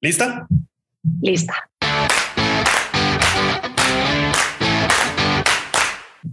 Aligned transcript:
¿Lista? 0.00 0.46
Lista. 1.20 1.54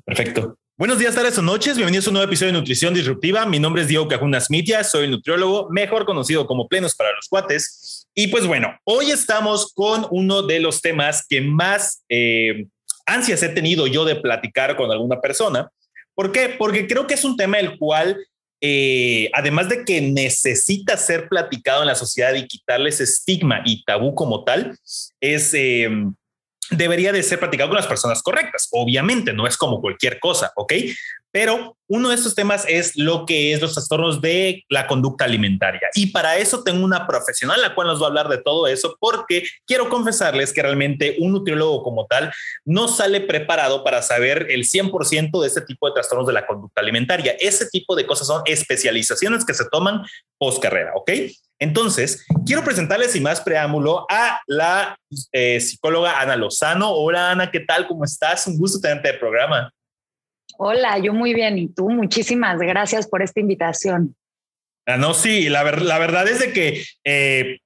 Perfecto. 0.05 0.59
Buenos 0.77 0.99
días, 0.99 1.15
tardes 1.15 1.35
o 1.39 1.41
noches. 1.41 1.75
Bienvenidos 1.75 2.05
a 2.05 2.09
un 2.11 2.13
nuevo 2.13 2.27
episodio 2.27 2.51
de 2.51 2.59
Nutrición 2.59 2.93
Disruptiva. 2.93 3.43
Mi 3.47 3.57
nombre 3.57 3.81
es 3.81 3.87
Diego 3.87 4.07
Cajuna 4.07 4.39
Smitia, 4.39 4.83
soy 4.83 5.09
nutriólogo, 5.09 5.67
mejor 5.71 6.05
conocido 6.05 6.45
como 6.45 6.67
Plenos 6.67 6.93
para 6.93 7.11
los 7.13 7.27
Cuates. 7.27 8.07
Y 8.13 8.27
pues 8.27 8.45
bueno, 8.45 8.77
hoy 8.83 9.09
estamos 9.09 9.73
con 9.73 10.05
uno 10.11 10.43
de 10.43 10.59
los 10.59 10.83
temas 10.83 11.25
que 11.27 11.41
más 11.41 12.03
eh, 12.07 12.67
ansias 13.07 13.41
he 13.41 13.49
tenido 13.49 13.87
yo 13.87 14.05
de 14.05 14.15
platicar 14.15 14.75
con 14.77 14.91
alguna 14.91 15.19
persona. 15.21 15.71
¿Por 16.13 16.31
qué? 16.31 16.53
Porque 16.55 16.85
creo 16.85 17.07
que 17.07 17.15
es 17.15 17.23
un 17.23 17.35
tema 17.35 17.57
el 17.57 17.79
cual, 17.79 18.15
eh, 18.67 19.29
además 19.33 19.69
de 19.69 19.85
que 19.85 20.01
necesita 20.01 20.97
ser 20.97 21.29
platicado 21.29 21.81
en 21.81 21.87
la 21.87 21.93
sociedad 21.93 22.33
y 22.33 22.47
quitarles 22.47 22.99
estigma 22.99 23.61
y 23.63 23.83
tabú 23.83 24.15
como 24.15 24.43
tal, 24.43 24.75
es... 25.21 25.53
Eh, 25.53 25.87
debería 26.71 27.11
de 27.11 27.21
ser 27.21 27.37
platicado 27.37 27.69
con 27.69 27.77
las 27.77 27.85
personas 27.85 28.23
correctas. 28.23 28.67
Obviamente, 28.71 29.33
no 29.33 29.45
es 29.45 29.55
como 29.55 29.81
cualquier 29.81 30.19
cosa, 30.19 30.51
¿ok? 30.55 30.73
Pero 31.35 31.75
uno 31.89 32.07
de 32.07 32.15
estos 32.15 32.33
temas 32.33 32.63
es 32.65 32.95
lo 32.95 33.25
que 33.25 33.51
es 33.51 33.61
los 33.61 33.73
trastornos 33.73 34.21
de 34.21 34.63
la 34.69 34.87
conducta 34.87 35.25
alimentaria. 35.25 35.89
Y 35.93 36.13
para 36.13 36.37
eso 36.37 36.63
tengo 36.63 36.85
una 36.85 37.05
profesional 37.05 37.59
la 37.59 37.75
cual 37.75 37.87
nos 37.87 37.99
va 38.01 38.05
a 38.05 38.07
hablar 38.07 38.29
de 38.29 38.37
todo 38.37 38.67
eso, 38.67 38.95
porque 39.01 39.43
quiero 39.67 39.89
confesarles 39.89 40.53
que 40.53 40.61
realmente 40.61 41.17
un 41.19 41.33
nutriólogo 41.33 41.83
como 41.83 42.05
tal 42.05 42.31
no 42.63 42.87
sale 42.87 43.19
preparado 43.19 43.83
para 43.83 44.01
saber 44.01 44.47
el 44.49 44.63
100% 44.63 45.41
de 45.41 45.47
este 45.47 45.59
tipo 45.59 45.87
de 45.87 45.95
trastornos 45.95 46.25
de 46.25 46.31
la 46.31 46.47
conducta 46.47 46.79
alimentaria. 46.79 47.35
Ese 47.37 47.67
tipo 47.67 47.97
de 47.97 48.05
cosas 48.05 48.27
son 48.27 48.41
especializaciones 48.45 49.43
que 49.43 49.53
se 49.53 49.65
toman 49.69 50.03
post 50.37 50.63
carrera, 50.63 50.93
¿ok? 50.95 51.11
Entonces, 51.59 52.25
quiero 52.45 52.63
presentarles 52.63 53.11
sin 53.11 53.23
más 53.23 53.41
preámbulo 53.41 54.05
a 54.09 54.39
la 54.47 54.97
eh, 55.33 55.59
psicóloga 55.59 56.21
Ana 56.21 56.37
Lozano. 56.37 56.91
Hola 56.91 57.31
Ana, 57.31 57.51
¿qué 57.51 57.59
tal? 57.59 57.87
¿Cómo 57.87 58.05
estás? 58.05 58.47
Un 58.47 58.57
gusto 58.57 58.79
tenerte 58.79 59.09
el 59.09 59.19
programa. 59.19 59.69
Hola, 60.57 60.99
yo 60.99 61.13
muy 61.13 61.33
bien. 61.33 61.57
¿Y 61.57 61.67
tú? 61.67 61.89
Muchísimas 61.89 62.59
gracias 62.59 63.07
por 63.07 63.21
esta 63.21 63.39
invitación. 63.39 64.15
Ah, 64.85 64.97
no, 64.97 65.13
sí, 65.13 65.49
la, 65.49 65.63
la 65.63 65.99
verdad 65.99 66.27
es 66.27 66.39
de 66.39 66.53
que 66.53 66.85
eh, 67.03 67.59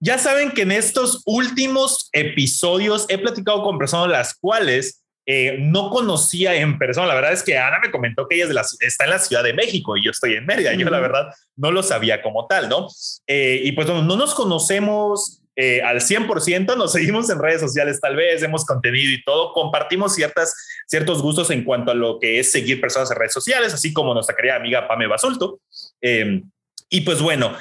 ya 0.00 0.18
saben 0.18 0.52
que 0.52 0.62
en 0.62 0.72
estos 0.72 1.22
últimos 1.26 2.08
episodios 2.12 3.06
he 3.08 3.18
platicado 3.18 3.62
con 3.62 3.78
personas 3.78 4.08
las 4.08 4.34
cuales 4.34 5.02
eh, 5.24 5.58
no 5.60 5.90
conocía 5.90 6.54
en 6.54 6.78
persona. 6.78 7.06
La 7.06 7.14
verdad 7.14 7.32
es 7.32 7.42
que 7.42 7.56
Ana 7.56 7.78
me 7.80 7.90
comentó 7.90 8.26
que 8.26 8.36
ella 8.36 8.48
de 8.48 8.54
la, 8.54 8.62
está 8.80 9.04
en 9.04 9.10
la 9.10 9.18
Ciudad 9.18 9.44
de 9.44 9.52
México 9.52 9.96
y 9.96 10.04
yo 10.04 10.10
estoy 10.10 10.34
en 10.34 10.46
Mérida. 10.46 10.72
Yo 10.74 10.90
la 10.90 10.98
verdad 10.98 11.32
no 11.56 11.70
lo 11.70 11.82
sabía 11.82 12.22
como 12.22 12.46
tal, 12.46 12.68
¿no? 12.68 12.88
Eh, 13.26 13.60
y 13.64 13.72
pues 13.72 13.86
no, 13.86 14.02
no 14.02 14.16
nos 14.16 14.34
conocemos 14.34 15.41
eh, 15.54 15.82
al 15.82 16.00
100%, 16.00 16.76
nos 16.76 16.92
seguimos 16.92 17.28
en 17.28 17.38
redes 17.38 17.60
sociales 17.60 18.00
tal 18.00 18.16
vez, 18.16 18.42
hemos 18.42 18.64
contenido 18.64 19.12
y 19.12 19.22
todo, 19.22 19.52
compartimos 19.52 20.14
ciertas, 20.14 20.54
ciertos 20.86 21.20
gustos 21.20 21.50
en 21.50 21.64
cuanto 21.64 21.90
a 21.90 21.94
lo 21.94 22.18
que 22.18 22.38
es 22.38 22.50
seguir 22.50 22.80
personas 22.80 23.10
en 23.10 23.18
redes 23.18 23.34
sociales, 23.34 23.74
así 23.74 23.92
como 23.92 24.14
nuestra 24.14 24.34
querida 24.34 24.56
amiga 24.56 24.88
Pame 24.88 25.06
Basulto. 25.06 25.60
Eh, 26.00 26.42
y 26.88 27.00
pues 27.02 27.20
bueno, 27.20 27.56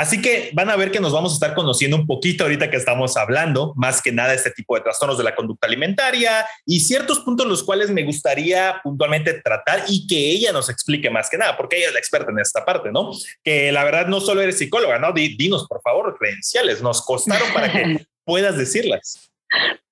Así 0.00 0.22
que 0.22 0.48
van 0.54 0.70
a 0.70 0.76
ver 0.76 0.90
que 0.90 0.98
nos 0.98 1.12
vamos 1.12 1.32
a 1.32 1.34
estar 1.34 1.54
conociendo 1.54 1.94
un 1.94 2.06
poquito 2.06 2.44
ahorita 2.44 2.70
que 2.70 2.78
estamos 2.78 3.18
hablando, 3.18 3.74
más 3.76 4.00
que 4.00 4.12
nada 4.12 4.32
este 4.32 4.50
tipo 4.50 4.74
de 4.74 4.80
trastornos 4.80 5.18
de 5.18 5.24
la 5.24 5.34
conducta 5.34 5.66
alimentaria 5.66 6.46
y 6.64 6.80
ciertos 6.80 7.18
puntos 7.20 7.46
los 7.46 7.62
cuales 7.62 7.90
me 7.90 8.02
gustaría 8.02 8.80
puntualmente 8.82 9.42
tratar 9.42 9.84
y 9.88 10.06
que 10.06 10.16
ella 10.16 10.52
nos 10.52 10.70
explique 10.70 11.10
más 11.10 11.28
que 11.28 11.36
nada, 11.36 11.54
porque 11.54 11.76
ella 11.76 11.88
es 11.88 11.92
la 11.92 11.98
experta 11.98 12.30
en 12.30 12.38
esta 12.38 12.64
parte, 12.64 12.90
¿no? 12.90 13.10
Que 13.44 13.70
la 13.72 13.84
verdad 13.84 14.06
no 14.06 14.20
solo 14.20 14.40
eres 14.40 14.56
psicóloga, 14.56 14.98
¿no? 14.98 15.12
Dinos, 15.12 15.66
por 15.68 15.82
favor, 15.82 16.16
credenciales, 16.18 16.80
nos 16.80 17.02
costaron 17.02 17.52
para 17.52 17.70
que 17.70 18.06
puedas 18.24 18.56
decirlas. 18.56 19.30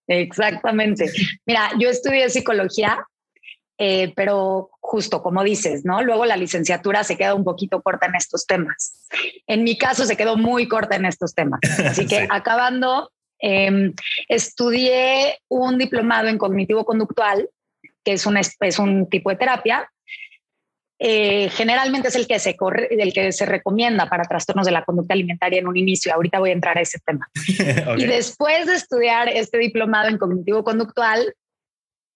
Exactamente. 0.06 1.12
Mira, 1.45 1.73
yo 1.79 1.91
estudié 1.91 2.31
psicología 2.31 3.05
eh, 3.81 4.12
pero 4.17 4.71
justo 4.81 5.23
como 5.23 5.45
dices, 5.45 5.85
¿no? 5.85 6.02
Luego 6.02 6.27
la 6.27 6.36
licenciatura 6.36 7.05
se 7.05 7.17
queda 7.17 7.35
un 7.35 7.45
poquito 7.45 7.80
corta 7.80 8.07
en 8.07 8.17
estos 8.17 8.45
temas. 8.45 9.07
En 9.47 9.63
mi 9.63 9.79
caso 9.79 10.05
se 10.05 10.17
quedó 10.17 10.36
muy 10.36 10.67
corta 10.67 10.97
en 10.97 11.05
estos 11.05 11.33
temas. 11.35 11.61
Así 11.85 12.07
que 12.08 12.27
acabando, 12.29 13.13
em, 13.39 13.95
estudié 14.29 15.39
un 15.48 15.79
diplomado 15.79 16.27
en 16.27 16.39
cognitivo 16.39 16.85
conductual, 16.85 17.48
que 18.05 18.14
es 18.14 18.27
un, 18.27 18.36
es 18.36 18.79
un 18.80 19.08
tipo 19.08 19.30
de 19.30 19.36
terapia. 19.36 19.89
Eh, 21.01 21.48
generalmente 21.51 22.08
es 22.08 22.17
el 22.17 22.27
que, 22.27 22.41
se 22.41 22.57
corre, 22.57 22.89
el 22.91 23.13
que 23.13 23.31
se 23.31 23.47
recomienda 23.47 24.08
para 24.08 24.25
trastornos 24.25 24.67
de 24.67 24.73
la 24.73 24.85
conducta 24.85 25.14
alimentaria 25.14 25.61
en 25.61 25.69
un 25.69 25.77
inicio. 25.77 26.13
Ahorita 26.13 26.41
voy 26.41 26.51
a 26.51 26.55
entrar 26.55 26.77
a 26.77 26.81
ese 26.81 26.98
tema. 26.98 27.29
Y 27.97 28.07
después 28.07 28.67
de 28.67 28.75
estudiar 28.75 29.29
este 29.29 29.58
diplomado 29.58 30.08
en 30.08 30.19
cognitivo 30.19 30.64
conductual, 30.64 31.33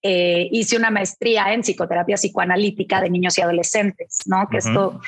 eh, 0.03 0.49
hice 0.51 0.77
una 0.77 0.91
maestría 0.91 1.53
en 1.53 1.63
psicoterapia 1.63 2.17
psicoanalítica 2.17 3.01
de 3.01 3.11
niños 3.11 3.39
y 3.39 3.43
adolescentes, 3.43 4.19
¿no? 4.27 4.49
Que 4.51 4.59
esto 4.59 5.01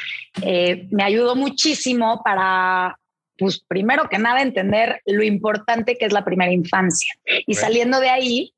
eh, 0.43 0.87
me 0.91 1.03
ayudó 1.03 1.35
muchísimo 1.35 2.23
para, 2.25 2.99
pues, 3.37 3.61
primero 3.67 4.09
que 4.09 4.19
nada, 4.19 4.41
entender 4.41 5.01
lo 5.05 5.25
importante 5.25 5.97
que 5.97 6.07
es 6.07 6.13
la 6.13 6.25
primera 6.25 6.53
infancia. 6.53 7.15
Y 7.47 7.55
saliendo 7.55 7.99
de 7.99 8.11
ahí, 8.11 8.55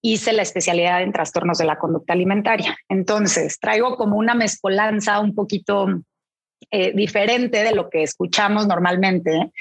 hice 0.00 0.32
la 0.32 0.42
especialidad 0.42 1.02
en 1.02 1.12
trastornos 1.12 1.58
de 1.58 1.66
la 1.66 1.78
conducta 1.78 2.12
alimentaria. 2.12 2.76
Entonces, 2.88 3.58
traigo 3.60 3.96
como 3.96 4.16
una 4.16 4.34
mezcolanza 4.34 5.20
un 5.20 5.34
poquito 5.34 5.86
eh, 6.70 6.92
diferente 6.94 7.62
de 7.62 7.74
lo 7.74 7.88
que 7.88 8.02
escuchamos 8.02 8.66
normalmente, 8.66 9.52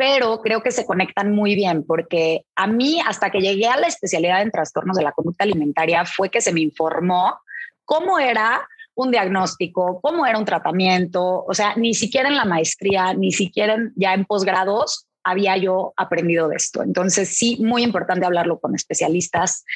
pero 0.00 0.40
creo 0.40 0.62
que 0.62 0.70
se 0.70 0.86
conectan 0.86 1.30
muy 1.30 1.54
bien 1.54 1.84
porque 1.86 2.46
a 2.56 2.66
mí 2.66 3.02
hasta 3.06 3.30
que 3.30 3.42
llegué 3.42 3.66
a 3.66 3.76
la 3.76 3.86
especialidad 3.86 4.40
en 4.40 4.50
trastornos 4.50 4.96
de 4.96 5.02
la 5.02 5.12
conducta 5.12 5.44
alimentaria 5.44 6.06
fue 6.06 6.30
que 6.30 6.40
se 6.40 6.54
me 6.54 6.62
informó 6.62 7.38
cómo 7.84 8.18
era 8.18 8.66
un 8.94 9.10
diagnóstico, 9.10 10.00
cómo 10.00 10.24
era 10.24 10.38
un 10.38 10.46
tratamiento, 10.46 11.44
o 11.44 11.52
sea, 11.52 11.74
ni 11.76 11.92
siquiera 11.92 12.30
en 12.30 12.36
la 12.36 12.46
maestría, 12.46 13.12
ni 13.12 13.30
siquiera 13.30 13.76
ya 13.94 14.14
en 14.14 14.24
posgrados 14.24 15.06
había 15.22 15.58
yo 15.58 15.92
aprendido 15.98 16.48
de 16.48 16.56
esto. 16.56 16.82
Entonces, 16.82 17.36
sí, 17.36 17.58
muy 17.60 17.82
importante 17.82 18.24
hablarlo 18.24 18.58
con 18.58 18.74
especialistas 18.74 19.66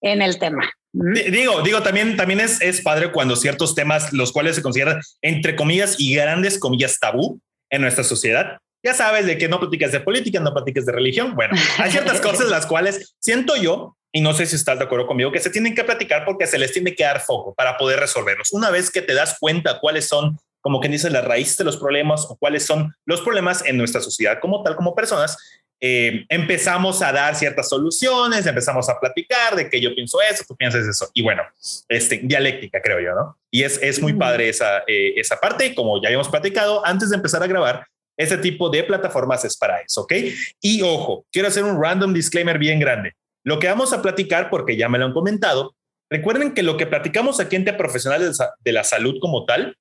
en 0.00 0.22
el 0.22 0.38
tema. 0.38 0.62
Digo, 0.94 1.60
digo, 1.60 1.82
también, 1.82 2.16
también 2.16 2.40
es, 2.40 2.58
es 2.62 2.80
padre 2.80 3.12
cuando 3.12 3.36
ciertos 3.36 3.74
temas, 3.74 4.14
los 4.14 4.32
cuales 4.32 4.56
se 4.56 4.62
consideran, 4.62 5.02
entre 5.20 5.56
comillas 5.56 5.96
y 5.98 6.14
grandes 6.14 6.58
comillas, 6.58 6.98
tabú 6.98 7.38
en 7.68 7.82
nuestra 7.82 8.04
sociedad, 8.04 8.60
ya 8.84 8.92
sabes 8.92 9.24
de 9.26 9.38
que 9.38 9.48
no 9.48 9.58
platicas 9.58 9.92
de 9.92 10.00
política, 10.00 10.38
no 10.40 10.52
platicas 10.52 10.84
de 10.84 10.92
religión. 10.92 11.34
Bueno, 11.34 11.54
hay 11.78 11.90
ciertas 11.90 12.20
cosas 12.22 12.48
las 12.50 12.66
cuales 12.66 13.16
siento 13.18 13.56
yo, 13.56 13.96
y 14.12 14.20
no 14.20 14.34
sé 14.34 14.46
si 14.46 14.56
estás 14.56 14.78
de 14.78 14.84
acuerdo 14.84 15.06
conmigo, 15.06 15.32
que 15.32 15.40
se 15.40 15.50
tienen 15.50 15.74
que 15.74 15.82
platicar 15.82 16.24
porque 16.24 16.46
se 16.46 16.58
les 16.58 16.72
tiene 16.72 16.94
que 16.94 17.02
dar 17.02 17.20
foco 17.20 17.54
para 17.54 17.76
poder 17.78 17.98
resolverlos. 17.98 18.52
Una 18.52 18.70
vez 18.70 18.90
que 18.90 19.02
te 19.02 19.14
das 19.14 19.38
cuenta 19.40 19.80
cuáles 19.80 20.06
son, 20.06 20.38
como 20.60 20.80
quien 20.80 20.92
dice, 20.92 21.10
la 21.10 21.22
raíz 21.22 21.56
de 21.56 21.64
los 21.64 21.78
problemas 21.78 22.26
o 22.28 22.36
cuáles 22.36 22.64
son 22.66 22.94
los 23.06 23.22
problemas 23.22 23.64
en 23.64 23.78
nuestra 23.78 24.02
sociedad 24.02 24.38
como 24.40 24.62
tal, 24.62 24.76
como 24.76 24.94
personas, 24.94 25.36
eh, 25.80 26.24
empezamos 26.28 27.02
a 27.02 27.10
dar 27.10 27.34
ciertas 27.34 27.68
soluciones, 27.68 28.46
empezamos 28.46 28.88
a 28.88 29.00
platicar 29.00 29.56
de 29.56 29.68
que 29.68 29.80
yo 29.80 29.94
pienso 29.94 30.18
eso, 30.22 30.44
tú 30.46 30.54
piensas 30.56 30.86
eso. 30.86 31.10
Y 31.14 31.22
bueno, 31.22 31.42
este, 31.88 32.20
dialéctica, 32.22 32.80
creo 32.80 33.00
yo, 33.00 33.14
¿no? 33.14 33.38
Y 33.50 33.62
es, 33.62 33.80
es 33.82 34.00
muy 34.00 34.12
padre 34.12 34.48
esa, 34.48 34.84
eh, 34.86 35.14
esa 35.16 35.40
parte. 35.40 35.74
Como 35.74 36.00
ya 36.00 36.08
habíamos 36.08 36.28
platicado, 36.28 36.86
antes 36.86 37.10
de 37.10 37.16
empezar 37.16 37.42
a 37.42 37.46
grabar, 37.46 37.86
ese 38.16 38.38
tipo 38.38 38.70
de 38.70 38.84
plataformas 38.84 39.44
es 39.44 39.56
para 39.56 39.80
eso, 39.80 40.02
¿ok? 40.02 40.12
Y 40.60 40.82
ojo, 40.82 41.24
quiero 41.32 41.48
hacer 41.48 41.64
un 41.64 41.80
random 41.82 42.12
disclaimer 42.12 42.58
bien 42.58 42.78
grande. 42.78 43.12
Lo 43.44 43.58
que 43.58 43.68
vamos 43.68 43.92
a 43.92 44.02
platicar, 44.02 44.50
porque 44.50 44.76
ya 44.76 44.88
me 44.88 44.98
lo 44.98 45.06
han 45.06 45.12
comentado, 45.12 45.74
recuerden 46.10 46.54
que 46.54 46.62
lo 46.62 46.76
que 46.76 46.86
platicamos 46.86 47.40
aquí 47.40 47.56
en 47.56 47.64
Te 47.64 47.72
Profesionales 47.72 48.38
de 48.60 48.72
la 48.72 48.84
Salud 48.84 49.16
como 49.20 49.44
tal, 49.44 49.76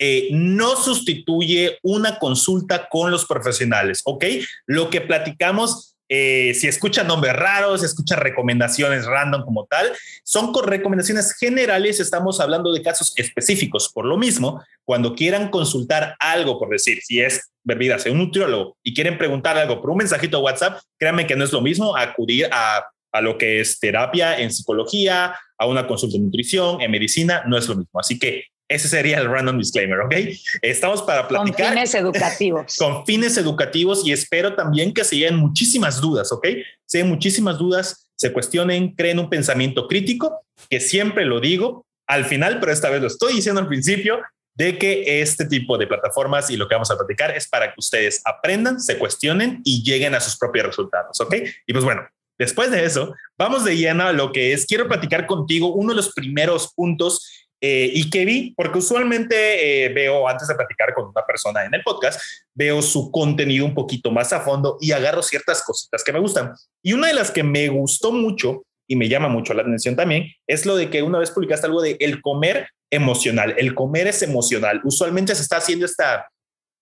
eh, 0.00 0.28
no 0.30 0.76
sustituye 0.76 1.78
una 1.82 2.18
consulta 2.18 2.88
con 2.88 3.10
los 3.10 3.24
profesionales, 3.26 4.02
¿ok? 4.04 4.24
Lo 4.66 4.90
que 4.90 5.00
platicamos 5.00 5.96
eh, 6.10 6.54
si 6.54 6.66
escuchan 6.66 7.06
nombres 7.06 7.34
raros, 7.34 7.80
si 7.80 7.86
escuchan 7.86 8.18
recomendaciones 8.18 9.04
random 9.04 9.44
como 9.44 9.66
tal, 9.66 9.92
son 10.24 10.52
con 10.52 10.66
recomendaciones 10.66 11.34
generales, 11.34 12.00
estamos 12.00 12.40
hablando 12.40 12.72
de 12.72 12.82
casos 12.82 13.12
específicos. 13.16 13.90
Por 13.92 14.06
lo 14.06 14.16
mismo, 14.16 14.62
cuando 14.84 15.14
quieran 15.14 15.50
consultar 15.50 16.16
algo, 16.18 16.58
por 16.58 16.70
decir, 16.70 17.02
si 17.02 17.20
es 17.20 17.50
bebidas 17.68 18.06
en 18.06 18.12
un 18.12 18.18
nutriólogo 18.18 18.76
y 18.82 18.94
quieren 18.94 19.18
preguntar 19.18 19.56
algo 19.58 19.80
por 19.80 19.90
un 19.90 19.98
mensajito 19.98 20.38
de 20.38 20.42
WhatsApp, 20.42 20.80
créanme 20.98 21.26
que 21.26 21.36
no 21.36 21.44
es 21.44 21.52
lo 21.52 21.60
mismo 21.60 21.96
acudir 21.96 22.48
a, 22.50 22.84
a 23.12 23.20
lo 23.20 23.36
que 23.36 23.60
es 23.60 23.78
terapia 23.78 24.38
en 24.40 24.50
psicología, 24.50 25.36
a 25.58 25.66
una 25.66 25.86
consulta 25.86 26.16
de 26.16 26.24
nutrición, 26.24 26.80
en 26.80 26.90
medicina, 26.90 27.44
no 27.46 27.58
es 27.58 27.68
lo 27.68 27.76
mismo. 27.76 28.00
Así 28.00 28.18
que 28.18 28.46
ese 28.68 28.88
sería 28.88 29.18
el 29.18 29.30
random 29.30 29.58
disclaimer, 29.58 30.00
¿ok? 30.00 30.14
Estamos 30.62 31.02
para 31.02 31.26
platicar. 31.28 31.66
Con 31.66 31.74
fines 31.74 31.94
educativos. 31.94 32.76
con 32.78 33.06
fines 33.06 33.36
educativos 33.36 34.06
y 34.06 34.12
espero 34.12 34.54
también 34.54 34.92
que 34.92 35.04
se 35.04 35.16
lleven 35.16 35.36
muchísimas 35.36 36.00
dudas, 36.00 36.32
¿ok? 36.32 36.48
Se 36.86 37.04
muchísimas 37.04 37.58
dudas, 37.58 38.08
se 38.16 38.32
cuestionen, 38.32 38.94
creen 38.94 39.18
un 39.18 39.30
pensamiento 39.30 39.88
crítico, 39.88 40.42
que 40.68 40.80
siempre 40.80 41.24
lo 41.24 41.40
digo 41.40 41.86
al 42.06 42.24
final, 42.24 42.60
pero 42.60 42.72
esta 42.72 42.90
vez 42.90 43.00
lo 43.00 43.06
estoy 43.06 43.34
diciendo 43.34 43.60
al 43.60 43.68
principio. 43.68 44.20
De 44.58 44.76
que 44.76 45.22
este 45.22 45.46
tipo 45.46 45.78
de 45.78 45.86
plataformas 45.86 46.50
y 46.50 46.56
lo 46.56 46.66
que 46.66 46.74
vamos 46.74 46.90
a 46.90 46.96
platicar 46.96 47.30
es 47.30 47.46
para 47.48 47.68
que 47.68 47.78
ustedes 47.78 48.20
aprendan, 48.24 48.80
se 48.80 48.98
cuestionen 48.98 49.60
y 49.64 49.84
lleguen 49.84 50.16
a 50.16 50.20
sus 50.20 50.36
propios 50.36 50.66
resultados, 50.66 51.20
¿ok? 51.20 51.36
Y 51.64 51.72
pues 51.72 51.84
bueno, 51.84 52.02
después 52.36 52.68
de 52.72 52.84
eso, 52.84 53.14
vamos 53.38 53.64
de 53.64 53.76
lleno 53.76 54.08
a 54.08 54.12
lo 54.12 54.32
que 54.32 54.52
es, 54.52 54.66
quiero 54.66 54.88
platicar 54.88 55.26
contigo 55.26 55.72
uno 55.72 55.90
de 55.90 55.96
los 55.96 56.12
primeros 56.12 56.74
puntos 56.74 57.48
eh, 57.60 57.88
y 57.94 58.10
que 58.10 58.24
vi, 58.24 58.52
porque 58.56 58.78
usualmente 58.78 59.84
eh, 59.84 59.90
veo, 59.90 60.28
antes 60.28 60.48
de 60.48 60.56
platicar 60.56 60.92
con 60.92 61.06
una 61.06 61.24
persona 61.24 61.64
en 61.64 61.72
el 61.72 61.82
podcast, 61.84 62.20
veo 62.52 62.82
su 62.82 63.12
contenido 63.12 63.64
un 63.64 63.74
poquito 63.74 64.10
más 64.10 64.32
a 64.32 64.40
fondo 64.40 64.76
y 64.80 64.90
agarro 64.90 65.22
ciertas 65.22 65.62
cositas 65.62 66.02
que 66.02 66.12
me 66.12 66.18
gustan. 66.18 66.52
Y 66.82 66.94
una 66.94 67.06
de 67.06 67.14
las 67.14 67.30
que 67.30 67.44
me 67.44 67.68
gustó 67.68 68.10
mucho 68.10 68.64
y 68.88 68.96
me 68.96 69.08
llama 69.08 69.28
mucho 69.28 69.54
la 69.54 69.62
atención 69.62 69.94
también 69.94 70.32
es 70.48 70.66
lo 70.66 70.74
de 70.74 70.90
que 70.90 71.02
una 71.02 71.20
vez 71.20 71.30
publicaste 71.30 71.66
algo 71.66 71.80
de 71.80 71.96
el 72.00 72.20
comer 72.22 72.68
emocional. 72.90 73.54
El 73.58 73.74
comer 73.74 74.06
es 74.06 74.22
emocional. 74.22 74.80
Usualmente 74.84 75.34
se 75.34 75.42
está 75.42 75.58
haciendo 75.58 75.86
esta 75.86 76.28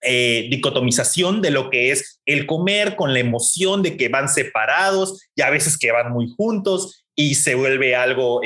eh, 0.02 0.48
dicotomización 0.50 1.42
de 1.42 1.50
lo 1.50 1.70
que 1.70 1.90
es 1.90 2.20
el 2.26 2.46
comer 2.46 2.96
con 2.96 3.12
la 3.12 3.20
emoción 3.20 3.82
de 3.82 3.96
que 3.96 4.08
van 4.08 4.28
separados 4.28 5.22
y 5.34 5.42
a 5.42 5.50
veces 5.50 5.78
que 5.78 5.92
van 5.92 6.12
muy 6.12 6.28
juntos 6.36 7.04
y 7.14 7.34
se 7.34 7.54
vuelve 7.54 7.96
algo 7.96 8.40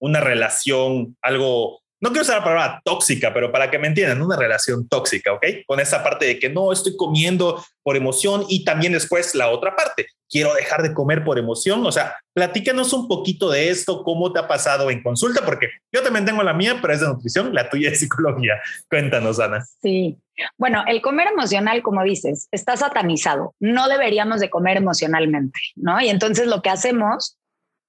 una 0.00 0.20
relación, 0.20 1.16
algo, 1.22 1.80
no 2.00 2.10
quiero 2.10 2.22
usar 2.22 2.38
la 2.38 2.44
palabra 2.44 2.82
tóxica, 2.84 3.34
pero 3.34 3.50
para 3.50 3.70
que 3.70 3.78
me 3.78 3.88
entiendan, 3.88 4.22
una 4.22 4.36
relación 4.36 4.88
tóxica, 4.88 5.32
¿ok? 5.32 5.44
Con 5.66 5.80
esa 5.80 6.02
parte 6.02 6.26
de 6.26 6.38
que 6.38 6.48
no 6.48 6.72
estoy 6.72 6.96
comiendo 6.96 7.64
por 7.82 7.96
emoción 7.96 8.44
y 8.48 8.64
también 8.64 8.92
después 8.92 9.34
la 9.34 9.48
otra 9.50 9.74
parte, 9.74 10.06
quiero 10.28 10.54
dejar 10.54 10.82
de 10.82 10.94
comer 10.94 11.24
por 11.24 11.38
emoción. 11.38 11.84
O 11.84 11.90
sea, 11.90 12.16
platícanos 12.32 12.92
un 12.92 13.08
poquito 13.08 13.50
de 13.50 13.70
esto, 13.70 14.04
cómo 14.04 14.32
te 14.32 14.38
ha 14.38 14.46
pasado 14.46 14.90
en 14.90 15.02
consulta, 15.02 15.44
porque 15.44 15.68
yo 15.92 16.02
también 16.02 16.24
tengo 16.24 16.42
la 16.42 16.52
mía, 16.52 16.78
pero 16.80 16.92
es 16.92 17.00
de 17.00 17.08
nutrición, 17.08 17.52
la 17.52 17.68
tuya 17.68 17.90
es 17.90 17.98
psicología. 18.00 18.60
Cuéntanos, 18.88 19.40
Ana. 19.40 19.64
Sí. 19.82 20.18
Bueno, 20.56 20.84
el 20.86 21.02
comer 21.02 21.28
emocional, 21.28 21.82
como 21.82 22.04
dices, 22.04 22.46
está 22.52 22.76
satanizado. 22.76 23.54
No 23.58 23.88
deberíamos 23.88 24.38
de 24.38 24.50
comer 24.50 24.76
emocionalmente, 24.76 25.58
¿no? 25.74 26.00
Y 26.00 26.10
entonces 26.10 26.46
lo 26.46 26.62
que 26.62 26.70
hacemos 26.70 27.38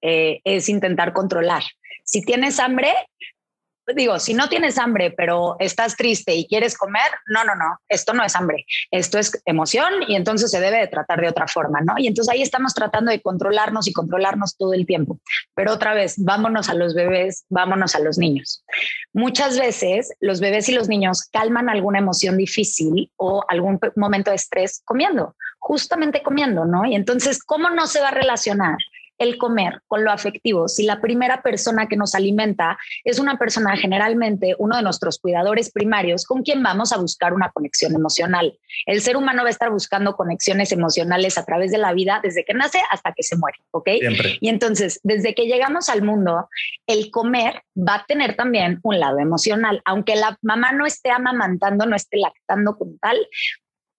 eh, 0.02 0.40
es 0.44 0.68
intentar 0.68 1.12
controlar. 1.12 1.62
Si 2.04 2.22
tienes 2.22 2.58
hambre, 2.58 2.92
digo, 3.94 4.18
si 4.18 4.34
no 4.34 4.48
tienes 4.48 4.78
hambre, 4.78 5.10
pero 5.10 5.56
estás 5.58 5.96
triste 5.96 6.34
y 6.34 6.46
quieres 6.46 6.76
comer, 6.76 7.10
no, 7.26 7.44
no, 7.44 7.54
no, 7.54 7.78
esto 7.88 8.12
no 8.12 8.24
es 8.24 8.34
hambre, 8.36 8.66
esto 8.90 9.18
es 9.18 9.40
emoción 9.44 9.92
y 10.08 10.16
entonces 10.16 10.50
se 10.50 10.60
debe 10.60 10.78
de 10.78 10.88
tratar 10.88 11.20
de 11.20 11.28
otra 11.28 11.46
forma, 11.46 11.80
¿no? 11.80 11.94
Y 11.98 12.06
entonces 12.06 12.32
ahí 12.32 12.42
estamos 12.42 12.74
tratando 12.74 13.10
de 13.10 13.20
controlarnos 13.20 13.86
y 13.88 13.92
controlarnos 13.92 14.56
todo 14.56 14.74
el 14.74 14.86
tiempo. 14.86 15.20
Pero 15.54 15.72
otra 15.72 15.94
vez, 15.94 16.14
vámonos 16.18 16.68
a 16.68 16.74
los 16.74 16.94
bebés, 16.94 17.44
vámonos 17.48 17.94
a 17.94 18.00
los 18.00 18.18
niños. 18.18 18.64
Muchas 19.12 19.58
veces 19.58 20.12
los 20.20 20.40
bebés 20.40 20.68
y 20.68 20.72
los 20.72 20.88
niños 20.88 21.28
calman 21.32 21.68
alguna 21.68 21.98
emoción 21.98 22.36
difícil 22.36 23.10
o 23.16 23.44
algún 23.48 23.78
momento 23.96 24.30
de 24.30 24.36
estrés 24.36 24.82
comiendo, 24.84 25.36
justamente 25.58 26.22
comiendo, 26.22 26.64
¿no? 26.64 26.84
Y 26.84 26.94
entonces, 26.94 27.42
¿cómo 27.42 27.70
no 27.70 27.86
se 27.86 28.00
va 28.00 28.08
a 28.08 28.12
relacionar 28.12 28.78
el 29.20 29.36
comer 29.38 29.82
con 29.86 30.02
lo 30.02 30.10
afectivo. 30.10 30.66
Si 30.66 30.82
la 30.82 31.00
primera 31.00 31.42
persona 31.42 31.86
que 31.86 31.96
nos 31.96 32.14
alimenta 32.14 32.78
es 33.04 33.20
una 33.20 33.38
persona 33.38 33.76
generalmente 33.76 34.56
uno 34.58 34.76
de 34.76 34.82
nuestros 34.82 35.18
cuidadores 35.18 35.70
primarios 35.70 36.24
con 36.24 36.42
quien 36.42 36.62
vamos 36.62 36.92
a 36.92 36.96
buscar 36.96 37.34
una 37.34 37.50
conexión 37.50 37.94
emocional. 37.94 38.58
El 38.86 39.02
ser 39.02 39.16
humano 39.16 39.42
va 39.42 39.48
a 39.48 39.52
estar 39.52 39.70
buscando 39.70 40.16
conexiones 40.16 40.72
emocionales 40.72 41.36
a 41.36 41.44
través 41.44 41.70
de 41.70 41.78
la 41.78 41.92
vida 41.92 42.20
desde 42.22 42.44
que 42.44 42.54
nace 42.54 42.80
hasta 42.90 43.12
que 43.12 43.22
se 43.22 43.36
muere, 43.36 43.58
¿ok? 43.72 43.88
Y 44.40 44.48
entonces, 44.48 45.00
desde 45.02 45.34
que 45.34 45.46
llegamos 45.46 45.90
al 45.90 46.02
mundo, 46.02 46.48
el 46.86 47.10
comer 47.10 47.62
va 47.76 47.96
a 47.96 48.04
tener 48.06 48.36
también 48.36 48.80
un 48.82 48.98
lado 48.98 49.18
emocional. 49.18 49.82
Aunque 49.84 50.16
la 50.16 50.38
mamá 50.40 50.72
no 50.72 50.86
esté 50.86 51.10
amamantando, 51.10 51.84
no 51.84 51.94
esté 51.94 52.16
lactando 52.16 52.76
como 52.78 52.92
tal, 53.02 53.18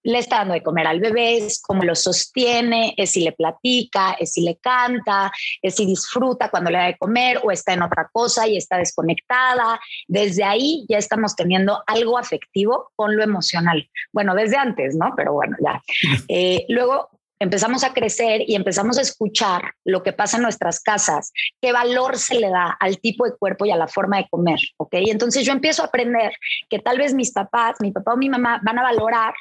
le 0.03 0.19
está 0.19 0.38
dando 0.38 0.53
de 0.53 0.63
comer 0.63 0.88
al 0.88 1.00
bebé, 1.00 1.38
es 1.38 1.62
cómo 1.62 1.83
lo 1.83 1.95
sostiene, 1.95 2.94
es 2.98 3.12
si 3.12 3.21
le 3.21 3.31
platica, 3.31 4.13
es 4.19 4.33
si 4.33 4.42
le 4.42 4.57
canta, 4.57 5.31
es 5.62 5.75
si 5.75 5.86
disfruta 5.86 6.50
cuando 6.50 6.71
le 6.71 6.77
da 6.77 6.86
de 6.86 6.98
comer 6.98 7.39
o 7.44 7.51
está 7.51 7.74
en 7.74 7.83
otra 7.83 8.09
cosa 8.12 8.48
y 8.48 8.57
está 8.57 8.77
desconectada. 8.77 9.80
Desde 10.07 10.44
ahí 10.44 10.86
ya 10.89 10.98
estamos 10.98 11.36
teniendo 11.36 11.83
algo 11.88 12.18
afectivo 12.18 12.92
con 12.95 13.15
lo 13.15 13.24
emocional. 13.24 13.88
Bueno, 14.12 14.36
desde 14.36 14.57
antes, 14.57 14.95
¿no? 14.95 15.13
Pero 15.15 15.33
bueno, 15.33 15.57
ya. 15.63 15.81
Eh, 16.33 16.65
luego 16.69 17.09
empezamos 17.42 17.83
a 17.83 17.94
crecer 17.94 18.44
y 18.47 18.56
empezamos 18.56 19.00
a 19.00 19.01
escuchar 19.01 19.74
lo 19.83 20.04
que 20.04 20.13
pasa 20.13 20.38
en 20.38 20.44
nuestras 20.44 20.80
casas, 20.80 21.33
qué 21.59 21.71
valor 21.71 22.18
se 22.18 22.39
le 22.39 22.50
da 22.50 22.77
al 22.80 23.00
tipo 23.00 23.25
de 23.25 23.36
cuerpo 23.36 23.65
y 23.65 23.71
a 23.71 23.75
la 23.75 23.88
forma 23.88 24.18
de 24.18 24.27
comer, 24.30 24.59
¿ok? 24.77 24.94
Entonces 25.07 25.44
yo 25.44 25.51
empiezo 25.51 25.81
a 25.81 25.88
aprender 25.88 26.33
que 26.69 26.77
tal 26.77 27.00
vez 27.00 27.15
mis 27.15 27.31
papás, 27.31 27.77
mi 27.80 27.92
papá 27.92 28.13
o 28.13 28.18
mi 28.18 28.30
mamá 28.30 28.62
van 28.63 28.77
a 28.77 28.83
valorar 28.83 29.33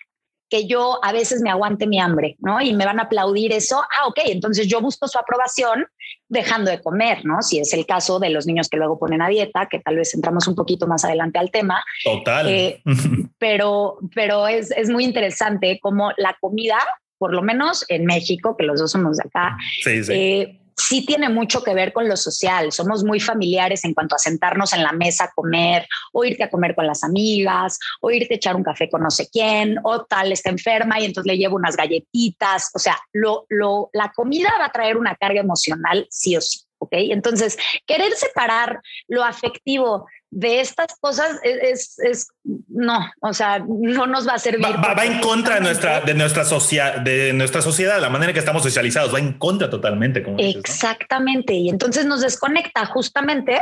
que 0.50 0.66
yo 0.66 0.98
a 1.02 1.12
veces 1.12 1.40
me 1.40 1.48
aguante 1.48 1.86
mi 1.86 2.00
hambre, 2.00 2.36
¿no? 2.40 2.60
Y 2.60 2.74
me 2.74 2.84
van 2.84 2.98
a 2.98 3.04
aplaudir 3.04 3.52
eso. 3.52 3.80
Ah, 3.80 4.08
ok, 4.08 4.18
entonces 4.26 4.66
yo 4.66 4.80
busco 4.80 5.06
su 5.06 5.18
aprobación 5.18 5.86
dejando 6.28 6.70
de 6.70 6.82
comer, 6.82 7.24
¿no? 7.24 7.40
Si 7.40 7.60
es 7.60 7.72
el 7.72 7.86
caso 7.86 8.18
de 8.18 8.30
los 8.30 8.46
niños 8.46 8.68
que 8.68 8.76
luego 8.76 8.98
ponen 8.98 9.22
a 9.22 9.28
dieta, 9.28 9.68
que 9.70 9.78
tal 9.78 9.96
vez 9.96 10.12
entramos 10.14 10.48
un 10.48 10.56
poquito 10.56 10.88
más 10.88 11.04
adelante 11.04 11.38
al 11.38 11.50
tema. 11.50 11.82
Total. 12.04 12.48
Eh, 12.48 12.82
pero 13.38 13.98
pero 14.14 14.48
es, 14.48 14.72
es 14.72 14.90
muy 14.90 15.04
interesante 15.04 15.78
cómo 15.80 16.10
la 16.16 16.36
comida, 16.40 16.78
por 17.16 17.32
lo 17.32 17.42
menos 17.42 17.84
en 17.88 18.04
México, 18.04 18.56
que 18.56 18.64
los 18.64 18.80
dos 18.80 18.90
somos 18.90 19.18
de 19.18 19.24
acá, 19.28 19.56
sí, 19.82 20.02
sí. 20.02 20.12
Eh, 20.12 20.60
sí 20.80 21.04
tiene 21.04 21.28
mucho 21.28 21.62
que 21.62 21.74
ver 21.74 21.92
con 21.92 22.08
lo 22.08 22.16
social. 22.16 22.72
Somos 22.72 23.04
muy 23.04 23.20
familiares 23.20 23.84
en 23.84 23.94
cuanto 23.94 24.14
a 24.14 24.18
sentarnos 24.18 24.72
en 24.72 24.82
la 24.82 24.92
mesa 24.92 25.24
a 25.24 25.30
comer, 25.32 25.86
o 26.12 26.24
irte 26.24 26.44
a 26.44 26.50
comer 26.50 26.74
con 26.74 26.86
las 26.86 27.04
amigas, 27.04 27.78
o 28.00 28.10
irte 28.10 28.34
a 28.34 28.36
echar 28.36 28.56
un 28.56 28.62
café 28.62 28.88
con 28.88 29.02
no 29.02 29.10
sé 29.10 29.28
quién, 29.30 29.78
o 29.84 30.04
tal 30.04 30.32
está 30.32 30.50
enferma 30.50 31.00
y 31.00 31.04
entonces 31.04 31.30
le 31.30 31.38
llevo 31.38 31.56
unas 31.56 31.76
galletitas. 31.76 32.70
O 32.74 32.78
sea, 32.78 32.98
lo, 33.12 33.46
lo, 33.48 33.90
la 33.92 34.12
comida 34.12 34.50
va 34.58 34.66
a 34.66 34.72
traer 34.72 34.96
una 34.96 35.14
carga 35.14 35.40
emocional 35.40 36.06
sí 36.10 36.36
o 36.36 36.40
sí. 36.40 36.60
¿ok? 36.80 36.92
Entonces, 36.92 37.58
querer 37.86 38.12
separar 38.12 38.80
lo 39.06 39.22
afectivo 39.22 40.06
de 40.30 40.60
estas 40.60 40.96
cosas 41.00 41.40
es, 41.42 41.98
es, 41.98 42.28
no, 42.68 43.10
o 43.20 43.34
sea, 43.34 43.58
no 43.66 44.06
nos 44.06 44.26
va 44.26 44.34
a 44.34 44.38
servir. 44.38 44.64
Va, 44.64 45.04
en 45.04 45.20
contra 45.20 45.56
de 45.56 45.60
nuestra, 45.60 46.00
de 46.00 46.14
nuestra 46.14 46.44
sociedad, 46.44 47.00
de 47.00 47.32
nuestra 47.32 47.62
sociedad, 47.62 48.00
la 48.00 48.10
manera 48.10 48.30
en 48.30 48.34
que 48.34 48.40
estamos 48.40 48.62
socializados, 48.62 49.12
va 49.12 49.18
en 49.18 49.34
contra 49.34 49.68
totalmente. 49.68 50.22
Como 50.22 50.38
Exactamente. 50.38 51.54
Y 51.54 51.68
entonces 51.68 52.06
nos 52.06 52.20
desconecta 52.20 52.86
justamente. 52.86 53.60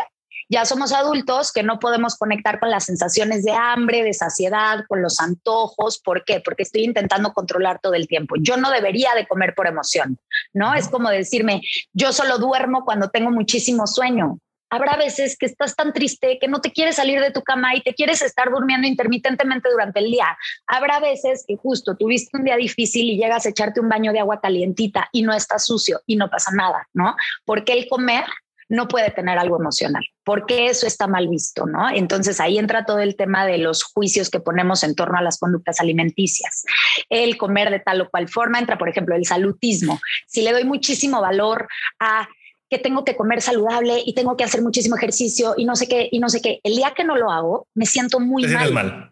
Ya 0.50 0.64
somos 0.64 0.92
adultos 0.92 1.52
que 1.52 1.62
no 1.62 1.78
podemos 1.78 2.16
conectar 2.16 2.58
con 2.58 2.70
las 2.70 2.84
sensaciones 2.84 3.44
de 3.44 3.52
hambre, 3.52 4.02
de 4.02 4.14
saciedad, 4.14 4.84
con 4.88 5.02
los 5.02 5.20
antojos. 5.20 5.98
¿Por 5.98 6.24
qué? 6.24 6.40
Porque 6.40 6.62
estoy 6.62 6.84
intentando 6.84 7.34
controlar 7.34 7.80
todo 7.82 7.92
el 7.94 8.08
tiempo. 8.08 8.36
Yo 8.40 8.56
no 8.56 8.70
debería 8.70 9.14
de 9.14 9.26
comer 9.26 9.54
por 9.54 9.66
emoción, 9.66 10.18
¿no? 10.54 10.74
Es 10.74 10.88
como 10.88 11.10
decirme, 11.10 11.60
yo 11.92 12.12
solo 12.12 12.38
duermo 12.38 12.86
cuando 12.86 13.10
tengo 13.10 13.30
muchísimo 13.30 13.86
sueño 13.86 14.38
habrá 14.70 14.96
veces 14.96 15.36
que 15.38 15.46
estás 15.46 15.74
tan 15.74 15.92
triste 15.92 16.38
que 16.40 16.48
no 16.48 16.60
te 16.60 16.72
quieres 16.72 16.96
salir 16.96 17.20
de 17.20 17.30
tu 17.30 17.42
cama 17.42 17.74
y 17.74 17.82
te 17.82 17.94
quieres 17.94 18.22
estar 18.22 18.50
durmiendo 18.50 18.86
intermitentemente 18.86 19.70
durante 19.70 20.00
el 20.00 20.10
día. 20.10 20.36
Habrá 20.66 21.00
veces 21.00 21.44
que 21.46 21.56
justo 21.56 21.96
tuviste 21.96 22.36
un 22.36 22.44
día 22.44 22.56
difícil 22.56 23.10
y 23.10 23.18
llegas 23.18 23.46
a 23.46 23.50
echarte 23.50 23.80
un 23.80 23.88
baño 23.88 24.12
de 24.12 24.20
agua 24.20 24.40
calientita 24.40 25.08
y 25.12 25.22
no 25.22 25.32
estás 25.32 25.66
sucio 25.66 26.00
y 26.06 26.16
no 26.16 26.30
pasa 26.30 26.50
nada, 26.52 26.88
¿no? 26.92 27.16
Porque 27.44 27.72
el 27.72 27.88
comer 27.88 28.24
no 28.68 28.86
puede 28.86 29.10
tener 29.10 29.38
algo 29.38 29.58
emocional, 29.58 30.04
porque 30.24 30.66
eso 30.66 30.86
está 30.86 31.06
mal 31.06 31.28
visto, 31.28 31.66
¿no? 31.66 31.88
Entonces 31.88 32.38
ahí 32.38 32.58
entra 32.58 32.84
todo 32.84 32.98
el 33.00 33.16
tema 33.16 33.46
de 33.46 33.58
los 33.58 33.82
juicios 33.82 34.28
que 34.28 34.40
ponemos 34.40 34.84
en 34.84 34.94
torno 34.94 35.18
a 35.18 35.22
las 35.22 35.38
conductas 35.38 35.80
alimenticias. 35.80 36.64
El 37.08 37.38
comer 37.38 37.70
de 37.70 37.80
tal 37.80 38.02
o 38.02 38.10
cual 38.10 38.28
forma 38.28 38.58
entra, 38.58 38.76
por 38.76 38.88
ejemplo, 38.88 39.16
el 39.16 39.24
salutismo. 39.24 39.98
Si 40.26 40.42
le 40.42 40.52
doy 40.52 40.64
muchísimo 40.64 41.20
valor 41.22 41.66
a 41.98 42.28
que 42.70 42.78
tengo 42.78 43.04
que 43.04 43.16
comer 43.16 43.40
saludable 43.40 44.02
y 44.04 44.14
tengo 44.14 44.36
que 44.36 44.44
hacer 44.44 44.62
muchísimo 44.62 44.96
ejercicio 44.96 45.54
y 45.56 45.64
no 45.64 45.76
sé 45.76 45.88
qué, 45.88 46.08
y 46.10 46.18
no 46.18 46.28
sé 46.28 46.40
qué. 46.40 46.60
El 46.62 46.76
día 46.76 46.92
que 46.94 47.04
no 47.04 47.16
lo 47.16 47.30
hago, 47.30 47.66
me 47.74 47.86
siento 47.86 48.20
muy 48.20 48.46
mal. 48.46 48.72
mal. 48.72 49.10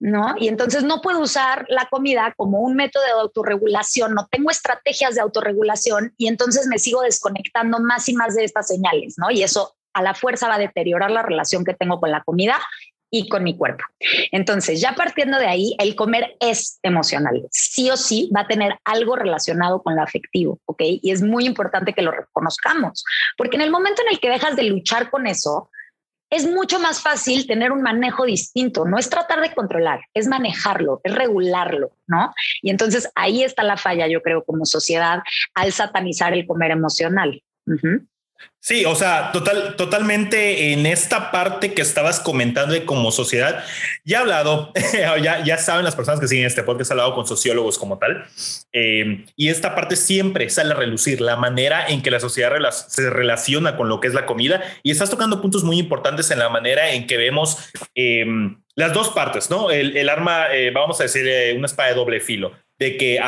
¿No? 0.00 0.34
Y 0.36 0.48
entonces 0.48 0.82
no 0.82 1.00
puedo 1.00 1.20
usar 1.20 1.64
la 1.68 1.86
comida 1.88 2.34
como 2.36 2.58
un 2.58 2.74
método 2.74 3.04
de 3.04 3.12
autorregulación, 3.12 4.14
no 4.14 4.26
tengo 4.28 4.50
estrategias 4.50 5.14
de 5.14 5.20
autorregulación 5.20 6.12
y 6.16 6.26
entonces 6.26 6.66
me 6.66 6.80
sigo 6.80 7.02
desconectando 7.02 7.78
más 7.78 8.08
y 8.08 8.14
más 8.14 8.34
de 8.34 8.42
estas 8.42 8.66
señales, 8.66 9.14
¿no? 9.16 9.30
Y 9.30 9.44
eso 9.44 9.76
a 9.92 10.02
la 10.02 10.14
fuerza 10.14 10.48
va 10.48 10.56
a 10.56 10.58
deteriorar 10.58 11.12
la 11.12 11.22
relación 11.22 11.64
que 11.64 11.74
tengo 11.74 12.00
con 12.00 12.10
la 12.10 12.24
comida 12.24 12.58
y 13.14 13.28
con 13.28 13.44
mi 13.44 13.56
cuerpo. 13.56 13.84
Entonces, 14.32 14.80
ya 14.80 14.94
partiendo 14.94 15.38
de 15.38 15.46
ahí, 15.46 15.76
el 15.78 15.94
comer 15.94 16.34
es 16.40 16.78
emocional. 16.82 17.46
Sí 17.50 17.90
o 17.90 17.96
sí 17.96 18.30
va 18.34 18.40
a 18.40 18.48
tener 18.48 18.74
algo 18.84 19.14
relacionado 19.16 19.82
con 19.82 19.94
lo 19.94 20.02
afectivo, 20.02 20.58
¿ok? 20.64 20.80
Y 21.02 21.12
es 21.12 21.22
muy 21.22 21.44
importante 21.44 21.92
que 21.92 22.00
lo 22.02 22.10
reconozcamos, 22.10 23.04
porque 23.36 23.56
en 23.56 23.62
el 23.62 23.70
momento 23.70 24.00
en 24.02 24.14
el 24.14 24.18
que 24.18 24.30
dejas 24.30 24.56
de 24.56 24.62
luchar 24.64 25.10
con 25.10 25.26
eso, 25.26 25.70
es 26.30 26.50
mucho 26.50 26.80
más 26.80 27.02
fácil 27.02 27.46
tener 27.46 27.70
un 27.72 27.82
manejo 27.82 28.24
distinto. 28.24 28.86
No 28.86 28.98
es 28.98 29.10
tratar 29.10 29.42
de 29.42 29.54
controlar, 29.54 30.00
es 30.14 30.26
manejarlo, 30.26 31.02
es 31.04 31.14
regularlo, 31.14 31.90
¿no? 32.06 32.32
Y 32.62 32.70
entonces 32.70 33.10
ahí 33.14 33.44
está 33.44 33.62
la 33.62 33.76
falla, 33.76 34.08
yo 34.08 34.22
creo, 34.22 34.42
como 34.42 34.64
sociedad, 34.64 35.20
al 35.54 35.72
satanizar 35.72 36.32
el 36.32 36.46
comer 36.46 36.70
emocional. 36.70 37.42
Sí, 38.64 38.84
o 38.84 38.94
sea, 38.94 39.32
total, 39.32 39.74
totalmente 39.74 40.72
en 40.72 40.86
esta 40.86 41.32
parte 41.32 41.74
que 41.74 41.82
estabas 41.82 42.20
comentando 42.20 42.72
de 42.72 42.84
como 42.84 43.10
sociedad, 43.10 43.64
ya 44.04 44.18
he 44.18 44.20
hablado, 44.20 44.72
ya, 45.20 45.42
ya 45.42 45.58
saben 45.58 45.84
las 45.84 45.96
personas 45.96 46.20
que 46.20 46.28
siguen 46.28 46.46
este 46.46 46.62
podcast, 46.62 46.92
he 46.92 46.94
hablado 46.94 47.12
con 47.12 47.26
sociólogos 47.26 47.76
como 47.76 47.98
tal, 47.98 48.24
eh, 48.72 49.24
y 49.34 49.48
esta 49.48 49.74
parte 49.74 49.96
siempre 49.96 50.48
sale 50.48 50.74
a 50.74 50.76
relucir, 50.76 51.20
la 51.20 51.34
manera 51.34 51.88
en 51.88 52.02
que 52.02 52.12
la 52.12 52.20
sociedad 52.20 52.52
se 52.70 53.10
relaciona 53.10 53.76
con 53.76 53.88
lo 53.88 53.98
que 53.98 54.06
es 54.06 54.14
la 54.14 54.26
comida, 54.26 54.62
y 54.84 54.92
estás 54.92 55.10
tocando 55.10 55.42
puntos 55.42 55.64
muy 55.64 55.80
importantes 55.80 56.30
en 56.30 56.38
la 56.38 56.48
manera 56.48 56.92
en 56.92 57.08
que 57.08 57.16
vemos 57.16 57.58
eh, 57.96 58.24
las 58.76 58.92
dos 58.92 59.08
partes, 59.08 59.50
¿no? 59.50 59.72
El, 59.72 60.08
arma, 60.08 60.54
eh, 60.54 60.70
vamos 60.70 61.00
a 61.00 61.02
decir, 61.02 61.26
una 61.56 61.66
espada 61.66 61.88
de 61.88 61.96
doble 61.96 62.20
filo 62.20 62.52
de 62.82 62.96
que 62.96 63.20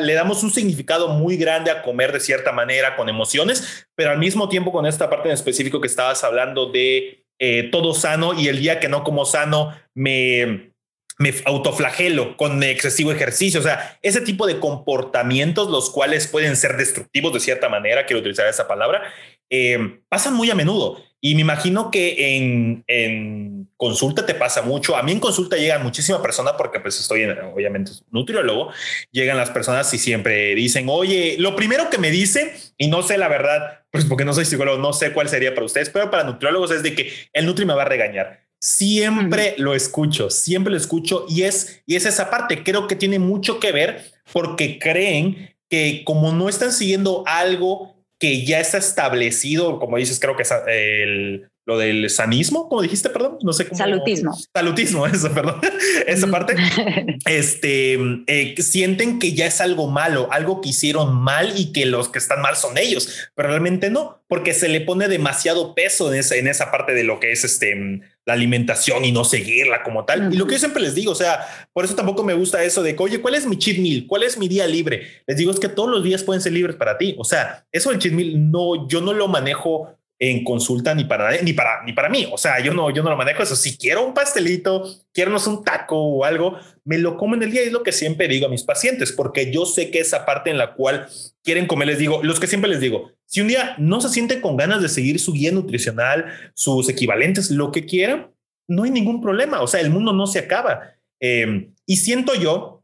le 0.00 0.14
damos 0.14 0.44
un 0.44 0.52
significado 0.52 1.08
muy 1.08 1.36
grande 1.36 1.72
a 1.72 1.82
comer 1.82 2.12
de 2.12 2.20
cierta 2.20 2.52
manera, 2.52 2.94
con 2.94 3.08
emociones, 3.08 3.88
pero 3.96 4.10
al 4.10 4.18
mismo 4.18 4.48
tiempo 4.48 4.70
con 4.70 4.86
esta 4.86 5.10
parte 5.10 5.28
en 5.28 5.34
específico 5.34 5.80
que 5.80 5.88
estabas 5.88 6.22
hablando 6.22 6.70
de 6.70 7.26
eh, 7.40 7.68
todo 7.72 7.94
sano 7.94 8.32
y 8.32 8.46
el 8.46 8.60
día 8.60 8.78
que 8.78 8.88
no 8.88 9.02
como 9.02 9.24
sano 9.24 9.74
me, 9.92 10.70
me 11.18 11.34
autoflagelo 11.46 12.36
con 12.36 12.62
excesivo 12.62 13.10
ejercicio. 13.10 13.58
O 13.58 13.62
sea, 13.64 13.98
ese 14.02 14.20
tipo 14.20 14.46
de 14.46 14.60
comportamientos, 14.60 15.68
los 15.68 15.90
cuales 15.90 16.28
pueden 16.28 16.56
ser 16.56 16.76
destructivos 16.76 17.32
de 17.32 17.40
cierta 17.40 17.68
manera, 17.68 18.06
quiero 18.06 18.20
utilizar 18.20 18.46
esa 18.46 18.68
palabra, 18.68 19.02
eh, 19.50 20.00
pasan 20.08 20.34
muy 20.34 20.48
a 20.48 20.54
menudo. 20.54 21.02
Y 21.26 21.34
me 21.34 21.40
imagino 21.40 21.90
que 21.90 22.36
en, 22.36 22.84
en, 22.86 23.68
consulta 23.76 24.24
te 24.24 24.34
pasa 24.34 24.62
mucho. 24.62 24.96
A 24.96 25.02
mí 25.02 25.10
en 25.10 25.18
consulta 25.18 25.56
llegan 25.56 25.82
muchísimas 25.82 26.20
personas 26.20 26.54
porque 26.56 26.78
pues 26.78 27.00
estoy 27.00 27.22
en, 27.22 27.36
obviamente 27.52 27.90
nutriólogo. 28.12 28.70
Llegan 29.10 29.36
las 29.36 29.50
personas 29.50 29.92
y 29.92 29.98
siempre 29.98 30.54
dicen, 30.54 30.86
oye, 30.88 31.34
lo 31.40 31.56
primero 31.56 31.90
que 31.90 31.98
me 31.98 32.12
dice, 32.12 32.54
y 32.78 32.86
no 32.86 33.02
sé 33.02 33.18
la 33.18 33.26
verdad, 33.26 33.80
pues 33.90 34.04
porque 34.04 34.24
no 34.24 34.32
soy 34.34 34.44
psicólogo, 34.44 34.78
no 34.78 34.92
sé 34.92 35.12
cuál 35.12 35.28
sería 35.28 35.52
para 35.52 35.66
ustedes, 35.66 35.90
pero 35.90 36.12
para 36.12 36.22
nutriólogos 36.22 36.70
es 36.70 36.84
de 36.84 36.94
que 36.94 37.12
el 37.32 37.44
nutri 37.44 37.64
me 37.64 37.74
va 37.74 37.82
a 37.82 37.86
regañar. 37.86 38.46
Siempre 38.60 39.56
lo 39.58 39.74
escucho, 39.74 40.30
siempre 40.30 40.70
lo 40.70 40.76
escucho 40.76 41.26
y 41.28 41.42
es, 41.42 41.82
y 41.86 41.96
es 41.96 42.06
esa 42.06 42.30
parte. 42.30 42.62
Creo 42.62 42.86
que 42.86 42.94
tiene 42.94 43.18
mucho 43.18 43.58
que 43.58 43.72
ver 43.72 44.12
porque 44.32 44.78
creen 44.78 45.56
que 45.68 46.04
como 46.04 46.30
no 46.30 46.48
están 46.48 46.70
siguiendo 46.70 47.24
algo 47.26 47.95
que 48.18 48.44
ya 48.44 48.60
está 48.60 48.78
establecido, 48.78 49.78
como 49.78 49.96
dices, 49.98 50.20
creo 50.20 50.36
que 50.36 50.42
es 50.42 50.52
el, 50.66 51.50
lo 51.66 51.76
del 51.78 52.08
sanismo, 52.10 52.68
como 52.68 52.80
dijiste, 52.80 53.10
perdón, 53.10 53.38
no 53.42 53.52
sé 53.52 53.66
cómo. 53.66 53.76
Salutismo. 53.76 54.38
Salutismo, 54.54 55.06
eso, 55.12 55.32
perdón. 55.32 55.60
Esa 56.06 56.28
parte. 56.28 56.54
este, 57.26 57.98
eh, 58.28 58.54
sienten 58.62 59.18
que 59.18 59.32
ya 59.32 59.46
es 59.46 59.60
algo 59.60 59.90
malo, 59.90 60.28
algo 60.30 60.60
que 60.60 60.68
hicieron 60.68 61.16
mal 61.16 61.52
y 61.56 61.72
que 61.72 61.84
los 61.84 62.08
que 62.08 62.18
están 62.18 62.40
mal 62.40 62.54
son 62.56 62.78
ellos, 62.78 63.30
pero 63.34 63.48
realmente 63.48 63.90
no, 63.90 64.22
porque 64.28 64.54
se 64.54 64.68
le 64.68 64.80
pone 64.80 65.08
demasiado 65.08 65.74
peso 65.74 66.12
en 66.12 66.20
esa, 66.20 66.36
en 66.36 66.46
esa 66.46 66.70
parte 66.70 66.94
de 66.94 67.02
lo 67.02 67.18
que 67.18 67.32
es 67.32 67.44
este 67.44 68.00
la 68.26 68.32
alimentación 68.32 69.04
y 69.04 69.12
no 69.12 69.24
seguirla 69.24 69.84
como 69.84 70.04
tal. 70.04 70.34
Y 70.34 70.36
lo 70.36 70.46
que 70.46 70.54
yo 70.54 70.58
siempre 70.58 70.82
les 70.82 70.96
digo, 70.96 71.12
o 71.12 71.16
sea, 71.16 71.46
por 71.72 71.84
eso 71.84 71.94
tampoco 71.94 72.24
me 72.24 72.34
gusta 72.34 72.62
eso 72.64 72.82
de, 72.82 72.96
oye, 72.98 73.20
¿cuál 73.20 73.36
es 73.36 73.46
mi 73.46 73.56
cheat 73.56 73.78
meal? 73.78 74.04
¿Cuál 74.08 74.24
es 74.24 74.36
mi 74.36 74.48
día 74.48 74.66
libre? 74.66 75.22
Les 75.28 75.36
digo, 75.36 75.52
es 75.52 75.60
que 75.60 75.68
todos 75.68 75.88
los 75.88 76.02
días 76.02 76.24
pueden 76.24 76.42
ser 76.42 76.52
libres 76.52 76.74
para 76.74 76.98
ti. 76.98 77.14
O 77.18 77.24
sea, 77.24 77.64
eso 77.70 77.90
del 77.90 78.00
cheat 78.00 78.14
meal, 78.14 78.50
no, 78.50 78.88
yo 78.88 79.00
no 79.00 79.12
lo 79.12 79.28
manejo 79.28 79.96
en 80.18 80.44
consulta 80.44 80.94
ni 80.94 81.04
para 81.04 81.42
ni 81.42 81.52
para 81.52 81.82
ni 81.84 81.92
para 81.92 82.08
mí. 82.08 82.26
O 82.32 82.38
sea, 82.38 82.60
yo 82.60 82.72
no, 82.72 82.90
yo 82.90 83.02
no 83.02 83.10
lo 83.10 83.16
manejo 83.16 83.42
eso. 83.42 83.56
Si 83.56 83.76
quiero 83.76 84.06
un 84.06 84.14
pastelito, 84.14 84.84
quiero 85.12 85.36
un 85.46 85.64
taco 85.64 85.96
o 85.96 86.24
algo, 86.24 86.58
me 86.84 86.98
lo 86.98 87.16
como 87.16 87.34
en 87.34 87.42
el 87.42 87.50
día. 87.50 87.62
Y 87.62 87.66
es 87.66 87.72
lo 87.72 87.82
que 87.82 87.92
siempre 87.92 88.28
digo 88.28 88.46
a 88.46 88.50
mis 88.50 88.62
pacientes, 88.62 89.12
porque 89.12 89.52
yo 89.52 89.66
sé 89.66 89.90
que 89.90 90.00
esa 90.00 90.24
parte 90.24 90.50
en 90.50 90.58
la 90.58 90.74
cual 90.74 91.08
quieren 91.42 91.66
comer, 91.66 91.88
les 91.88 91.98
digo, 91.98 92.22
los 92.22 92.40
que 92.40 92.46
siempre 92.46 92.70
les 92.70 92.80
digo, 92.80 93.10
si 93.26 93.40
un 93.40 93.48
día 93.48 93.74
no 93.78 94.00
se 94.00 94.08
sienten 94.08 94.40
con 94.40 94.56
ganas 94.56 94.80
de 94.80 94.88
seguir 94.88 95.18
su 95.18 95.32
guía 95.32 95.52
nutricional, 95.52 96.26
sus 96.54 96.88
equivalentes, 96.88 97.50
lo 97.50 97.70
que 97.72 97.84
quieran, 97.84 98.30
no 98.68 98.84
hay 98.84 98.90
ningún 98.90 99.20
problema. 99.20 99.60
O 99.60 99.66
sea, 99.66 99.80
el 99.80 99.90
mundo 99.90 100.12
no 100.12 100.26
se 100.26 100.38
acaba. 100.38 100.94
Em, 101.20 101.74
y 101.86 101.96
siento 101.96 102.34
yo 102.34 102.75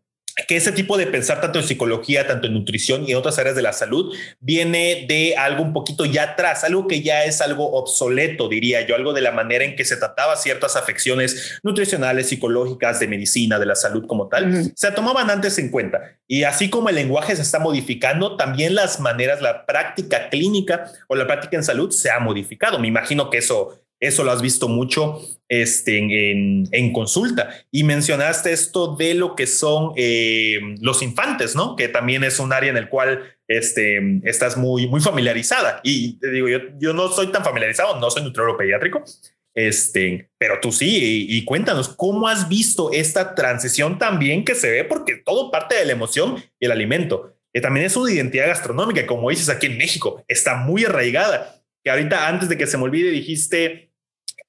que 0.48 0.56
ese 0.56 0.72
tipo 0.72 0.96
de 0.96 1.06
pensar 1.06 1.40
tanto 1.40 1.58
en 1.58 1.66
psicología, 1.66 2.26
tanto 2.26 2.46
en 2.46 2.54
nutrición 2.54 3.04
y 3.06 3.12
en 3.12 3.18
otras 3.18 3.38
áreas 3.38 3.54
de 3.54 3.62
la 3.62 3.72
salud 3.72 4.14
viene 4.40 5.04
de 5.08 5.36
algo 5.36 5.62
un 5.62 5.72
poquito 5.72 6.04
ya 6.04 6.22
atrás, 6.22 6.64
algo 6.64 6.86
que 6.86 7.02
ya 7.02 7.24
es 7.24 7.40
algo 7.40 7.72
obsoleto, 7.72 8.48
diría 8.48 8.86
yo, 8.86 8.94
algo 8.94 9.12
de 9.12 9.20
la 9.20 9.32
manera 9.32 9.64
en 9.64 9.76
que 9.76 9.84
se 9.84 9.96
trataba 9.96 10.36
ciertas 10.36 10.76
afecciones 10.76 11.60
nutricionales, 11.62 12.28
psicológicas, 12.28 12.98
de 13.00 13.08
medicina, 13.08 13.58
de 13.58 13.66
la 13.66 13.74
salud 13.74 14.06
como 14.06 14.28
tal, 14.28 14.72
se 14.74 14.90
tomaban 14.92 15.30
antes 15.30 15.58
en 15.58 15.70
cuenta. 15.70 16.16
Y 16.26 16.44
así 16.44 16.70
como 16.70 16.88
el 16.88 16.94
lenguaje 16.94 17.36
se 17.36 17.42
está 17.42 17.58
modificando, 17.58 18.36
también 18.36 18.74
las 18.74 19.00
maneras, 19.00 19.42
la 19.42 19.66
práctica 19.66 20.30
clínica 20.30 20.90
o 21.08 21.14
la 21.14 21.26
práctica 21.26 21.56
en 21.56 21.64
salud 21.64 21.90
se 21.90 22.10
ha 22.10 22.18
modificado. 22.20 22.78
Me 22.78 22.88
imagino 22.88 23.28
que 23.28 23.38
eso 23.38 23.82
eso 24.02 24.24
lo 24.24 24.32
has 24.32 24.42
visto 24.42 24.68
mucho 24.68 25.20
este, 25.48 25.98
en, 25.98 26.92
consulta. 26.92 27.50
Y 27.70 27.84
mencionaste 27.84 28.52
esto 28.52 28.96
de 28.96 29.14
lo 29.14 29.36
que 29.36 29.46
son 29.46 29.92
eh, 29.96 30.58
los 30.80 31.02
infantes, 31.02 31.54
¿no? 31.54 31.76
Que 31.76 31.88
también 31.88 32.24
es 32.24 32.40
un 32.40 32.52
área 32.52 32.70
en 32.70 32.76
el 32.76 32.88
cual 32.88 33.22
este, 33.46 34.20
estás 34.24 34.56
muy, 34.56 34.88
muy 34.88 35.00
familiarizada. 35.00 35.80
Y 35.84 36.18
te 36.18 36.30
digo, 36.30 36.48
yo, 36.48 36.58
yo 36.78 36.92
no 36.92 37.08
soy 37.08 37.28
tan 37.28 37.44
familiarizado, 37.44 38.00
no 38.00 38.10
soy 38.10 38.24
nutriólogo 38.24 38.58
pediátrico, 38.58 39.04
este, 39.54 40.30
pero 40.36 40.58
tú 40.60 40.72
sí, 40.72 41.26
y, 41.28 41.44
cuéntanos 41.44 41.88
cómo 41.88 42.26
has 42.26 42.48
visto 42.48 42.90
esta 42.90 43.36
transición 43.36 43.98
también 43.98 44.44
que 44.44 44.56
se 44.56 44.70
ve, 44.70 44.84
porque 44.84 45.16
todo 45.16 45.50
parte 45.50 45.76
de 45.76 45.84
la 45.84 45.92
emoción 45.92 46.42
y 46.58 46.64
el 46.64 46.72
alimento, 46.72 47.36
que 47.52 47.60
también 47.60 47.86
es 47.86 47.96
una 47.96 48.10
identidad 48.10 48.48
gastronómica, 48.48 49.06
como 49.06 49.30
dices 49.30 49.48
aquí 49.48 49.66
en 49.66 49.78
México, 49.78 50.24
está 50.26 50.56
muy 50.56 50.84
arraigada. 50.84 51.62
Que 51.84 51.90
ahorita, 51.90 52.28
antes 52.28 52.48
de 52.48 52.56
que 52.56 52.66
se 52.66 52.78
me 52.78 52.84
olvide, 52.84 53.10
dijiste 53.10 53.91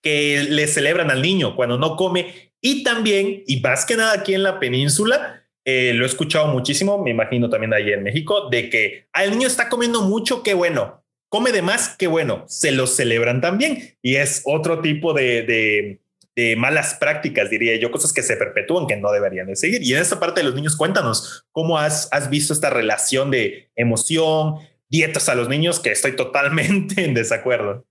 que 0.03 0.45
le 0.47 0.67
celebran 0.67 1.09
al 1.09 1.23
niño 1.23 1.55
cuando 1.55 1.79
no 1.79 1.95
come. 1.95 2.51
Y 2.61 2.83
también, 2.83 3.43
y 3.47 3.59
más 3.61 3.85
que 3.85 3.95
nada 3.95 4.13
aquí 4.13 4.35
en 4.35 4.43
la 4.43 4.59
península, 4.59 5.43
eh, 5.65 5.93
lo 5.95 6.03
he 6.03 6.07
escuchado 6.07 6.47
muchísimo, 6.47 7.01
me 7.01 7.11
imagino 7.11 7.49
también 7.49 7.73
ahí 7.73 7.91
en 7.91 8.03
México, 8.03 8.49
de 8.49 8.69
que 8.69 9.07
al 9.13 9.31
niño 9.31 9.47
está 9.47 9.69
comiendo 9.69 10.01
mucho, 10.01 10.43
qué 10.43 10.53
bueno, 10.53 11.03
come 11.29 11.51
de 11.51 11.61
más, 11.61 11.95
qué 11.97 12.07
bueno, 12.07 12.43
se 12.47 12.71
lo 12.71 12.85
celebran 12.85 13.41
también 13.41 13.97
y 14.01 14.17
es 14.17 14.43
otro 14.45 14.81
tipo 14.81 15.13
de, 15.13 15.99
de, 16.35 16.55
malas 16.57 16.95
prácticas, 16.95 17.49
diría 17.49 17.75
yo, 17.77 17.91
cosas 17.91 18.11
que 18.11 18.23
se 18.23 18.35
perpetúan 18.35 18.87
que 18.87 18.97
no 18.97 19.11
deberían 19.11 19.47
de 19.47 19.55
seguir. 19.55 19.81
Y 19.83 19.93
en 19.93 20.01
esta 20.01 20.19
parte 20.19 20.41
de 20.41 20.45
los 20.45 20.55
niños, 20.55 20.75
cuéntanos 20.75 21.45
cómo 21.51 21.77
has, 21.77 22.09
has 22.11 22.29
visto 22.29 22.53
esta 22.53 22.69
relación 22.69 23.31
de 23.31 23.69
emoción, 23.75 24.55
dietas 24.89 25.29
a 25.29 25.35
los 25.35 25.47
niños, 25.47 25.79
que 25.79 25.91
estoy 25.91 26.15
totalmente 26.15 27.03
en 27.05 27.13
desacuerdo. 27.13 27.85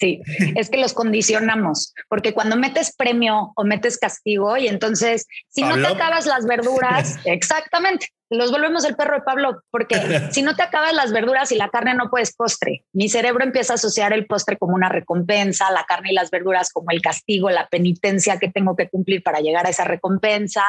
Sí, 0.00 0.20
es 0.56 0.70
que 0.70 0.78
los 0.78 0.92
condicionamos, 0.92 1.94
porque 2.08 2.34
cuando 2.34 2.56
metes 2.56 2.94
premio 2.96 3.52
o 3.54 3.64
metes 3.64 3.96
castigo 3.96 4.56
y 4.56 4.66
entonces 4.66 5.26
si 5.48 5.62
no 5.62 5.76
te 5.76 5.86
acabas 5.86 6.26
las 6.26 6.46
verduras, 6.46 7.18
exactamente, 7.24 8.08
los 8.28 8.50
volvemos 8.50 8.84
el 8.84 8.96
perro 8.96 9.14
de 9.14 9.22
Pablo, 9.22 9.62
porque 9.70 9.94
si 10.32 10.42
no 10.42 10.56
te 10.56 10.62
acabas 10.62 10.94
las 10.94 11.12
verduras 11.12 11.52
y 11.52 11.56
la 11.56 11.68
carne 11.68 11.94
no 11.94 12.10
puedes 12.10 12.34
postre. 12.34 12.84
Mi 12.92 13.08
cerebro 13.08 13.44
empieza 13.44 13.74
a 13.74 13.76
asociar 13.76 14.12
el 14.12 14.26
postre 14.26 14.58
como 14.58 14.74
una 14.74 14.88
recompensa, 14.88 15.70
la 15.70 15.84
carne 15.84 16.10
y 16.10 16.14
las 16.14 16.30
verduras 16.30 16.72
como 16.72 16.90
el 16.90 17.00
castigo, 17.00 17.50
la 17.50 17.68
penitencia 17.68 18.38
que 18.38 18.50
tengo 18.50 18.76
que 18.76 18.88
cumplir 18.88 19.22
para 19.22 19.40
llegar 19.40 19.66
a 19.66 19.70
esa 19.70 19.84
recompensa, 19.84 20.62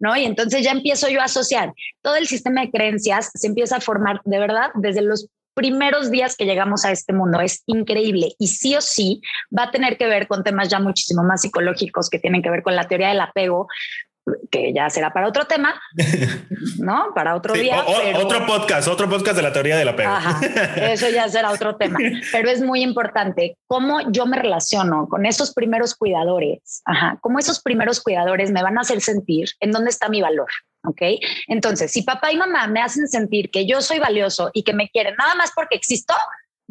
¿no? 0.00 0.16
Y 0.16 0.24
entonces 0.24 0.64
ya 0.64 0.72
empiezo 0.72 1.08
yo 1.08 1.20
a 1.20 1.24
asociar. 1.24 1.72
Todo 2.02 2.16
el 2.16 2.26
sistema 2.26 2.62
de 2.62 2.70
creencias 2.70 3.30
se 3.34 3.46
empieza 3.46 3.76
a 3.76 3.80
formar 3.80 4.20
de 4.24 4.38
verdad 4.38 4.70
desde 4.74 5.02
los 5.02 5.28
primeros 5.54 6.10
días 6.10 6.36
que 6.36 6.44
llegamos 6.44 6.84
a 6.84 6.92
este 6.92 7.12
mundo. 7.12 7.40
Es 7.40 7.62
increíble 7.66 8.34
y 8.38 8.48
sí 8.48 8.74
o 8.76 8.80
sí 8.80 9.20
va 9.56 9.64
a 9.64 9.70
tener 9.70 9.96
que 9.96 10.06
ver 10.06 10.26
con 10.28 10.44
temas 10.44 10.68
ya 10.68 10.80
muchísimo 10.80 11.22
más 11.22 11.42
psicológicos 11.42 12.08
que 12.10 12.18
tienen 12.18 12.42
que 12.42 12.50
ver 12.50 12.62
con 12.62 12.76
la 12.76 12.88
teoría 12.88 13.08
del 13.08 13.20
apego, 13.20 13.68
que 14.50 14.72
ya 14.72 14.88
será 14.90 15.12
para 15.12 15.28
otro 15.28 15.46
tema, 15.46 15.80
¿no? 16.78 17.12
Para 17.14 17.34
otro 17.34 17.54
día. 17.54 17.84
Otro 18.16 18.46
podcast, 18.46 18.88
otro 18.88 19.08
podcast 19.08 19.36
de 19.36 19.42
la 19.42 19.52
teoría 19.52 19.76
del 19.76 19.88
apego. 19.88 20.12
eso 20.76 21.08
ya 21.08 21.28
será 21.28 21.50
otro 21.50 21.76
tema, 21.76 21.98
pero 22.30 22.50
es 22.50 22.60
muy 22.62 22.82
importante 22.82 23.56
cómo 23.66 24.10
yo 24.10 24.26
me 24.26 24.38
relaciono 24.38 25.08
con 25.08 25.26
esos 25.26 25.52
primeros 25.52 25.94
cuidadores, 25.94 26.82
ajá, 26.84 27.18
cómo 27.20 27.38
esos 27.38 27.60
primeros 27.60 28.00
cuidadores 28.00 28.50
me 28.50 28.62
van 28.62 28.78
a 28.78 28.82
hacer 28.82 29.00
sentir 29.00 29.48
en 29.60 29.72
dónde 29.72 29.90
está 29.90 30.08
mi 30.08 30.22
valor. 30.22 30.48
¿ok? 30.84 31.02
Entonces, 31.46 31.92
si 31.92 32.02
papá 32.02 32.32
y 32.32 32.36
mamá 32.36 32.66
me 32.66 32.80
hacen 32.80 33.08
sentir 33.08 33.50
que 33.50 33.66
yo 33.66 33.80
soy 33.80 33.98
valioso 33.98 34.50
y 34.52 34.64
que 34.64 34.72
me 34.72 34.88
quieren 34.88 35.14
nada 35.16 35.34
más 35.34 35.52
porque 35.54 35.76
existo, 35.76 36.14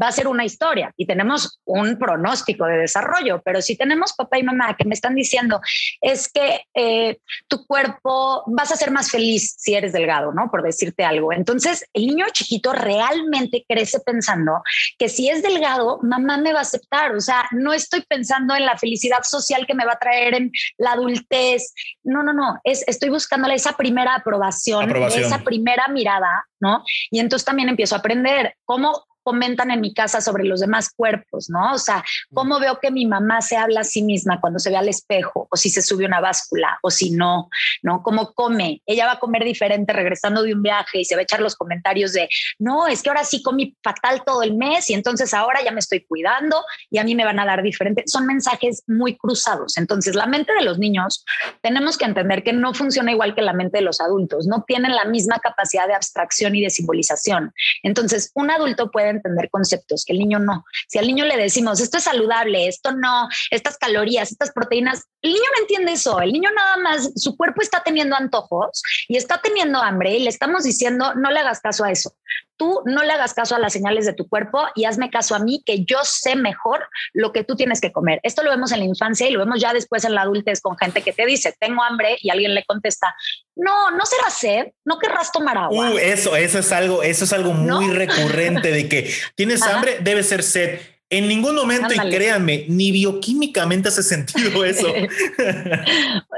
va 0.02 0.08
a 0.08 0.12
ser 0.12 0.28
una 0.28 0.46
historia 0.46 0.94
y 0.98 1.06
tenemos 1.06 1.60
un 1.66 1.98
pronóstico 1.98 2.66
de 2.66 2.78
desarrollo, 2.78 3.42
pero 3.44 3.62
si 3.62 3.76
tenemos 3.76 4.14
papá 4.14 4.40
y 4.40 4.44
mamá 4.44 4.76
que 4.78 4.86
me 4.86 4.94
están 4.94 5.16
diciendo 5.16 5.62
es 6.02 6.32
que 6.32 6.66
eh, 6.74 7.18
tu 7.48 7.66
cuerpo 7.66 8.44
vas 8.48 8.72
a 8.72 8.76
ser 8.76 8.92
más 8.92 9.12
feliz 9.12 9.56
si 9.58 9.76
eres 9.76 9.94
delgado, 9.94 10.32
¿no? 10.34 10.50
Por 10.50 10.64
decirte 10.64 11.04
algo. 11.04 11.34
Entonces, 11.34 11.86
el 11.94 12.08
niño 12.08 12.26
chiquito 12.32 12.74
realmente 12.74 13.66
crece 13.68 14.00
pensando 14.00 14.62
que 14.98 15.10
si 15.10 15.30
es 15.30 15.42
delgado, 15.42 16.00
mamá 16.02 16.38
me 16.38 16.54
va 16.54 16.60
a 16.60 16.64
aceptar. 16.64 17.16
O 17.16 17.22
sea, 17.22 17.46
no 17.52 17.74
estoy 17.74 18.02
pensando 18.08 18.56
en 18.56 18.66
la 18.66 18.78
felicidad 18.78 19.24
social 19.24 19.66
que 19.66 19.76
me 19.76 19.86
va 19.86 19.94
a 19.94 20.00
traer 20.00 20.36
en 20.36 20.52
la 20.78 20.94
adultez. 20.94 21.74
No, 22.04 22.24
no, 22.24 22.34
no. 22.34 22.60
Es, 22.64 22.84
estoy 22.88 23.10
buscándole 23.10 23.56
esa 23.56 23.74
primera 23.74 24.16
aprobación, 24.16 24.90
esa 25.08 25.40
primera 25.40 25.88
mirada, 25.88 26.46
¿no? 26.60 26.84
Y 27.10 27.20
entonces 27.20 27.46
también 27.46 27.70
empiezo 27.70 27.96
a 27.96 28.00
aprender 28.00 28.56
cómo 28.66 29.06
comentan 29.24 29.72
en 29.72 29.82
mi 29.82 29.94
casa 29.94 30.22
sobre 30.22 30.44
los 30.44 30.60
demás 30.60 30.90
cuerpos, 30.96 31.50
¿no? 31.50 31.74
O 31.74 31.78
sea, 31.78 32.04
cómo 32.34 32.60
veo 32.60 32.80
que 32.80 32.92
mi 32.92 33.06
mamá 33.06 33.42
se 33.42 33.58
habla 33.58 33.82
a 33.82 33.84
sí 33.84 34.02
misma 34.04 34.40
cuando 34.40 34.60
se 34.60 34.70
ve 34.70 34.78
al 34.78 34.90
espejo 34.90 35.48
o 35.50 35.58
si 35.58 35.70
se 35.70 35.82
sube 35.82 36.06
una 36.06 36.20
báscula 36.20 36.80
o 36.82 36.90
si 36.90 37.12
no, 37.12 37.50
¿no? 37.82 38.02
Cómo 38.04 38.34
come. 38.34 38.82
Ella 38.86 39.06
va 39.06 39.14
a 39.14 39.20
comer 39.20 39.44
diferente 39.44 39.94
regresando 39.94 40.44
de 40.44 40.54
un 40.54 40.62
viaje 40.62 41.00
y 41.00 41.06
se 41.06 41.16
va 41.16 41.22
a 41.22 41.24
echar 41.24 41.42
los 41.42 41.56
comentarios 41.56 42.14
de, 42.14 42.30
no, 42.60 42.88
es 42.88 43.02
que 43.02 43.10
ahora 43.10 43.24
sí 43.24 43.42
comí 43.42 43.76
fatal 43.84 44.24
todo 44.26 44.44
el 44.44 44.56
mes 44.56 44.90
y 44.90 44.94
entonces 44.94 45.34
ahora 45.34 45.64
ya 45.64 45.72
me 45.72 45.80
estoy 45.80 46.06
cuidando 46.06 46.64
y 46.90 46.98
a 46.98 47.04
mí 47.04 47.16
me 47.16 47.26
van 47.26 47.40
a 47.40 47.46
dar 47.46 47.62
diferente. 47.62 48.04
Son 48.08 48.26
mensajes 48.26 48.84
muy 48.88 49.18
cruzados. 49.18 49.78
Entonces, 49.78 50.16
la 50.16 50.26
mente 50.26 50.54
de 50.54 50.64
los 50.64 50.78
niños 50.78 51.26
tenemos 51.62 51.98
que 51.98 52.06
entender 52.06 52.44
que 52.44 52.54
no 52.54 52.74
funciona 52.74 53.12
igual 53.12 53.36
que 53.36 53.42
la 53.42 53.54
mente 53.54 53.78
de 53.78 53.84
los 53.84 54.02
adultos, 54.02 54.48
no 54.48 54.64
tienen 54.68 54.96
la 54.96 55.06
misma 55.06 55.40
capacidad 55.40 55.88
de 55.88 55.94
abstracción 55.94 56.56
y 56.56 56.62
de 56.62 56.70
simbolización. 56.70 57.54
Entonces, 57.84 58.32
un 58.36 58.52
adulto 58.52 58.92
puede 58.92 59.11
entender 59.12 59.50
conceptos 59.50 60.06
que 60.06 60.14
el 60.14 60.20
niño 60.20 60.40
no. 60.40 60.66
Si 60.88 60.98
al 60.98 61.08
niño 61.08 61.26
le 61.26 61.38
decimos, 61.38 61.80
esto 61.80 61.98
es 61.98 62.04
saludable, 62.04 62.68
esto 62.68 62.92
no, 62.92 63.28
estas 63.50 63.78
calorías, 63.78 64.32
estas 64.32 64.52
proteínas, 64.52 65.04
el 65.22 65.32
niño 65.32 65.44
no 65.56 65.62
entiende 65.62 65.92
eso. 65.94 66.20
El 66.20 66.32
niño 66.32 66.50
nada 66.56 66.78
más, 66.78 67.12
su 67.16 67.36
cuerpo 67.38 67.62
está 67.62 67.84
teniendo 67.84 68.16
antojos 68.16 68.82
y 69.08 69.18
está 69.18 69.42
teniendo 69.42 69.82
hambre 69.82 70.18
y 70.18 70.24
le 70.24 70.30
estamos 70.30 70.64
diciendo, 70.64 71.14
no 71.16 71.32
le 71.32 71.40
hagas 71.40 71.60
caso 71.60 71.84
a 71.84 71.92
eso 71.92 72.16
tú 72.58 72.82
no 72.86 73.04
le 73.04 73.12
hagas 73.12 73.34
caso 73.34 73.56
a 73.56 73.60
las 73.60 73.74
señales 73.74 74.06
de 74.06 74.14
tu 74.14 74.28
cuerpo 74.28 74.66
y 74.76 74.86
hazme 74.86 75.10
caso 75.10 75.36
a 75.36 75.40
mí, 75.40 75.64
que 75.66 75.84
yo 75.84 76.00
sé 76.04 76.36
mejor 76.36 76.88
lo 77.14 77.32
que 77.32 77.44
tú 77.44 77.56
tienes 77.56 77.82
que 77.82 77.92
comer. 77.92 78.20
Esto 78.24 78.44
lo 78.44 78.52
vemos 78.52 78.72
en 78.72 78.80
la 78.80 78.86
infancia 78.86 79.28
y 79.28 79.32
lo 79.32 79.40
vemos 79.40 79.60
ya 79.60 79.74
después 79.74 80.06
en 80.06 80.16
la 80.16 80.22
adultez 80.22 80.62
con 80.62 80.78
gente 80.78 81.02
que 81.02 81.14
te 81.14 81.26
dice, 81.26 81.56
tengo 81.60 81.84
hambre 81.84 82.18
y 82.22 82.30
alguien 82.30 82.54
le 82.54 82.64
contesta, 82.66 83.16
no, 83.56 83.92
no 83.92 84.06
será 84.06 84.30
sed, 84.30 84.68
no 84.86 85.00
querrás 85.00 85.32
tomar 85.32 85.58
agua. 85.58 85.92
Uh, 85.92 85.98
eso, 85.98 86.36
eso 86.36 86.60
es 86.60 86.72
algo, 86.72 87.04
eso 87.04 87.26
es 87.26 87.34
algo 87.34 87.54
muy 87.54 87.90
recurrente 87.90 88.72
de 88.72 88.88
que 88.88 89.12
tienes 89.36 89.62
hambre, 89.64 89.98
debe 90.02 90.24
ser 90.24 90.44
sed. 90.44 90.80
En 91.12 91.28
ningún 91.28 91.56
momento, 91.56 91.94
y 91.94 92.10
créanme, 92.10 92.66
ni 92.70 92.92
bioquímicamente 92.94 93.90
hace 93.90 94.02
sentido 94.02 94.64
eso. 94.66 94.88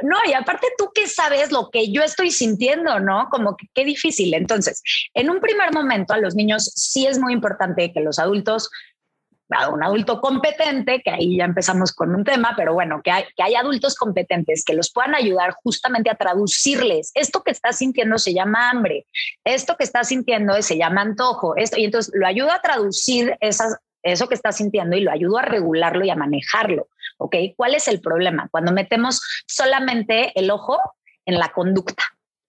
no, 0.01 0.17
y 0.27 0.33
aparte 0.33 0.67
tú 0.77 0.89
que 0.93 1.07
sabes 1.07 1.51
lo 1.51 1.69
que 1.69 1.91
yo 1.91 2.01
estoy 2.01 2.31
sintiendo, 2.31 2.99
¿no? 2.99 3.27
Como 3.29 3.55
que 3.55 3.67
qué 3.73 3.85
difícil. 3.85 4.33
Entonces, 4.33 4.81
en 5.13 5.29
un 5.29 5.39
primer 5.39 5.71
momento 5.71 6.13
a 6.13 6.17
los 6.17 6.33
niños 6.33 6.71
sí 6.75 7.05
es 7.05 7.19
muy 7.19 7.33
importante 7.33 7.93
que 7.93 8.01
los 8.01 8.17
adultos 8.17 8.71
un 9.71 9.83
adulto 9.83 10.19
competente, 10.19 11.01
que 11.03 11.11
ahí 11.11 11.37
ya 11.37 11.45
empezamos 11.45 11.91
con 11.91 12.15
un 12.15 12.23
tema, 12.23 12.53
pero 12.57 12.73
bueno, 12.73 13.01
que 13.03 13.11
hay, 13.11 13.23
que 13.35 13.43
hay 13.43 13.55
adultos 13.55 13.95
competentes 13.95 14.63
que 14.65 14.73
los 14.73 14.91
puedan 14.91 15.15
ayudar 15.15 15.53
justamente 15.63 16.09
a 16.09 16.15
traducirles. 16.15 17.11
Esto 17.13 17.43
que 17.43 17.51
estás 17.51 17.77
sintiendo 17.77 18.17
se 18.17 18.33
llama 18.33 18.69
hambre, 18.69 19.05
esto 19.43 19.75
que 19.77 19.83
estás 19.83 20.07
sintiendo 20.07 20.59
se 20.61 20.77
llama 20.77 21.01
antojo, 21.01 21.55
esto, 21.55 21.79
y 21.79 21.85
entonces 21.85 22.11
lo 22.15 22.25
ayuda 22.25 22.55
a 22.55 22.61
traducir 22.61 23.37
esas, 23.41 23.77
eso 24.03 24.27
que 24.27 24.35
está 24.35 24.51
sintiendo 24.51 24.95
y 24.95 25.01
lo 25.01 25.11
ayudo 25.11 25.37
a 25.37 25.43
regularlo 25.43 26.05
y 26.05 26.09
a 26.09 26.15
manejarlo. 26.15 26.89
¿Ok? 27.17 27.35
¿Cuál 27.55 27.75
es 27.75 27.87
el 27.87 28.01
problema? 28.01 28.49
Cuando 28.51 28.71
metemos 28.71 29.21
solamente 29.47 30.37
el 30.39 30.51
ojo 30.51 30.77
en 31.25 31.39
la 31.39 31.49
conducta, 31.49 32.03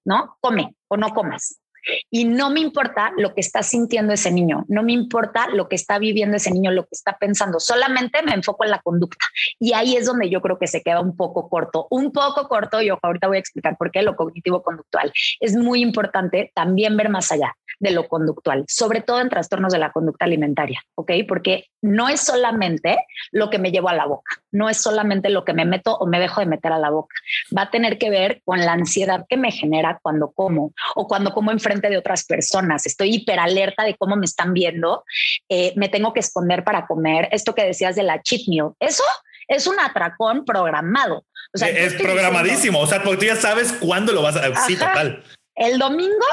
¿no? 0.05 0.37
Come 0.41 0.75
o 0.89 0.97
no 0.97 1.11
comas. 1.11 1.61
Y 2.11 2.25
no 2.25 2.51
me 2.51 2.61
importa 2.61 3.13
lo 3.17 3.35
que 3.35 3.41
está 3.41 3.63
sintiendo 3.63 4.13
ese 4.13 4.31
niño, 4.31 4.65
no 4.69 4.83
me 4.83 4.93
importa 4.93 5.49
lo 5.49 5.69
que 5.69 5.77
está 5.77 5.99
viviendo 5.99 6.37
ese 6.37 6.51
niño, 6.51 6.71
lo 6.71 6.85
que 6.85 6.93
está 6.93 7.17
pensando, 7.19 7.61
solamente 7.61 8.23
me 8.23 8.33
enfoco 8.33 8.65
en 8.65 8.71
la 8.71 8.81
conducta. 8.81 9.25
Y 9.59 9.73
ahí 9.73 9.97
es 9.97 10.07
donde 10.07 10.31
yo 10.31 10.41
creo 10.41 10.59
que 10.59 10.67
se 10.67 10.83
queda 10.83 11.01
un 11.01 11.17
poco 11.17 11.49
corto, 11.49 11.87
un 11.91 12.13
poco 12.13 12.49
corto, 12.49 12.81
y 12.81 12.89
ahorita 12.89 13.29
voy 13.29 13.37
a 13.37 13.41
explicar 13.41 13.77
por 13.77 13.91
qué 13.91 14.03
lo 14.03 14.17
cognitivo 14.17 14.63
conductual. 14.63 15.13
Es 15.41 15.55
muy 15.57 15.83
importante 15.83 16.53
también 16.55 16.97
ver 16.97 17.09
más 17.09 17.31
allá 17.33 17.55
de 17.81 17.91
lo 17.91 18.09
conductual, 18.09 18.65
sobre 18.69 19.01
todo 19.01 19.21
en 19.21 19.29
trastornos 19.29 19.73
de 19.73 19.79
la 19.79 19.93
conducta 19.93 20.25
alimentaria, 20.25 20.83
¿ok? 20.95 21.13
Porque 21.29 21.67
no 21.83 22.09
es 22.09 22.21
solamente 22.21 22.99
lo 23.33 23.51
que 23.51 23.59
me 23.59 23.71
llevo 23.71 23.89
a 23.89 23.95
la 23.95 24.07
boca, 24.07 24.41
no 24.55 24.71
es 24.71 24.79
solamente 24.79 25.29
lo 25.29 25.45
que 25.45 25.53
me 25.53 25.65
meto 25.65 25.97
o 25.97 26.07
me 26.07 26.21
dejo 26.21 26.41
de 26.41 26.47
meter 26.47 26.73
a 26.73 26.79
la 26.79 26.91
boca, 26.91 27.15
va 27.57 27.63
a 27.63 27.71
tener 27.71 27.99
que 27.99 28.09
ver 28.09 28.41
con 28.45 28.61
la 28.61 28.73
ansiedad 28.73 29.27
que 29.29 29.37
me 29.37 29.53
genera 29.53 29.99
cuando 30.03 30.31
como 30.31 30.73
o 30.95 31.07
cuando 31.07 31.33
como 31.33 31.51
enfrente 31.51 31.91
de 31.91 31.99
otras 31.99 32.25
personas, 32.25 32.87
estoy 32.87 33.17
hiperalerta 33.17 33.85
de 33.85 33.97
cómo 33.97 34.17
me 34.17 34.25
están 34.25 34.55
viendo, 34.55 35.05
eh, 35.49 35.73
me 35.77 35.89
tengo 35.89 36.13
que 36.13 36.21
esconder 36.21 36.65
para 36.65 36.87
comer, 36.87 37.29
esto 37.33 37.55
que 37.55 37.65
decías 37.65 37.97
de 37.97 38.05
la 38.05 38.23
cheat 38.23 38.43
meal, 38.49 38.71
eso 38.81 39.03
es 39.49 39.67
un 39.67 39.79
atracón 39.81 40.45
programado. 40.45 41.25
O 41.53 41.59
sea, 41.59 41.69
es 41.69 41.95
programadísimo, 41.95 42.81
o 42.81 42.87
sea, 42.87 43.03
porque 43.03 43.19
tú 43.19 43.25
ya 43.27 43.37
sabes 43.37 43.73
cuándo 43.75 44.13
lo 44.13 44.23
vas 44.23 44.37
a... 44.37 44.55
Sí, 44.67 44.77
total. 44.77 45.23
El 45.55 45.79
domingo 45.79 46.27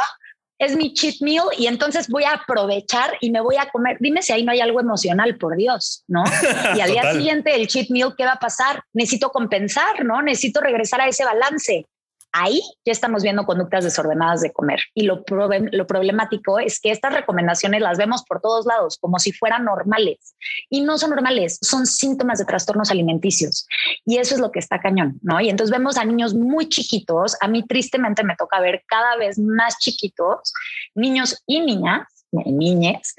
es 0.61 0.75
mi 0.75 0.93
cheat 0.93 1.21
meal 1.21 1.45
y 1.57 1.65
entonces 1.65 2.07
voy 2.07 2.23
a 2.23 2.33
aprovechar 2.33 3.17
y 3.19 3.31
me 3.31 3.41
voy 3.41 3.55
a 3.57 3.65
comer. 3.71 3.97
Dime 3.99 4.21
si 4.21 4.31
ahí 4.31 4.43
no 4.43 4.51
hay 4.51 4.61
algo 4.61 4.79
emocional, 4.79 5.35
por 5.37 5.57
Dios, 5.57 6.03
¿no? 6.07 6.23
Y 6.75 6.81
al 6.81 6.91
día 6.91 7.11
siguiente 7.13 7.55
el 7.55 7.67
cheat 7.67 7.89
meal, 7.89 8.13
¿qué 8.15 8.25
va 8.25 8.33
a 8.33 8.39
pasar? 8.39 8.83
Necesito 8.93 9.31
compensar, 9.31 10.05
¿no? 10.05 10.21
Necesito 10.21 10.61
regresar 10.61 11.01
a 11.01 11.07
ese 11.07 11.25
balance 11.25 11.87
ahí 12.31 12.61
ya 12.85 12.91
estamos 12.91 13.23
viendo 13.23 13.45
conductas 13.45 13.83
desordenadas 13.83 14.41
de 14.41 14.51
comer. 14.51 14.79
Y 14.93 15.03
lo, 15.03 15.23
problemático 15.23 16.59
es 16.59 16.79
que 16.79 16.91
estas 16.91 17.13
recomendaciones 17.13 17.81
las 17.81 17.97
vemos 17.97 18.23
por 18.23 18.41
todos 18.41 18.65
lados, 18.65 18.97
como 18.99 19.19
si 19.19 19.31
fueran 19.31 19.65
normales. 19.65 20.35
Y 20.69 20.81
no 20.81 20.97
son 20.97 21.11
normales, 21.11 21.57
son 21.61 21.85
síntomas 21.85 22.39
de 22.39 22.45
trastornos 22.45 22.91
alimenticios. 22.91 23.67
Y 24.05 24.17
eso 24.17 24.35
es 24.35 24.41
lo 24.41 24.51
que 24.51 24.59
está 24.59 24.79
cañón, 24.79 25.19
¿no? 25.21 25.39
Y 25.41 25.49
entonces 25.49 25.71
vemos 25.71 25.97
a 25.97 26.05
niños 26.05 26.33
muy 26.33 26.69
chiquitos, 26.69 27.35
a 27.41 27.47
mí 27.47 27.65
tristemente 27.65 28.23
me 28.23 28.35
toca 28.35 28.59
ver 28.59 28.83
cada 28.87 29.17
vez 29.17 29.37
más 29.37 29.77
chiquitos, 29.79 30.53
niños 30.95 31.43
y 31.45 31.61
niñas 31.61 32.20
niñez, 32.31 33.15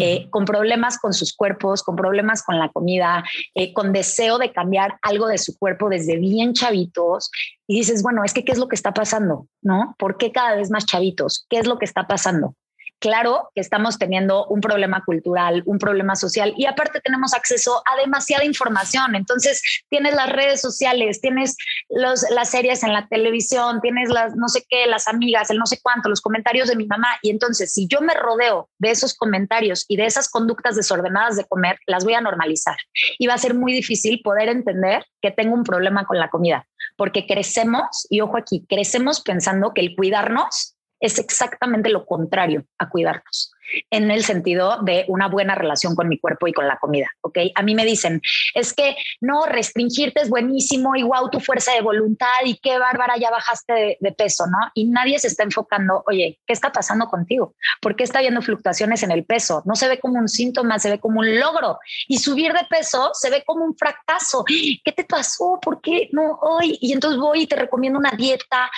eh, 0.00 0.28
con 0.30 0.44
problemas 0.44 0.98
con 0.98 1.12
sus 1.12 1.34
cuerpos, 1.34 1.82
con 1.82 1.96
problemas 1.96 2.42
con 2.42 2.58
la 2.58 2.68
comida, 2.70 3.24
eh, 3.54 3.72
con 3.72 3.92
deseo 3.92 4.38
de 4.38 4.52
cambiar 4.52 4.98
algo 5.02 5.28
de 5.28 5.38
su 5.38 5.56
cuerpo 5.58 5.88
desde 5.88 6.16
bien 6.16 6.52
chavitos. 6.52 7.30
Y 7.66 7.76
dices, 7.78 8.02
bueno, 8.02 8.24
es 8.24 8.32
que, 8.32 8.44
¿qué 8.44 8.52
es 8.52 8.58
lo 8.58 8.68
que 8.68 8.76
está 8.76 8.92
pasando? 8.92 9.48
¿No? 9.62 9.94
¿Por 9.98 10.16
qué 10.18 10.32
cada 10.32 10.56
vez 10.56 10.70
más 10.70 10.86
chavitos? 10.86 11.46
¿Qué 11.48 11.58
es 11.58 11.66
lo 11.66 11.78
que 11.78 11.84
está 11.84 12.06
pasando? 12.06 12.54
Claro 12.98 13.50
que 13.54 13.60
estamos 13.60 13.98
teniendo 13.98 14.46
un 14.46 14.62
problema 14.62 15.04
cultural, 15.04 15.62
un 15.66 15.78
problema 15.78 16.16
social 16.16 16.54
y 16.56 16.64
aparte 16.64 17.00
tenemos 17.00 17.34
acceso 17.34 17.82
a 17.84 18.00
demasiada 18.00 18.44
información. 18.44 19.14
Entonces 19.14 19.60
tienes 19.90 20.14
las 20.14 20.30
redes 20.30 20.62
sociales, 20.62 21.20
tienes 21.20 21.56
las 21.90 22.50
series 22.50 22.82
en 22.82 22.94
la 22.94 23.06
televisión, 23.06 23.80
tienes 23.82 24.08
las 24.08 24.34
no 24.34 24.48
sé 24.48 24.64
qué, 24.68 24.86
las 24.86 25.08
amigas, 25.08 25.50
el 25.50 25.58
no 25.58 25.66
sé 25.66 25.78
cuánto, 25.82 26.08
los 26.08 26.22
comentarios 26.22 26.68
de 26.68 26.76
mi 26.76 26.86
mamá. 26.86 27.18
Y 27.20 27.30
entonces 27.30 27.72
si 27.72 27.86
yo 27.86 28.00
me 28.00 28.14
rodeo 28.14 28.70
de 28.78 28.90
esos 28.90 29.14
comentarios 29.14 29.84
y 29.88 29.96
de 29.96 30.06
esas 30.06 30.30
conductas 30.30 30.74
desordenadas 30.74 31.36
de 31.36 31.44
comer, 31.44 31.78
las 31.86 32.04
voy 32.04 32.14
a 32.14 32.22
normalizar. 32.22 32.76
Y 33.18 33.26
va 33.26 33.34
a 33.34 33.38
ser 33.38 33.52
muy 33.52 33.74
difícil 33.74 34.22
poder 34.22 34.48
entender 34.48 35.04
que 35.20 35.30
tengo 35.30 35.54
un 35.54 35.64
problema 35.64 36.06
con 36.06 36.18
la 36.18 36.30
comida, 36.30 36.66
porque 36.96 37.26
crecemos, 37.26 38.06
y 38.08 38.22
ojo 38.22 38.38
aquí, 38.38 38.64
crecemos 38.68 39.20
pensando 39.20 39.74
que 39.74 39.82
el 39.82 39.94
cuidarnos 39.94 40.75
es 41.00 41.18
exactamente 41.18 41.90
lo 41.90 42.06
contrario 42.06 42.64
a 42.78 42.88
cuidarnos 42.88 43.52
en 43.90 44.10
el 44.10 44.24
sentido 44.24 44.78
de 44.82 45.04
una 45.08 45.28
buena 45.28 45.54
relación 45.54 45.94
con 45.94 46.08
mi 46.08 46.18
cuerpo 46.18 46.46
y 46.46 46.52
con 46.52 46.66
la 46.66 46.78
comida, 46.78 47.08
¿ok? 47.22 47.38
A 47.54 47.62
mí 47.62 47.74
me 47.74 47.84
dicen, 47.84 48.20
es 48.54 48.72
que 48.72 48.96
no, 49.20 49.46
restringirte 49.46 50.20
es 50.20 50.28
buenísimo 50.28 50.96
y 50.96 51.02
wow, 51.02 51.30
tu 51.30 51.40
fuerza 51.40 51.72
de 51.72 51.82
voluntad 51.82 52.26
y 52.44 52.56
qué 52.58 52.78
bárbara, 52.78 53.16
ya 53.18 53.30
bajaste 53.30 53.98
de, 54.00 54.12
peso, 54.12 54.46
¿no? 54.46 54.70
Y 54.74 54.86
nadie 54.86 55.18
se 55.18 55.26
está 55.26 55.42
enfocando, 55.42 56.02
oye, 56.06 56.40
¿qué 56.46 56.52
está 56.52 56.72
pasando 56.72 57.06
contigo? 57.06 57.54
¿Por 57.82 57.96
qué 57.96 58.04
está 58.04 58.18
habiendo 58.18 58.40
fluctuaciones 58.40 59.02
en 59.02 59.10
el 59.10 59.24
peso? 59.24 59.62
No 59.66 59.74
se 59.74 59.88
ve 59.88 59.98
como 59.98 60.18
un 60.18 60.28
síntoma, 60.28 60.78
se 60.78 60.90
ve 60.90 61.00
como 61.00 61.20
un 61.20 61.38
logro. 61.38 61.78
Y 62.08 62.18
subir 62.18 62.52
de 62.52 62.64
peso 62.70 63.10
se 63.12 63.30
ve 63.30 63.42
como 63.44 63.64
un 63.64 63.76
fracaso. 63.76 64.44
¿Qué 64.46 64.92
te 64.92 65.04
pasó? 65.04 65.58
¿Por 65.60 65.80
qué 65.82 66.08
no 66.12 66.38
hoy? 66.40 66.78
Y 66.80 66.92
entonces 66.92 67.20
voy 67.20 67.42
y 67.42 67.46
te 67.46 67.56
recomiendo 67.56 67.98
una 67.98 68.12
dieta, 68.12 68.70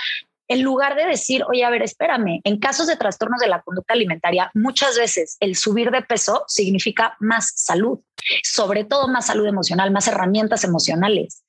en 0.49 0.63
lugar 0.63 0.97
de 0.97 1.07
decir, 1.07 1.45
oye, 1.49 1.65
a 1.65 1.71
ver, 1.71 1.83
espérame, 1.83 2.41
en 2.43 2.59
casos 2.59 2.87
de 2.87 2.97
trastornos 2.97 3.41
de 3.41 3.49
la 3.49 3.63
conducta 3.63 3.93
alimentaria, 3.93 4.51
muchas 4.55 4.97
veces 4.97 5.37
el 5.41 5.57
subir 5.57 5.91
de 5.91 6.03
peso 6.03 6.45
significa 6.49 7.17
más 7.21 7.53
salud, 7.55 8.01
sobre 8.43 8.85
todo 8.85 9.09
más 9.09 9.27
salud 9.27 9.47
emocional, 9.47 9.91
más 9.91 10.09
herramientas 10.09 10.65
emocionales. 10.65 11.45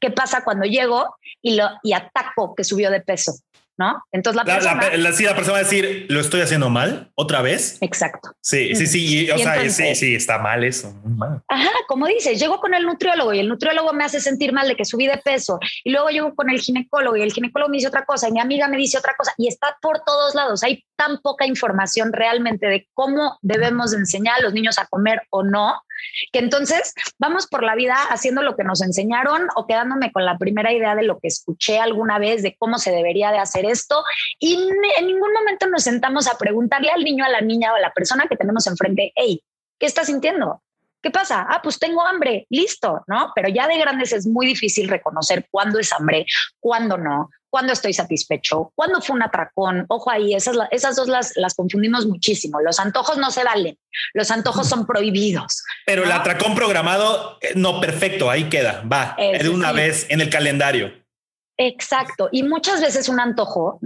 ¿Qué 0.00 0.10
pasa 0.10 0.42
cuando 0.44 0.66
llego 0.66 1.16
y, 1.40 1.54
lo, 1.54 1.68
y 1.82 1.92
ataco 1.92 2.54
que 2.54 2.64
subió 2.64 2.90
de 2.90 3.00
peso? 3.00 3.34
¿No? 3.78 4.02
Entonces 4.12 4.36
la, 4.36 4.44
persona... 4.44 4.96
La, 4.96 5.12
sí, 5.12 5.24
la 5.24 5.34
persona 5.34 5.52
va 5.54 5.58
a 5.60 5.62
decir, 5.62 6.06
¿lo 6.08 6.20
estoy 6.20 6.40
haciendo 6.40 6.70
mal 6.70 7.10
otra 7.14 7.42
vez? 7.42 7.78
Exacto. 7.80 8.30
Sí, 8.40 8.74
sí, 8.74 8.86
sí, 8.86 9.30
o 9.30 9.38
sea, 9.38 9.68
sí, 9.70 9.94
sí, 9.94 10.14
está 10.14 10.38
mal 10.38 10.64
eso. 10.64 10.92
Mal. 11.04 11.42
Ajá, 11.48 11.70
como 11.88 12.06
dices, 12.06 12.38
llego 12.38 12.60
con 12.60 12.74
el 12.74 12.84
nutriólogo 12.84 13.32
y 13.32 13.40
el 13.40 13.48
nutriólogo 13.48 13.92
me 13.92 14.04
hace 14.04 14.20
sentir 14.20 14.52
mal 14.52 14.68
de 14.68 14.76
que 14.76 14.84
subí 14.84 15.06
de 15.06 15.18
peso 15.18 15.58
y 15.84 15.90
luego 15.90 16.08
llego 16.10 16.34
con 16.34 16.50
el 16.50 16.60
ginecólogo 16.60 17.16
y 17.16 17.22
el 17.22 17.32
ginecólogo 17.32 17.70
me 17.70 17.78
dice 17.78 17.88
otra 17.88 18.04
cosa 18.04 18.28
y 18.28 18.32
mi 18.32 18.40
amiga 18.40 18.68
me 18.68 18.76
dice 18.76 18.98
otra 18.98 19.14
cosa 19.16 19.32
y 19.36 19.48
está 19.48 19.76
por 19.80 20.00
todos 20.04 20.34
lados. 20.34 20.62
Hay 20.62 20.84
tan 20.96 21.18
poca 21.18 21.46
información 21.46 22.12
realmente 22.12 22.66
de 22.66 22.88
cómo 22.92 23.38
debemos 23.42 23.94
enseñar 23.94 24.38
a 24.38 24.42
los 24.42 24.52
niños 24.52 24.78
a 24.78 24.86
comer 24.86 25.22
o 25.30 25.42
no 25.42 25.80
que 26.32 26.38
entonces 26.38 26.94
vamos 27.18 27.46
por 27.46 27.62
la 27.62 27.74
vida 27.74 27.96
haciendo 28.10 28.42
lo 28.42 28.56
que 28.56 28.64
nos 28.64 28.82
enseñaron 28.82 29.48
o 29.56 29.66
quedándome 29.66 30.12
con 30.12 30.24
la 30.24 30.38
primera 30.38 30.72
idea 30.72 30.94
de 30.94 31.02
lo 31.02 31.18
que 31.18 31.28
escuché 31.28 31.78
alguna 31.78 32.18
vez 32.18 32.42
de 32.42 32.56
cómo 32.58 32.78
se 32.78 32.90
debería 32.90 33.32
de 33.32 33.38
hacer 33.38 33.64
esto 33.64 34.02
y 34.38 34.54
en 34.98 35.06
ningún 35.06 35.32
momento 35.32 35.66
nos 35.66 35.82
sentamos 35.82 36.26
a 36.28 36.38
preguntarle 36.38 36.90
al 36.90 37.04
niño, 37.04 37.24
a 37.24 37.28
la 37.28 37.40
niña 37.40 37.72
o 37.72 37.76
a 37.76 37.80
la 37.80 37.92
persona 37.92 38.26
que 38.28 38.36
tenemos 38.36 38.66
enfrente, 38.66 39.12
hey, 39.14 39.42
¿qué 39.78 39.86
estás 39.86 40.06
sintiendo? 40.06 40.62
¿Qué 41.02 41.10
pasa? 41.10 41.46
Ah, 41.48 41.60
pues 41.62 41.78
tengo 41.78 42.06
hambre, 42.06 42.46
listo, 42.50 43.02
¿no? 43.06 43.32
Pero 43.34 43.48
ya 43.48 43.66
de 43.66 43.78
grandes 43.78 44.12
es 44.12 44.26
muy 44.26 44.46
difícil 44.46 44.88
reconocer 44.88 45.46
cuándo 45.50 45.78
es 45.78 45.92
hambre, 45.94 46.26
cuándo 46.58 46.98
no, 46.98 47.30
cuándo 47.50 47.72
estoy 47.72 47.92
satisfecho, 47.92 48.72
cuándo 48.74 49.00
fue 49.00 49.16
un 49.16 49.22
atracón. 49.22 49.84
Ojo 49.88 50.10
ahí, 50.10 50.34
esas, 50.34 50.56
esas 50.70 50.96
dos 50.96 51.08
las, 51.08 51.36
las 51.36 51.54
confundimos 51.54 52.06
muchísimo. 52.06 52.60
Los 52.60 52.78
antojos 52.80 53.18
no 53.18 53.30
se 53.30 53.44
valen, 53.44 53.78
los 54.14 54.30
antojos 54.30 54.68
son 54.68 54.86
prohibidos. 54.86 55.62
Pero 55.84 56.04
el 56.04 56.12
atracón 56.12 56.54
programado, 56.54 57.38
eh, 57.42 57.52
no, 57.56 57.80
perfecto, 57.80 58.30
ahí 58.30 58.48
queda, 58.48 58.82
va, 58.90 59.16
de 59.18 59.48
una 59.48 59.72
vez 59.72 60.06
en 60.08 60.20
el 60.20 60.30
calendario. 60.30 60.92
Exacto. 61.58 62.30
Y 62.32 62.42
muchas 62.42 62.80
veces 62.80 63.08
un 63.08 63.20
antojo 63.20 63.80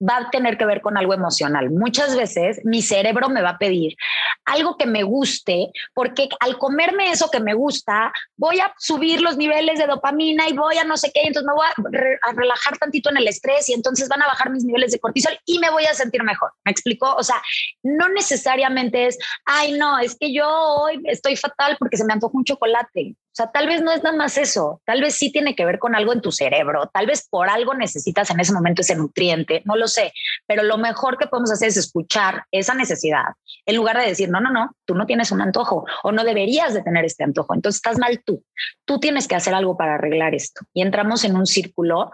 va 0.00 0.18
a 0.18 0.30
tener 0.30 0.56
que 0.56 0.66
ver 0.66 0.80
con 0.80 0.96
algo 0.96 1.14
emocional. 1.14 1.70
Muchas 1.70 2.16
veces 2.16 2.60
mi 2.64 2.82
cerebro 2.82 3.28
me 3.28 3.42
va 3.42 3.50
a 3.50 3.58
pedir 3.58 3.96
algo 4.44 4.76
que 4.76 4.86
me 4.86 5.02
guste, 5.02 5.70
porque 5.94 6.28
al 6.40 6.58
comerme 6.58 7.10
eso 7.10 7.30
que 7.30 7.40
me 7.40 7.54
gusta, 7.54 8.12
voy 8.36 8.60
a 8.60 8.72
subir 8.78 9.20
los 9.20 9.36
niveles 9.36 9.78
de 9.78 9.86
dopamina 9.86 10.48
y 10.48 10.52
voy 10.52 10.78
a 10.78 10.84
no 10.84 10.96
sé 10.96 11.10
qué, 11.12 11.20
entonces 11.24 11.46
me 11.46 11.54
voy 11.54 11.66
a, 11.66 12.32
relajar 12.32 12.78
tantito 12.78 13.10
en 13.10 13.18
el 13.18 13.28
estrés 13.28 13.68
y 13.68 13.74
entonces 13.74 14.08
van 14.08 14.22
a 14.22 14.26
bajar 14.26 14.50
mis 14.50 14.64
niveles 14.64 14.92
de 14.92 15.00
cortisol 15.00 15.38
y 15.44 15.58
me 15.58 15.70
voy 15.70 15.84
a 15.84 15.94
sentir 15.94 16.22
mejor. 16.22 16.52
¿Me 16.64 16.72
explico? 16.72 17.14
O 17.14 17.22
sea, 17.22 17.40
no 17.82 18.08
necesariamente 18.08 19.06
es, 19.06 19.18
ay, 19.44 19.72
no, 19.72 19.98
es 19.98 20.16
que 20.18 20.32
yo 20.32 20.48
hoy 20.48 21.00
estoy 21.04 21.36
fatal 21.36 21.76
porque 21.78 21.96
se 21.96 22.04
me 22.04 22.12
antoja 22.12 22.36
un 22.36 22.44
chocolate. 22.44 23.16
O 23.30 23.36
sea, 23.38 23.50
tal 23.52 23.66
vez 23.66 23.82
no 23.82 23.92
es 23.92 24.02
nada 24.02 24.16
más 24.16 24.36
eso, 24.36 24.80
tal 24.84 25.00
vez 25.00 25.14
sí 25.14 25.30
tiene 25.30 25.54
que 25.54 25.64
ver 25.64 25.78
con 25.78 25.94
algo 25.94 26.12
en 26.12 26.20
tu 26.20 26.32
cerebro, 26.32 26.90
tal 26.92 27.06
vez 27.06 27.28
por 27.28 27.48
algo 27.48 27.74
necesitas 27.74 28.30
en 28.30 28.40
ese 28.40 28.52
momento 28.52 28.82
ese 28.82 28.96
nutriente, 28.96 29.62
no 29.64 29.76
lo 29.76 29.86
sé, 29.86 30.12
pero 30.46 30.62
lo 30.62 30.76
mejor 30.78 31.18
que 31.18 31.28
podemos 31.28 31.52
hacer 31.52 31.68
es 31.68 31.76
escuchar 31.76 32.44
esa 32.50 32.74
necesidad 32.74 33.34
en 33.66 33.76
lugar 33.76 33.98
de 33.98 34.06
decir, 34.06 34.30
no, 34.30 34.40
no, 34.40 34.50
no, 34.50 34.74
tú 34.86 34.94
no 34.94 35.06
tienes 35.06 35.30
un 35.30 35.42
antojo 35.42 35.84
o 36.02 36.10
no 36.10 36.24
deberías 36.24 36.72
de 36.74 36.82
tener 36.82 37.04
este 37.04 37.22
antojo, 37.22 37.54
entonces 37.54 37.76
estás 37.76 37.98
mal 37.98 38.22
tú, 38.24 38.42
tú 38.84 38.98
tienes 38.98 39.28
que 39.28 39.36
hacer 39.36 39.54
algo 39.54 39.76
para 39.76 39.94
arreglar 39.94 40.34
esto. 40.34 40.62
Y 40.72 40.82
entramos 40.82 41.22
en 41.24 41.36
un 41.36 41.46
círculo 41.46 42.10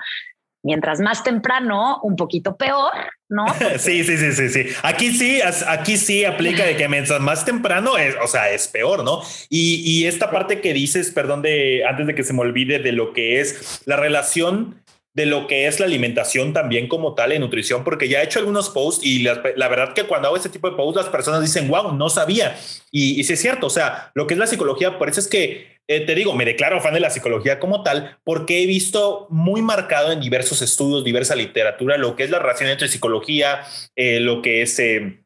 mientras 0.65 0.99
más 0.99 1.23
temprano, 1.23 2.01
un 2.03 2.17
poquito 2.17 2.57
peor, 2.57 2.93
¿no? 3.29 3.45
sí, 3.79 4.03
sí, 4.03 4.17
sí, 4.17 4.33
sí, 4.33 4.49
sí. 4.49 4.67
Aquí 4.83 5.13
sí, 5.13 5.41
aquí 5.69 5.97
sí 5.97 6.25
aplica 6.25 6.65
de 6.65 6.77
que 6.77 6.89
mientras 6.89 7.21
más 7.21 7.45
temprano 7.45 7.97
es, 7.99 8.17
o 8.23 8.27
sea, 8.27 8.51
es 8.51 8.67
peor, 8.67 9.05
¿no? 9.05 9.23
Y, 9.49 9.83
y 9.85 10.07
esta 10.07 10.31
parte 10.31 10.61
que 10.61 10.73
dices, 10.73 11.11
perdón, 11.13 11.43
de 11.43 11.85
antes 11.87 12.07
de 12.07 12.15
que 12.15 12.25
se 12.25 12.33
me 12.33 12.41
olvide 12.41 12.79
de 12.79 12.93
lo 12.93 13.13
que 13.13 13.41
es 13.41 13.83
la 13.85 13.97
relación 13.97 14.83
de 15.13 15.27
lo 15.27 15.47
que 15.47 15.69
es 15.69 15.79
la 15.79 15.87
alimentación 15.87 16.53
también 16.53 16.89
como 16.89 17.15
tal 17.15 17.31
en 17.31 17.41
nutrición, 17.41 17.85
porque 17.85 18.09
ya 18.09 18.21
he 18.21 18.25
hecho 18.25 18.41
algunos 18.41 18.69
posts 18.71 19.07
y 19.07 19.21
la, 19.21 19.35
verdad 19.69 19.95
que 19.95 20.05
cuando 20.05 20.27
hago 20.27 20.37
este 20.37 20.49
tipo 20.49 20.69
de 20.69 20.77
posts 20.77 21.03
las 21.03 21.09
personas 21.09 21.41
dicen, 21.41 21.69
wow, 21.69 21.93
no 21.93 22.09
sabía. 22.09 22.57
Y, 22.91 23.21
y 23.21 23.23
sí 23.23 23.35
es 23.35 23.41
cierto, 23.41 23.69
o 23.69 23.71
sea, 23.71 24.11
lo 24.15 24.27
que 24.27 24.35
es 24.35 24.39
la 24.39 24.49
psicología, 24.49 24.99
por 24.99 25.09
eso 25.09 25.21
es 25.21 25.29
que 25.29 25.74
eh, 25.87 26.01
te 26.01 26.15
digo, 26.15 26.35
me 26.35 26.45
declaro 26.45 26.81
fan 26.81 26.95
de 26.95 27.01
la 27.01 27.11
psicología 27.11 27.59
como 27.59 27.83
tal, 27.83 28.19
porque 28.25 28.63
he 28.63 28.67
visto 28.67 29.27
muy 29.31 29.63
marcado 29.63 30.13
en 30.13 30.21
diversos 30.21 30.63
estudios, 30.63 31.05
diversa 31.05 31.37
literatura, 31.37 31.99
lo 31.99 32.17
que 32.17 32.25
es 32.25 32.31
la 32.31 32.39
relación 32.39 32.71
entre 32.71 32.89
psicología, 32.89 33.63
eh, 33.97 34.21
lo 34.21 34.43
que 34.43 34.63
es... 34.63 34.79
Eh, 34.79 35.21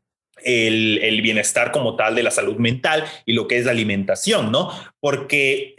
el, 0.45 1.01
el, 1.03 1.21
bienestar 1.21 1.73
como 1.73 1.97
tal 1.97 2.15
de 2.15 2.23
la 2.23 2.31
salud 2.31 2.59
mental 2.59 3.03
y 3.27 3.33
lo 3.33 3.49
que 3.49 3.59
es 3.59 3.65
la 3.65 3.73
alimentación, 3.73 4.53
¿no? 4.53 4.71
Porque 5.01 5.75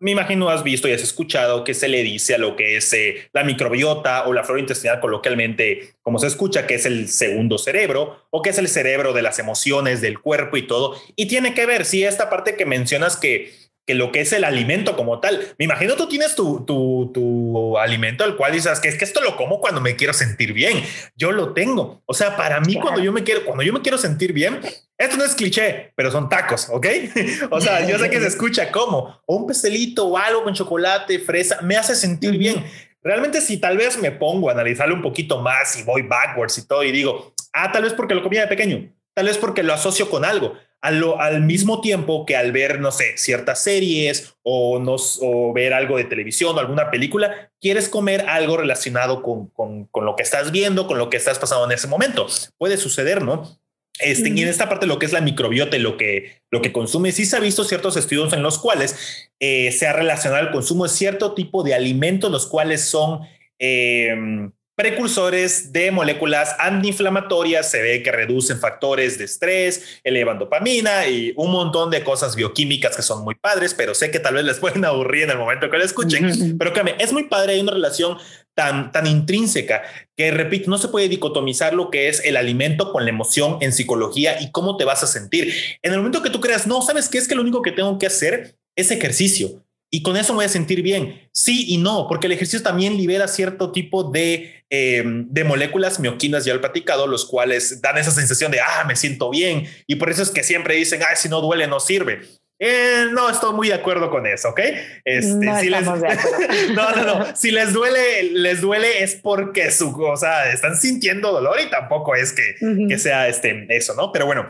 me 0.00 0.12
imagino 0.12 0.48
has 0.48 0.62
visto 0.62 0.88
y 0.88 0.92
has 0.92 1.02
escuchado 1.02 1.64
que 1.64 1.74
se 1.74 1.88
le 1.88 2.02
dice 2.02 2.34
a 2.34 2.38
lo 2.38 2.56
que 2.56 2.76
es 2.76 2.92
eh, 2.92 3.28
la 3.32 3.44
microbiota 3.44 4.26
o 4.26 4.32
la 4.32 4.44
flora 4.44 4.60
intestinal 4.60 5.00
coloquialmente, 5.00 5.94
como 6.02 6.18
se 6.18 6.28
escucha, 6.28 6.66
que 6.66 6.74
es 6.74 6.86
el 6.86 7.08
segundo 7.08 7.58
cerebro 7.58 8.26
o 8.30 8.42
que 8.42 8.50
es 8.50 8.58
el 8.58 8.68
cerebro 8.68 9.12
de 9.12 9.22
las 9.22 9.38
emociones, 9.38 10.00
del 10.00 10.20
cuerpo 10.20 10.56
y 10.56 10.66
todo. 10.66 10.96
Y 11.16 11.26
tiene 11.26 11.54
que 11.54 11.66
ver, 11.66 11.84
si 11.84 12.04
esta 12.04 12.30
parte 12.30 12.54
que 12.54 12.66
mencionas 12.66 13.16
que 13.16 13.52
que 13.88 13.94
lo 13.94 14.12
que 14.12 14.20
es 14.20 14.34
el 14.34 14.44
alimento 14.44 14.94
como 14.98 15.18
tal. 15.18 15.54
Me 15.58 15.64
imagino 15.64 15.94
tú 15.94 16.06
tienes 16.10 16.34
tu, 16.34 16.62
tu, 16.66 17.10
tu 17.14 17.78
alimento 17.78 18.22
al 18.22 18.36
cual 18.36 18.52
dices 18.52 18.80
que 18.80 18.88
es 18.88 18.98
que 18.98 19.06
esto 19.06 19.22
lo 19.22 19.34
como 19.34 19.62
cuando 19.62 19.80
me 19.80 19.96
quiero 19.96 20.12
sentir 20.12 20.52
bien. 20.52 20.84
Yo 21.16 21.32
lo 21.32 21.54
tengo. 21.54 22.02
O 22.04 22.12
sea, 22.12 22.36
para 22.36 22.60
mí 22.60 22.74
cuando 22.74 23.00
yo 23.00 23.14
me 23.14 23.24
quiero, 23.24 23.46
cuando 23.46 23.62
yo 23.62 23.72
me 23.72 23.80
quiero 23.80 23.96
sentir 23.96 24.34
bien, 24.34 24.60
esto 24.98 25.16
no 25.16 25.24
es 25.24 25.34
cliché, 25.34 25.94
pero 25.96 26.10
son 26.10 26.28
tacos, 26.28 26.68
¿ok? 26.68 26.86
o 27.50 27.62
sea, 27.62 27.88
yo 27.88 27.98
sé 27.98 28.10
que 28.10 28.20
se 28.20 28.26
escucha 28.26 28.70
como 28.70 29.22
o 29.24 29.36
un 29.36 29.46
pastelito 29.46 30.06
o 30.06 30.18
algo 30.18 30.44
con 30.44 30.52
chocolate, 30.52 31.18
fresa, 31.20 31.62
me 31.62 31.78
hace 31.78 31.96
sentir 31.96 32.36
bien. 32.36 32.62
Realmente 33.02 33.40
si 33.40 33.56
tal 33.56 33.78
vez 33.78 33.96
me 33.96 34.10
pongo 34.10 34.50
a 34.50 34.52
analizarlo 34.52 34.96
un 34.96 35.02
poquito 35.02 35.40
más 35.40 35.78
y 35.78 35.82
voy 35.82 36.02
backwards 36.02 36.58
y 36.58 36.68
todo 36.68 36.84
y 36.84 36.92
digo, 36.92 37.32
ah, 37.54 37.72
tal 37.72 37.84
vez 37.84 37.94
porque 37.94 38.14
lo 38.14 38.22
comía 38.22 38.42
de 38.42 38.48
pequeño, 38.48 38.92
tal 39.14 39.24
vez 39.24 39.38
porque 39.38 39.62
lo 39.62 39.72
asocio 39.72 40.10
con 40.10 40.26
algo 40.26 40.58
al, 40.80 41.42
mismo 41.42 41.80
tiempo 41.80 42.24
que 42.24 42.36
al 42.36 42.52
ver, 42.52 42.80
no 42.80 42.92
sé, 42.92 43.16
ciertas 43.16 43.62
series 43.62 44.34
o, 44.42 44.78
nos, 44.78 45.18
o 45.22 45.52
ver 45.52 45.74
algo 45.74 45.96
de 45.96 46.04
televisión 46.04 46.56
o 46.56 46.60
alguna 46.60 46.90
película, 46.90 47.50
quieres 47.60 47.88
comer 47.88 48.26
algo 48.28 48.56
relacionado 48.56 49.22
con, 49.22 49.48
con, 49.48 49.88
lo 50.04 50.16
que 50.16 50.22
estás 50.22 50.52
viendo, 50.52 50.86
con 50.86 50.98
lo 50.98 51.10
que 51.10 51.16
estás 51.16 51.38
pasando 51.38 51.64
en 51.66 51.72
ese 51.72 51.88
momento. 51.88 52.26
Puede 52.58 52.76
suceder, 52.76 53.22
¿no? 53.22 53.58
Este, 54.00 54.28
Y 54.28 54.42
en 54.42 54.48
esta 54.48 54.68
parte 54.68 54.86
lo 54.86 55.00
que 55.00 55.06
es 55.06 55.12
la 55.12 55.20
microbiota 55.20 55.76
y 55.76 55.80
lo 55.80 55.96
que, 55.96 56.42
lo 56.52 56.62
que 56.62 56.72
consume, 56.72 57.10
sí 57.10 57.26
se 57.26 57.36
ha 57.36 57.40
visto 57.40 57.64
ciertos 57.64 57.96
estudios 57.96 58.32
en 58.32 58.44
los 58.44 58.58
cuales 58.58 59.30
eh, 59.40 59.72
se 59.72 59.88
ha 59.88 59.92
relacionado 59.92 60.46
el 60.46 60.52
consumo 60.52 60.84
de 60.84 60.90
cierto 60.90 61.34
tipo 61.34 61.64
de 61.64 61.74
alimentos, 61.74 62.30
los 62.30 62.46
cuales 62.46 62.82
son... 62.82 63.22
Eh, 63.58 64.50
precursores 64.78 65.72
de 65.72 65.90
moléculas 65.90 66.54
antiinflamatorias, 66.60 67.68
se 67.68 67.82
ve 67.82 68.00
que 68.00 68.12
reducen 68.12 68.60
factores 68.60 69.18
de 69.18 69.24
estrés, 69.24 69.98
elevan 70.04 70.38
dopamina 70.38 71.08
y 71.08 71.32
un 71.34 71.50
montón 71.50 71.90
de 71.90 72.04
cosas 72.04 72.36
bioquímicas 72.36 72.94
que 72.94 73.02
son 73.02 73.24
muy 73.24 73.34
padres, 73.34 73.74
pero 73.74 73.92
sé 73.92 74.12
que 74.12 74.20
tal 74.20 74.34
vez 74.34 74.44
les 74.44 74.58
pueden 74.60 74.84
aburrir 74.84 75.24
en 75.24 75.30
el 75.30 75.38
momento 75.38 75.68
que 75.68 75.78
lo 75.78 75.84
escuchen, 75.84 76.56
pero 76.56 76.72
que 76.72 76.94
es 77.00 77.12
muy 77.12 77.24
padre, 77.24 77.54
hay 77.54 77.60
una 77.60 77.72
relación 77.72 78.18
tan, 78.54 78.92
tan 78.92 79.08
intrínseca 79.08 79.82
que, 80.16 80.30
repito, 80.30 80.70
no 80.70 80.78
se 80.78 80.86
puede 80.86 81.08
dicotomizar 81.08 81.74
lo 81.74 81.90
que 81.90 82.08
es 82.08 82.24
el 82.24 82.36
alimento 82.36 82.92
con 82.92 83.02
la 83.02 83.10
emoción 83.10 83.58
en 83.60 83.72
psicología 83.72 84.40
y 84.40 84.52
cómo 84.52 84.76
te 84.76 84.84
vas 84.84 85.02
a 85.02 85.08
sentir. 85.08 85.52
En 85.82 85.90
el 85.90 85.98
momento 85.98 86.22
que 86.22 86.30
tú 86.30 86.40
creas, 86.40 86.68
no, 86.68 86.82
¿sabes 86.82 87.08
qué 87.08 87.18
es 87.18 87.26
que 87.26 87.34
lo 87.34 87.42
único 87.42 87.62
que 87.62 87.72
tengo 87.72 87.98
que 87.98 88.06
hacer 88.06 88.54
es 88.76 88.92
ejercicio? 88.92 89.60
Y 89.90 90.02
con 90.02 90.16
eso 90.16 90.32
me 90.32 90.38
voy 90.38 90.44
a 90.44 90.50
sentir 90.50 90.82
bien. 90.82 91.28
Sí 91.32 91.64
y 91.68 91.78
no, 91.78 92.06
porque 92.08 92.26
el 92.26 92.32
ejercicio 92.32 92.62
también 92.62 92.96
libera 92.96 93.26
cierto 93.26 93.72
tipo 93.72 94.04
de, 94.04 94.64
eh, 94.68 95.02
de 95.04 95.44
moléculas 95.44 95.98
mioquinas, 95.98 96.44
ya 96.44 96.52
lo 96.52 96.58
he 96.58 96.62
platicado, 96.62 97.06
los 97.06 97.24
cuales 97.24 97.80
dan 97.80 97.96
esa 97.96 98.10
sensación 98.10 98.52
de, 98.52 98.60
ah, 98.60 98.84
me 98.86 98.96
siento 98.96 99.30
bien. 99.30 99.66
Y 99.86 99.96
por 99.96 100.10
eso 100.10 100.22
es 100.22 100.30
que 100.30 100.42
siempre 100.42 100.74
dicen, 100.74 101.00
ah, 101.02 101.16
si 101.16 101.28
no 101.28 101.40
duele, 101.40 101.66
no 101.66 101.80
sirve. 101.80 102.20
Eh, 102.60 103.06
no 103.12 103.30
estoy 103.30 103.54
muy 103.54 103.68
de 103.68 103.74
acuerdo 103.74 104.10
con 104.10 104.26
eso, 104.26 104.48
¿ok? 104.48 104.60
Este, 105.04 105.46
no, 105.46 105.60
si 105.60 105.70
les, 105.70 105.84
no, 106.74 106.90
no, 106.90 107.04
no. 107.04 107.36
Si 107.36 107.52
les 107.52 107.72
duele, 107.72 108.24
les 108.32 108.60
duele 108.60 109.04
es 109.04 109.14
porque 109.14 109.70
su, 109.70 109.90
o 110.02 110.16
sea, 110.16 110.50
están 110.50 110.76
sintiendo 110.76 111.30
dolor 111.30 111.56
y 111.64 111.70
tampoco 111.70 112.16
es 112.16 112.32
que, 112.32 112.56
que 112.88 112.98
sea 112.98 113.28
este, 113.28 113.66
eso, 113.68 113.94
¿no? 113.94 114.10
Pero 114.10 114.26
bueno, 114.26 114.48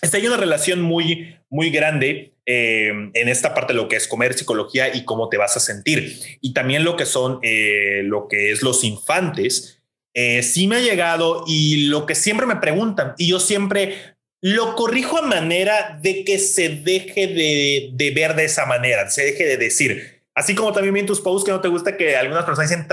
está 0.00 0.16
hay 0.16 0.26
una 0.26 0.36
relación 0.36 0.80
muy, 0.80 1.36
muy 1.48 1.70
grande 1.70 2.34
eh, 2.46 2.88
en 3.14 3.28
esta 3.28 3.54
parte 3.54 3.72
de 3.72 3.78
lo 3.78 3.88
que 3.88 3.96
es 3.96 4.08
comer, 4.08 4.34
psicología 4.34 4.94
y 4.94 5.04
cómo 5.04 5.28
te 5.28 5.36
vas 5.36 5.56
a 5.56 5.60
sentir. 5.60 6.18
Y 6.40 6.52
también 6.52 6.84
lo 6.84 6.96
que 6.96 7.06
son, 7.06 7.38
eh, 7.42 8.02
lo 8.04 8.28
que 8.28 8.50
es 8.52 8.62
los 8.62 8.84
infantes. 8.84 9.82
Eh, 10.14 10.42
sí 10.42 10.66
me 10.66 10.76
ha 10.76 10.80
llegado 10.80 11.44
y 11.46 11.86
lo 11.86 12.06
que 12.06 12.14
siempre 12.14 12.46
me 12.46 12.56
preguntan, 12.56 13.14
y 13.16 13.28
yo 13.28 13.38
siempre 13.38 14.16
lo 14.42 14.74
corrijo 14.74 15.18
a 15.18 15.22
manera 15.22 15.98
de 16.02 16.24
que 16.24 16.38
se 16.38 16.68
deje 16.70 17.28
de, 17.28 17.90
de 17.92 18.10
ver 18.10 18.34
de 18.34 18.44
esa 18.44 18.66
manera, 18.66 19.08
se 19.10 19.24
deje 19.24 19.44
de 19.44 19.56
decir. 19.56 20.22
Así 20.34 20.54
como 20.54 20.72
también 20.72 20.94
vi 20.94 21.00
en 21.00 21.06
tus 21.06 21.20
posts 21.20 21.44
que 21.44 21.52
no 21.52 21.60
te 21.60 21.68
gusta 21.68 21.96
que 21.96 22.16
algunas 22.16 22.44
personas 22.44 22.70
dicen 22.70 22.88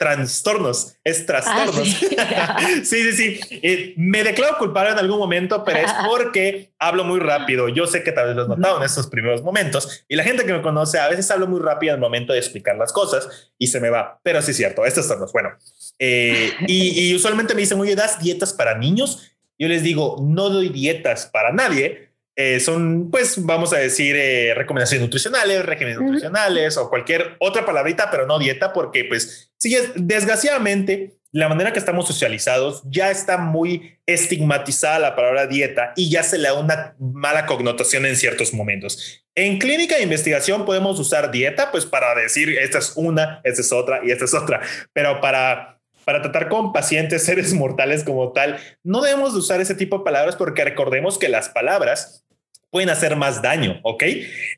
trastornos, 0.00 0.96
es 1.04 1.26
trastornos. 1.26 2.02
Ah, 2.16 2.56
sí, 2.84 3.12
sí, 3.12 3.12
sí. 3.12 3.60
Eh, 3.62 3.92
me 3.98 4.24
declaro 4.24 4.56
culpable 4.56 4.92
en 4.92 4.98
algún 4.98 5.18
momento, 5.18 5.62
pero 5.62 5.80
es 5.80 5.92
porque 6.08 6.72
hablo 6.78 7.04
muy 7.04 7.20
rápido. 7.20 7.68
Yo 7.68 7.86
sé 7.86 8.02
que 8.02 8.10
tal 8.10 8.28
vez 8.28 8.36
lo 8.36 8.42
has 8.42 8.48
notado 8.48 8.78
en 8.78 8.84
estos 8.84 9.08
primeros 9.08 9.42
momentos 9.42 10.06
y 10.08 10.16
la 10.16 10.24
gente 10.24 10.46
que 10.46 10.54
me 10.54 10.62
conoce 10.62 10.98
a 10.98 11.06
veces 11.08 11.30
hablo 11.30 11.46
muy 11.46 11.60
rápido 11.60 11.94
el 11.94 12.00
momento 12.00 12.32
de 12.32 12.38
explicar 12.38 12.78
las 12.78 12.94
cosas 12.94 13.52
y 13.58 13.66
se 13.66 13.78
me 13.78 13.90
va. 13.90 14.18
Pero 14.22 14.40
sí 14.40 14.52
es 14.52 14.56
cierto, 14.56 14.86
estos 14.86 15.06
son 15.06 15.20
los 15.20 15.34
bueno. 15.34 15.50
Eh, 15.98 16.50
y, 16.66 17.14
usualmente 17.14 17.54
me 17.54 17.60
dicen, 17.60 17.78
oye, 17.78 17.94
¿das 17.94 18.18
dietas 18.20 18.54
para 18.54 18.78
niños? 18.78 19.36
Yo 19.58 19.68
les 19.68 19.82
digo, 19.82 20.16
no 20.22 20.48
doy 20.48 20.70
dietas 20.70 21.26
para 21.26 21.52
nadie, 21.52 22.09
eh, 22.40 22.60
son, 22.60 23.10
pues, 23.10 23.44
vamos 23.44 23.72
a 23.72 23.78
decir, 23.78 24.16
recomendaciones 24.54 25.02
nutricionales, 25.02 25.64
regímenes 25.64 26.00
nutricionales 26.00 26.76
o 26.76 26.88
cualquier 26.88 27.36
otra 27.38 27.64
palabrita, 27.64 28.10
pero 28.10 28.26
no 28.26 28.38
dieta, 28.38 28.72
porque 28.72 29.04
pues 29.04 29.50
Sí, 29.60 29.76
desgraciadamente, 29.94 31.18
la 31.32 31.50
manera 31.50 31.74
que 31.74 31.78
estamos 31.78 32.06
socializados 32.06 32.82
ya 32.86 33.10
está 33.10 33.36
muy 33.36 33.98
estigmatizada 34.06 34.98
la 34.98 35.14
palabra 35.14 35.46
dieta 35.46 35.92
y 35.96 36.08
ya 36.08 36.22
se 36.22 36.38
le 36.38 36.48
da 36.48 36.54
una 36.54 36.96
mala 36.98 37.44
connotación 37.44 38.06
en 38.06 38.16
ciertos 38.16 38.54
momentos. 38.54 39.22
En 39.34 39.58
clínica 39.58 39.96
de 39.96 40.02
investigación 40.02 40.64
podemos 40.64 40.98
usar 40.98 41.30
dieta, 41.30 41.70
pues 41.70 41.84
para 41.84 42.14
decir 42.14 42.56
esta 42.58 42.78
es 42.78 42.94
una, 42.96 43.42
esta 43.44 43.60
es 43.60 43.70
otra 43.70 44.00
y 44.02 44.10
esta 44.12 44.24
es 44.24 44.32
otra, 44.32 44.62
pero 44.94 45.20
para 45.20 45.76
para 46.06 46.22
tratar 46.22 46.48
con 46.48 46.72
pacientes, 46.72 47.22
seres 47.26 47.52
mortales 47.52 48.02
como 48.02 48.32
tal, 48.32 48.58
no 48.82 49.02
debemos 49.02 49.34
usar 49.34 49.60
ese 49.60 49.74
tipo 49.74 49.98
de 49.98 50.04
palabras 50.04 50.36
porque 50.36 50.64
recordemos 50.64 51.18
que 51.18 51.28
las 51.28 51.50
palabras 51.50 52.24
pueden 52.70 52.90
hacer 52.90 53.16
más 53.16 53.42
daño, 53.42 53.80
¿ok? 53.82 54.04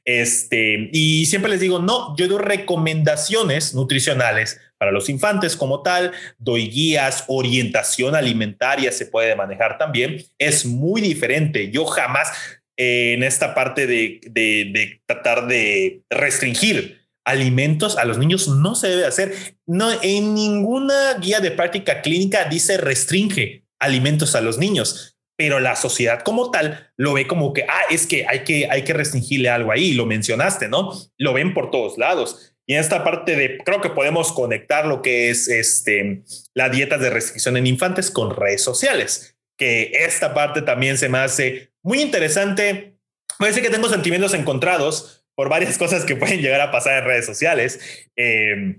Este, 0.04 0.90
y 0.92 1.26
siempre 1.26 1.50
les 1.50 1.60
digo, 1.60 1.78
no, 1.78 2.14
yo 2.16 2.28
doy 2.28 2.42
recomendaciones 2.42 3.74
nutricionales 3.74 4.60
para 4.78 4.92
los 4.92 5.08
infantes 5.08 5.56
como 5.56 5.82
tal, 5.82 6.12
doy 6.38 6.68
guías, 6.68 7.24
orientación 7.28 8.14
alimentaria 8.14 8.92
se 8.92 9.06
puede 9.06 9.34
manejar 9.34 9.78
también, 9.78 10.24
es 10.38 10.66
muy 10.66 11.00
diferente. 11.00 11.70
Yo 11.70 11.84
jamás 11.86 12.32
eh, 12.76 13.14
en 13.14 13.22
esta 13.22 13.54
parte 13.54 13.86
de, 13.86 14.20
de, 14.28 15.00
tratar 15.06 15.46
de 15.46 16.02
restringir 16.10 17.00
alimentos 17.24 17.96
a 17.96 18.04
los 18.04 18.18
niños 18.18 18.48
no 18.48 18.74
se 18.74 18.88
debe 18.88 19.06
hacer. 19.06 19.34
No, 19.66 19.88
en 20.02 20.34
ninguna 20.34 21.14
guía 21.20 21.40
de 21.40 21.52
práctica 21.52 22.02
clínica 22.02 22.46
dice 22.46 22.76
restringe 22.76 23.64
alimentos 23.78 24.34
a 24.34 24.40
los 24.40 24.58
niños 24.58 25.11
pero 25.36 25.60
la 25.60 25.76
sociedad 25.76 26.22
como 26.22 26.50
tal 26.50 26.92
lo 26.96 27.14
ve 27.14 27.26
como 27.26 27.52
que, 27.52 27.62
ah, 27.62 27.82
es 27.90 28.06
que 28.06 28.26
hay 28.28 28.40
que, 28.44 28.68
hay 28.70 28.82
que 28.84 28.92
restringirle 28.92 29.48
algo 29.48 29.72
ahí, 29.72 29.92
lo 29.92 30.06
mencionaste, 30.06 30.68
¿no? 30.68 30.92
Lo 31.18 31.32
ven 31.32 31.54
por 31.54 31.70
todos 31.70 31.98
lados. 31.98 32.54
Y 32.66 32.74
en 32.74 32.80
esta 32.80 33.02
parte 33.02 33.34
de, 33.34 33.58
creo 33.58 33.80
que 33.80 33.90
podemos 33.90 34.32
conectar 34.32 34.86
lo 34.86 35.02
que 35.02 35.30
es 35.30 35.48
este, 35.48 36.22
la 36.54 36.68
dieta 36.68 36.98
de 36.98 37.10
restricción 37.10 37.56
en 37.56 37.66
infantes 37.66 38.10
con 38.10 38.34
redes 38.36 38.62
sociales, 38.62 39.36
que 39.58 39.90
esta 39.92 40.34
parte 40.34 40.62
también 40.62 40.96
se 40.96 41.08
me 41.08 41.18
hace 41.18 41.72
muy 41.82 42.00
interesante. 42.00 42.96
Parece 43.38 43.62
que 43.62 43.70
tengo 43.70 43.88
sentimientos 43.88 44.34
encontrados 44.34 45.24
por 45.34 45.48
varias 45.48 45.78
cosas 45.78 46.04
que 46.04 46.16
pueden 46.16 46.40
llegar 46.40 46.60
a 46.60 46.70
pasar 46.70 46.98
en 46.98 47.04
redes 47.04 47.26
sociales. 47.26 47.80
Eh, 48.16 48.76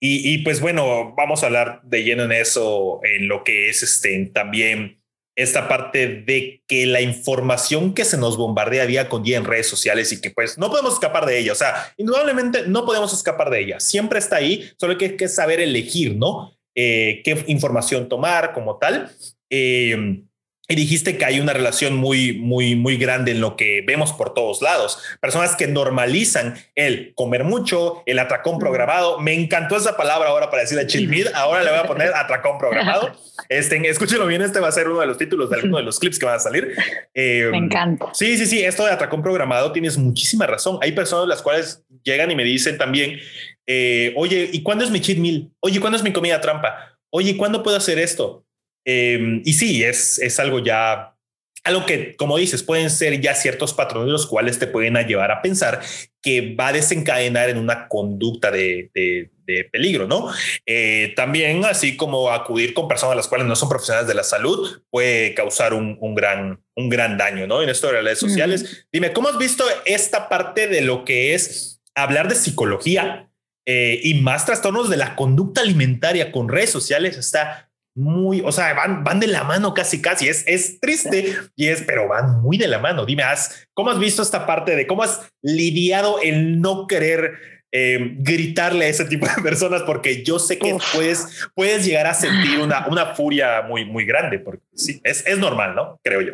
y, 0.00 0.34
y, 0.34 0.38
pues 0.38 0.60
bueno, 0.60 1.14
vamos 1.16 1.42
a 1.42 1.46
hablar 1.46 1.80
de 1.84 2.02
lleno 2.02 2.24
en 2.24 2.32
eso, 2.32 3.00
en 3.04 3.28
lo 3.28 3.44
que 3.44 3.68
es 3.68 3.84
este, 3.84 4.32
también 4.34 5.01
esta 5.34 5.68
parte 5.68 6.06
de 6.06 6.62
que 6.66 6.86
la 6.86 7.00
información 7.00 7.94
que 7.94 8.04
se 8.04 8.18
nos 8.18 8.36
bombardea 8.36 8.86
día 8.86 9.08
con 9.08 9.22
día 9.22 9.38
en 9.38 9.44
redes 9.44 9.68
sociales 9.68 10.12
y 10.12 10.20
que 10.20 10.30
pues 10.30 10.58
no 10.58 10.70
podemos 10.70 10.94
escapar 10.94 11.26
de 11.26 11.38
ella. 11.38 11.52
O 11.52 11.56
sea, 11.56 11.92
indudablemente 11.96 12.66
no 12.66 12.84
podemos 12.84 13.12
escapar 13.12 13.50
de 13.50 13.60
ella. 13.60 13.80
Siempre 13.80 14.18
está 14.18 14.36
ahí, 14.36 14.70
solo 14.78 14.98
que 14.98 15.04
hay 15.06 15.16
que 15.16 15.28
saber 15.28 15.60
elegir, 15.60 16.16
¿no? 16.16 16.52
Eh, 16.74 17.22
qué 17.24 17.44
información 17.48 18.08
tomar 18.08 18.52
como 18.52 18.78
tal. 18.78 19.10
Eh, 19.50 20.22
y 20.68 20.76
dijiste 20.76 21.18
que 21.18 21.24
hay 21.24 21.40
una 21.40 21.52
relación 21.52 21.96
muy, 21.96 22.34
muy, 22.34 22.76
muy 22.76 22.96
grande 22.96 23.32
en 23.32 23.40
lo 23.40 23.56
que 23.56 23.82
vemos 23.84 24.12
por 24.12 24.32
todos 24.32 24.62
lados. 24.62 24.98
Personas 25.20 25.56
que 25.56 25.66
normalizan 25.66 26.54
el 26.76 27.12
comer 27.14 27.44
mucho, 27.44 28.02
el 28.06 28.18
atracón 28.20 28.58
programado. 28.58 29.18
Me 29.18 29.34
encantó 29.34 29.76
esa 29.76 29.96
palabra 29.96 30.28
ahora 30.28 30.50
para 30.50 30.62
decir 30.62 30.78
a 30.78 30.86
cheat 30.86 31.34
Ahora 31.34 31.64
le 31.64 31.70
voy 31.70 31.80
a 31.80 31.84
poner 31.84 32.14
atracón 32.14 32.58
programado. 32.58 33.14
Este, 33.48 33.76
escúchenlo 33.88 34.26
bien, 34.26 34.40
este 34.40 34.60
va 34.60 34.68
a 34.68 34.72
ser 34.72 34.88
uno 34.88 35.00
de 35.00 35.06
los 35.06 35.18
títulos 35.18 35.50
de 35.50 35.56
alguno 35.56 35.76
de 35.76 35.82
los 35.82 35.98
clips 35.98 36.18
que 36.18 36.26
van 36.26 36.36
a 36.36 36.38
salir. 36.38 36.74
Eh, 37.12 37.48
me 37.50 37.58
encanta. 37.58 38.06
Sí, 38.14 38.38
sí, 38.38 38.46
sí. 38.46 38.64
Esto 38.64 38.84
de 38.84 38.92
atracón 38.92 39.20
programado 39.20 39.72
tienes 39.72 39.98
muchísima 39.98 40.46
razón. 40.46 40.78
Hay 40.80 40.92
personas 40.92 41.26
las 41.26 41.42
cuales 41.42 41.82
llegan 42.04 42.30
y 42.30 42.36
me 42.36 42.44
dicen 42.44 42.78
también, 42.78 43.18
eh, 43.66 44.12
oye, 44.16 44.48
¿y 44.52 44.62
cuándo 44.62 44.84
es 44.84 44.90
mi 44.90 45.00
cheat 45.00 45.18
meal? 45.18 45.50
Oye, 45.60 45.80
¿cuándo 45.80 45.96
es 45.96 46.04
mi 46.04 46.12
comida 46.12 46.40
trampa? 46.40 46.98
Oye, 47.10 47.36
¿cuándo 47.36 47.62
puedo 47.62 47.76
hacer 47.76 47.98
esto? 47.98 48.44
Em, 48.84 49.42
y 49.44 49.52
sí, 49.52 49.84
es, 49.84 50.18
es 50.18 50.40
algo 50.40 50.58
ya, 50.58 51.16
algo 51.64 51.86
que, 51.86 52.16
como 52.16 52.38
dices, 52.38 52.62
pueden 52.62 52.90
ser 52.90 53.20
ya 53.20 53.34
ciertos 53.34 53.72
patrones 53.72 54.10
los 54.10 54.26
cuales 54.26 54.58
te 54.58 54.66
pueden 54.66 54.94
llevar 55.06 55.30
a 55.30 55.42
pensar 55.42 55.80
que 56.20 56.54
va 56.54 56.68
a 56.68 56.72
desencadenar 56.72 57.48
en 57.50 57.58
una 57.58 57.88
conducta 57.88 58.50
de, 58.50 58.90
de, 58.94 59.30
peligro, 59.70 60.06
¿no? 60.06 60.32
Eh, 60.64 61.12
también, 61.14 61.62
así 61.66 61.94
como 61.94 62.30
acudir 62.30 62.72
con 62.72 62.88
personas 62.88 63.12
a 63.12 63.16
las 63.16 63.28
cuales 63.28 63.46
no 63.46 63.54
son 63.54 63.68
profesionales 63.68 64.08
de 64.08 64.14
la 64.14 64.24
salud, 64.24 64.82
puede 64.88 65.34
causar 65.34 65.74
un, 65.74 65.98
un 66.00 66.14
gran, 66.14 66.64
un 66.74 66.88
gran 66.88 67.18
daño, 67.18 67.46
¿no? 67.46 67.62
En 67.62 67.68
esto 67.68 67.88
de 67.88 67.94
las 67.94 68.04
redes 68.04 68.18
sociales. 68.18 68.86
Dime, 68.90 69.12
¿cómo 69.12 69.28
has 69.28 69.36
visto 69.36 69.62
esta 69.84 70.30
parte 70.30 70.68
de 70.68 70.80
lo 70.80 71.04
que 71.04 71.34
es 71.34 71.82
hablar 71.94 72.28
de 72.28 72.34
psicología 72.34 73.30
eh, 73.66 74.00
y 74.02 74.14
más 74.14 74.46
trastornos 74.46 74.88
de 74.88 74.96
la 74.96 75.16
conducta 75.16 75.60
alimentaria 75.60 76.32
con 76.32 76.48
redes 76.48 76.70
sociales? 76.70 77.18
Está 77.18 77.71
muy, 77.94 78.40
o 78.40 78.52
sea, 78.52 78.72
van, 78.74 79.04
van 79.04 79.20
de 79.20 79.26
la 79.26 79.44
mano 79.44 79.74
casi, 79.74 80.00
casi. 80.00 80.28
Es, 80.28 80.44
es 80.46 80.80
triste 80.80 81.36
y 81.56 81.68
es, 81.68 81.82
pero 81.82 82.08
van 82.08 82.40
muy 82.40 82.56
de 82.56 82.68
la 82.68 82.78
mano. 82.78 83.04
Dime, 83.04 83.22
has, 83.22 83.66
¿cómo 83.74 83.90
has 83.90 83.98
visto 83.98 84.22
esta 84.22 84.46
parte 84.46 84.76
de 84.76 84.86
cómo 84.86 85.02
has 85.02 85.30
lidiado 85.42 86.20
el 86.20 86.60
no 86.60 86.86
querer 86.86 87.34
eh, 87.70 88.14
gritarle 88.18 88.86
a 88.86 88.88
ese 88.88 89.04
tipo 89.04 89.26
de 89.26 89.42
personas? 89.42 89.82
Porque 89.82 90.22
yo 90.24 90.38
sé 90.38 90.58
que 90.58 90.76
puedes, 90.94 91.48
puedes 91.54 91.84
llegar 91.84 92.06
a 92.06 92.14
sentir 92.14 92.60
una, 92.60 92.86
una 92.88 93.14
furia 93.14 93.62
muy, 93.62 93.84
muy 93.84 94.04
grande, 94.04 94.38
porque 94.38 94.64
sí, 94.74 95.00
es, 95.04 95.26
es 95.26 95.38
normal, 95.38 95.74
¿no? 95.74 96.00
Creo 96.02 96.22
yo. 96.22 96.32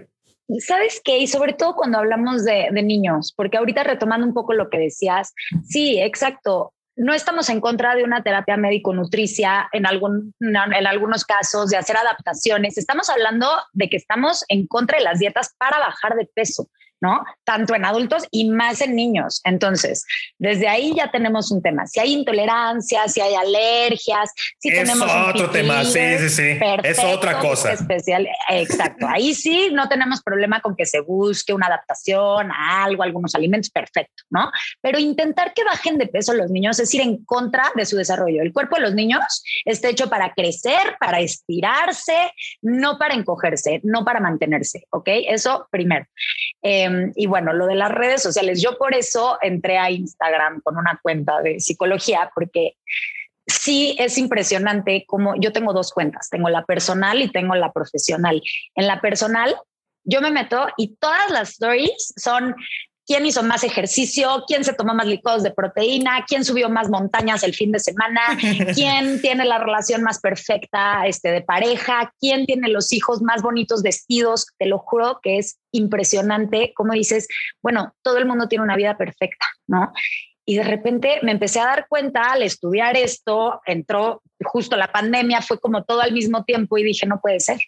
¿Sabes 0.60 1.02
qué? 1.04 1.18
Y 1.18 1.26
sobre 1.26 1.52
todo 1.52 1.74
cuando 1.74 1.98
hablamos 1.98 2.42
de, 2.42 2.68
de, 2.72 2.82
niños, 2.82 3.34
porque 3.36 3.58
ahorita 3.58 3.84
retomando 3.84 4.26
un 4.26 4.32
poco 4.32 4.54
lo 4.54 4.70
que 4.70 4.78
decías, 4.78 5.34
sí, 5.68 6.00
exacto 6.00 6.72
no 6.98 7.14
estamos 7.14 7.48
en 7.48 7.60
contra 7.60 7.94
de 7.94 8.02
una 8.02 8.24
terapia 8.24 8.56
médico-nutricia 8.56 9.68
en, 9.72 9.86
algún, 9.86 10.34
en 10.40 10.86
algunos 10.86 11.24
casos, 11.24 11.70
de 11.70 11.76
hacer 11.76 11.96
adaptaciones. 11.96 12.76
Estamos 12.76 13.08
hablando 13.08 13.48
de 13.72 13.88
que 13.88 13.96
estamos 13.96 14.44
en 14.48 14.66
contra 14.66 14.98
de 14.98 15.04
las 15.04 15.20
dietas 15.20 15.54
para 15.58 15.78
bajar 15.78 16.16
de 16.16 16.26
peso. 16.26 16.68
¿No? 17.00 17.24
Tanto 17.44 17.74
en 17.74 17.84
adultos 17.84 18.24
y 18.30 18.50
más 18.50 18.80
en 18.80 18.96
niños. 18.96 19.40
Entonces, 19.44 20.04
desde 20.38 20.68
ahí 20.68 20.94
ya 20.96 21.10
tenemos 21.10 21.50
un 21.50 21.62
tema. 21.62 21.86
Si 21.86 22.00
hay 22.00 22.12
intolerancia, 22.12 23.06
si 23.08 23.20
hay 23.20 23.34
alergias, 23.34 24.30
si 24.58 24.68
es 24.68 24.74
tenemos 24.74 25.10
otro 25.28 25.50
tema, 25.50 25.84
sí, 25.84 26.18
sí, 26.18 26.28
sí. 26.28 26.58
es 26.82 26.98
otra 27.04 27.38
cosa. 27.38 27.72
Especial, 27.72 28.28
exacto. 28.48 29.06
Ahí 29.08 29.34
sí 29.34 29.70
no 29.72 29.88
tenemos 29.88 30.22
problema 30.22 30.60
con 30.60 30.74
que 30.74 30.86
se 30.86 31.00
busque 31.00 31.52
una 31.52 31.66
adaptación 31.66 32.50
a 32.50 32.84
algo, 32.84 33.02
algunos 33.02 33.34
alimentos, 33.34 33.70
perfecto, 33.70 34.24
¿no? 34.30 34.50
Pero 34.80 34.98
intentar 34.98 35.54
que 35.54 35.64
bajen 35.64 35.98
de 35.98 36.06
peso 36.06 36.32
los 36.32 36.50
niños 36.50 36.78
es 36.80 36.92
ir 36.94 37.02
en 37.02 37.24
contra 37.24 37.70
de 37.74 37.86
su 37.86 37.96
desarrollo. 37.96 38.42
El 38.42 38.52
cuerpo 38.52 38.76
de 38.76 38.82
los 38.82 38.94
niños 38.94 39.42
está 39.64 39.88
hecho 39.88 40.08
para 40.08 40.32
crecer, 40.34 40.96
para 40.98 41.20
estirarse, 41.20 42.32
no 42.62 42.98
para 42.98 43.14
encogerse, 43.14 43.80
no 43.84 44.04
para 44.04 44.20
mantenerse, 44.20 44.84
¿ok? 44.90 45.08
Eso 45.28 45.68
primero. 45.70 46.06
Eh, 46.62 46.87
Em, 46.88 47.12
y 47.14 47.26
bueno, 47.26 47.52
lo 47.52 47.66
de 47.66 47.74
las 47.74 47.90
redes 47.90 48.22
sociales, 48.22 48.62
yo 48.62 48.76
por 48.78 48.94
eso 48.94 49.38
entré 49.40 49.78
a 49.78 49.90
Instagram 49.90 50.60
con 50.62 50.76
una 50.76 50.98
cuenta 51.02 51.40
de 51.40 51.60
psicología, 51.60 52.30
porque 52.34 52.76
sí 53.46 53.96
es 53.98 54.18
impresionante 54.18 55.04
como 55.06 55.34
yo 55.36 55.52
tengo 55.52 55.72
dos 55.72 55.92
cuentas, 55.92 56.28
tengo 56.30 56.48
la 56.48 56.64
personal 56.64 57.22
y 57.22 57.30
tengo 57.30 57.54
la 57.54 57.72
profesional. 57.72 58.42
En 58.74 58.86
la 58.86 59.00
personal, 59.00 59.56
yo 60.04 60.20
me 60.20 60.30
meto 60.30 60.68
y 60.76 60.96
todas 60.96 61.30
las 61.30 61.50
stories 61.50 62.14
son 62.16 62.54
quién 63.08 63.24
hizo 63.24 63.42
más 63.42 63.64
ejercicio, 63.64 64.44
quién 64.46 64.64
se 64.64 64.74
tomó 64.74 64.94
más 64.94 65.06
licuados 65.06 65.42
de 65.42 65.50
proteína, 65.50 66.26
quién 66.28 66.44
subió 66.44 66.68
más 66.68 66.90
montañas 66.90 67.42
el 67.42 67.54
fin 67.54 67.72
de 67.72 67.80
semana, 67.80 68.20
quién 68.74 69.22
tiene 69.22 69.46
la 69.46 69.58
relación 69.58 70.02
más 70.02 70.20
perfecta 70.20 71.06
este, 71.06 71.30
de 71.30 71.40
pareja, 71.40 72.12
quién 72.20 72.44
tiene 72.44 72.68
los 72.68 72.92
hijos 72.92 73.22
más 73.22 73.40
bonitos 73.40 73.82
vestidos. 73.82 74.48
Te 74.58 74.66
lo 74.66 74.78
juro 74.78 75.20
que 75.22 75.38
es 75.38 75.58
impresionante 75.72 76.72
como 76.76 76.92
dices, 76.92 77.28
bueno, 77.62 77.94
todo 78.02 78.18
el 78.18 78.26
mundo 78.26 78.46
tiene 78.46 78.64
una 78.64 78.76
vida 78.76 78.98
perfecta, 78.98 79.46
¿no? 79.66 79.90
Y 80.44 80.56
de 80.56 80.64
repente 80.64 81.20
me 81.22 81.32
empecé 81.32 81.60
a 81.60 81.66
dar 81.66 81.86
cuenta 81.88 82.32
al 82.32 82.42
estudiar 82.42 82.96
esto, 82.96 83.60
entró 83.66 84.22
justo 84.44 84.76
la 84.76 84.92
pandemia, 84.92 85.42
fue 85.42 85.58
como 85.58 85.84
todo 85.84 86.00
al 86.00 86.12
mismo 86.12 86.44
tiempo 86.44 86.78
y 86.78 86.84
dije, 86.84 87.06
no 87.06 87.20
puede 87.20 87.40
ser, 87.40 87.58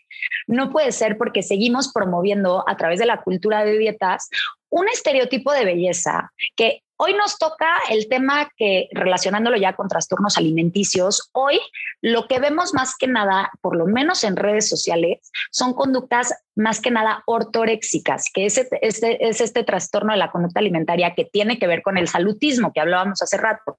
no 0.47 0.71
puede 0.71 0.93
ser 0.93 1.19
porque 1.19 1.43
seguimos 1.43 1.93
promoviendo 1.93 2.65
a 2.67 2.77
través 2.77 2.99
de 2.99 3.07
la 3.07 3.23
cultura 3.23 3.65
de 3.65 3.77
dietas 3.77 4.29
un 4.71 4.89
estereotipo 4.89 5.53
de 5.53 5.65
belleza 5.65 6.33
que 6.57 6.83
hoy 6.97 7.15
nos 7.15 7.39
toca 7.39 7.79
el 7.89 8.09
tema 8.09 8.51
que 8.57 8.89
relacionándolo 8.93 9.57
ya 9.57 9.75
con 9.75 9.89
trastornos 9.89 10.37
alimenticios, 10.37 11.31
hoy 11.33 11.59
lo 12.03 12.29
que 12.29 12.39
vemos 12.39 12.75
más 12.75 12.95
que 12.97 13.07
nada, 13.07 13.51
por 13.63 13.75
lo 13.75 13.87
menos 13.87 14.23
en 14.23 14.37
redes 14.37 14.69
sociales, 14.69 15.31
son 15.51 15.73
conductas 15.73 16.35
más 16.55 16.81
que 16.81 16.91
nada 16.91 17.23
ortoréxicas, 17.27 18.27
que 18.35 18.45
es 18.45 18.59
este, 18.59 18.79
es 19.27 19.41
este 19.41 19.65
trastorno 19.65 20.13
de 20.13 20.19
la 20.19 20.31
conducta 20.31 20.61
alimentaria 20.61 21.15
que 21.15 21.25
tiene 21.25 21.59
que 21.59 21.67
ver 21.67 21.81
con 21.81 21.97
el 21.97 22.07
salutismo 22.07 22.73
que 22.73 22.81
hablábamos 22.81 23.23
hace 23.23 23.39
rato 23.39 23.79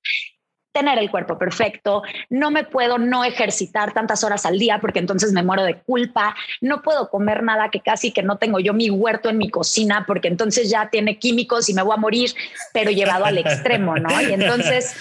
tener 0.71 0.97
el 0.99 1.11
cuerpo 1.11 1.37
perfecto, 1.37 2.03
no 2.29 2.51
me 2.51 2.63
puedo 2.63 2.97
no 2.97 3.23
ejercitar 3.23 3.93
tantas 3.93 4.23
horas 4.23 4.45
al 4.45 4.57
día 4.57 4.79
porque 4.79 4.99
entonces 4.99 5.33
me 5.33 5.43
muero 5.43 5.63
de 5.63 5.79
culpa, 5.79 6.35
no 6.61 6.81
puedo 6.81 7.09
comer 7.09 7.43
nada 7.43 7.69
que 7.69 7.81
casi 7.81 8.11
que 8.11 8.23
no 8.23 8.37
tengo 8.37 8.59
yo 8.59 8.73
mi 8.73 8.89
huerto 8.89 9.29
en 9.29 9.37
mi 9.37 9.49
cocina 9.49 10.05
porque 10.07 10.27
entonces 10.27 10.69
ya 10.69 10.89
tiene 10.89 11.17
químicos 11.19 11.69
y 11.69 11.73
me 11.73 11.81
voy 11.81 11.93
a 11.93 11.97
morir, 11.97 12.31
pero 12.73 12.91
llevado 12.91 13.25
al 13.25 13.37
extremo, 13.37 13.95
¿no? 13.97 14.21
Y 14.21 14.33
entonces 14.33 14.95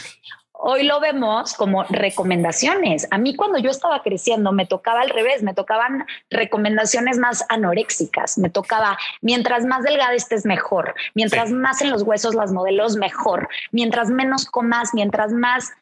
hoy 0.62 0.84
lo 0.84 1.00
vemos 1.00 1.54
como 1.54 1.84
recomendaciones. 1.84 3.08
A 3.10 3.18
mí 3.18 3.34
cuando 3.34 3.58
yo 3.58 3.70
estaba 3.70 4.02
creciendo 4.02 4.52
me 4.52 4.66
tocaba 4.66 5.00
al 5.00 5.10
revés, 5.10 5.42
me 5.42 5.54
tocaban 5.54 6.06
recomendaciones 6.30 7.18
más 7.18 7.44
anoréxicas, 7.48 8.38
me 8.38 8.50
tocaba 8.50 8.98
mientras 9.22 9.64
más 9.64 9.82
delgada 9.82 10.14
estés 10.14 10.44
mejor, 10.44 10.94
mientras 11.14 11.50
más 11.50 11.80
en 11.82 11.90
los 11.90 12.02
huesos 12.02 12.34
las 12.34 12.52
modelos 12.52 12.96
mejor, 12.96 13.48
mientras 13.72 14.10
menos 14.10 14.46
comas, 14.46 14.90
mientras 14.92 15.32
más 15.32 15.72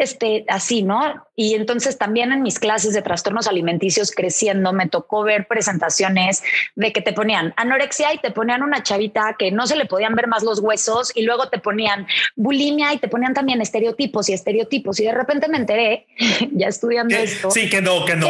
este, 0.00 0.44
así, 0.48 0.82
¿no? 0.82 1.26
Y 1.36 1.54
entonces 1.54 1.96
también 1.96 2.32
en 2.32 2.42
mis 2.42 2.58
clases 2.58 2.92
de 2.92 3.02
trastornos 3.02 3.46
alimenticios 3.46 4.10
creciendo 4.10 4.72
me 4.72 4.88
tocó 4.88 5.22
ver 5.22 5.46
presentaciones 5.46 6.42
de 6.74 6.92
que 6.92 7.00
te 7.00 7.12
ponían 7.12 7.54
anorexia 7.56 8.12
y 8.12 8.18
te 8.18 8.30
ponían 8.30 8.62
una 8.62 8.82
chavita 8.82 9.36
que 9.38 9.50
no 9.50 9.66
se 9.66 9.76
le 9.76 9.86
podían 9.86 10.14
ver 10.14 10.26
más 10.26 10.42
los 10.42 10.60
huesos 10.60 11.12
y 11.14 11.22
luego 11.22 11.48
te 11.48 11.58
ponían 11.58 12.06
bulimia 12.36 12.92
y 12.92 12.98
te 12.98 13.08
ponían 13.08 13.34
también 13.34 13.60
estereotipos 13.60 14.28
y 14.28 14.34
estereotipos 14.34 15.00
y 15.00 15.04
de 15.04 15.12
repente 15.12 15.48
me 15.48 15.58
enteré, 15.58 16.06
ya 16.52 16.68
estudiando 16.68 17.14
esto. 17.16 17.50
Sí, 17.50 17.68
que 17.70 17.80
no, 17.80 18.04
que 18.04 18.16
no, 18.16 18.26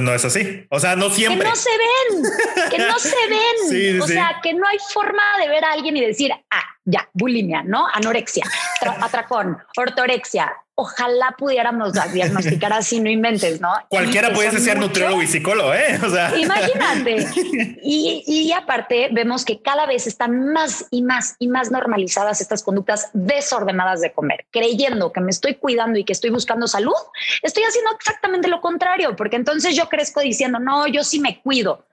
no 0.00 0.14
es 0.14 0.24
así. 0.24 0.66
O 0.70 0.80
sea, 0.80 0.96
no 0.96 1.10
siempre. 1.10 1.44
Que 1.44 1.50
no 1.50 1.56
se 1.56 1.70
ven, 1.70 2.70
que 2.70 2.78
no 2.78 2.98
se 2.98 3.16
ven. 3.70 4.00
o 4.02 4.06
sea, 4.06 4.40
que 4.42 4.54
no 4.54 4.66
hay 4.66 4.78
forma 4.92 5.22
de 5.40 5.48
ver 5.48 5.64
a 5.64 5.72
alguien 5.72 5.96
y 5.96 6.00
decir, 6.00 6.32
ah, 6.50 6.73
ya, 6.84 7.08
bulimia, 7.12 7.62
¿no? 7.62 7.86
Anorexia, 7.92 8.44
atracón, 9.00 9.58
ortorexia. 9.76 10.52
Ojalá 10.76 11.36
pudiéramos 11.38 11.92
diagnosticar 12.12 12.72
así, 12.72 12.98
no 12.98 13.08
inventes, 13.08 13.60
¿no? 13.60 13.72
Cualquiera 13.88 14.32
puede 14.32 14.58
ser 14.58 14.76
nutriólogo 14.76 15.22
y 15.22 15.28
psicólogo, 15.28 15.72
¿eh? 15.72 16.00
O 16.04 16.10
sea. 16.10 16.36
Imagínate. 16.36 17.26
Y, 17.86 18.24
y 18.26 18.52
aparte, 18.52 19.10
vemos 19.12 19.44
que 19.44 19.60
cada 19.60 19.84
vez 19.86 20.06
están 20.06 20.52
más 20.52 20.86
y 20.90 21.02
más 21.02 21.36
y 21.38 21.48
más 21.48 21.70
normalizadas 21.70 22.40
estas 22.40 22.62
conductas 22.62 23.10
desordenadas 23.12 24.00
de 24.00 24.12
comer, 24.12 24.46
creyendo 24.50 25.12
que 25.12 25.20
me 25.20 25.30
estoy 25.30 25.56
cuidando 25.56 25.98
y 25.98 26.04
que 26.04 26.14
estoy 26.14 26.30
buscando 26.30 26.66
salud. 26.66 26.94
Estoy 27.42 27.62
haciendo 27.64 27.90
exactamente 27.92 28.48
lo 28.48 28.62
contrario, 28.62 29.16
porque 29.16 29.36
entonces 29.36 29.76
yo 29.76 29.88
crezco 29.90 30.20
diciendo, 30.20 30.58
no, 30.58 30.86
yo 30.86 31.04
sí 31.04 31.20
me 31.20 31.40
cuido. 31.40 31.86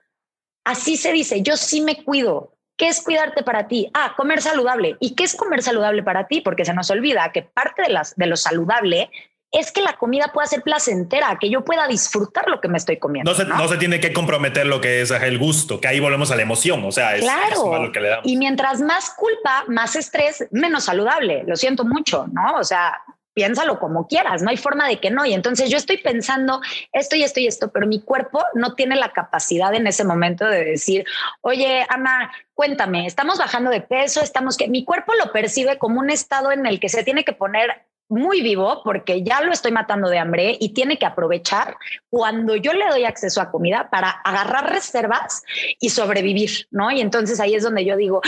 Así 0.64 0.96
se 0.96 1.12
dice, 1.12 1.42
yo 1.42 1.56
sí 1.56 1.82
me 1.82 2.02
cuido 2.02 2.51
¿Qué 2.76 2.88
es 2.88 3.02
cuidarte 3.02 3.42
para 3.42 3.68
ti? 3.68 3.90
Ah, 3.94 4.14
comer 4.16 4.40
saludable. 4.40 4.96
¿Y 5.00 5.14
qué 5.14 5.24
es 5.24 5.36
comer 5.36 5.62
saludable 5.62 6.02
para 6.02 6.26
ti? 6.26 6.40
Porque 6.40 6.64
se 6.64 6.74
nos 6.74 6.90
olvida 6.90 7.30
que 7.32 7.42
parte 7.42 7.82
de, 7.82 7.90
las, 7.90 8.16
de 8.16 8.26
lo 8.26 8.36
saludable 8.36 9.10
es 9.52 9.70
que 9.70 9.82
la 9.82 9.98
comida 9.98 10.32
pueda 10.32 10.46
ser 10.46 10.62
placentera, 10.62 11.36
que 11.38 11.50
yo 11.50 11.62
pueda 11.62 11.86
disfrutar 11.86 12.48
lo 12.48 12.60
que 12.60 12.68
me 12.68 12.78
estoy 12.78 12.98
comiendo. 12.98 13.30
No 13.30 13.36
se, 13.36 13.44
¿no? 13.44 13.68
se 13.68 13.76
tiene 13.76 14.00
que 14.00 14.12
comprometer 14.12 14.66
lo 14.66 14.80
que 14.80 15.02
es 15.02 15.10
el 15.10 15.38
gusto, 15.38 15.78
que 15.78 15.88
ahí 15.88 16.00
volvemos 16.00 16.30
a 16.30 16.36
la 16.36 16.42
emoción. 16.42 16.82
O 16.84 16.90
sea, 16.90 17.14
es, 17.14 17.22
claro. 17.22 17.78
lo 17.78 17.92
que 17.92 18.00
le 18.00 18.08
damos. 18.08 18.26
Y 18.26 18.36
mientras 18.36 18.80
más 18.80 19.10
culpa, 19.10 19.64
más 19.68 19.94
estrés, 19.94 20.48
menos 20.50 20.84
saludable. 20.84 21.44
Lo 21.46 21.56
siento 21.56 21.84
mucho, 21.84 22.26
¿no? 22.32 22.54
O 22.54 22.64
sea, 22.64 23.02
piénsalo 23.34 23.78
como 23.78 24.06
quieras, 24.06 24.42
no 24.42 24.50
hay 24.50 24.56
forma 24.56 24.88
de 24.88 25.00
que 25.00 25.10
no. 25.10 25.24
Y 25.24 25.34
entonces 25.34 25.70
yo 25.70 25.76
estoy 25.76 25.98
pensando 25.98 26.60
esto 26.92 27.16
y 27.16 27.22
esto 27.22 27.40
y 27.40 27.46
esto, 27.46 27.70
pero 27.70 27.86
mi 27.86 28.00
cuerpo 28.00 28.42
no 28.54 28.74
tiene 28.74 28.96
la 28.96 29.12
capacidad 29.12 29.74
en 29.74 29.86
ese 29.86 30.04
momento 30.04 30.46
de 30.46 30.64
decir, 30.64 31.04
oye, 31.40 31.86
Ana, 31.88 32.32
cuéntame, 32.54 33.06
estamos 33.06 33.38
bajando 33.38 33.70
de 33.70 33.80
peso, 33.80 34.20
estamos 34.20 34.56
que 34.56 34.68
mi 34.68 34.84
cuerpo 34.84 35.12
lo 35.14 35.32
percibe 35.32 35.78
como 35.78 36.00
un 36.00 36.10
estado 36.10 36.52
en 36.52 36.66
el 36.66 36.80
que 36.80 36.88
se 36.88 37.04
tiene 37.04 37.24
que 37.24 37.32
poner 37.32 37.82
muy 38.12 38.42
vivo 38.42 38.82
porque 38.84 39.22
ya 39.22 39.40
lo 39.40 39.52
estoy 39.52 39.72
matando 39.72 40.10
de 40.10 40.18
hambre 40.18 40.56
y 40.60 40.74
tiene 40.74 40.98
que 40.98 41.06
aprovechar 41.06 41.76
cuando 42.10 42.56
yo 42.56 42.74
le 42.74 42.86
doy 42.88 43.04
acceso 43.04 43.40
a 43.40 43.50
comida 43.50 43.88
para 43.88 44.10
agarrar 44.10 44.70
reservas 44.70 45.42
y 45.80 45.88
sobrevivir, 45.88 46.68
¿no? 46.70 46.90
Y 46.90 47.00
entonces 47.00 47.40
ahí 47.40 47.54
es 47.54 47.62
donde 47.62 47.86
yo 47.86 47.96
digo, 47.96 48.20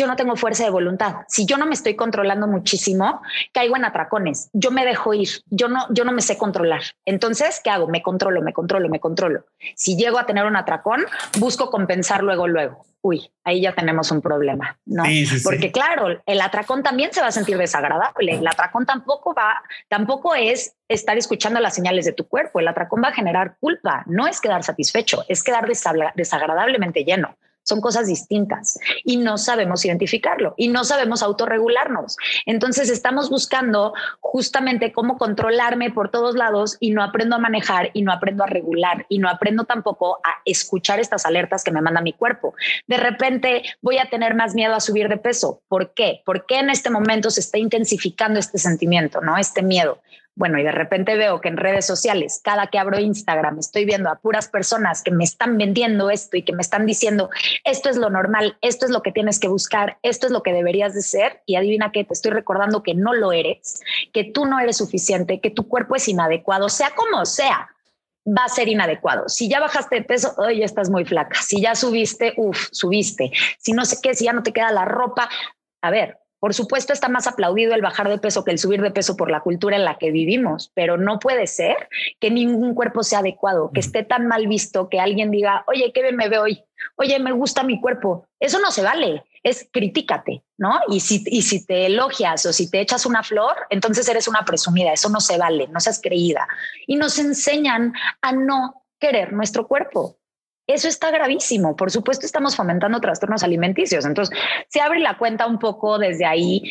yo 0.00 0.06
no 0.06 0.16
tengo 0.16 0.34
fuerza 0.34 0.64
de 0.64 0.70
voluntad. 0.70 1.16
Si 1.28 1.44
yo 1.44 1.58
no 1.58 1.66
me 1.66 1.74
estoy 1.74 1.94
controlando 1.94 2.46
muchísimo, 2.46 3.20
caigo 3.52 3.76
en 3.76 3.84
atracones. 3.84 4.48
Yo 4.54 4.70
me 4.70 4.86
dejo 4.86 5.12
ir. 5.12 5.28
Yo 5.50 5.68
no, 5.68 5.86
yo 5.90 6.04
no 6.04 6.12
me 6.12 6.22
sé 6.22 6.38
controlar. 6.38 6.80
Entonces, 7.04 7.60
¿qué 7.62 7.68
hago? 7.68 7.86
Me 7.86 8.00
controlo, 8.00 8.40
me 8.40 8.54
controlo, 8.54 8.88
me 8.88 8.98
controlo. 8.98 9.44
Si 9.74 9.96
llego 9.96 10.18
a 10.18 10.24
tener 10.24 10.46
un 10.46 10.56
atracón, 10.56 11.04
busco 11.38 11.70
compensar 11.70 12.22
luego, 12.22 12.48
luego. 12.48 12.86
Uy, 13.02 13.30
ahí 13.44 13.60
ya 13.60 13.74
tenemos 13.74 14.10
un 14.10 14.22
problema, 14.22 14.78
¿no? 14.86 15.04
Porque 15.44 15.70
claro, 15.70 16.20
el 16.24 16.40
atracón 16.40 16.82
también 16.82 17.12
se 17.12 17.20
va 17.20 17.26
a 17.26 17.32
sentir 17.32 17.58
desagradable. 17.58 18.36
El 18.36 18.46
atracón 18.46 18.86
tampoco 18.86 19.34
va, 19.34 19.62
tampoco 19.88 20.34
es 20.34 20.74
estar 20.88 21.16
escuchando 21.18 21.60
las 21.60 21.74
señales 21.74 22.06
de 22.06 22.12
tu 22.12 22.26
cuerpo. 22.26 22.60
El 22.60 22.68
atracón 22.68 23.02
va 23.02 23.08
a 23.08 23.12
generar 23.12 23.56
culpa. 23.60 24.02
No 24.06 24.26
es 24.26 24.40
quedar 24.40 24.62
satisfecho, 24.64 25.24
es 25.28 25.42
quedar 25.42 25.66
desagradablemente 26.14 27.04
lleno 27.04 27.36
son 27.70 27.80
cosas 27.80 28.08
distintas 28.08 28.78
y 29.04 29.16
no 29.16 29.38
sabemos 29.38 29.84
identificarlo 29.84 30.54
y 30.56 30.68
no 30.68 30.84
sabemos 30.84 31.22
autorregularnos. 31.22 32.16
Entonces 32.46 32.90
estamos 32.90 33.30
buscando 33.30 33.94
justamente 34.18 34.92
cómo 34.92 35.16
controlarme 35.18 35.90
por 35.90 36.10
todos 36.10 36.34
lados 36.34 36.76
y 36.80 36.90
no 36.90 37.04
aprendo 37.04 37.36
a 37.36 37.38
manejar 37.38 37.90
y 37.92 38.02
no 38.02 38.12
aprendo 38.12 38.42
a 38.42 38.48
regular 38.48 39.06
y 39.08 39.20
no 39.20 39.28
aprendo 39.28 39.64
tampoco 39.64 40.18
a 40.24 40.42
escuchar 40.44 40.98
estas 40.98 41.24
alertas 41.26 41.62
que 41.62 41.70
me 41.70 41.80
manda 41.80 42.00
mi 42.00 42.12
cuerpo. 42.12 42.54
De 42.88 42.96
repente 42.96 43.62
voy 43.80 43.98
a 43.98 44.10
tener 44.10 44.34
más 44.34 44.54
miedo 44.56 44.74
a 44.74 44.80
subir 44.80 45.08
de 45.08 45.16
peso. 45.16 45.62
¿Por 45.68 45.94
qué? 45.94 46.22
Porque 46.26 46.58
en 46.58 46.70
este 46.70 46.90
momento 46.90 47.30
se 47.30 47.40
está 47.40 47.58
intensificando 47.58 48.40
este 48.40 48.58
sentimiento, 48.58 49.20
¿no? 49.20 49.38
Este 49.38 49.62
miedo. 49.62 50.00
Bueno, 50.40 50.58
y 50.58 50.62
de 50.62 50.72
repente 50.72 51.18
veo 51.18 51.38
que 51.42 51.48
en 51.48 51.58
redes 51.58 51.84
sociales, 51.84 52.40
cada 52.42 52.68
que 52.68 52.78
abro 52.78 52.98
Instagram, 52.98 53.58
estoy 53.58 53.84
viendo 53.84 54.08
a 54.08 54.14
puras 54.14 54.48
personas 54.48 55.02
que 55.02 55.10
me 55.10 55.22
están 55.22 55.58
vendiendo 55.58 56.08
esto 56.08 56.38
y 56.38 56.42
que 56.44 56.54
me 56.54 56.62
están 56.62 56.86
diciendo, 56.86 57.28
esto 57.62 57.90
es 57.90 57.98
lo 57.98 58.08
normal, 58.08 58.56
esto 58.62 58.86
es 58.86 58.90
lo 58.90 59.02
que 59.02 59.12
tienes 59.12 59.38
que 59.38 59.48
buscar, 59.48 59.98
esto 60.02 60.24
es 60.24 60.32
lo 60.32 60.42
que 60.42 60.54
deberías 60.54 60.94
de 60.94 61.02
ser. 61.02 61.42
Y 61.44 61.56
adivina 61.56 61.92
qué, 61.92 62.04
te 62.04 62.14
estoy 62.14 62.30
recordando 62.30 62.82
que 62.82 62.94
no 62.94 63.12
lo 63.12 63.32
eres, 63.32 63.82
que 64.14 64.24
tú 64.24 64.46
no 64.46 64.58
eres 64.58 64.78
suficiente, 64.78 65.40
que 65.40 65.50
tu 65.50 65.68
cuerpo 65.68 65.94
es 65.94 66.08
inadecuado, 66.08 66.70
sea 66.70 66.88
como 66.96 67.26
sea 67.26 67.68
va 68.26 68.44
a 68.44 68.48
ser 68.48 68.68
inadecuado. 68.68 69.28
Si 69.28 69.46
ya 69.46 69.60
bajaste 69.60 69.96
de 69.96 70.02
peso, 70.04 70.32
hoy 70.38 70.62
estás 70.62 70.88
muy 70.88 71.04
flaca. 71.04 71.38
Si 71.42 71.60
ya 71.60 71.74
subiste, 71.74 72.32
uff, 72.38 72.68
subiste. 72.72 73.30
Si 73.58 73.72
no 73.72 73.84
sé 73.84 73.98
qué, 74.02 74.14
si 74.14 74.24
ya 74.24 74.32
no 74.32 74.42
te 74.42 74.54
queda 74.54 74.72
la 74.72 74.86
ropa. 74.86 75.28
A 75.82 75.90
ver, 75.90 76.19
por 76.40 76.54
supuesto, 76.54 76.94
está 76.94 77.08
más 77.08 77.26
aplaudido 77.26 77.74
el 77.74 77.82
bajar 77.82 78.08
de 78.08 78.18
peso 78.18 78.44
que 78.44 78.50
el 78.50 78.58
subir 78.58 78.80
de 78.80 78.90
peso 78.90 79.14
por 79.16 79.30
la 79.30 79.42
cultura 79.42 79.76
en 79.76 79.84
la 79.84 79.98
que 79.98 80.10
vivimos, 80.10 80.72
pero 80.74 80.96
no 80.96 81.18
puede 81.18 81.46
ser 81.46 81.88
que 82.18 82.30
ningún 82.30 82.74
cuerpo 82.74 83.02
sea 83.02 83.18
adecuado, 83.18 83.70
que 83.72 83.80
esté 83.80 84.02
tan 84.04 84.26
mal 84.26 84.46
visto 84.46 84.88
que 84.88 85.00
alguien 85.00 85.30
diga, 85.30 85.64
oye, 85.66 85.92
qué 85.92 86.00
bien 86.00 86.16
me 86.16 86.30
veo 86.30 86.42
hoy, 86.42 86.64
oye, 86.96 87.18
me 87.18 87.32
gusta 87.32 87.62
mi 87.62 87.78
cuerpo. 87.78 88.26
Eso 88.40 88.58
no 88.58 88.70
se 88.70 88.82
vale, 88.82 89.22
es 89.42 89.68
critícate, 89.70 90.42
¿no? 90.56 90.80
Y 90.88 91.00
si, 91.00 91.22
y 91.26 91.42
si 91.42 91.66
te 91.66 91.86
elogias 91.86 92.46
o 92.46 92.52
si 92.54 92.70
te 92.70 92.80
echas 92.80 93.04
una 93.04 93.22
flor, 93.22 93.54
entonces 93.68 94.08
eres 94.08 94.26
una 94.26 94.44
presumida, 94.46 94.94
eso 94.94 95.10
no 95.10 95.20
se 95.20 95.36
vale, 95.36 95.68
no 95.68 95.78
seas 95.78 96.00
creída. 96.02 96.48
Y 96.86 96.96
nos 96.96 97.18
enseñan 97.18 97.92
a 98.22 98.32
no 98.32 98.86
querer 98.98 99.34
nuestro 99.34 99.66
cuerpo. 99.66 100.19
Eso 100.74 100.88
está 100.88 101.10
gravísimo. 101.10 101.76
Por 101.76 101.90
supuesto, 101.90 102.26
estamos 102.26 102.56
fomentando 102.56 103.00
trastornos 103.00 103.42
alimenticios. 103.42 104.04
Entonces, 104.04 104.36
se 104.68 104.80
abre 104.80 105.00
la 105.00 105.18
cuenta 105.18 105.46
un 105.46 105.58
poco 105.58 105.98
desde 105.98 106.26
ahí 106.26 106.62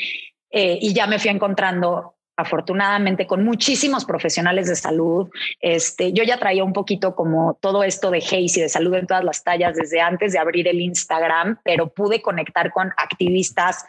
eh, 0.52 0.78
y 0.82 0.94
ya 0.94 1.08
me 1.08 1.20
fui 1.20 1.30
encontrando 1.30 2.16
afortunadamente 2.40 3.28
con 3.28 3.44
muchísimos 3.44 4.06
profesionales 4.06 4.68
de 4.68 4.76
salud. 4.76 5.30
Este, 5.60 6.14
yo 6.14 6.24
ya 6.24 6.40
traía 6.40 6.64
un 6.64 6.72
poquito 6.72 7.14
como 7.14 7.56
todo 7.60 7.84
esto 7.84 8.12
de 8.12 8.20
Hayes 8.20 8.56
y 8.56 8.62
de 8.62 8.70
salud 8.70 8.94
en 8.96 9.08
todas 9.08 9.26
las 9.26 9.44
tallas 9.44 9.76
desde 9.76 10.00
antes 10.00 10.32
de 10.32 10.40
abrir 10.40 10.70
el 10.70 10.80
Instagram, 10.80 11.60
pero 11.64 11.90
pude 11.90 12.22
conectar 12.22 12.72
con 12.72 12.94
activistas 12.96 13.84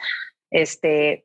este, 0.50 1.24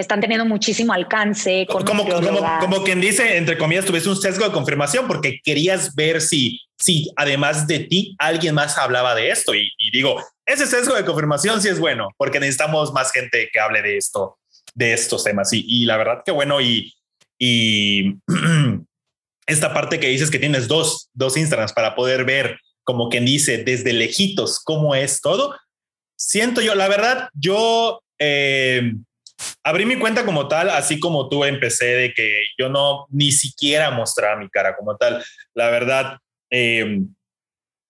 que 0.00 0.02
están 0.02 0.20
teniendo 0.22 0.46
muchísimo 0.46 0.94
alcance. 0.94 1.66
como, 1.68 1.84
como, 1.84 2.40
como, 2.58 2.82
quien 2.82 3.02
dice, 3.02 3.36
entre 3.36 3.58
comillas, 3.58 3.84
tuviste 3.84 4.08
un 4.08 4.16
sesgo 4.16 4.46
de 4.46 4.50
confirmación 4.50 5.06
porque 5.06 5.40
querías 5.44 5.94
ver 5.94 6.22
si, 6.22 6.58
si 6.78 7.12
además 7.16 7.66
de 7.66 7.80
ti 7.80 8.16
alguien 8.18 8.54
más 8.54 8.78
hablaba 8.78 9.14
de 9.14 9.30
esto. 9.30 9.54
Y, 9.54 9.70
digo, 9.92 10.24
ese 10.46 10.66
sesgo 10.66 10.94
de 10.94 11.04
confirmación 11.04 11.60
sí 11.60 11.68
es 11.68 11.78
bueno 11.78 12.08
porque 12.16 12.40
necesitamos 12.40 12.94
más 12.94 13.12
gente 13.12 13.50
que 13.52 13.60
hable 13.60 13.82
de 13.82 13.98
esto, 13.98 14.38
de 14.74 14.94
estos 14.94 15.22
temas. 15.22 15.52
Y, 15.52 15.66
y 15.68 15.84
la 15.84 15.98
verdad 15.98 16.22
que 16.24 16.32
bueno, 16.32 16.62
y, 16.62 16.94
y 17.38 18.14
esta 19.46 19.74
parte 19.74 20.00
que 20.00 20.08
dices 20.08 20.30
que 20.30 20.38
tienes 20.38 20.66
dos, 20.66 21.10
dos 21.12 21.36
Instagrams 21.36 21.74
para 21.74 21.94
poder 21.94 22.24
ver, 22.24 22.58
como 22.84 23.10
quien 23.10 23.26
dice, 23.26 23.58
desde 23.58 23.92
lejitos 23.92 24.60
cómo 24.64 24.94
es 24.94 25.20
todo. 25.20 25.54
Siento 26.16 26.62
yo, 26.62 26.74
la 26.74 26.88
verdad, 26.88 27.28
yo... 27.34 28.00
Eh, 28.18 28.94
abrí 29.64 29.84
mi 29.84 29.98
cuenta 29.98 30.24
como 30.24 30.48
tal, 30.48 30.70
así 30.70 30.98
como 30.98 31.28
tú 31.28 31.44
empecé 31.44 31.86
de 31.86 32.14
que 32.14 32.42
yo 32.58 32.68
no 32.68 33.06
ni 33.10 33.32
siquiera 33.32 33.90
mostraba 33.90 34.36
mi 34.36 34.48
cara 34.48 34.76
como 34.76 34.96
tal. 34.96 35.24
La 35.54 35.70
verdad, 35.70 36.18
eh, 36.50 37.00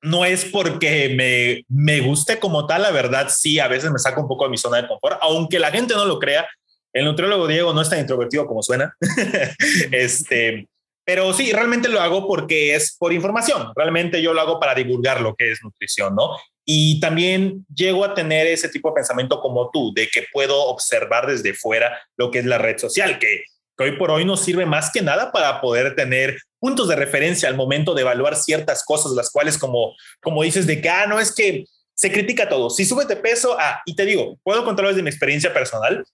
no 0.02 0.24
es 0.24 0.44
porque 0.46 1.10
me, 1.14 1.64
me 1.68 2.00
guste 2.00 2.38
como 2.38 2.66
tal, 2.66 2.82
la 2.82 2.90
verdad 2.90 3.28
sí, 3.30 3.58
a 3.58 3.68
veces 3.68 3.90
me 3.90 3.98
saca 3.98 4.20
un 4.20 4.28
poco 4.28 4.44
de 4.44 4.50
mi 4.50 4.58
zona 4.58 4.80
de 4.80 4.88
confort, 4.88 5.18
aunque 5.20 5.58
la 5.58 5.70
gente 5.70 5.94
no 5.94 6.04
lo 6.04 6.18
crea. 6.18 6.48
El 6.92 7.04
nutriólogo 7.04 7.46
Diego 7.46 7.72
no 7.72 7.82
es 7.82 7.90
tan 7.90 8.00
introvertido 8.00 8.46
como 8.46 8.62
suena. 8.62 8.96
este, 9.92 10.68
pero 11.04 11.32
sí, 11.32 11.52
realmente 11.52 11.88
lo 11.88 12.00
hago 12.00 12.26
porque 12.26 12.74
es 12.74 12.96
por 12.98 13.12
información. 13.12 13.72
Realmente 13.76 14.22
yo 14.22 14.32
lo 14.32 14.40
hago 14.40 14.58
para 14.58 14.74
divulgar 14.74 15.20
lo 15.20 15.34
que 15.34 15.52
es 15.52 15.60
nutrición, 15.62 16.14
¿no? 16.14 16.36
Y 16.64 17.00
también 17.00 17.64
llego 17.74 18.04
a 18.04 18.14
tener 18.14 18.46
ese 18.46 18.68
tipo 18.68 18.90
de 18.90 18.96
pensamiento 18.96 19.40
como 19.40 19.70
tú, 19.70 19.92
de 19.94 20.08
que 20.08 20.26
puedo 20.32 20.66
observar 20.66 21.26
desde 21.26 21.54
fuera 21.54 22.00
lo 22.16 22.30
que 22.30 22.40
es 22.40 22.44
la 22.44 22.58
red 22.58 22.78
social, 22.78 23.18
que, 23.18 23.44
hoy 23.78 23.92
por 23.92 24.10
hoy 24.10 24.26
nos 24.26 24.44
sirve 24.44 24.66
más 24.66 24.90
que 24.92 25.00
nada 25.00 25.32
para 25.32 25.58
poder 25.62 25.96
tener 25.96 26.38
puntos 26.58 26.86
de 26.86 26.96
referencia 26.96 27.48
al 27.48 27.56
momento 27.56 27.94
de 27.94 28.02
evaluar 28.02 28.36
ciertas 28.36 28.84
cosas, 28.84 29.12
las 29.12 29.30
cuales 29.30 29.56
como, 29.56 29.94
como 30.20 30.42
dices 30.42 30.66
de 30.66 30.82
que, 30.82 30.90
ah, 30.90 31.06
no, 31.06 31.18
es 31.18 31.34
que 31.34 31.64
se 31.94 32.12
critica 32.12 32.46
todo. 32.46 32.68
Si 32.68 32.84
subes 32.84 33.08
de 33.08 33.16
peso, 33.16 33.56
ah, 33.58 33.80
y 33.86 33.96
te 33.96 34.04
digo, 34.04 34.38
puedo 34.42 34.66
contarlo 34.66 34.90
desde 34.90 35.02
mi 35.02 35.08
experiencia 35.08 35.54
personal. 35.54 36.04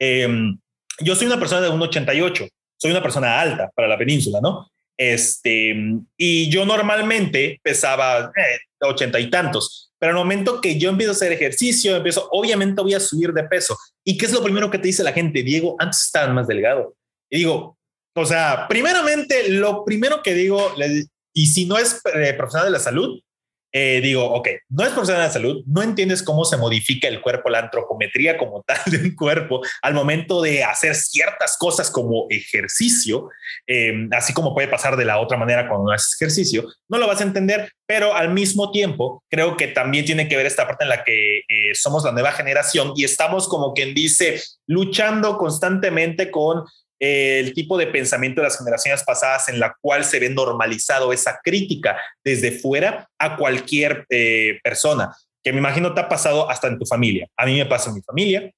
Em, 0.00 0.58
yo 0.98 1.14
soy 1.14 1.28
una 1.28 1.38
persona 1.38 1.60
de 1.60 1.70
1,88 1.70 2.48
soy 2.82 2.90
una 2.90 3.02
persona 3.02 3.40
alta 3.40 3.70
para 3.76 3.86
la 3.86 3.96
península, 3.96 4.40
¿no? 4.42 4.68
Este, 4.96 5.72
y 6.16 6.50
yo 6.50 6.66
normalmente 6.66 7.60
pesaba 7.62 8.32
eh, 8.36 8.58
ochenta 8.86 9.20
y 9.20 9.30
tantos, 9.30 9.92
pero 9.98 10.10
al 10.10 10.18
momento 10.18 10.60
que 10.60 10.78
yo 10.78 10.90
empiezo 10.90 11.12
a 11.12 11.14
hacer 11.14 11.32
ejercicio, 11.32 11.96
empiezo, 11.96 12.28
obviamente 12.32 12.82
voy 12.82 12.94
a 12.94 13.00
subir 13.00 13.32
de 13.32 13.44
peso. 13.44 13.76
¿Y 14.04 14.18
qué 14.18 14.26
es 14.26 14.32
lo 14.32 14.42
primero 14.42 14.70
que 14.70 14.78
te 14.78 14.88
dice 14.88 15.04
la 15.04 15.12
gente? 15.12 15.42
Diego, 15.42 15.76
antes 15.78 16.02
estaban 16.02 16.34
más 16.34 16.46
delgado. 16.46 16.96
Y 17.30 17.38
digo, 17.38 17.78
o 18.14 18.26
sea, 18.26 18.66
primeramente, 18.68 19.48
lo 19.48 19.84
primero 19.84 20.22
que 20.22 20.34
digo, 20.34 20.74
y 21.32 21.46
si 21.46 21.66
no 21.66 21.78
es 21.78 22.00
eh, 22.14 22.34
profesional 22.34 22.66
de 22.66 22.72
la 22.72 22.78
salud, 22.78 23.20
eh, 23.72 24.00
digo, 24.02 24.24
ok, 24.24 24.48
no 24.68 24.84
es 24.84 24.90
profesional 24.90 25.22
de 25.22 25.28
la 25.28 25.32
salud, 25.32 25.64
no 25.66 25.82
entiendes 25.82 26.22
cómo 26.22 26.44
se 26.44 26.58
modifica 26.58 27.08
el 27.08 27.22
cuerpo, 27.22 27.48
la 27.48 27.60
antropometría 27.60 28.36
como 28.36 28.62
tal 28.66 28.78
de 28.86 28.98
un 28.98 29.14
cuerpo 29.14 29.62
al 29.80 29.94
momento 29.94 30.42
de 30.42 30.62
hacer 30.62 30.94
ciertas 30.94 31.56
cosas 31.56 31.90
como 31.90 32.26
ejercicio, 32.28 33.30
em, 33.66 34.10
así 34.12 34.34
como 34.34 34.54
puede 34.54 34.68
pasar 34.68 34.96
de 34.96 35.06
la 35.06 35.18
otra 35.18 35.38
manera 35.38 35.68
cuando 35.68 35.86
no 35.86 35.92
haces 35.92 36.14
ejercicio, 36.20 36.66
no 36.88 36.98
lo 36.98 37.06
vas 37.06 37.20
a 37.20 37.24
entender, 37.24 37.72
pero 37.86 38.14
al 38.14 38.32
mismo 38.32 38.70
tiempo 38.70 39.24
creo 39.30 39.56
que 39.56 39.68
también 39.68 40.04
tiene 40.04 40.28
que 40.28 40.36
ver 40.36 40.46
esta 40.46 40.66
parte 40.66 40.84
en 40.84 40.90
la 40.90 41.04
que 41.04 41.38
eh, 41.38 41.74
somos 41.74 42.04
la 42.04 42.12
nueva 42.12 42.32
generación 42.32 42.92
y 42.94 43.04
estamos 43.04 43.48
como 43.48 43.72
quien 43.72 43.94
dice 43.94 44.40
luchando 44.66 45.38
constantemente 45.38 46.30
con 46.30 46.64
el 47.02 47.52
tipo 47.52 47.76
de 47.76 47.88
pensamiento 47.88 48.40
de 48.40 48.46
las 48.46 48.56
generaciones 48.56 49.02
pasadas 49.02 49.48
en 49.48 49.58
la 49.58 49.74
cual 49.80 50.04
se 50.04 50.20
ve 50.20 50.30
normalizado 50.30 51.12
esa 51.12 51.40
crítica 51.42 51.96
desde 52.22 52.52
fuera 52.52 53.08
a 53.18 53.36
cualquier 53.36 54.06
eh, 54.08 54.60
persona, 54.62 55.12
que 55.42 55.52
me 55.52 55.58
imagino 55.58 55.94
te 55.94 56.00
ha 56.00 56.08
pasado 56.08 56.48
hasta 56.48 56.68
en 56.68 56.78
tu 56.78 56.86
familia. 56.86 57.26
A 57.36 57.46
mí 57.46 57.56
me 57.56 57.66
pasa 57.66 57.90
en 57.90 57.96
mi 57.96 58.02
familia. 58.02 58.52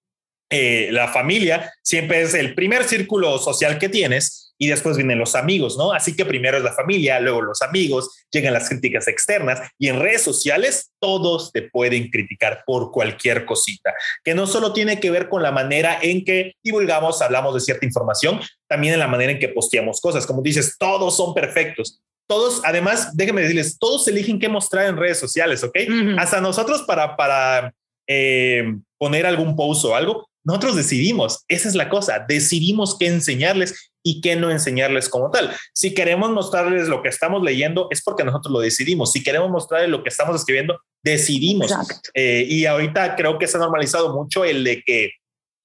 Eh, 0.57 0.89
la 0.93 1.09
familia 1.09 1.73
siempre 1.83 2.23
es 2.23 2.33
el 2.33 2.55
primer 2.55 2.85
círculo 2.85 3.39
social 3.39 3.77
que 3.77 3.89
tienes 3.89 4.55
y 4.57 4.69
después 4.69 4.97
vienen 4.97 5.19
los 5.19 5.35
amigos, 5.35 5.77
¿no? 5.77 5.93
Así 5.93 6.15
que 6.15 6.25
primero 6.25 6.57
es 6.57 6.63
la 6.63 6.73
familia, 6.73 7.19
luego 7.19 7.43
los 7.43 7.61
amigos, 7.61 8.25
llegan 8.31 8.53
las 8.53 8.69
críticas 8.69 9.09
externas 9.09 9.69
y 9.81 9.89
en 9.89 9.99
redes 9.99 10.23
sociales 10.23 10.93
todos 11.01 11.51
te 11.51 11.63
pueden 11.63 12.09
criticar 12.09 12.63
por 12.65 12.93
cualquier 12.93 13.47
cosita, 13.47 13.95
que 14.23 14.37
no 14.37 14.47
solo 14.47 14.73
tiene 14.73 15.01
que 15.01 15.11
ver 15.11 15.29
con 15.29 15.43
la 15.43 15.51
manera 15.51 15.99
en 16.01 16.25
que 16.25 16.53
divulgamos, 16.63 17.21
hablamos 17.21 17.55
de 17.55 17.61
cierta 17.61 17.85
información, 17.85 18.41
también 18.69 18.95
en 18.95 19.01
la 19.01 19.09
manera 19.09 19.33
en 19.33 19.41
que 19.41 19.49
posteamos 19.49 20.01
cosas. 20.01 20.25
Como 20.25 20.41
dices, 20.41 20.77
todos 20.79 21.17
son 21.17 21.35
perfectos. 21.35 22.01
Todos, 22.29 22.63
además, 22.65 23.17
déjenme 23.17 23.43
decirles, 23.43 23.77
todos 23.77 24.07
eligen 24.07 24.39
qué 24.39 24.49
mostrar 24.49 24.87
en 24.87 24.97
redes 24.97 25.19
sociales, 25.19 25.65
¿ok? 25.65 25.77
Hasta 26.17 26.41
nosotros 26.41 26.83
para, 26.83 27.17
para 27.17 27.75
eh, 28.07 28.73
poner 28.99 29.27
algún 29.27 29.57
post 29.57 29.85
o 29.87 29.97
algo, 29.97 30.29
nosotros 30.45 30.77
decidimos, 30.77 31.45
esa 31.49 31.69
es 31.69 31.75
la 31.75 31.89
cosa, 31.89 32.25
decidimos 32.29 32.97
qué 32.99 33.07
enseñarles 33.07 33.93
y 34.03 34.21
qué 34.21 34.37
no 34.37 34.51
enseñarles 34.51 35.09
como 35.09 35.31
tal. 35.31 35.51
Si 35.73 35.95
queremos 35.95 36.31
mostrarles 36.31 36.89
lo 36.89 37.03
que 37.03 37.09
estamos 37.09 37.43
leyendo, 37.43 37.89
es 37.91 38.03
porque 38.03 38.25
nosotros 38.25 38.53
lo 38.53 38.61
decidimos. 38.61 39.13
Si 39.13 39.23
queremos 39.23 39.51
mostrarles 39.51 39.89
lo 39.89 40.03
que 40.03 40.11
estamos 40.11 40.37
escribiendo, 40.37 40.79
decidimos. 41.03 41.73
Eh, 42.13 42.45
y 42.47 42.67
ahorita 42.67 43.17
creo 43.17 43.39
que 43.39 43.47
se 43.47 43.57
ha 43.57 43.61
normalizado 43.61 44.15
mucho 44.15 44.45
el 44.45 44.63
de 44.63 44.83
que 44.83 45.13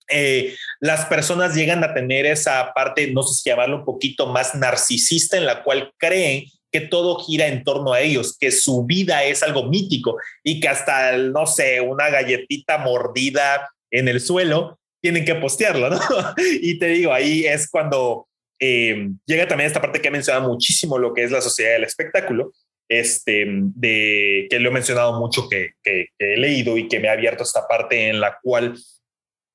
eh, 0.10 0.56
las 0.80 1.06
personas 1.06 1.54
llegan 1.54 1.84
a 1.84 1.94
tener 1.94 2.26
esa 2.26 2.72
parte, 2.74 3.12
no 3.12 3.22
sé 3.24 3.36
si 3.36 3.50
llamarlo 3.50 3.80
un 3.80 3.86
poquito 3.86 4.28
más 4.28 4.56
narcisista, 4.56 5.38
en 5.38 5.46
la 5.46 5.62
cual 5.62 5.92
creen 5.98 6.46
que 6.72 6.82
todo 6.82 7.20
gira 7.20 7.48
en 7.48 7.64
torno 7.64 7.94
a 7.94 8.02
ellos, 8.02 8.38
que 8.40 8.52
su 8.52 8.86
vida 8.86 9.24
es 9.24 9.44
algo 9.44 9.66
mítico 9.66 10.18
y 10.44 10.60
que 10.60 10.70
hasta, 10.70 11.18
no 11.18 11.46
sé, 11.46 11.82
una 11.82 12.10
galletita 12.10 12.78
mordida 12.78 13.68
en 13.92 14.08
el 14.08 14.22
suelo, 14.22 14.80
tienen 15.02 15.26
que 15.26 15.36
postearlo, 15.36 15.90
¿no? 15.90 16.00
y 16.38 16.78
te 16.78 16.88
digo, 16.88 17.14
ahí 17.14 17.46
es 17.46 17.70
cuando 17.70 18.28
eh, 18.60 19.10
llega 19.26 19.48
también 19.48 19.68
esta 19.68 19.82
parte 19.82 20.02
que 20.02 20.10
he 20.10 20.12
mencionado 20.12 20.50
muchísimo, 20.50 20.98
lo 20.98 21.14
que 21.14 21.24
es 21.24 21.32
la 21.32 21.42
sociedad 21.42 21.74
del 21.74 21.86
espectáculo, 21.86 22.52
este, 22.90 23.46
de 23.48 24.48
que 24.50 24.60
lo 24.60 24.70
he 24.70 24.74
mencionado 24.74 25.20
mucho, 25.20 25.48
que, 25.48 25.74
he 25.84 26.38
leído 26.38 26.78
y 26.78 26.88
que 26.88 27.00
me 27.00 27.08
ha 27.08 27.14
abierto 27.14 27.44
esta 27.44 27.68
parte 27.68 28.10
en 28.10 28.20
la 28.20 28.38
cual 28.42 28.78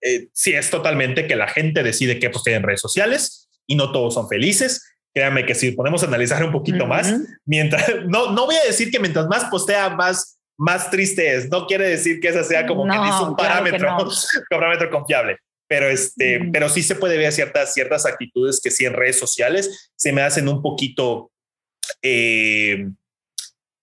eh, 0.00 0.28
sí 0.32 0.54
es 0.54 0.70
totalmente 0.70 1.26
que 1.26 1.36
la 1.36 1.48
gente 1.48 1.82
decide 1.82 2.18
qué 2.18 2.30
postear 2.30 2.58
en 2.58 2.62
redes 2.62 2.80
sociales 2.80 3.48
y 3.66 3.74
no 3.74 3.92
todos 3.92 4.14
son 4.14 4.28
felices. 4.28 4.88
Créanme 5.12 5.46
que 5.46 5.54
si 5.54 5.72
podemos 5.72 6.02
analizar 6.02 6.44
un 6.44 6.52
poquito 6.52 6.86
más, 6.86 7.14
mientras 7.44 7.84
no, 8.06 8.32
no 8.32 8.46
voy 8.46 8.56
a 8.56 8.64
decir 8.64 8.90
que 8.90 9.00
mientras 9.00 9.26
más 9.26 9.44
postea, 9.44 9.90
más, 9.90 10.33
más 10.56 10.90
triste 10.90 11.34
es. 11.34 11.48
No 11.48 11.66
quiere 11.66 11.88
decir 11.88 12.20
que 12.20 12.28
esa 12.28 12.44
sea 12.44 12.66
como 12.66 12.84
que 12.84 12.98
dice 12.98 13.22
un 13.22 13.36
parámetro, 13.36 13.96
un 13.98 14.10
parámetro 14.50 14.90
confiable 14.90 15.38
pero 15.68 15.88
este, 15.88 16.40
pero 16.52 16.68
sí 16.68 16.82
se 16.82 16.94
puede 16.94 17.16
ver 17.16 17.32
ciertas, 17.32 17.72
ciertas 17.74 18.06
actitudes 18.06 18.60
que 18.62 18.70
sí 18.70 18.84
en 18.84 18.92
redes 18.92 19.18
sociales 19.18 19.90
se 19.96 20.12
me 20.12 20.22
hacen 20.22 20.48
un 20.48 20.62
poquito, 20.62 21.32
eh, 22.02 22.86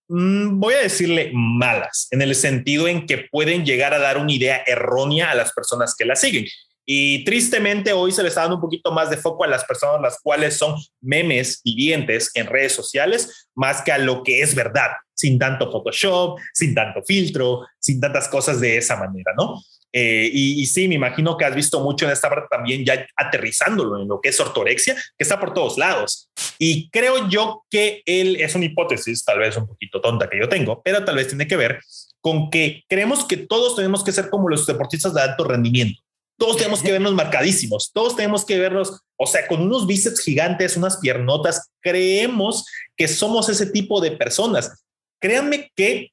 mm, 0.07 0.59
voy 0.59 0.76
a 0.76 0.84
decirle 0.84 1.32
malas, 1.34 2.07
en 2.11 2.22
el 2.22 2.36
sentido 2.36 2.88
en 2.88 3.05
que 3.05 3.28
pueden 3.32 3.65
llegar 3.65 3.93
a 3.93 3.99
dar 3.99 4.17
una 4.17 4.32
idea 4.32 4.63
errónea 4.65 5.32
a 5.32 5.36
las 5.36 5.51
personas 5.53 5.95
que 5.95 6.05
la 6.05 6.15
siguen. 6.15 6.45
Y 6.93 7.23
tristemente 7.23 7.93
hoy 7.93 8.11
se 8.11 8.21
le 8.21 8.27
está 8.27 8.41
dando 8.41 8.57
un 8.57 8.61
poquito 8.61 8.91
más 8.91 9.09
de 9.09 9.15
foco 9.15 9.45
a 9.45 9.47
las 9.47 9.63
personas 9.63 10.01
las 10.01 10.19
cuales 10.19 10.57
son 10.57 10.75
memes 10.99 11.61
vivientes 11.63 12.31
en 12.33 12.47
redes 12.47 12.73
sociales, 12.73 13.47
más 13.55 13.81
que 13.81 13.93
a 13.93 13.97
lo 13.97 14.23
que 14.23 14.41
es 14.41 14.53
verdad, 14.53 14.89
sin 15.13 15.39
tanto 15.39 15.71
Photoshop, 15.71 16.37
sin 16.53 16.75
tanto 16.75 17.01
filtro, 17.03 17.65
sin 17.79 18.01
tantas 18.01 18.27
cosas 18.27 18.59
de 18.59 18.75
esa 18.75 18.97
manera, 18.97 19.31
¿no? 19.37 19.61
Eh, 19.93 20.29
y, 20.33 20.65
sí, 20.65 20.89
me 20.89 20.95
imagino 20.95 21.37
que 21.37 21.45
has 21.45 21.55
visto 21.55 21.79
mucho 21.79 22.05
en 22.05 22.11
esta 22.11 22.27
parte 22.27 22.47
también 22.51 22.83
ya 22.83 23.07
aterrizándolo 23.15 24.01
en 24.01 24.09
lo 24.09 24.19
que 24.19 24.27
es 24.27 24.39
ortorexia, 24.41 24.95
que 24.95 25.23
está 25.23 25.39
por 25.39 25.53
todos 25.53 25.77
lados. 25.77 26.29
Y 26.59 26.89
creo 26.89 27.29
yo 27.29 27.63
que 27.69 28.01
él 28.05 28.35
es 28.35 28.53
una 28.53 28.65
hipótesis, 28.65 29.23
tal 29.23 29.39
vez 29.39 29.55
un 29.55 29.65
poquito 29.65 30.01
tonta 30.01 30.29
que 30.29 30.37
yo 30.37 30.49
tengo, 30.49 30.81
pero 30.83 31.05
tal 31.05 31.15
vez 31.15 31.29
tiene 31.29 31.47
que 31.47 31.55
ver 31.55 31.79
con 32.19 32.49
que 32.49 32.83
creemos 32.89 33.23
que 33.23 33.37
todos 33.37 33.77
tenemos 33.77 34.03
que 34.03 34.11
ser 34.11 34.29
como 34.29 34.49
los 34.49 34.67
deportistas 34.67 35.13
de 35.13 35.21
alto 35.21 35.45
rendimiento. 35.45 36.01
Todos 36.41 36.57
tenemos 36.57 36.81
que 36.81 36.91
vernos 36.91 37.13
marcadísimos, 37.13 37.91
todos 37.93 38.15
tenemos 38.15 38.43
que 38.43 38.57
vernos, 38.57 38.99
o 39.15 39.27
sea, 39.27 39.45
con 39.45 39.61
unos 39.61 39.85
bíceps 39.85 40.21
gigantes, 40.21 40.75
unas 40.75 40.97
piernotas. 40.97 41.69
Creemos 41.81 42.65
que 42.97 43.07
somos 43.07 43.47
ese 43.47 43.67
tipo 43.67 44.01
de 44.01 44.13
personas. 44.13 44.83
Créanme 45.21 45.71
que 45.75 46.09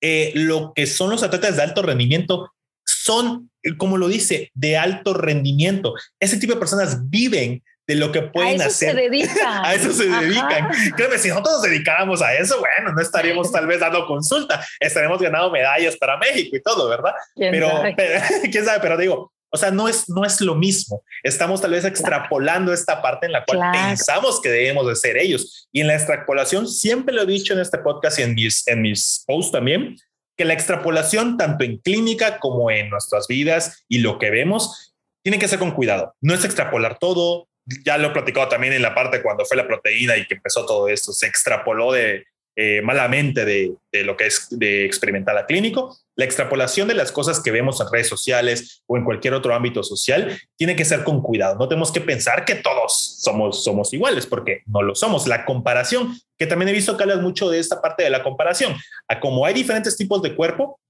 eh, 0.00 0.30
lo 0.36 0.72
que 0.72 0.86
son 0.86 1.10
los 1.10 1.24
atletas 1.24 1.56
de 1.56 1.64
alto 1.64 1.82
rendimiento 1.82 2.52
son, 2.86 3.50
como 3.76 3.98
lo 3.98 4.06
dice, 4.06 4.52
de 4.54 4.76
alto 4.76 5.14
rendimiento. 5.14 5.94
Ese 6.20 6.36
tipo 6.36 6.52
de 6.52 6.60
personas 6.60 7.10
viven 7.10 7.64
de 7.88 7.96
lo 7.96 8.12
que 8.12 8.22
pueden 8.22 8.60
a 8.60 8.66
eso 8.66 8.78
Se 8.78 8.94
dedican. 8.94 9.34
a 9.64 9.74
eso 9.74 9.92
se 9.92 10.08
dedican. 10.08 10.70
Creo 10.94 11.10
que 11.10 11.18
si 11.18 11.28
nosotros 11.28 11.54
nos 11.54 11.62
dedicáramos 11.62 12.22
a 12.22 12.34
eso, 12.34 12.60
bueno, 12.60 12.94
no 12.94 13.02
estaríamos 13.02 13.50
tal 13.50 13.66
vez 13.66 13.80
dando 13.80 14.06
consulta, 14.06 14.64
estaremos 14.78 15.20
ganando 15.20 15.50
medallas 15.50 15.96
para 15.96 16.16
México 16.18 16.54
y 16.56 16.62
todo, 16.62 16.88
¿verdad? 16.88 17.14
pero, 17.34 17.82
quién 18.52 18.64
sabe, 18.64 18.78
pero 18.80 18.96
digo, 18.96 19.32
o 19.56 19.58
sea, 19.58 19.70
no 19.70 19.88
es, 19.88 20.06
no 20.10 20.22
es 20.26 20.42
lo 20.42 20.54
mismo. 20.54 21.02
Estamos 21.22 21.62
tal 21.62 21.70
vez 21.70 21.86
extrapolando 21.86 22.74
esta 22.74 23.00
parte 23.00 23.24
en 23.24 23.32
la 23.32 23.42
cual 23.42 23.72
pensamos 23.72 24.38
que 24.42 24.50
debemos 24.50 24.86
de 24.86 24.94
ser 24.94 25.16
ellos. 25.16 25.66
Y 25.72 25.80
en 25.80 25.86
la 25.86 25.94
extrapolación, 25.94 26.68
siempre 26.68 27.14
lo 27.14 27.22
he 27.22 27.26
dicho 27.26 27.54
en 27.54 27.60
este 27.60 27.78
podcast 27.78 28.18
y 28.18 28.22
en 28.22 28.34
mis, 28.34 28.68
en 28.68 28.82
mis 28.82 29.24
posts 29.26 29.52
también, 29.52 29.96
que 30.36 30.44
la 30.44 30.52
extrapolación, 30.52 31.38
tanto 31.38 31.64
en 31.64 31.78
clínica 31.78 32.38
como 32.38 32.70
en 32.70 32.90
nuestras 32.90 33.26
vidas 33.28 33.82
y 33.88 34.00
lo 34.00 34.18
que 34.18 34.28
vemos, 34.28 34.94
tiene 35.24 35.38
que 35.38 35.48
ser 35.48 35.58
con 35.58 35.70
cuidado. 35.70 36.14
No 36.20 36.34
es 36.34 36.44
extrapolar 36.44 36.98
todo. 36.98 37.48
Ya 37.86 37.96
lo 37.96 38.08
he 38.08 38.10
platicado 38.10 38.48
también 38.48 38.74
en 38.74 38.82
la 38.82 38.94
parte 38.94 39.22
cuando 39.22 39.46
fue 39.46 39.56
la 39.56 39.66
proteína 39.66 40.18
y 40.18 40.26
que 40.26 40.34
empezó 40.34 40.66
todo 40.66 40.86
esto. 40.88 41.14
Se 41.14 41.26
extrapoló 41.26 41.92
de, 41.92 42.26
eh, 42.58 42.80
malamente 42.82 43.44
de, 43.44 43.76
lo 44.02 44.16
que 44.16 44.26
es 44.26 44.48
de 44.50 44.86
experimental 44.86 45.36
a 45.36 45.44
clínico. 45.44 45.94
La 46.14 46.24
extrapolación 46.24 46.88
de 46.88 46.94
las 46.94 47.12
cosas 47.12 47.40
que 47.40 47.50
vemos 47.50 47.80
en 47.82 47.86
redes 47.92 48.08
sociales 48.08 48.82
o 48.86 48.96
en 48.96 49.04
cualquier 49.04 49.34
otro 49.34 49.54
ámbito 49.54 49.82
social 49.82 50.40
tiene 50.56 50.74
que 50.74 50.86
ser 50.86 51.04
con 51.04 51.20
cuidado. 51.20 51.56
No 51.56 51.68
tenemos 51.68 51.92
que 51.92 52.00
pensar 52.00 52.46
que 52.46 52.54
todos 52.54 53.18
somos, 53.20 53.62
somos 53.62 53.92
iguales 53.92 54.24
porque 54.24 54.62
no 54.64 54.80
lo 54.80 54.94
somos. 54.94 55.26
La 55.26 55.44
comparación, 55.44 56.18
que 56.38 56.46
también 56.46 56.70
he 56.70 56.72
visto 56.72 56.96
que 56.96 57.02
hablas 57.02 57.20
mucho 57.20 57.50
de 57.50 57.58
esta 57.58 57.82
parte 57.82 58.04
de 58.04 58.10
la 58.10 58.22
comparación, 58.22 58.74
a 59.06 59.20
como 59.20 59.44
hay 59.44 59.52
diferentes 59.52 59.94
tipos 59.94 60.22
de 60.22 60.34
cuerpo, 60.34 60.80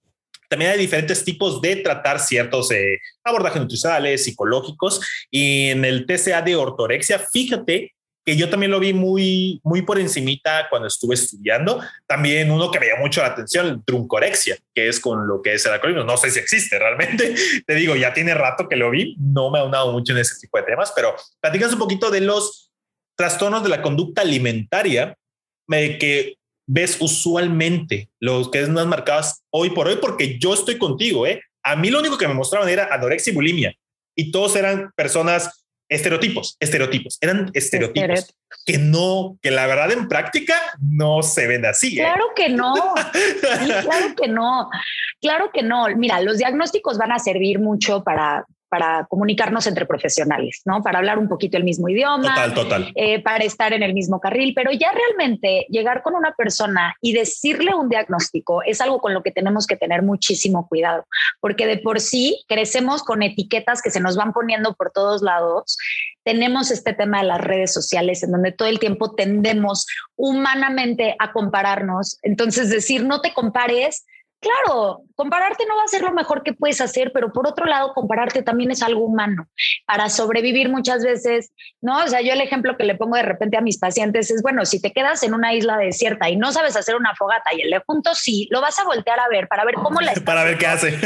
también 0.49 0.71
hay 0.71 0.79
diferentes 0.79 1.25
tipos 1.25 1.61
de 1.61 1.75
tratar 1.75 2.21
ciertos 2.21 2.71
eh, 2.71 3.01
abordajes 3.25 3.61
nutricionales, 3.61 4.23
psicológicos. 4.23 5.01
Y 5.31 5.71
en 5.71 5.85
el 5.85 6.07
TCA 6.07 6.43
de 6.43 6.55
ortorexia, 6.55 7.19
fíjate 7.19 7.96
que 8.27 8.37
yo 8.37 8.51
también 8.51 8.73
lo 8.73 8.81
vi 8.81 8.93
muy, 8.93 9.61
muy 9.63 9.83
por 9.83 10.01
encimita 10.01 10.67
cuando 10.69 10.89
estuve 10.89 11.15
estudiando. 11.15 11.81
También 12.07 12.51
uno 12.51 12.73
que 12.73 12.81
me 12.81 12.89
llamó 12.89 13.03
mucho 13.03 13.23
la 13.23 13.29
atención, 13.29 13.85
truncorexia, 13.87 14.59
que 14.75 14.89
es 14.89 14.99
con 14.99 15.29
lo 15.29 15.41
que 15.41 15.55
es 15.55 15.65
el 15.65 15.73
alcoholismo. 15.73 16.03
No 16.03 16.17
sé 16.17 16.33
si 16.33 16.41
existe 16.41 16.77
realmente. 16.77 17.37
Te 17.67 17.75
digo, 17.77 17.95
ya 17.95 18.13
tiene 18.13 18.35
rato 18.35 18.69
que 18.69 18.75
lo 18.75 18.91
vi. 18.91 19.15
No 19.21 19.49
me 19.51 19.61
ha 19.61 19.65
unado 19.65 19.93
mucho 19.93 20.13
en 20.13 20.19
ese 20.19 20.35
tipo 20.41 20.59
de 20.59 20.65
temas, 20.65 20.93
pero 20.97 21.15
platicas 21.41 21.73
un 21.73 21.79
poquito 21.79 22.11
de 22.11 22.21
los 22.21 22.73
trastornos 23.17 23.63
de 23.63 23.69
la 23.69 23.81
conducta 23.81 24.23
alimentaria 24.23 25.17
que 25.69 26.37
ves 26.69 26.97
usualmente, 27.01 28.11
los 28.19 28.51
que 28.51 28.61
es 28.61 28.69
más 28.69 28.87
marcadas 28.87 29.45
hoy 29.51 29.71
por 29.71 29.87
hoy, 29.87 29.97
porque 30.01 30.37
yo 30.39 30.53
estoy 30.53 30.79
contigo, 30.79 31.29
¿eh? 31.29 31.41
A 31.63 31.77
mí 31.77 31.91
lo 31.91 32.01
único 32.01 32.19
que 32.19 32.27
me 32.27 32.35
mostraban 32.35 32.69
era 32.69 32.93
anorexia 32.93 33.33
y 33.33 33.35
bulimia 33.35 33.75
y 34.17 34.33
todos 34.33 34.57
eran 34.57 34.91
personas 34.97 35.66
estereotipos, 35.89 36.57
estereotipos, 36.61 37.19
eran 37.21 37.51
estereotipos 37.55 38.35
que 38.65 38.79
no, 38.79 39.39
que 39.43 39.51
la 39.51 39.67
verdad 39.67 39.93
en 39.93 40.09
práctica 40.09 40.55
no 40.81 41.23
se 41.23 41.47
ven 41.47 41.65
así. 41.67 41.99
¿eh? 41.99 42.03
Claro 42.03 42.25
que 42.35 42.49
no, 42.49 42.75
claro 43.83 44.15
que 44.21 44.29
no, 44.29 44.69
claro 45.21 45.51
que 45.53 45.63
no. 45.63 45.87
Mira, 45.97 46.21
los 46.21 46.39
diagnósticos 46.39 46.99
van 46.99 47.13
a 47.13 47.19
servir 47.19 47.61
mucho 47.61 48.03
para 48.03 48.45
para 48.69 49.07
comunicarnos 49.09 49.67
entre 49.67 49.87
profesionales, 49.87 50.63
¿no? 50.65 50.83
Para 50.83 50.99
hablar 50.99 51.19
un 51.19 51.29
poquito 51.29 51.57
el 51.57 51.65
mismo 51.65 51.89
idioma. 51.89 52.35
Total, 52.35 52.55
total. 52.55 52.93
Eh, 52.95 53.23
para 53.23 53.45
estar 53.45 53.73
en 53.73 53.83
el 53.83 53.95
mismo 53.95 54.21
carril, 54.21 54.53
pero 54.55 54.73
ya 54.73 54.91
realmente 54.93 55.67
llegar 55.69 56.03
con 56.03 56.15
una 56.15 56.33
persona 56.33 56.95
y 57.01 57.13
decirle 57.13 57.75
un 57.75 57.89
diagnóstico 57.89 58.63
es 58.63 58.81
algo 58.81 59.01
con 59.01 59.15
lo 59.15 59.23
que 59.23 59.31
tenemos 59.31 59.67
que 59.67 59.77
tener 59.77 60.03
muchísimo 60.03 60.69
cuidado, 60.69 61.07
porque 61.41 61.67
de 61.67 61.79
por 61.79 62.01
sí 62.01 62.45
crecemos 62.49 63.03
con 63.03 63.23
etiquetas 63.23 63.83
que 63.83 63.91
se 63.91 64.01
nos 64.01 64.17
van 64.17 64.33
poniendo 64.33 64.75
por 64.75 64.91
todos 64.91 65.23
lados. 65.23 65.77
Tenemos 66.25 66.71
este 66.71 66.93
tema 66.93 67.21
de 67.21 67.29
las 67.29 67.41
redes 67.41 67.73
sociales 67.73 68.23
en 68.23 68.33
donde 68.33 68.53
todo 68.53 68.69
el 68.69 68.81
tiempo 68.81 69.15
tendemos 69.15 69.87
humanamente 70.17 71.15
a 71.19 71.33
compararnos. 71.33 72.19
Entonces, 72.23 72.71
decir, 72.71 73.05
no 73.05 73.21
te 73.21 73.33
compares 73.33 74.05
claro, 74.41 75.03
compararte 75.15 75.65
no 75.67 75.77
va 75.77 75.85
a 75.85 75.89
ser 75.89 76.03
lo 76.03 76.13
mejor 76.13 76.43
que 76.43 76.53
puedes 76.53 76.81
hacer, 76.81 77.11
pero 77.13 77.33
por 77.33 77.47
otro 77.47 77.67
lado, 77.67 77.93
compararte 77.95 78.43
también 78.43 78.71
es 78.71 78.83
algo 78.83 79.05
humano. 79.05 79.49
Para 79.87 80.09
sobrevivir 80.09 80.69
muchas 80.69 81.03
veces, 81.03 81.53
¿no? 81.81 82.05
O 82.05 82.07
sea, 82.07 82.21
yo 82.21 82.33
el 82.33 82.41
ejemplo 82.41 82.77
que 82.77 82.85
le 82.85 82.95
pongo 82.95 83.17
de 83.17 83.23
repente 83.23 83.57
a 83.57 83.61
mis 83.61 83.79
pacientes 83.79 84.31
es, 84.31 84.43
bueno, 84.43 84.65
si 84.65 84.81
te 84.81 84.93
quedas 84.93 85.23
en 85.23 85.35
una 85.35 85.55
isla 85.55 85.77
desierta 85.77 86.29
y 86.29 86.37
no 86.37 86.53
sabes 86.53 86.77
hacer 86.77 86.97
una 86.97 87.15
fogata 87.15 87.55
y 87.55 87.63
el 87.63 87.71
de 87.71 87.83
junto 87.87 88.15
sí, 88.15 88.49
lo 88.51 88.61
vas 88.61 88.79
a 88.79 88.85
voltear 88.85 89.19
a 89.21 89.29
ver 89.29 89.49
para 89.49 89.65
ver 89.65 89.75
cómo 89.77 90.01
la 90.01 90.13
Para 90.25 90.45
ver 90.45 90.59
qué 90.59 90.67
hace. 90.67 90.99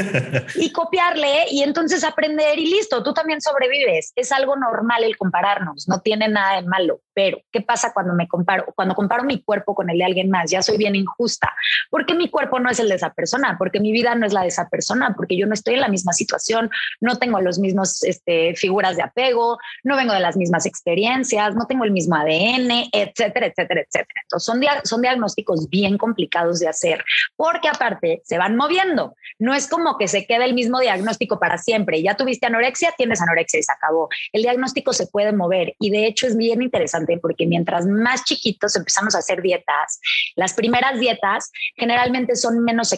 y 0.57 0.73
copiarle 0.73 1.47
y 1.51 1.63
entonces 1.63 2.05
aprender 2.05 2.59
y 2.59 2.67
listo, 2.71 3.03
tú 3.03 3.13
también 3.13 3.41
sobrevives. 3.41 4.13
Es 4.17 4.33
algo 4.33 4.57
normal 4.57 5.05
el 5.05 5.17
compararnos, 5.17 5.89
no 5.89 6.01
tiene 6.01 6.29
nada 6.29 6.61
de 6.61 6.67
malo. 6.67 7.01
Pero, 7.13 7.43
¿qué 7.53 7.61
pasa 7.61 7.93
cuando 7.93 8.15
me 8.15 8.29
comparo? 8.29 8.67
Cuando 8.75 8.95
comparo 8.95 9.25
mi 9.25 9.43
cuerpo 9.43 9.75
con 9.75 9.91
el 9.91 9.99
de 9.99 10.05
alguien 10.05 10.31
más, 10.31 10.51
ya 10.51 10.63
soy 10.63 10.79
bien 10.79 10.97
injusta, 10.97 11.53
porque 11.91 12.15
mi 12.15 12.31
cuerpo 12.31 12.59
no 12.61 12.71
es 12.71 12.81
el 12.81 12.89
de 12.89 12.95
esa 12.95 13.13
persona, 13.21 13.57
porque 13.59 13.81
mi 13.81 13.93
vida 13.93 14.15
no 14.15 14.25
es 14.27 14.33
la 14.33 14.43
de 14.43 14.49
esa 14.49 14.69
persona, 14.71 15.13
porque 15.15 15.37
yo 15.37 15.47
no 15.47 15.53
estoy 15.53 15.75
en 15.75 15.81
la 15.81 15.89
misma 15.89 16.15
situación, 16.15 16.71
no 17.01 17.19
tengo 17.19 17.39
los 17.43 17.59
mismos 17.59 18.03
este, 18.03 18.55
figuras 18.55 18.97
de 18.97 19.03
apego, 19.03 19.59
no 19.85 19.97
vengo 19.97 20.15
de 20.15 20.21
las 20.21 20.39
mismas 20.39 20.65
experiencias, 20.65 21.55
no 21.55 21.67
tengo 21.67 21.85
el 21.85 21.91
mismo 21.91 22.17
ADN, 22.17 22.89
etcétera, 22.93 23.47
etcétera, 23.47 23.83
etcétera. 23.83 24.21
Entonces, 24.23 24.47
son, 24.47 24.61
son 24.85 25.03
diagnósticos 25.03 25.69
bien 25.69 25.99
complicados 25.99 26.61
de 26.61 26.69
hacer, 26.69 27.05
porque 27.37 27.69
aparte 27.69 28.23
se 28.25 28.39
van 28.39 28.57
moviendo. 28.57 29.15
No 29.39 29.55
es 29.55 29.69
como 29.69 29.99
que 29.99 30.09
se 30.09 30.27
quede 30.27 30.47
el 30.47 30.55
mismo 30.55 30.81
diagnóstico 30.81 31.39
para 31.39 31.59
siempre. 31.59 32.03
Ya 32.03 32.17
tuviste 32.17 32.47
anorexia, 32.47 32.95
tienes 32.97 33.21
anorexia 33.21 33.61
y 33.61 33.63
se 33.63 33.73
acabó. 33.73 34.09
El 34.33 34.43
diagnóstico 34.43 34.95
se 34.95 35.07
puede 35.07 35.33
mover 35.33 35.75
y 35.79 35.91
de 35.91 36.07
hecho 36.07 36.27
es 36.27 36.37
bien 36.37 36.63
interesante 36.63 37.19
porque 37.21 37.47
mientras 37.47 37.87
más 37.87 38.25
chiquitos 38.25 38.77
empezamos 38.77 39.15
a 39.15 39.19
hacer 39.19 39.43
dietas, 39.43 40.01
las 40.37 40.55
primeras 40.55 40.99
dietas 40.99 41.51
generalmente 41.77 42.37
son 42.37 42.61
menos 42.65 42.93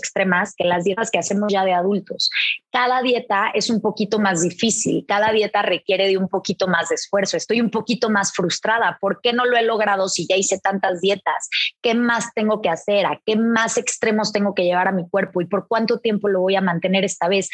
que 0.56 0.64
las 0.64 0.84
dietas 0.84 1.10
que 1.10 1.18
hacemos 1.18 1.52
ya 1.52 1.64
de 1.64 1.72
adultos. 1.72 2.30
Cada 2.70 3.02
dieta 3.02 3.50
es 3.54 3.70
un 3.70 3.80
poquito 3.80 4.18
más 4.18 4.42
difícil, 4.42 5.04
cada 5.06 5.32
dieta 5.32 5.62
requiere 5.62 6.06
de 6.06 6.16
un 6.16 6.28
poquito 6.28 6.68
más 6.68 6.88
de 6.88 6.94
esfuerzo. 6.94 7.36
Estoy 7.36 7.60
un 7.60 7.70
poquito 7.70 8.10
más 8.10 8.32
frustrada. 8.32 8.98
¿Por 9.00 9.20
qué 9.20 9.32
no 9.32 9.44
lo 9.44 9.56
he 9.56 9.62
logrado 9.62 10.08
si 10.08 10.26
ya 10.26 10.36
hice 10.36 10.58
tantas 10.58 11.00
dietas? 11.00 11.48
¿Qué 11.80 11.94
más 11.94 12.32
tengo 12.34 12.60
que 12.60 12.68
hacer? 12.68 13.06
¿A 13.06 13.20
qué 13.24 13.36
más 13.36 13.76
extremos 13.76 14.32
tengo 14.32 14.54
que 14.54 14.64
llevar 14.64 14.88
a 14.88 14.92
mi 14.92 15.08
cuerpo? 15.08 15.40
¿Y 15.40 15.46
por 15.46 15.66
cuánto 15.68 15.98
tiempo 15.98 16.28
lo 16.28 16.40
voy 16.40 16.56
a 16.56 16.60
mantener 16.60 17.04
esta 17.04 17.28
vez? 17.28 17.48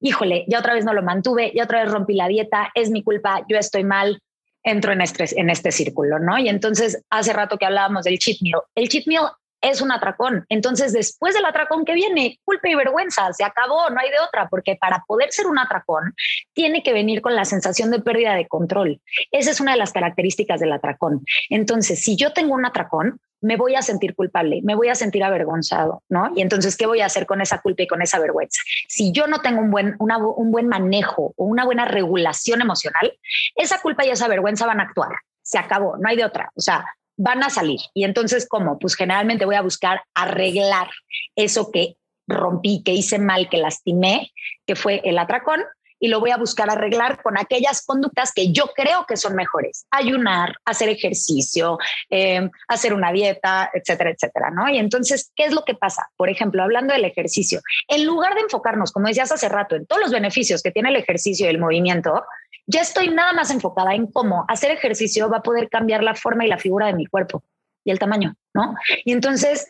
Híjole, 0.00 0.44
ya 0.48 0.58
otra 0.58 0.74
vez 0.74 0.84
no 0.84 0.92
lo 0.92 1.02
mantuve, 1.02 1.52
ya 1.54 1.64
otra 1.64 1.82
vez 1.82 1.90
rompí 1.90 2.14
la 2.14 2.28
dieta, 2.28 2.70
es 2.74 2.90
mi 2.90 3.02
culpa, 3.02 3.44
yo 3.48 3.56
estoy 3.56 3.82
mal, 3.82 4.20
entro 4.62 4.92
en 4.92 5.00
este, 5.00 5.24
en 5.40 5.48
este 5.48 5.72
círculo, 5.72 6.18
¿no? 6.18 6.38
Y 6.38 6.48
entonces, 6.48 7.02
hace 7.08 7.32
rato 7.32 7.56
que 7.56 7.64
hablábamos 7.64 8.04
del 8.04 8.18
cheat 8.18 8.38
meal. 8.42 8.60
El 8.74 8.88
cheat 8.88 9.06
meal 9.06 9.30
es 9.70 9.80
un 9.80 9.92
atracón. 9.92 10.46
Entonces, 10.48 10.92
después 10.92 11.34
del 11.34 11.44
atracón 11.44 11.84
que 11.84 11.94
viene, 11.94 12.38
culpa 12.44 12.68
y 12.68 12.74
vergüenza, 12.74 13.32
se 13.32 13.44
acabó, 13.44 13.90
no 13.90 14.00
hay 14.00 14.10
de 14.10 14.20
otra, 14.20 14.48
porque 14.48 14.76
para 14.76 15.04
poder 15.06 15.32
ser 15.32 15.46
un 15.46 15.58
atracón, 15.58 16.14
tiene 16.52 16.82
que 16.82 16.92
venir 16.92 17.20
con 17.20 17.34
la 17.34 17.44
sensación 17.44 17.90
de 17.90 18.00
pérdida 18.00 18.34
de 18.34 18.46
control. 18.46 19.00
Esa 19.32 19.50
es 19.50 19.60
una 19.60 19.72
de 19.72 19.78
las 19.78 19.92
características 19.92 20.60
del 20.60 20.72
atracón. 20.72 21.24
Entonces, 21.50 22.02
si 22.02 22.16
yo 22.16 22.32
tengo 22.32 22.54
un 22.54 22.64
atracón, 22.64 23.20
me 23.40 23.56
voy 23.56 23.74
a 23.74 23.82
sentir 23.82 24.14
culpable, 24.14 24.60
me 24.62 24.74
voy 24.74 24.88
a 24.88 24.94
sentir 24.94 25.22
avergonzado, 25.22 26.02
¿no? 26.08 26.30
Y 26.34 26.42
entonces, 26.42 26.76
¿qué 26.76 26.86
voy 26.86 27.00
a 27.00 27.06
hacer 27.06 27.26
con 27.26 27.40
esa 27.40 27.60
culpa 27.60 27.82
y 27.82 27.86
con 27.86 28.02
esa 28.02 28.18
vergüenza? 28.18 28.60
Si 28.88 29.12
yo 29.12 29.26
no 29.26 29.40
tengo 29.40 29.60
un 29.60 29.70
buen, 29.70 29.96
un 29.98 30.50
buen 30.50 30.68
manejo 30.68 31.34
o 31.36 31.44
una 31.44 31.64
buena 31.64 31.84
regulación 31.84 32.60
emocional, 32.60 33.12
esa 33.54 33.80
culpa 33.80 34.04
y 34.06 34.10
esa 34.10 34.28
vergüenza 34.28 34.66
van 34.66 34.80
a 34.80 34.84
actuar. 34.84 35.10
Se 35.42 35.58
acabó, 35.58 35.96
no 35.98 36.08
hay 36.08 36.16
de 36.16 36.24
otra. 36.24 36.50
O 36.56 36.60
sea, 36.60 36.84
van 37.16 37.42
a 37.42 37.50
salir. 37.50 37.80
Y 37.94 38.04
entonces, 38.04 38.46
¿cómo? 38.48 38.78
Pues 38.78 38.94
generalmente 38.94 39.44
voy 39.44 39.56
a 39.56 39.62
buscar 39.62 40.02
arreglar 40.14 40.88
eso 41.34 41.70
que 41.70 41.96
rompí, 42.26 42.82
que 42.82 42.92
hice 42.92 43.18
mal, 43.18 43.48
que 43.48 43.58
lastimé, 43.58 44.32
que 44.66 44.76
fue 44.76 45.00
el 45.04 45.18
atracón, 45.18 45.62
y 45.98 46.08
lo 46.08 46.20
voy 46.20 46.30
a 46.30 46.36
buscar 46.36 46.70
arreglar 46.70 47.22
con 47.22 47.38
aquellas 47.38 47.84
conductas 47.84 48.32
que 48.34 48.52
yo 48.52 48.70
creo 48.74 49.06
que 49.06 49.16
son 49.16 49.34
mejores. 49.34 49.86
Ayunar, 49.90 50.56
hacer 50.64 50.88
ejercicio, 50.88 51.78
eh, 52.10 52.48
hacer 52.68 52.92
una 52.92 53.12
dieta, 53.12 53.70
etcétera, 53.72 54.10
etcétera, 54.10 54.50
¿no? 54.50 54.68
Y 54.68 54.78
entonces, 54.78 55.32
¿qué 55.34 55.44
es 55.44 55.52
lo 55.52 55.64
que 55.64 55.74
pasa? 55.74 56.08
Por 56.16 56.28
ejemplo, 56.28 56.62
hablando 56.62 56.92
del 56.92 57.04
ejercicio, 57.04 57.60
en 57.88 58.04
lugar 58.04 58.34
de 58.34 58.42
enfocarnos, 58.42 58.92
como 58.92 59.08
decías 59.08 59.32
hace 59.32 59.48
rato, 59.48 59.76
en 59.76 59.86
todos 59.86 60.02
los 60.02 60.12
beneficios 60.12 60.62
que 60.62 60.70
tiene 60.70 60.90
el 60.90 60.96
ejercicio 60.96 61.46
y 61.46 61.50
el 61.50 61.58
movimiento, 61.58 62.24
ya 62.66 62.80
estoy 62.80 63.08
nada 63.08 63.32
más 63.32 63.50
enfocada 63.50 63.94
en 63.94 64.06
cómo 64.06 64.44
hacer 64.48 64.72
ejercicio 64.72 65.28
va 65.28 65.38
a 65.38 65.42
poder 65.42 65.68
cambiar 65.68 66.02
la 66.02 66.14
forma 66.14 66.44
y 66.44 66.48
la 66.48 66.58
figura 66.58 66.86
de 66.86 66.94
mi 66.94 67.06
cuerpo 67.06 67.44
y 67.84 67.90
el 67.90 67.98
tamaño, 67.98 68.34
¿no? 68.52 68.74
Y 69.04 69.12
entonces 69.12 69.66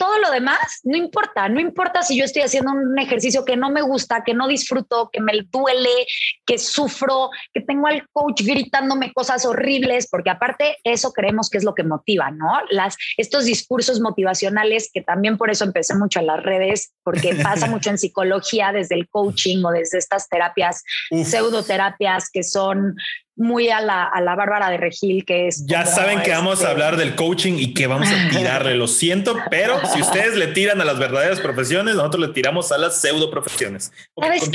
todo 0.00 0.18
lo 0.18 0.30
demás 0.30 0.80
no 0.82 0.96
importa, 0.96 1.50
no 1.50 1.60
importa 1.60 2.02
si 2.02 2.16
yo 2.16 2.24
estoy 2.24 2.40
haciendo 2.40 2.72
un 2.72 2.98
ejercicio 2.98 3.44
que 3.44 3.54
no 3.54 3.68
me 3.68 3.82
gusta, 3.82 4.24
que 4.24 4.32
no 4.32 4.48
disfruto, 4.48 5.10
que 5.12 5.20
me 5.20 5.32
duele, 5.52 6.06
que 6.46 6.56
sufro, 6.56 7.28
que 7.52 7.60
tengo 7.60 7.86
al 7.86 8.08
coach 8.10 8.40
gritándome 8.42 9.12
cosas 9.12 9.44
horribles, 9.44 10.08
porque 10.10 10.30
aparte 10.30 10.78
eso 10.84 11.12
creemos 11.12 11.50
que 11.50 11.58
es 11.58 11.64
lo 11.64 11.74
que 11.74 11.84
motiva, 11.84 12.30
¿no? 12.30 12.50
Las, 12.70 12.96
estos 13.18 13.44
discursos 13.44 14.00
motivacionales 14.00 14.88
que 14.90 15.02
también 15.02 15.36
por 15.36 15.50
eso 15.50 15.64
empecé 15.64 15.94
mucho 15.94 16.20
en 16.20 16.28
las 16.28 16.42
redes, 16.42 16.94
porque 17.02 17.34
pasa 17.42 17.66
mucho 17.66 17.90
en 17.90 17.98
psicología 17.98 18.72
desde 18.72 18.94
el 18.94 19.06
coaching 19.06 19.62
o 19.66 19.70
desde 19.70 19.98
estas 19.98 20.30
terapias, 20.30 20.82
pseudoterapias 21.10 22.30
que 22.30 22.42
son 22.42 22.96
muy 23.40 23.70
a 23.70 23.80
la, 23.80 24.04
a 24.04 24.20
la 24.20 24.36
Bárbara 24.36 24.68
de 24.68 24.76
Regil, 24.76 25.24
que 25.24 25.48
es... 25.48 25.64
Ya 25.66 25.86
saben 25.86 26.20
que 26.20 26.30
vamos 26.30 26.58
a 26.58 26.62
este 26.62 26.66
hablar 26.70 26.96
del 26.98 27.14
coaching 27.14 27.54
y 27.56 27.72
que 27.72 27.86
vamos 27.86 28.06
a 28.08 28.28
tirarle, 28.36 28.74
lo 28.74 28.86
siento, 28.86 29.34
pero 29.50 29.80
si 29.86 30.02
ustedes 30.02 30.36
le 30.36 30.48
tiran 30.48 30.78
a 30.82 30.84
las 30.84 30.98
verdaderas 30.98 31.40
profesiones, 31.40 31.94
nosotros 31.94 32.28
le 32.28 32.34
tiramos 32.34 32.70
a 32.70 32.76
las 32.76 33.00
pseudo 33.00 33.30
profesiones. 33.30 33.90
¿Sabes 34.20 34.42
es, 34.42 34.48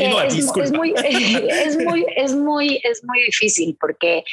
es, 0.55 0.71
muy, 0.71 0.93
es, 1.03 1.77
muy, 1.77 2.05
es, 2.15 2.35
muy, 2.35 2.79
es 2.83 3.03
muy 3.03 3.23
difícil 3.23 3.75
porque 3.79 4.23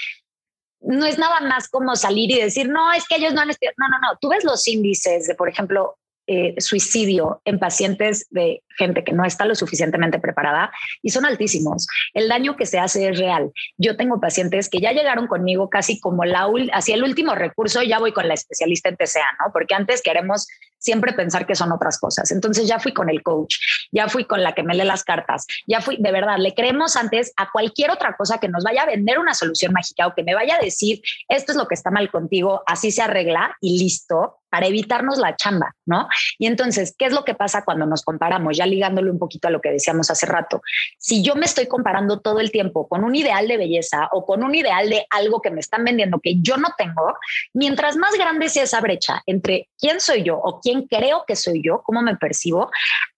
no 0.83 1.07
es 1.07 1.17
nada 1.17 1.41
más 1.41 1.69
como 1.69 1.97
salir 1.97 2.31
y 2.31 2.41
decir, 2.41 2.69
no, 2.69 2.93
es 2.93 3.07
que 3.09 3.17
ellos 3.17 3.33
no 3.33 3.41
han 3.41 3.49
estudiado. 3.49 3.75
No, 3.79 3.89
no, 3.89 3.99
no. 4.01 4.19
Tú 4.21 4.29
ves 4.29 4.45
los 4.45 4.69
índices 4.69 5.27
de, 5.29 5.35
por 5.35 5.49
ejemplo, 5.49 5.97
eh, 6.33 6.55
suicidio 6.61 7.43
en 7.45 7.59
pacientes 7.59 8.27
de 8.31 8.63
gente 8.79 9.05
que 9.05 9.13
no 9.13 9.23
está 9.27 9.45
lo 9.45 9.55
suficientemente 9.55 10.19
preparada 10.19 10.73
y 11.03 11.11
son 11.11 11.27
altísimos. 11.27 11.87
El 12.15 12.27
daño 12.27 12.57
que 12.57 12.65
se 12.65 12.79
hace 12.79 13.11
es 13.11 13.19
real. 13.19 13.53
Yo 13.77 13.99
tengo 13.99 14.19
pacientes 14.19 14.71
que 14.71 14.81
ya 14.81 14.93
llegaron 14.93 15.27
conmigo 15.27 15.69
casi 15.69 16.01
como 16.01 16.25
la 16.25 16.49
hacia 16.73 16.95
el 16.95 17.05
último 17.05 17.35
recurso, 17.35 17.83
ya 17.83 17.99
voy 17.99 18.13
con 18.13 18.29
la 18.29 18.35
especialista 18.35 18.89
en 18.89 18.97
TCA, 18.97 19.27
¿no? 19.45 19.53
Porque 19.53 19.75
antes 19.75 20.01
queremos 20.01 20.49
siempre 20.83 21.13
pensar 21.13 21.47
que 21.47 21.55
son 21.55 21.73
otras 21.73 21.99
cosas. 21.99 22.31
Entonces 22.33 22.67
ya 22.67 22.79
fui 22.79 22.93
con 22.93 23.09
el 23.09 23.23
coach, 23.23 23.57
ya 23.93 24.09
fui 24.09 24.25
con 24.25 24.43
la 24.43 24.53
que 24.53 24.63
me 24.63 24.75
lee 24.75 24.85
las 24.85 25.05
cartas, 25.05 25.47
ya 25.67 25.81
fui, 25.81 25.97
de 25.99 26.13
verdad, 26.13 26.37
le 26.39 26.55
creemos 26.55 26.97
antes 26.97 27.33
a 27.37 27.51
cualquier 27.51 27.91
otra 27.91 28.17
cosa 28.17 28.39
que 28.39 28.49
nos 28.49 28.65
vaya 28.65 28.83
a 28.83 28.87
vender 28.87 29.19
una 29.19 29.35
solución 29.35 29.73
mágica 29.73 30.07
o 30.07 30.15
que 30.15 30.25
me 30.25 30.35
vaya 30.35 30.57
a 30.57 30.61
decir, 30.61 31.01
esto 31.29 31.53
es 31.53 31.59
lo 31.59 31.67
que 31.67 31.75
está 31.75 31.91
mal 31.91 32.11
contigo, 32.11 32.63
así 32.67 32.91
se 32.91 33.03
arregla 33.03 33.57
y 33.61 33.79
listo, 33.79 34.43
para 34.53 34.67
evitarnos 34.67 35.17
la 35.17 35.35
chamba, 35.35 35.75
¿no? 35.87 36.09
Y 36.39 36.47
entonces, 36.47 36.95
¿qué 36.99 37.07
es 37.07 37.13
lo 37.15 37.25
que 37.25 37.35
pasa 37.35 37.65
cuando 37.65 37.87
nos 37.87 38.03
comparamos? 38.03 38.55
Ya 38.55 38.67
ligándolo 38.67 39.11
un 39.11 39.19
poquito 39.19 39.49
a 39.49 39.51
lo 39.51 39.63
que 39.63 39.71
decíamos 39.71 40.11
hace 40.11 40.27
rato. 40.27 40.61
Si 40.99 41.23
yo 41.23 41.35
me 41.37 41.47
estoy 41.47 41.69
comparando 41.69 42.21
todo 42.21 42.39
el 42.39 42.51
tiempo 42.51 42.87
con 42.87 43.03
un 43.03 43.15
ideal 43.15 43.49
de 43.49 43.57
belleza 43.57 44.11
o 44.13 44.27
con 44.27 44.45
un 44.45 44.55
ideal 44.55 44.91
de 44.91 45.07
algo 45.09 45.41
que 45.41 45.51
me 45.51 45.61
están 45.61 45.85
vendiendo 45.85 46.21
que 46.23 46.35
yo 46.43 46.59
no 46.59 46.69
tengo, 46.77 47.15
mientras 47.55 47.97
más 47.97 48.13
grande 48.13 48.51
sea 48.51 48.65
esa 48.65 48.83
brecha 48.83 49.23
entre 49.25 49.71
quién 49.79 50.03
soy 50.03 50.23
yo 50.23 50.37
o 50.37 50.61
quién 50.61 50.72
creo 50.89 51.25
que 51.27 51.37
soy 51.37 51.63
yo, 51.63 51.83
cómo 51.85 52.03
me 52.03 52.17
percibo, 52.17 52.71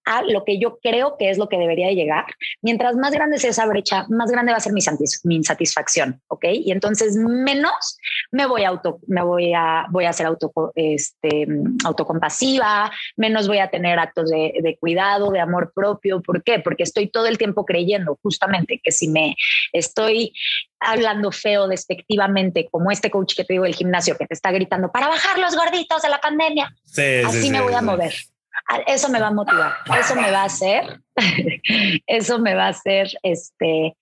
a 0.05 0.23
lo 0.23 0.45
que 0.45 0.59
yo 0.59 0.79
creo 0.83 1.17
que 1.19 1.31
es 1.31 1.39
lo 1.39 1.49
que 1.49 1.59
debería 1.59 1.91
llegar, 1.93 2.27
mientras 2.63 2.97
más 2.97 3.13
grande 3.13 3.39
sea 3.39 3.51
esa 3.51 3.67
brecha, 3.67 4.07
más 4.09 4.31
grande 4.31 4.53
va 4.53 4.59
a 4.59 4.61
ser 4.61 4.73
mi, 4.73 4.81
mi 5.25 5.37
insatisfacción, 5.37 6.21
¿ok? 6.29 6.45
Y 6.53 6.73
entonces 6.73 7.17
menos 7.17 7.99
me 8.31 8.47
voy 8.47 8.65
a 8.65 8.69
auto, 8.69 8.99
me 9.07 9.23
voy 9.23 9.53
a, 9.55 9.87
voy 9.91 10.05
a 10.05 10.13
ser 10.13 10.27
auto, 10.27 10.53
este, 10.75 11.47
autocompasiva, 11.85 12.91
menos 13.17 13.49
voy 13.49 13.59
a 13.59 13.71
tener 13.71 13.99
actos 13.99 14.31
de, 14.31 14.55
de 14.63 14.77
cuidado, 14.77 15.31
de 15.31 15.41
amor 15.41 15.73
propio. 15.75 16.21
¿Por 16.21 16.43
qué? 16.43 16.59
Porque 16.59 16.83
estoy 16.83 17.09
todo 17.09 17.27
el 17.27 17.39
tiempo 17.39 17.65
creyendo 17.65 18.19
justamente 18.23 18.81
que 18.83 18.93
si 18.93 19.09
me 19.09 19.37
estoy 19.73 20.33
hablando 20.81 21.33
feo, 21.33 21.67
despectivamente, 21.67 22.69
como 22.71 22.91
este 22.91 23.11
coach 23.11 23.35
que 23.35 23.45
te 23.45 23.55
digo 23.55 23.65
del 23.65 23.75
gimnasio 23.75 24.17
que 24.17 24.27
te 24.27 24.35
está 24.35 24.51
gritando 24.53 24.93
para 24.93 25.09
bajar 25.09 25.39
los 25.39 25.57
gorditos 25.57 26.03
de 26.03 26.09
la 26.11 26.21
pandemia, 26.21 26.75
así 27.27 27.51
me 27.51 27.61
voy 27.61 27.75
a 27.75 27.83
mover. 27.83 28.15
Eso 28.87 29.09
me 29.09 29.21
va 29.21 29.29
a 29.29 29.33
motivar, 29.33 29.73
eso 30.01 30.15
me 30.17 30.31
va 30.31 30.43
a 30.43 30.45
hacer, 30.45 31.01
eso 32.07 32.39
me 32.39 32.55
va 32.55 32.67
a 32.67 32.69
hacer 32.69 33.09
este, 33.23 33.97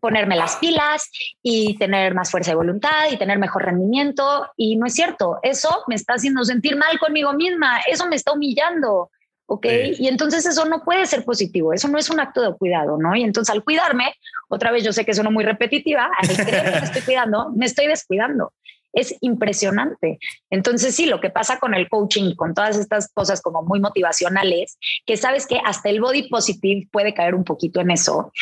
ponerme 0.00 0.36
las 0.36 0.56
pilas 0.56 1.10
y 1.42 1.76
tener 1.78 2.14
más 2.14 2.30
fuerza 2.30 2.50
de 2.50 2.56
voluntad 2.56 3.10
y 3.10 3.16
tener 3.16 3.38
mejor 3.38 3.64
rendimiento. 3.64 4.48
Y 4.56 4.76
no 4.76 4.86
es 4.86 4.94
cierto, 4.94 5.38
eso 5.42 5.84
me 5.86 5.94
está 5.94 6.14
haciendo 6.14 6.44
sentir 6.44 6.76
mal 6.76 6.98
conmigo 6.98 7.32
misma, 7.32 7.80
eso 7.86 8.06
me 8.08 8.16
está 8.16 8.32
humillando. 8.32 9.10
¿ok? 9.46 9.66
Y 9.98 10.06
entonces 10.06 10.46
eso 10.46 10.64
no 10.66 10.84
puede 10.84 11.06
ser 11.06 11.24
positivo, 11.24 11.72
eso 11.72 11.88
no 11.88 11.98
es 11.98 12.08
un 12.08 12.20
acto 12.20 12.40
de 12.40 12.56
cuidado, 12.56 12.98
¿no? 12.98 13.16
Y 13.16 13.24
entonces 13.24 13.52
al 13.52 13.64
cuidarme, 13.64 14.14
otra 14.48 14.70
vez 14.70 14.84
yo 14.84 14.92
sé 14.92 15.04
que 15.04 15.12
suena 15.12 15.30
muy 15.30 15.44
repetitiva, 15.44 16.08
al 16.16 16.28
creer 16.28 16.72
que 16.72 16.80
me 16.80 16.86
estoy 16.86 17.02
cuidando, 17.02 17.50
me 17.56 17.66
estoy 17.66 17.88
descuidando. 17.88 18.52
Es 18.92 19.14
impresionante. 19.20 20.18
Entonces 20.50 20.94
sí, 20.94 21.06
lo 21.06 21.20
que 21.20 21.30
pasa 21.30 21.58
con 21.58 21.74
el 21.74 21.88
coaching, 21.88 22.34
con 22.34 22.54
todas 22.54 22.76
estas 22.76 23.12
cosas 23.12 23.40
como 23.40 23.62
muy 23.62 23.80
motivacionales, 23.80 24.78
que 25.06 25.16
sabes 25.16 25.46
que 25.46 25.60
hasta 25.64 25.88
el 25.88 26.00
body 26.00 26.28
positive 26.28 26.88
puede 26.90 27.14
caer 27.14 27.34
un 27.34 27.44
poquito 27.44 27.80
en 27.80 27.90
eso, 27.90 28.32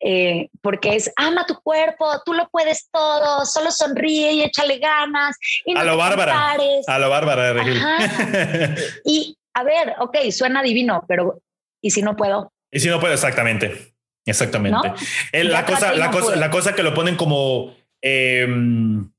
eh, 0.00 0.48
porque 0.60 0.96
es 0.96 1.12
ama 1.16 1.46
tu 1.46 1.60
cuerpo, 1.60 2.06
tú 2.24 2.34
lo 2.34 2.48
puedes 2.50 2.88
todo, 2.90 3.44
solo 3.46 3.70
sonríe 3.70 4.32
y 4.32 4.42
échale 4.42 4.78
ganas. 4.78 5.36
Y 5.64 5.76
a, 5.76 5.84
lo 5.84 5.96
bárbara, 5.96 6.52
a 6.86 6.98
lo 6.98 7.10
bárbara. 7.10 7.64
y 9.04 9.36
a 9.54 9.62
ver, 9.62 9.94
ok, 10.00 10.16
suena 10.30 10.62
divino, 10.62 11.04
pero 11.08 11.40
¿y 11.80 11.90
si 11.90 12.02
no 12.02 12.16
puedo? 12.16 12.52
Y 12.70 12.80
si 12.80 12.88
no 12.88 13.00
puedo, 13.00 13.14
exactamente. 13.14 13.94
Exactamente. 14.26 14.92
la, 15.32 15.64
cosa, 15.66 15.92
la, 15.94 16.10
cosa, 16.10 16.36
la 16.36 16.50
cosa 16.50 16.74
que 16.74 16.82
lo 16.82 16.94
ponen 16.94 17.16
como 17.16 17.74
em, 18.00 19.10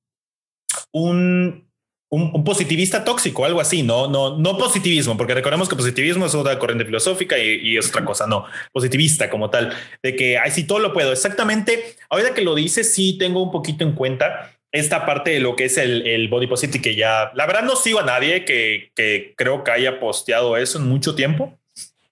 un, 0.95 1.67
un, 2.09 2.43
positivista 2.45 3.03
tóxico, 3.03 3.43
algo 3.43 3.59
así, 3.59 3.83
no, 3.83 4.07
no, 4.07 4.37
no 4.37 4.57
positivismo, 4.57 5.17
porque 5.17 5.33
recordemos 5.33 5.67
que 5.67 5.75
positivismo 5.75 6.25
es 6.25 6.33
una 6.33 6.57
corriente 6.57 6.85
filosófica 6.85 7.37
y, 7.37 7.77
es 7.77 7.89
otra 7.89 8.05
cosa, 8.05 8.25
no, 8.27 8.45
positivista 8.71 9.29
como 9.29 9.49
tal, 9.49 9.73
de 10.01 10.15
que, 10.15 10.37
ay, 10.37 10.51
sí, 10.51 10.63
todo 10.63 10.79
lo 10.79 10.93
puedo. 10.93 11.11
Exactamente, 11.11 11.95
ahorita 12.09 12.33
que 12.33 12.41
lo 12.41 12.55
dices, 12.55 12.93
sí 12.93 13.17
tengo 13.17 13.43
un 13.43 13.51
poquito 13.51 13.83
en 13.83 13.91
cuenta 13.91 14.53
esta 14.71 15.05
parte 15.05 15.31
de 15.31 15.39
lo 15.41 15.55
que 15.55 15.65
es 15.65 15.77
el, 15.77 16.27
body 16.29 16.47
positive 16.47 16.81
que 16.81 16.95
ya, 16.95 17.31
la 17.33 17.45
verdad 17.45 17.63
no 17.63 17.75
sigo 17.75 17.99
a 17.99 18.05
nadie 18.05 18.45
que, 18.45 19.33
creo 19.35 19.63
que 19.65 19.71
haya 19.71 19.99
posteado 19.99 20.55
eso 20.55 20.79
en 20.79 20.87
mucho 20.87 21.15
tiempo. 21.15 21.57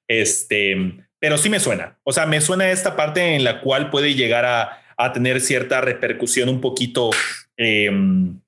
Este, 0.10 0.76
pero 1.20 1.38
sí 1.38 1.50
me 1.50 1.62
suena. 1.62 1.98
O 2.04 2.12
sea, 2.12 2.26
me 2.26 2.42
suena 2.42 2.70
esta 2.70 2.98
parte 2.98 3.36
en 3.36 3.46
la 3.46 3.62
cual 3.62 3.90
puede 3.90 4.14
llegar 4.14 4.46
a, 4.46 4.80
tener 5.14 5.42
cierta 5.42 5.82
repercusión 5.82 6.48
un 6.48 6.62
poquito 6.62 7.10
em, 7.58 8.40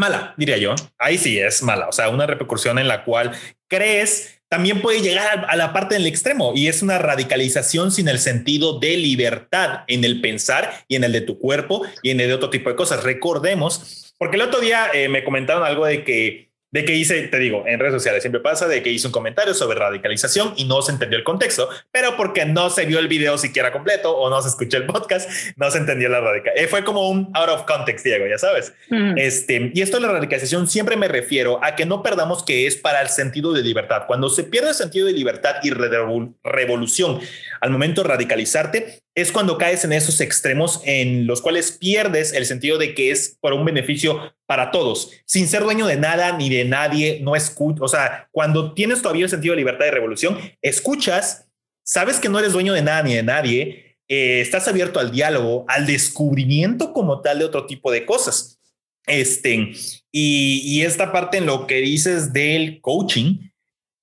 mala, 0.00 0.34
diría 0.36 0.56
yo. 0.56 0.74
Ahí 0.98 1.18
sí 1.18 1.38
es 1.38 1.62
mala. 1.62 1.88
O 1.88 1.92
sea, 1.92 2.08
una 2.08 2.26
repercusión 2.26 2.78
en 2.78 2.88
la 2.88 3.04
cual 3.04 3.32
crees 3.68 4.40
también 4.48 4.82
puede 4.82 5.00
llegar 5.00 5.46
a 5.48 5.54
la 5.54 5.72
parte 5.72 5.94
del 5.94 6.08
extremo 6.08 6.52
y 6.56 6.66
es 6.66 6.82
una 6.82 6.98
radicalización 6.98 7.92
sin 7.92 8.08
el 8.08 8.18
sentido 8.18 8.80
de 8.80 8.96
libertad 8.96 9.84
en 9.86 10.02
el 10.02 10.20
pensar 10.20 10.84
y 10.88 10.96
en 10.96 11.04
el 11.04 11.12
de 11.12 11.20
tu 11.20 11.38
cuerpo 11.38 11.86
y 12.02 12.10
en 12.10 12.18
el 12.18 12.26
de 12.26 12.34
otro 12.34 12.50
tipo 12.50 12.68
de 12.68 12.74
cosas. 12.74 13.04
Recordemos, 13.04 14.12
porque 14.18 14.34
el 14.34 14.42
otro 14.42 14.58
día 14.58 14.88
eh, 14.92 15.08
me 15.08 15.22
comentaron 15.22 15.62
algo 15.62 15.86
de 15.86 16.02
que 16.02 16.49
de 16.72 16.84
que 16.84 16.94
hice, 16.94 17.26
te 17.28 17.38
digo, 17.38 17.64
en 17.66 17.80
redes 17.80 17.94
sociales 17.94 18.22
siempre 18.22 18.40
pasa 18.40 18.68
de 18.68 18.82
que 18.82 18.90
hice 18.90 19.08
un 19.08 19.12
comentario 19.12 19.54
sobre 19.54 19.78
radicalización 19.78 20.54
y 20.56 20.64
no 20.64 20.82
se 20.82 20.92
entendió 20.92 21.18
el 21.18 21.24
contexto, 21.24 21.68
pero 21.90 22.16
porque 22.16 22.44
no 22.44 22.70
se 22.70 22.86
vio 22.86 22.98
el 22.98 23.08
video 23.08 23.38
siquiera 23.38 23.72
completo 23.72 24.16
o 24.16 24.30
no 24.30 24.40
se 24.40 24.48
escuchó 24.48 24.76
el 24.76 24.86
podcast, 24.86 25.28
no 25.56 25.70
se 25.70 25.78
entendió 25.78 26.08
la 26.08 26.20
radicalización. 26.20 26.64
Eh, 26.64 26.68
fue 26.68 26.84
como 26.84 27.08
un 27.08 27.30
out 27.34 27.48
of 27.48 27.64
context, 27.64 28.04
Diego, 28.04 28.26
ya 28.26 28.38
sabes. 28.38 28.72
Este, 29.16 29.72
y 29.74 29.82
esto 29.82 29.98
de 29.98 30.06
la 30.06 30.12
radicalización 30.12 30.68
siempre 30.68 30.96
me 30.96 31.08
refiero 31.08 31.62
a 31.62 31.74
que 31.74 31.86
no 31.86 32.02
perdamos 32.02 32.44
que 32.44 32.66
es 32.66 32.76
para 32.76 33.02
el 33.02 33.08
sentido 33.08 33.52
de 33.52 33.62
libertad. 33.62 34.04
Cuando 34.06 34.28
se 34.28 34.44
pierde 34.44 34.68
el 34.68 34.74
sentido 34.74 35.06
de 35.06 35.12
libertad 35.12 35.56
y 35.62 35.70
revolución 35.70 37.20
al 37.60 37.70
momento 37.70 38.02
de 38.02 38.08
radicalizarte, 38.08 39.00
es 39.14 39.32
cuando 39.32 39.58
caes 39.58 39.84
en 39.84 39.92
esos 39.92 40.20
extremos 40.20 40.80
en 40.84 41.26
los 41.26 41.42
cuales 41.42 41.72
pierdes 41.72 42.32
el 42.32 42.46
sentido 42.46 42.78
de 42.78 42.94
que 42.94 43.10
es 43.10 43.36
por 43.40 43.52
un 43.52 43.64
beneficio 43.64 44.32
para 44.50 44.72
todos, 44.72 45.12
sin 45.26 45.46
ser 45.46 45.62
dueño 45.62 45.86
de 45.86 45.94
nada 45.94 46.36
ni 46.36 46.50
de 46.50 46.64
nadie, 46.64 47.20
no 47.22 47.36
escuchas, 47.36 47.82
o 47.82 47.86
sea, 47.86 48.28
cuando 48.32 48.74
tienes 48.74 49.00
todavía 49.00 49.22
el 49.22 49.30
sentido 49.30 49.52
de 49.52 49.58
libertad 49.58 49.86
y 49.86 49.90
revolución, 49.90 50.40
escuchas, 50.60 51.46
sabes 51.84 52.18
que 52.18 52.28
no 52.28 52.40
eres 52.40 52.52
dueño 52.52 52.72
de 52.72 52.82
nada 52.82 53.00
ni 53.04 53.14
de 53.14 53.22
nadie, 53.22 53.96
eh, 54.08 54.40
estás 54.40 54.66
abierto 54.66 54.98
al 54.98 55.12
diálogo, 55.12 55.64
al 55.68 55.86
descubrimiento 55.86 56.92
como 56.92 57.20
tal 57.20 57.38
de 57.38 57.44
otro 57.44 57.66
tipo 57.66 57.92
de 57.92 58.04
cosas. 58.04 58.58
Este, 59.06 59.72
y, 60.10 60.62
y 60.64 60.82
esta 60.82 61.12
parte 61.12 61.38
en 61.38 61.46
lo 61.46 61.68
que 61.68 61.76
dices 61.76 62.32
del 62.32 62.80
coaching, 62.80 63.52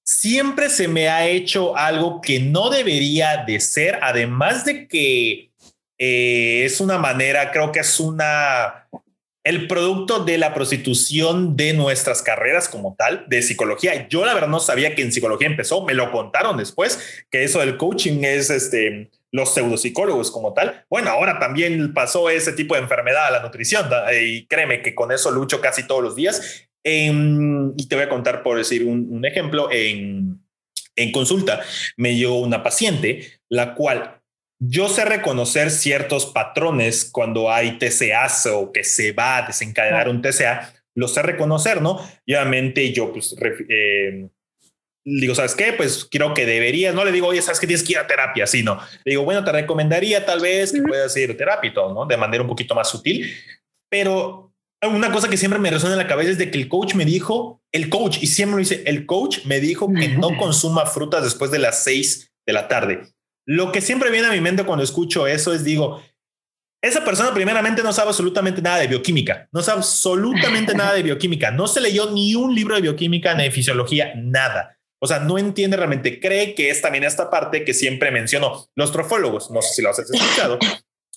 siempre 0.05 0.69
se 0.69 0.87
me 0.87 1.09
ha 1.09 1.27
hecho 1.27 1.75
algo 1.75 2.21
que 2.21 2.39
no 2.39 2.69
debería 2.69 3.43
de 3.45 3.59
ser, 3.59 3.99
además 4.01 4.63
de 4.63 4.87
que 4.87 5.51
eh, 5.97 6.63
es 6.63 6.79
una 6.79 6.97
manera, 6.97 7.51
creo 7.51 7.73
que 7.73 7.81
es 7.81 7.99
una, 7.99 8.87
el 9.47 9.65
producto 9.67 10.25
de 10.25 10.37
la 10.37 10.53
prostitución 10.53 11.55
de 11.55 11.71
nuestras 11.71 12.21
carreras 12.21 12.67
como 12.67 12.95
tal, 12.97 13.23
de 13.29 13.41
psicología. 13.41 14.05
Yo 14.09 14.25
la 14.25 14.33
verdad 14.33 14.49
no 14.49 14.59
sabía 14.59 14.93
que 14.93 15.01
en 15.01 15.13
psicología 15.13 15.47
empezó, 15.47 15.85
me 15.85 15.93
lo 15.93 16.11
contaron 16.11 16.57
después, 16.57 17.25
que 17.31 17.45
eso 17.45 17.59
del 17.59 17.77
coaching 17.77 18.25
es 18.25 18.49
este, 18.49 19.09
los 19.31 19.53
pseudopsicólogos 19.53 20.31
como 20.31 20.53
tal. 20.53 20.83
Bueno, 20.89 21.11
ahora 21.11 21.39
también 21.39 21.93
pasó 21.93 22.29
ese 22.29 22.51
tipo 22.51 22.75
de 22.75 22.81
enfermedad 22.81 23.27
a 23.27 23.31
la 23.31 23.41
nutrición 23.41 23.87
y 24.21 24.45
créeme 24.47 24.81
que 24.81 24.93
con 24.93 25.13
eso 25.13 25.31
lucho 25.31 25.61
casi 25.61 25.87
todos 25.87 26.03
los 26.03 26.17
días 26.17 26.67
y 26.83 27.87
te 27.87 27.95
voy 27.95 28.03
a 28.03 28.09
contar, 28.09 28.43
por 28.43 28.57
decir 28.57 28.85
un, 28.85 29.23
ejemplo, 29.25 29.69
en, 29.71 30.41
en 30.97 31.11
consulta 31.13 31.61
me 31.95 32.15
llegó 32.15 32.41
una 32.41 32.63
paciente, 32.63 33.39
la 33.47 33.75
cual 33.75 34.16
yo 34.59 34.89
sé 34.89 35.05
reconocer 35.05 35.69
ciertos 35.69 36.25
patrones 36.25 37.09
cuando 37.11 37.51
hay 37.51 37.77
TCAs 37.77 38.47
o 38.47 38.71
que 38.71 38.83
se 38.83 39.11
va 39.11 39.37
a 39.37 39.47
desencadenar 39.47 40.09
un 40.09 40.21
TCA, 40.21 40.73
lo 40.95 41.07
sé 41.07 41.21
reconocer, 41.21 41.81
¿no? 41.81 41.99
Y 42.25 42.33
obviamente 42.33 42.91
yo 42.91 43.13
pues 43.13 43.35
eh, 43.69 44.27
digo, 45.05 45.35
¿sabes 45.35 45.55
qué? 45.55 45.73
Pues 45.73 46.07
creo 46.09 46.33
que 46.33 46.45
deberías, 46.45 46.93
no 46.95 47.05
le 47.05 47.11
digo, 47.11 47.27
oye, 47.27 47.41
¿sabes 47.41 47.59
que 47.59 47.67
tienes 47.67 47.83
que 47.83 47.93
ir 47.93 47.99
a 47.99 48.07
terapia? 48.07 48.47
Sí, 48.47 48.63
no. 48.63 48.79
Le 49.05 49.11
digo, 49.11 49.23
bueno, 49.23 49.43
te 49.43 49.51
recomendaría 49.51 50.25
tal 50.25 50.39
vez 50.39 50.71
que 50.71 50.81
puedas 50.81 51.15
ir 51.17 51.31
a 51.31 51.37
terapia 51.37 51.69
y 51.69 51.73
todo, 51.73 51.93
¿no? 51.93 52.05
De 52.05 52.17
manera 52.17 52.41
un 52.41 52.49
poquito 52.49 52.73
más 52.73 52.89
sutil, 52.89 53.31
pero 53.89 54.53
una 54.81 55.11
cosa 55.11 55.29
que 55.29 55.37
siempre 55.37 55.59
me 55.59 55.71
resuena 55.71 55.95
en 55.95 56.01
la 56.01 56.07
cabeza 56.07 56.31
es 56.31 56.37
de 56.37 56.51
que 56.51 56.57
el 56.57 56.67
coach 56.67 56.93
me 56.93 57.05
dijo, 57.05 57.61
el 57.71 57.89
coach, 57.89 58.17
y 58.21 58.27
siempre 58.27 58.55
me 58.55 58.61
dice, 58.61 58.83
el 58.85 59.05
coach 59.05 59.45
me 59.45 59.59
dijo 59.59 59.91
que 59.93 60.09
no 60.09 60.37
consuma 60.37 60.85
frutas 60.85 61.23
después 61.23 61.51
de 61.51 61.59
las 61.59 61.83
seis 61.83 62.31
de 62.45 62.53
la 62.53 62.67
tarde. 62.67 63.03
Lo 63.47 63.71
que 63.71 63.81
siempre 63.81 64.11
viene 64.11 64.27
a 64.27 64.31
mi 64.31 64.41
mente 64.41 64.65
cuando 64.65 64.83
escucho 64.83 65.25
eso 65.25 65.53
es, 65.53 65.63
digo, 65.63 66.03
esa 66.81 67.03
persona 67.03 67.33
primeramente 67.33 67.81
no 67.81 67.93
sabe 67.93 68.09
absolutamente 68.09 68.61
nada 68.61 68.77
de 68.79 68.87
bioquímica, 68.87 69.47
no 69.51 69.63
sabe 69.63 69.79
absolutamente 69.79 70.75
nada 70.75 70.93
de 70.93 71.03
bioquímica, 71.03 71.49
no 71.49 71.67
se 71.67 71.81
leyó 71.81 72.11
ni 72.11 72.35
un 72.35 72.53
libro 72.53 72.75
de 72.75 72.81
bioquímica 72.81 73.33
ni 73.33 73.43
de 73.43 73.51
fisiología, 73.51 74.13
nada. 74.15 74.77
O 74.99 75.07
sea, 75.07 75.19
no 75.19 75.37
entiende 75.37 75.77
realmente, 75.77 76.19
cree 76.19 76.55
que 76.55 76.69
es 76.69 76.81
también 76.81 77.03
esta 77.03 77.29
parte 77.29 77.63
que 77.63 77.73
siempre 77.73 78.11
menciono 78.11 78.67
los 78.75 78.91
trofólogos, 78.91 79.49
no 79.49 79.61
sé 79.61 79.75
si 79.75 79.81
lo 79.81 79.91
has 79.91 79.99
escuchado, 79.99 80.59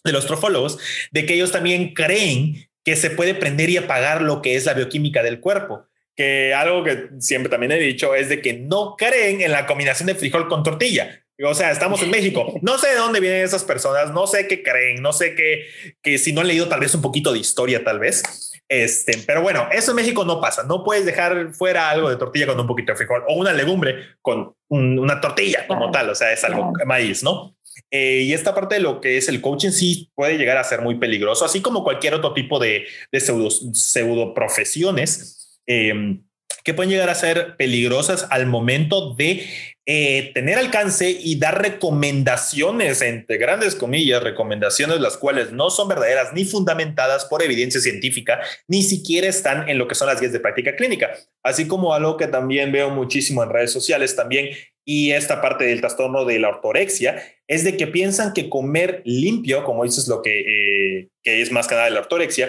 de 0.04 0.12
los 0.12 0.26
trofólogos, 0.26 0.78
de 1.10 1.26
que 1.26 1.34
ellos 1.34 1.50
también 1.50 1.94
creen 1.94 2.70
que 2.84 2.96
se 2.96 3.10
puede 3.10 3.34
prender 3.34 3.70
y 3.70 3.76
apagar 3.76 4.22
lo 4.22 4.40
que 4.40 4.56
es 4.56 4.66
la 4.66 4.74
bioquímica 4.74 5.22
del 5.22 5.40
cuerpo. 5.40 5.86
Que 6.16 6.54
algo 6.54 6.84
que 6.84 7.08
siempre 7.18 7.50
también 7.50 7.72
he 7.72 7.78
dicho 7.78 8.14
es 8.14 8.28
de 8.28 8.42
que 8.42 8.54
no 8.54 8.96
creen 8.96 9.40
en 9.40 9.52
la 9.52 9.66
combinación 9.66 10.06
de 10.06 10.14
frijol 10.14 10.48
con 10.48 10.62
tortilla. 10.62 11.19
O 11.42 11.54
sea, 11.54 11.70
estamos 11.70 12.02
en 12.02 12.10
México. 12.10 12.54
No 12.62 12.78
sé 12.78 12.88
de 12.88 12.96
dónde 12.96 13.20
vienen 13.20 13.42
esas 13.42 13.64
personas, 13.64 14.12
no 14.12 14.26
sé 14.26 14.46
qué 14.46 14.62
creen, 14.62 15.02
no 15.02 15.12
sé 15.12 15.34
qué, 15.34 15.66
que 16.02 16.18
si 16.18 16.32
no 16.32 16.40
han 16.40 16.48
leído 16.48 16.68
tal 16.68 16.80
vez 16.80 16.94
un 16.94 17.02
poquito 17.02 17.32
de 17.32 17.38
historia, 17.38 17.82
tal 17.82 17.98
vez. 17.98 18.22
Este, 18.68 19.18
pero 19.26 19.42
bueno, 19.42 19.68
eso 19.72 19.92
en 19.92 19.96
México 19.96 20.24
no 20.24 20.40
pasa. 20.40 20.62
No 20.64 20.84
puedes 20.84 21.04
dejar 21.04 21.52
fuera 21.52 21.90
algo 21.90 22.08
de 22.08 22.16
tortilla 22.16 22.46
con 22.46 22.60
un 22.60 22.66
poquito 22.66 22.92
de 22.92 22.96
frijol 22.96 23.24
o 23.28 23.34
una 23.34 23.52
legumbre 23.52 23.96
con 24.22 24.54
una 24.68 25.20
tortilla 25.20 25.66
como 25.66 25.90
tal. 25.90 26.10
O 26.10 26.14
sea, 26.14 26.32
es 26.32 26.44
algo 26.44 26.72
maíz, 26.86 27.22
¿no? 27.22 27.56
Eh, 27.90 28.22
y 28.26 28.32
esta 28.32 28.54
parte 28.54 28.76
de 28.76 28.80
lo 28.80 29.00
que 29.00 29.16
es 29.16 29.28
el 29.28 29.40
coaching 29.40 29.70
sí 29.70 30.10
puede 30.14 30.38
llegar 30.38 30.56
a 30.56 30.64
ser 30.64 30.82
muy 30.82 30.96
peligroso, 30.96 31.44
así 31.44 31.60
como 31.60 31.82
cualquier 31.82 32.14
otro 32.14 32.34
tipo 32.34 32.58
de, 32.58 32.86
de 33.10 33.20
pseudo, 33.20 34.34
profesiones 34.34 35.60
em, 35.66 36.22
que 36.62 36.74
pueden 36.74 36.90
llegar 36.90 37.08
a 37.08 37.14
ser 37.14 37.56
peligrosas 37.56 38.26
al 38.30 38.46
momento 38.46 39.14
de 39.14 39.46
eh, 39.92 40.30
tener 40.34 40.56
alcance 40.56 41.10
y 41.10 41.36
dar 41.36 41.60
recomendaciones, 41.60 43.02
entre 43.02 43.38
grandes 43.38 43.74
comillas, 43.74 44.22
recomendaciones 44.22 45.00
las 45.00 45.16
cuales 45.16 45.50
no 45.50 45.68
son 45.68 45.88
verdaderas 45.88 46.32
ni 46.32 46.44
fundamentadas 46.44 47.24
por 47.24 47.42
evidencia 47.42 47.80
científica, 47.80 48.40
ni 48.68 48.84
siquiera 48.84 49.26
están 49.26 49.68
en 49.68 49.78
lo 49.78 49.88
que 49.88 49.96
son 49.96 50.06
las 50.06 50.20
guías 50.20 50.32
de 50.32 50.38
práctica 50.38 50.76
clínica. 50.76 51.10
Así 51.42 51.66
como 51.66 51.92
algo 51.92 52.16
que 52.16 52.28
también 52.28 52.70
veo 52.70 52.90
muchísimo 52.90 53.42
en 53.42 53.50
redes 53.50 53.72
sociales 53.72 54.14
también, 54.14 54.50
y 54.84 55.10
esta 55.10 55.42
parte 55.42 55.64
del 55.64 55.80
trastorno 55.80 56.24
de 56.24 56.38
la 56.38 56.50
ortorexia, 56.50 57.20
es 57.48 57.64
de 57.64 57.76
que 57.76 57.88
piensan 57.88 58.32
que 58.32 58.48
comer 58.48 59.02
limpio, 59.04 59.64
como 59.64 59.82
dices 59.82 60.06
lo 60.06 60.22
que, 60.22 61.00
eh, 61.00 61.08
que 61.24 61.42
es 61.42 61.50
más 61.50 61.66
que 61.66 61.74
nada 61.74 61.86
de 61.86 61.94
la 61.94 62.00
ortorexia, 62.02 62.48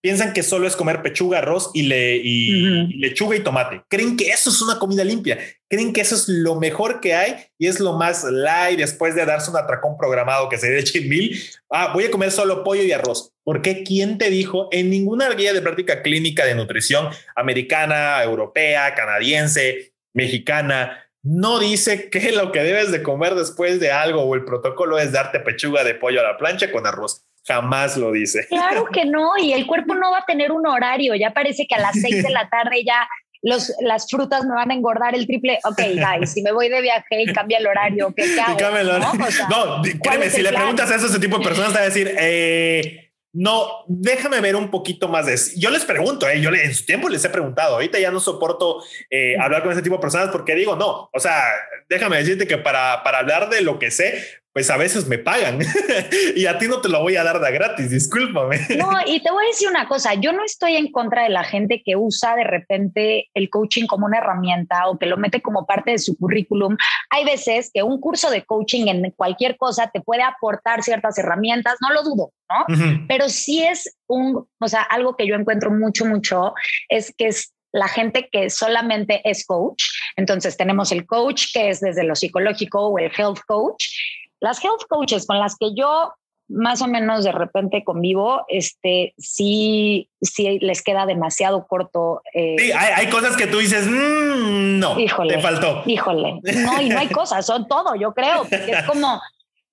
piensan 0.00 0.32
que 0.32 0.42
solo 0.42 0.66
es 0.66 0.76
comer 0.76 1.02
pechuga, 1.02 1.38
arroz 1.38 1.70
y, 1.74 1.82
le, 1.82 2.16
y, 2.16 2.98
lechuga 2.98 3.36
y 3.36 3.40
tomate. 3.40 3.82
Creen 3.88 4.16
que 4.16 4.28
eso 4.28 4.50
es 4.50 4.60
una 4.62 4.78
comida 4.78 5.04
limpia. 5.04 5.38
Creen 5.68 5.92
que 5.92 6.00
eso 6.00 6.14
es 6.14 6.28
lo 6.28 6.56
mejor 6.56 7.00
que 7.00 7.14
hay 7.14 7.36
y 7.58 7.66
es 7.66 7.80
lo 7.80 7.92
más 7.94 8.24
light 8.24 8.78
después 8.78 9.14
de 9.14 9.24
darse 9.24 9.50
un 9.50 9.56
atracón 9.56 9.96
programado 9.96 10.48
que 10.48 10.58
se 10.58 10.78
eche 10.78 11.02
mil. 11.02 11.40
Ah, 11.70 11.92
voy 11.92 12.04
a 12.04 12.10
comer 12.10 12.30
solo 12.30 12.64
pollo 12.64 12.82
y 12.82 12.92
arroz. 12.92 13.32
¿Por 13.44 13.62
qué? 13.62 13.82
¿Quién 13.82 14.18
te 14.18 14.30
dijo? 14.30 14.68
En 14.72 14.90
ninguna 14.90 15.28
guía 15.30 15.52
de 15.52 15.62
práctica 15.62 16.02
clínica 16.02 16.44
de 16.44 16.54
nutrición 16.54 17.08
americana, 17.36 18.22
europea, 18.22 18.94
canadiense, 18.94 19.92
mexicana, 20.12 21.06
no 21.22 21.58
dice 21.58 22.08
que 22.08 22.32
lo 22.32 22.50
que 22.50 22.62
debes 22.62 22.90
de 22.90 23.02
comer 23.02 23.34
después 23.34 23.78
de 23.78 23.92
algo 23.92 24.22
o 24.22 24.34
el 24.34 24.44
protocolo 24.44 24.98
es 24.98 25.12
darte 25.12 25.40
pechuga 25.40 25.84
de 25.84 25.94
pollo 25.94 26.20
a 26.20 26.24
la 26.24 26.38
plancha 26.38 26.72
con 26.72 26.86
arroz. 26.86 27.26
Jamás 27.46 27.96
lo 27.96 28.12
dice. 28.12 28.46
Claro 28.48 28.86
que 28.92 29.04
no, 29.04 29.36
y 29.38 29.52
el 29.52 29.66
cuerpo 29.66 29.94
no 29.94 30.10
va 30.10 30.18
a 30.18 30.26
tener 30.26 30.52
un 30.52 30.66
horario. 30.66 31.14
Ya 31.14 31.32
parece 31.32 31.66
que 31.66 31.74
a 31.74 31.80
las 31.80 32.00
seis 32.00 32.22
de 32.22 32.30
la 32.30 32.48
tarde 32.48 32.84
ya 32.84 33.08
los, 33.42 33.72
las 33.80 34.06
frutas 34.08 34.44
me 34.44 34.54
van 34.54 34.70
a 34.70 34.74
engordar 34.74 35.14
el 35.14 35.26
triple. 35.26 35.58
Ok, 35.64 35.80
guys, 35.94 36.32
si 36.32 36.42
me 36.42 36.52
voy 36.52 36.68
de 36.68 36.82
viaje 36.82 37.22
y 37.22 37.32
cambia 37.32 37.58
el 37.58 37.66
horario, 37.66 38.12
¿qué, 38.14 38.24
hago? 38.40 38.58
¿no? 39.48 39.82
créeme, 40.02 40.30
si 40.30 40.42
le 40.42 40.52
preguntas 40.52 40.90
a 40.90 40.96
ese 40.96 41.18
tipo 41.18 41.38
de 41.38 41.44
personas, 41.44 41.72
te 41.72 41.78
va 41.78 41.84
a 41.84 41.88
decir, 41.88 42.14
eh, 42.18 43.10
no, 43.32 43.84
déjame 43.86 44.40
ver 44.40 44.56
un 44.56 44.70
poquito 44.70 45.08
más 45.08 45.26
de 45.26 45.34
eso. 45.34 45.52
Yo 45.56 45.70
les 45.70 45.84
pregunto, 45.84 46.28
eh, 46.28 46.40
yo 46.40 46.50
en 46.50 46.74
su 46.74 46.84
tiempo 46.84 47.08
les 47.08 47.24
he 47.24 47.30
preguntado, 47.30 47.74
ahorita 47.74 47.98
ya 47.98 48.10
no 48.10 48.20
soporto 48.20 48.82
eh, 49.08 49.36
hablar 49.38 49.62
con 49.62 49.72
ese 49.72 49.82
tipo 49.82 49.96
de 49.96 50.00
personas 50.00 50.30
porque 50.30 50.54
digo, 50.54 50.76
no, 50.76 51.08
o 51.12 51.20
sea, 51.20 51.40
déjame 51.88 52.16
decirte 52.16 52.46
que 52.46 52.58
para, 52.58 53.02
para 53.04 53.18
hablar 53.18 53.48
de 53.48 53.60
lo 53.60 53.78
que 53.78 53.90
sé, 53.90 54.39
pues 54.52 54.68
a 54.70 54.76
veces 54.76 55.06
me 55.06 55.18
pagan 55.18 55.60
y 56.36 56.46
a 56.46 56.58
ti 56.58 56.66
no 56.66 56.80
te 56.80 56.88
lo 56.88 57.00
voy 57.02 57.16
a 57.16 57.22
dar 57.22 57.40
de 57.40 57.52
gratis, 57.52 57.90
discúlpame. 57.90 58.58
No, 58.76 58.90
y 59.06 59.22
te 59.22 59.30
voy 59.30 59.44
a 59.44 59.48
decir 59.48 59.68
una 59.68 59.86
cosa, 59.86 60.14
yo 60.14 60.32
no 60.32 60.44
estoy 60.44 60.76
en 60.76 60.90
contra 60.90 61.22
de 61.22 61.28
la 61.28 61.44
gente 61.44 61.82
que 61.84 61.96
usa 61.96 62.34
de 62.34 62.44
repente 62.44 63.28
el 63.34 63.48
coaching 63.48 63.86
como 63.86 64.06
una 64.06 64.18
herramienta 64.18 64.88
o 64.88 64.98
que 64.98 65.06
lo 65.06 65.16
mete 65.16 65.40
como 65.40 65.66
parte 65.66 65.92
de 65.92 65.98
su 65.98 66.16
currículum. 66.16 66.76
Hay 67.10 67.24
veces 67.24 67.70
que 67.72 67.82
un 67.82 68.00
curso 68.00 68.30
de 68.30 68.44
coaching 68.44 68.88
en 68.88 69.10
cualquier 69.12 69.56
cosa 69.56 69.90
te 69.92 70.00
puede 70.00 70.22
aportar 70.22 70.82
ciertas 70.82 71.16
herramientas, 71.18 71.76
no 71.80 71.92
lo 71.92 72.02
dudo, 72.02 72.32
¿no? 72.48 73.06
Pero 73.06 73.28
sí 73.28 73.62
es 73.62 73.96
un, 74.08 74.46
o 74.58 74.68
sea, 74.68 74.82
algo 74.82 75.16
que 75.16 75.26
yo 75.26 75.36
encuentro 75.36 75.70
mucho, 75.70 76.04
mucho, 76.04 76.54
es 76.88 77.14
que 77.16 77.28
es 77.28 77.52
la 77.72 77.88
gente 77.88 78.28
que 78.30 78.50
solamente 78.50 79.20
es 79.24 79.44
coach. 79.46 79.84
Entonces 80.16 80.56
tenemos 80.56 80.92
el 80.92 81.06
coach 81.06 81.46
que 81.52 81.70
es 81.70 81.80
desde 81.80 82.04
lo 82.04 82.14
psicológico 82.14 82.88
o 82.88 82.98
el 82.98 83.12
health 83.16 83.40
coach 83.46 83.84
las 84.40 84.62
health 84.64 84.82
coaches 84.88 85.26
con 85.26 85.38
las 85.38 85.56
que 85.56 85.74
yo 85.74 86.12
más 86.50 86.82
o 86.82 86.88
menos 86.88 87.22
de 87.22 87.32
repente 87.32 87.84
convivo, 87.84 88.44
este, 88.48 89.14
sí, 89.16 90.10
sí 90.20 90.58
les 90.60 90.82
queda 90.82 91.06
demasiado 91.06 91.66
corto. 91.66 92.22
Eh, 92.34 92.56
sí, 92.58 92.72
hay, 92.72 93.08
cosas 93.08 93.36
que 93.36 93.46
tú 93.46 93.58
dices, 93.58 93.86
mm, 93.86 94.78
no, 94.80 94.98
híjole, 94.98 95.34
te 95.34 95.40
faltó. 95.40 95.82
Híjole, 95.86 96.40
no, 96.42 96.80
y 96.82 96.88
no 96.88 96.98
hay 96.98 97.08
cosas, 97.12 97.46
son 97.46 97.68
todo, 97.68 97.94
yo 97.94 98.12
creo, 98.12 98.40
porque 98.40 98.72
es 98.72 98.82
como, 98.82 99.20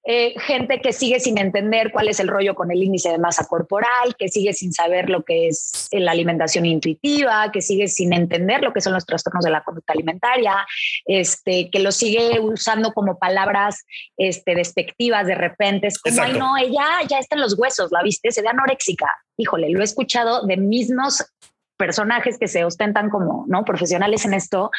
eh, 0.09 0.35
gente 0.39 0.79
que 0.79 0.93
sigue 0.93 1.19
sin 1.19 1.37
entender 1.37 1.91
cuál 1.91 2.07
es 2.07 2.21
el 2.21 2.29
rollo 2.29 2.55
con 2.55 2.71
el 2.71 2.81
índice 2.81 3.09
de 3.09 3.17
masa 3.17 3.45
corporal, 3.45 4.15
que 4.17 4.29
sigue 4.29 4.53
sin 4.53 4.71
saber 4.71 5.09
lo 5.09 5.23
que 5.23 5.49
es 5.49 5.89
la 5.91 6.11
alimentación 6.11 6.65
intuitiva, 6.65 7.51
que 7.51 7.61
sigue 7.61 7.89
sin 7.89 8.13
entender 8.13 8.61
lo 8.61 8.71
que 8.71 8.79
son 8.79 8.93
los 8.93 9.05
trastornos 9.05 9.43
de 9.43 9.51
la 9.51 9.65
conducta 9.65 9.91
alimentaria, 9.91 10.65
este, 11.05 11.69
que 11.69 11.79
lo 11.79 11.91
sigue 11.91 12.39
usando 12.39 12.93
como 12.93 13.19
palabras 13.19 13.83
este, 14.15 14.55
despectivas 14.55 15.27
de 15.27 15.35
repente. 15.35 15.87
Es 15.87 15.99
como, 15.99 16.21
ay, 16.21 16.39
no, 16.39 16.55
ella 16.55 16.85
ya 17.09 17.19
está 17.19 17.35
en 17.35 17.41
los 17.41 17.59
huesos, 17.59 17.91
¿la 17.91 18.01
viste? 18.01 18.31
Se 18.31 18.41
ve 18.41 18.47
anoréxica. 18.47 19.11
Híjole, 19.35 19.69
lo 19.71 19.81
he 19.81 19.83
escuchado 19.83 20.47
de 20.47 20.55
mismos 20.55 21.21
personajes 21.77 22.37
que 22.37 22.47
se 22.47 22.65
ostentan 22.65 23.09
como 23.09 23.45
no 23.47 23.63
profesionales 23.63 24.25
en 24.25 24.33
esto 24.33 24.71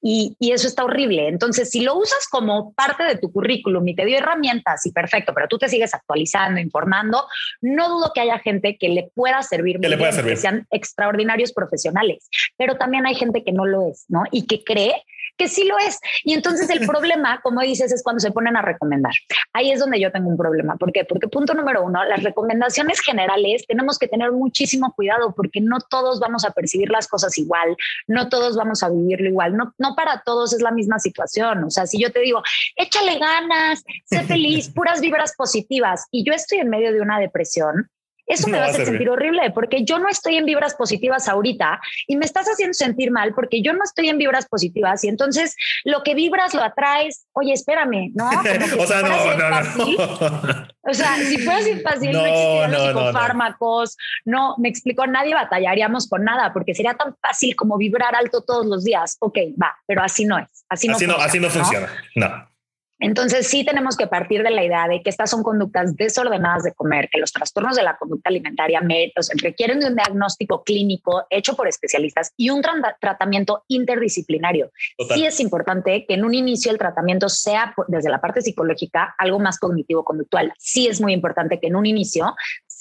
y, 0.00 0.36
y, 0.38 0.52
eso 0.52 0.68
está 0.68 0.84
horrible. 0.84 1.28
Entonces, 1.28 1.70
si 1.70 1.80
lo 1.80 1.96
usas 1.96 2.28
como 2.30 2.72
parte 2.74 3.02
de 3.04 3.16
tu 3.16 3.32
currículum 3.32 3.86
y 3.88 3.94
te 3.94 4.04
dio 4.04 4.18
herramientas 4.18 4.86
y 4.86 4.92
perfecto, 4.92 5.32
pero 5.34 5.48
tú 5.48 5.58
te 5.58 5.68
sigues 5.68 5.94
actualizando, 5.94 6.60
informando, 6.60 7.26
no 7.60 7.88
dudo 7.88 8.12
que 8.14 8.20
haya 8.20 8.38
gente 8.38 8.76
que 8.78 8.88
le 8.88 9.10
pueda 9.14 9.42
servir, 9.42 9.80
que, 9.80 9.88
le 9.88 9.98
pueda 9.98 10.12
servir. 10.12 10.34
que 10.34 10.40
sean 10.40 10.66
extraordinarios 10.70 11.52
profesionales, 11.52 12.28
pero 12.56 12.76
también 12.76 13.06
hay 13.06 13.14
gente 13.14 13.42
que 13.44 13.52
no 13.52 13.66
lo 13.66 13.88
es, 13.88 14.04
¿no? 14.08 14.22
Y 14.30 14.46
que 14.46 14.62
cree 14.62 14.94
que 15.36 15.48
sí 15.48 15.64
lo 15.64 15.78
es. 15.78 16.00
Y 16.22 16.34
entonces 16.34 16.68
el 16.70 16.80
problema, 16.86 17.40
como 17.42 17.60
dices, 17.60 17.92
es 17.92 18.02
cuando 18.02 18.20
se 18.20 18.30
ponen 18.30 18.56
a 18.56 18.62
recomendar. 18.62 19.12
Ahí 19.52 19.70
es 19.70 19.80
donde 19.80 20.00
yo 20.00 20.12
tengo 20.12 20.28
un 20.28 20.36
problema. 20.36 20.76
¿Por 20.76 20.92
qué? 20.92 21.04
Porque 21.04 21.28
punto 21.28 21.54
número 21.54 21.84
uno, 21.84 22.04
las 22.04 22.22
recomendaciones 22.22 23.00
generales 23.00 23.64
tenemos 23.66 23.98
que 23.98 24.08
tener 24.08 24.32
muchísimo 24.32 24.92
cuidado 24.94 25.34
porque 25.34 25.60
no 25.60 25.78
todos 25.80 26.20
vamos 26.20 26.43
a 26.44 26.50
percibir 26.50 26.90
las 26.90 27.08
cosas 27.08 27.36
igual, 27.38 27.76
no 28.06 28.28
todos 28.28 28.56
vamos 28.56 28.82
a 28.82 28.90
vivirlo 28.90 29.28
igual, 29.28 29.56
no, 29.56 29.74
no 29.78 29.94
para 29.94 30.22
todos 30.24 30.52
es 30.52 30.62
la 30.62 30.70
misma 30.70 30.98
situación. 30.98 31.64
O 31.64 31.70
sea, 31.70 31.86
si 31.86 32.00
yo 32.00 32.12
te 32.12 32.20
digo, 32.20 32.42
échale 32.76 33.18
ganas, 33.18 33.82
sé 34.04 34.22
feliz, 34.24 34.70
puras 34.70 35.00
vibras 35.00 35.34
positivas 35.36 36.06
y 36.10 36.24
yo 36.24 36.32
estoy 36.32 36.58
en 36.58 36.68
medio 36.68 36.92
de 36.92 37.00
una 37.00 37.18
depresión, 37.18 37.90
eso 38.26 38.48
me 38.48 38.58
va 38.58 38.66
a 38.66 38.68
hacer 38.68 38.86
sentir 38.86 39.08
horrible 39.08 39.50
porque 39.50 39.84
yo 39.84 39.98
no 39.98 40.08
estoy 40.08 40.36
en 40.36 40.46
vibras 40.46 40.74
positivas 40.74 41.28
ahorita 41.28 41.80
y 42.06 42.16
me 42.16 42.24
estás 42.24 42.46
haciendo 42.46 42.74
sentir 42.74 43.10
mal 43.10 43.34
porque 43.34 43.62
yo 43.62 43.72
no 43.72 43.80
estoy 43.84 44.08
en 44.08 44.18
vibras 44.18 44.46
positivas 44.46 45.04
y 45.04 45.08
entonces 45.08 45.56
lo 45.84 46.02
que 46.02 46.14
vibras 46.14 46.54
lo 46.54 46.62
atraes. 46.62 47.26
Oye, 47.32 47.52
espérame, 47.52 48.12
¿no? 48.14 48.28
o 48.78 48.86
sea, 48.86 49.02
no, 49.02 49.36
no, 49.36 49.50
no, 49.50 50.68
O 50.82 50.94
sea, 50.94 51.16
si 51.16 51.38
fuera 51.38 51.58
así 51.58 51.74
fácil, 51.80 52.12
no, 52.12 52.24
existirían 52.24 52.72
los 52.72 52.82
psicofármacos, 52.88 53.96
no. 54.24 54.54
me 54.58 54.68
explicó, 54.68 55.06
nadie 55.06 55.34
batallaríamos 55.34 56.08
con 56.08 56.24
nada 56.24 56.52
porque 56.52 56.74
sería 56.74 56.94
tan 56.94 57.14
fácil 57.20 57.54
como 57.56 57.76
vibrar 57.76 58.14
alto 58.14 58.42
todos 58.42 58.66
los 58.66 58.84
días. 58.84 59.16
Ok, 59.20 59.38
va, 59.60 59.76
pero 59.86 60.02
así 60.02 60.24
no 60.24 60.38
es. 60.38 60.64
Así 60.68 60.88
no, 60.88 60.94
funciona, 60.94 61.24
así 61.24 61.40
no 61.40 61.50
funciona. 61.50 61.88
No. 62.14 62.53
Entonces 63.04 63.46
sí 63.46 63.64
tenemos 63.64 63.96
que 63.98 64.06
partir 64.06 64.42
de 64.42 64.50
la 64.50 64.64
idea 64.64 64.88
de 64.88 65.02
que 65.02 65.10
estas 65.10 65.28
son 65.28 65.42
conductas 65.42 65.94
desordenadas 65.94 66.62
de 66.62 66.72
comer, 66.72 67.10
que 67.12 67.20
los 67.20 67.32
trastornos 67.32 67.76
de 67.76 67.82
la 67.82 67.98
conducta 67.98 68.30
alimentaria 68.30 68.80
requieren 69.42 69.80
de 69.80 69.88
un 69.88 69.94
diagnóstico 69.94 70.64
clínico 70.64 71.26
hecho 71.28 71.54
por 71.54 71.68
especialistas 71.68 72.32
y 72.36 72.48
un 72.48 72.62
tratamiento 73.00 73.64
interdisciplinario. 73.68 74.70
Sí 75.14 75.26
es 75.26 75.38
importante 75.40 76.06
que 76.06 76.14
en 76.14 76.24
un 76.24 76.32
inicio 76.32 76.72
el 76.72 76.78
tratamiento 76.78 77.28
sea 77.28 77.74
desde 77.88 78.08
la 78.08 78.22
parte 78.22 78.40
psicológica 78.40 79.14
algo 79.18 79.38
más 79.38 79.58
cognitivo-conductual. 79.58 80.54
Sí 80.58 80.86
es 80.88 81.00
muy 81.00 81.12
importante 81.12 81.60
que 81.60 81.66
en 81.66 81.76
un 81.76 81.84
inicio 81.84 82.34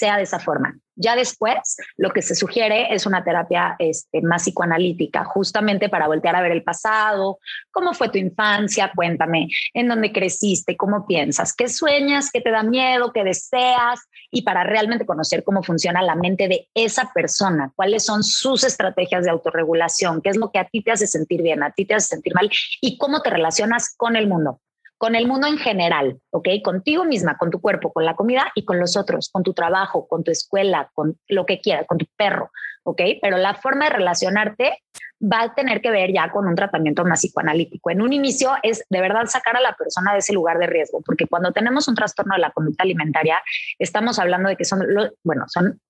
sea 0.03 0.17
de 0.17 0.23
esa 0.23 0.37
forma. 0.37 0.77
Ya 0.95 1.15
después, 1.15 1.77
lo 1.95 2.11
que 2.11 2.21
se 2.21 2.35
sugiere 2.35 2.93
es 2.93 3.05
una 3.05 3.23
terapia 3.23 3.77
este, 3.79 4.21
más 4.21 4.43
psicoanalítica, 4.43 5.23
justamente 5.23 5.87
para 5.87 6.07
voltear 6.07 6.35
a 6.35 6.41
ver 6.41 6.51
el 6.51 6.61
pasado, 6.61 7.39
cómo 7.71 7.93
fue 7.93 8.09
tu 8.09 8.17
infancia, 8.17 8.91
cuéntame, 8.93 9.47
en 9.73 9.87
dónde 9.87 10.11
creciste, 10.11 10.75
cómo 10.75 11.07
piensas, 11.07 11.55
qué 11.55 11.69
sueñas, 11.69 12.31
qué 12.33 12.41
te 12.41 12.51
da 12.51 12.63
miedo, 12.63 13.13
qué 13.13 13.23
deseas, 13.23 14.01
y 14.29 14.41
para 14.41 14.65
realmente 14.65 15.05
conocer 15.05 15.45
cómo 15.45 15.63
funciona 15.63 16.01
la 16.01 16.15
mente 16.15 16.49
de 16.49 16.67
esa 16.73 17.13
persona, 17.13 17.71
cuáles 17.77 18.03
son 18.03 18.21
sus 18.21 18.65
estrategias 18.65 19.23
de 19.23 19.31
autorregulación, 19.31 20.21
qué 20.21 20.31
es 20.31 20.37
lo 20.37 20.51
que 20.51 20.59
a 20.59 20.65
ti 20.65 20.83
te 20.83 20.91
hace 20.91 21.07
sentir 21.07 21.41
bien, 21.41 21.63
a 21.63 21.71
ti 21.71 21.85
te 21.85 21.95
hace 21.95 22.07
sentir 22.07 22.35
mal, 22.35 22.51
y 22.81 22.97
cómo 22.97 23.21
te 23.21 23.29
relacionas 23.29 23.95
con 23.95 24.17
el 24.17 24.27
mundo 24.27 24.59
con 25.03 25.15
el 25.15 25.27
mundo 25.27 25.47
en 25.47 25.57
general, 25.57 26.17
¿ok? 26.31 26.47
Contigo 26.63 27.03
misma, 27.03 27.37
con 27.37 27.51
tu 27.51 27.59
cuerpo, 27.59 27.91
con 27.91 28.05
la 28.05 28.15
comida 28.15 28.53
y 28.55 28.63
con 28.63 28.79
los 28.79 28.95
otros, 28.95 29.29
con 29.29 29.43
tu 29.43 29.53
trabajo, 29.53 30.07
con 30.07 30.23
tu 30.23 30.31
escuela, 30.31 30.91
con 30.93 31.19
lo 31.27 31.45
que 31.45 31.59
quieras, 31.59 31.85
con 31.87 31.97
tu 31.97 32.05
perro, 32.15 32.51
¿ok? 32.83 33.01
Pero 33.21 33.35
la 33.35 33.53
forma 33.53 33.89
de 33.89 33.95
relacionarte 33.97 34.81
va 35.21 35.41
a 35.41 35.53
tener 35.55 35.81
que 35.81 35.91
ver 35.91 36.13
ya 36.13 36.31
con 36.31 36.47
un 36.47 36.55
tratamiento 36.55 37.03
más 37.03 37.19
psicoanalítico. 37.19 37.89
En 37.89 38.01
un 38.01 38.13
inicio 38.13 38.53
es 38.63 38.85
de 38.89 39.01
verdad 39.01 39.25
sacar 39.25 39.57
a 39.57 39.59
la 39.59 39.75
persona 39.75 40.13
de 40.13 40.19
ese 40.19 40.31
lugar 40.31 40.57
de 40.57 40.67
riesgo, 40.67 41.01
porque 41.05 41.27
cuando 41.27 41.51
tenemos 41.51 41.89
un 41.89 41.95
trastorno 41.95 42.35
de 42.35 42.39
la 42.39 42.51
conducta 42.51 42.83
alimentaria, 42.83 43.43
estamos 43.79 44.19
hablando 44.19 44.47
de 44.47 44.55
que 44.55 44.63
son, 44.63 44.87
bueno, 45.21 45.43
son 45.49 45.81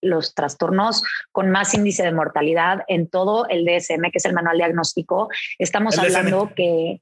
los 0.00 0.32
trastornos 0.32 1.02
con 1.32 1.50
más 1.50 1.74
índice 1.74 2.04
de 2.04 2.12
mortalidad 2.12 2.84
en 2.86 3.08
todo 3.08 3.48
el 3.48 3.64
DSM, 3.64 4.12
que 4.12 4.18
es 4.18 4.24
el 4.26 4.32
manual 4.32 4.58
diagnóstico. 4.58 5.28
Estamos 5.58 5.98
hablando 5.98 6.52
que 6.54 7.00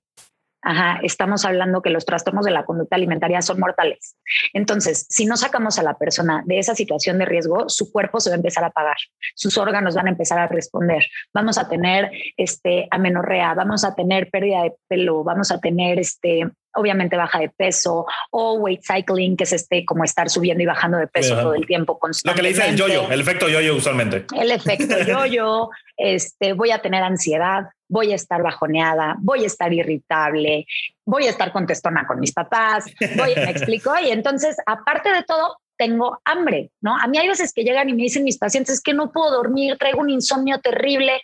Ajá, 0.63 0.99
estamos 1.03 1.45
hablando 1.45 1.83
que 1.83 1.91
los 1.91 2.05
trastornos 2.05 2.45
de 2.45 2.51
la 2.51 2.65
conducta 2.65 2.97
alimentaria 2.97 3.41
son 3.43 3.61
mortales. 3.61 4.17
Entonces, 4.53 5.07
si 5.09 5.25
no 5.25 5.37
sacamos 5.37 5.79
a 5.79 5.83
la 5.83 5.95
persona 5.95 6.43
de 6.47 6.59
esa 6.59 6.75
situación 6.75 7.19
de 7.19 7.27
riesgo, 7.27 7.69
su 7.69 7.93
cuerpo 7.93 8.19
se 8.19 8.31
va 8.31 8.35
a 8.35 8.39
empezar 8.39 8.65
a 8.65 8.69
apagar, 8.69 8.97
sus 9.37 9.57
órganos 9.57 9.95
van 9.95 10.09
a 10.09 10.11
empezar 10.11 10.39
a 10.39 10.49
responder. 10.49 11.07
Vamos 11.33 11.59
a 11.59 11.69
tener 11.69 12.11
este 12.37 12.89
amenorrea, 12.91 13.55
vamos 13.55 13.85
a 13.85 13.95
tener 13.95 14.31
pérdida 14.31 14.65
de 14.65 14.75
pelo, 14.89 15.23
vamos 15.23 15.53
a 15.53 15.61
tener 15.61 16.01
este 16.01 16.45
obviamente 16.75 17.17
baja 17.17 17.41
de 17.41 17.49
peso 17.49 18.07
o 18.31 18.55
weight 18.55 18.83
cycling, 18.83 19.37
que 19.37 19.45
es 19.45 19.53
este 19.53 19.85
como 19.85 20.05
estar 20.05 20.31
subiendo 20.31 20.63
y 20.63 20.67
bajando 20.67 20.99
de 20.99 21.07
peso 21.07 21.35
todo 21.35 21.55
el 21.55 21.67
tiempo. 21.67 21.99
Lo 22.25 22.35
que 22.35 22.43
le 22.43 22.51
dice 22.51 22.69
el 22.69 22.77
yoyo, 22.77 23.11
el 23.11 23.21
efecto 23.21 23.49
yoyo 23.49 23.77
usualmente. 23.77 24.27
El 24.37 24.51
efecto 24.51 24.97
yoyo, 25.03 25.71
este, 25.97 26.53
voy 26.53 26.71
a 26.71 26.79
tener 26.81 27.03
ansiedad, 27.03 27.69
voy 27.89 28.13
a 28.13 28.17
estar 28.17 28.43
bajoneada, 28.43 29.17
voy 29.21 29.45
a 29.45 29.47
estar 29.47 29.73
irritable, 29.73 30.67
voy 31.05 31.27
a 31.27 31.31
estar 31.31 31.53
contestona 31.53 32.07
con 32.07 32.21
mis 32.21 32.33
papás, 32.33 32.85
voy, 33.17 33.35
me 33.35 33.51
explico, 33.51 33.93
y 33.99 34.11
entonces, 34.11 34.57
aparte 34.67 35.13
de 35.13 35.23
todo, 35.23 35.57
tengo 35.77 36.21
hambre, 36.25 36.71
¿no? 36.81 36.97
A 36.97 37.07
mí 37.07 37.19
hay 37.19 37.29
veces 37.29 37.53
que 37.53 37.63
llegan 37.63 37.89
y 37.89 37.95
me 37.95 38.03
dicen 38.03 38.25
mis 38.25 38.39
pacientes 38.39 38.81
que 38.83 38.95
no 38.95 39.13
puedo 39.13 39.31
dormir, 39.31 39.79
traigo 39.79 40.01
un 40.01 40.11
insomnio 40.11 40.61
terrible. 40.61 41.23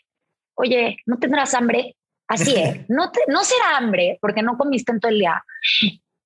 Oye, 0.55 0.99
¿no 1.07 1.19
tendrás 1.19 1.55
hambre? 1.55 1.97
Así 2.29 2.55
es, 2.57 2.79
no, 2.89 3.11
no 3.29 3.45
será 3.45 3.77
hambre 3.77 4.19
porque 4.21 4.43
no 4.43 4.57
comiste 4.57 4.93
en 4.93 5.01
todo 5.01 5.11
el 5.11 5.19
día 5.19 5.45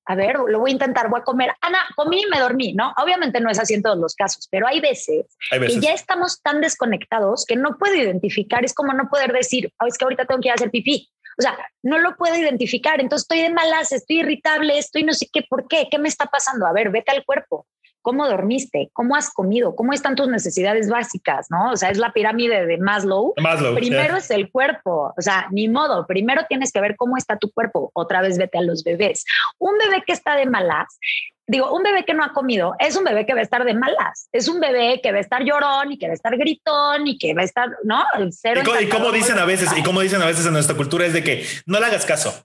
a 0.09 0.15
ver, 0.15 0.37
lo 0.49 0.59
voy 0.59 0.71
a 0.71 0.73
intentar, 0.73 1.11
voy 1.11 1.21
a 1.21 1.23
comer. 1.23 1.51
Ana, 1.61 1.81
comí 1.95 2.23
y 2.23 2.27
me 2.31 2.41
dormí, 2.41 2.73
¿no? 2.73 2.95
Obviamente 2.97 3.41
no 3.41 3.51
es 3.51 3.59
así 3.59 3.75
en 3.75 3.83
todos 3.83 3.99
los 3.99 4.15
casos, 4.15 4.49
pero 4.51 4.67
hay 4.67 4.81
veces, 4.81 5.27
que 5.51 5.81
ya 5.81 5.93
estamos 5.93 6.41
tan 6.41 6.63
desconectados 6.63 7.45
que 7.45 7.57
no 7.57 7.77
puedo 7.77 7.95
identificar, 7.95 8.65
es 8.65 8.73
como 8.73 8.95
no 8.95 9.11
poder 9.11 9.35
decir, 9.35 9.71
oh, 9.79 9.87
es 9.87 9.99
que 9.99 10.07
ahorita 10.07 10.25
tengo 10.25 10.41
que 10.41 10.49
ir 10.49 10.53
a 10.53 10.55
hacer 10.55 10.71
pipí. 10.71 11.11
O 11.39 11.43
sea, 11.43 11.59
no 11.83 11.99
lo 11.99 12.17
puedo 12.17 12.35
identificar, 12.35 13.03
entonces 13.03 13.25
estoy 13.25 13.43
de 13.43 13.51
malas, 13.51 13.93
estoy 13.93 14.21
irritable, 14.21 14.79
estoy 14.79 15.05
no 15.05 15.13
sé 15.13 15.29
qué, 15.31 15.43
¿por 15.49 15.69
qué? 15.69 15.89
¿Qué 15.91 15.99
me 15.99 16.09
está 16.09 16.25
pasando? 16.25 16.67
A 16.67 16.73
ver, 16.73 16.91
vete 16.91 17.13
al 17.13 17.25
cuerpo 17.27 17.67
cómo 18.03 18.29
dormiste, 18.29 18.91
cómo 18.93 19.17
has 19.17 19.31
comido, 19.31 19.75
cómo 19.77 19.93
están 19.93 20.17
tus 20.17 20.29
necesidades 20.29 20.89
básicas, 20.89 21.47
¿no? 21.51 21.73
O 21.73 21.77
sea, 21.77 21.91
es 21.91 21.99
la 21.99 22.13
pirámide 22.13 22.67
de 22.67 22.79
Maslow. 22.79 23.35
Maslow 23.37 23.75
primero 23.75 24.17
es 24.17 24.31
el 24.31 24.51
cuerpo, 24.51 25.15
o 25.17 25.23
sea, 25.23 25.49
ni 25.51 25.69
modo, 25.69 26.07
primero 26.07 26.43
tienes 26.49 26.73
que 26.73 26.81
ver 26.81 26.97
cómo 26.97 27.17
está 27.17 27.37
tu 27.37 27.51
cuerpo, 27.51 27.91
otra 27.95 28.21
vez 28.21 28.39
vete 28.39 28.59
a 28.59 28.63
los 28.63 28.85
bebés. 28.85 29.25
Un 29.59 29.77
bebé 29.79 30.03
que 30.07 30.13
está 30.13 30.37
de 30.37 30.47
malas, 30.47 30.99
digo, 31.47 31.75
un 31.75 31.83
bebé 31.83 32.05
que 32.05 32.15
no 32.15 32.23
ha 32.23 32.33
comido 32.33 32.75
es 32.79 32.97
un 32.97 33.05
bebé 33.05 33.27
que 33.27 33.35
va 33.35 33.41
a 33.41 33.43
estar 33.43 33.65
de 33.65 33.75
malas, 33.75 34.29
es 34.33 34.49
un 34.49 34.61
bebé 34.61 35.01
que 35.03 35.13
va 35.13 35.19
a 35.19 35.23
estar 35.23 35.43
llorón 35.43 35.93
y 35.93 35.99
que 35.99 36.07
va 36.07 36.13
a 36.13 36.15
estar 36.15 36.37
gritón 36.37 37.07
y 37.07 37.19
que 37.19 37.35
va 37.35 37.43
a 37.43 37.45
estar, 37.45 37.71
¿no? 37.85 38.05
El 38.19 38.33
cero. 38.33 38.63
Y, 38.81 38.85
y 38.85 38.89
como 38.89 39.11
dicen 39.11 39.39
a 39.39 39.45
veces, 39.45 39.71
y 39.77 39.83
como 39.83 40.01
dicen 40.01 40.23
a 40.23 40.27
veces 40.27 40.47
en 40.47 40.53
nuestra 40.53 40.77
cultura 40.77 41.07
es 41.07 41.13
de 41.13 41.25
que 41.25 41.45
no 41.67 41.81
le 41.81 41.87
hagas 41.87 42.05
caso. 42.05 42.45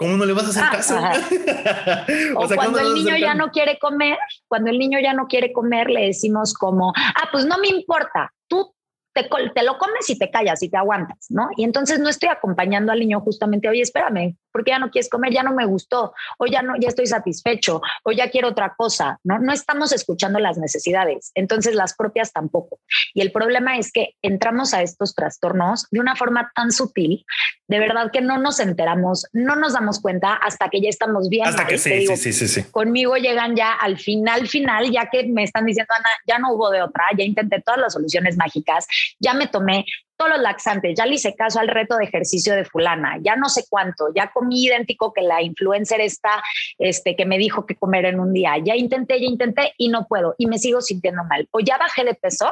¿Cómo 0.00 0.16
no 0.16 0.24
le 0.24 0.32
vas 0.32 0.46
a 0.46 0.48
hacer 0.48 0.62
ah, 0.64 0.70
caso? 0.72 0.96
o, 2.36 2.48
cuando 2.54 2.78
el 2.78 2.94
niño 2.94 3.18
ya 3.18 3.34
no 3.34 3.50
quiere 3.50 3.78
comer, 3.78 4.16
cuando 4.48 4.70
el 4.70 4.78
niño 4.78 4.98
ya 4.98 5.12
no 5.12 5.26
quiere 5.26 5.52
comer, 5.52 5.90
le 5.90 6.06
decimos 6.06 6.54
como, 6.54 6.94
ah, 6.96 7.28
pues 7.30 7.44
no 7.44 7.58
me 7.58 7.68
importa, 7.68 8.32
tú 8.48 8.74
te, 9.12 9.28
te, 9.54 9.62
lo 9.62 9.76
comes 9.76 10.08
y 10.08 10.18
te 10.18 10.30
callas 10.30 10.62
y 10.62 10.70
te 10.70 10.78
aguantas, 10.78 11.26
¿no? 11.28 11.50
Y 11.54 11.64
entonces 11.64 11.98
no 11.98 12.08
estoy 12.08 12.30
acompañando 12.30 12.92
al 12.92 13.00
niño 13.00 13.20
justamente, 13.20 13.68
oye, 13.68 13.82
espérame, 13.82 14.38
porque 14.52 14.70
ya 14.70 14.78
no 14.78 14.90
quieres 14.90 15.08
comer, 15.08 15.32
ya 15.32 15.42
no 15.42 15.54
me 15.54 15.66
gustó, 15.66 16.12
o 16.38 16.46
ya 16.46 16.62
no, 16.62 16.74
ya 16.78 16.88
estoy 16.88 17.06
satisfecho, 17.06 17.80
o 18.04 18.12
ya 18.12 18.30
quiero 18.30 18.48
otra 18.48 18.74
cosa, 18.76 19.18
¿no? 19.24 19.38
No 19.38 19.52
estamos 19.52 19.92
escuchando 19.92 20.38
las 20.38 20.58
necesidades, 20.58 21.32
entonces 21.34 21.74
las 21.74 21.94
propias 21.94 22.32
tampoco. 22.32 22.80
Y 23.14 23.20
el 23.22 23.32
problema 23.32 23.78
es 23.78 23.92
que 23.92 24.14
entramos 24.22 24.74
a 24.74 24.82
estos 24.82 25.14
trastornos 25.14 25.86
de 25.90 26.00
una 26.00 26.16
forma 26.16 26.50
tan 26.54 26.72
sutil, 26.72 27.24
de 27.68 27.78
verdad 27.78 28.10
que 28.12 28.20
no 28.20 28.38
nos 28.38 28.60
enteramos, 28.60 29.26
no 29.32 29.56
nos 29.56 29.74
damos 29.74 30.00
cuenta 30.00 30.34
hasta 30.34 30.68
que 30.68 30.80
ya 30.80 30.88
estamos 30.88 31.28
bien. 31.28 31.46
Hasta 31.46 31.66
que 31.66 31.78
sí, 31.78 32.06
sí, 32.06 32.16
sí, 32.16 32.32
sí, 32.32 32.48
sí. 32.48 32.62
Conmigo 32.70 33.16
llegan 33.16 33.56
ya 33.56 33.72
al 33.72 33.98
final, 33.98 34.48
final, 34.48 34.90
ya 34.90 35.08
que 35.10 35.26
me 35.26 35.44
están 35.44 35.66
diciendo, 35.66 35.94
Ana, 35.96 36.10
ya 36.26 36.38
no 36.38 36.52
hubo 36.52 36.70
de 36.70 36.82
otra, 36.82 37.04
ya 37.16 37.24
intenté 37.24 37.60
todas 37.60 37.80
las 37.80 37.92
soluciones 37.92 38.36
mágicas, 38.36 38.86
ya 39.18 39.34
me 39.34 39.46
tomé 39.46 39.84
todos 40.20 40.32
los 40.32 40.42
laxantes, 40.42 40.94
ya 40.98 41.06
le 41.06 41.14
hice 41.14 41.34
caso 41.34 41.60
al 41.60 41.68
reto 41.68 41.96
de 41.96 42.04
ejercicio 42.04 42.54
de 42.54 42.66
fulana, 42.66 43.16
ya 43.22 43.36
no 43.36 43.48
sé 43.48 43.64
cuánto, 43.70 44.08
ya 44.14 44.30
comí 44.30 44.66
idéntico 44.66 45.14
que 45.14 45.22
la 45.22 45.40
influencer 45.40 46.02
está, 46.02 46.42
este, 46.78 47.16
que 47.16 47.24
me 47.24 47.38
dijo 47.38 47.64
que 47.64 47.74
comer 47.74 48.04
en 48.04 48.20
un 48.20 48.34
día, 48.34 48.52
ya 48.62 48.76
intenté, 48.76 49.18
ya 49.18 49.26
intenté 49.26 49.72
y 49.78 49.88
no 49.88 50.06
puedo 50.06 50.34
y 50.36 50.46
me 50.46 50.58
sigo 50.58 50.82
sintiendo 50.82 51.24
mal. 51.24 51.48
O 51.52 51.60
ya 51.60 51.78
bajé 51.78 52.04
de 52.04 52.12
peso 52.12 52.50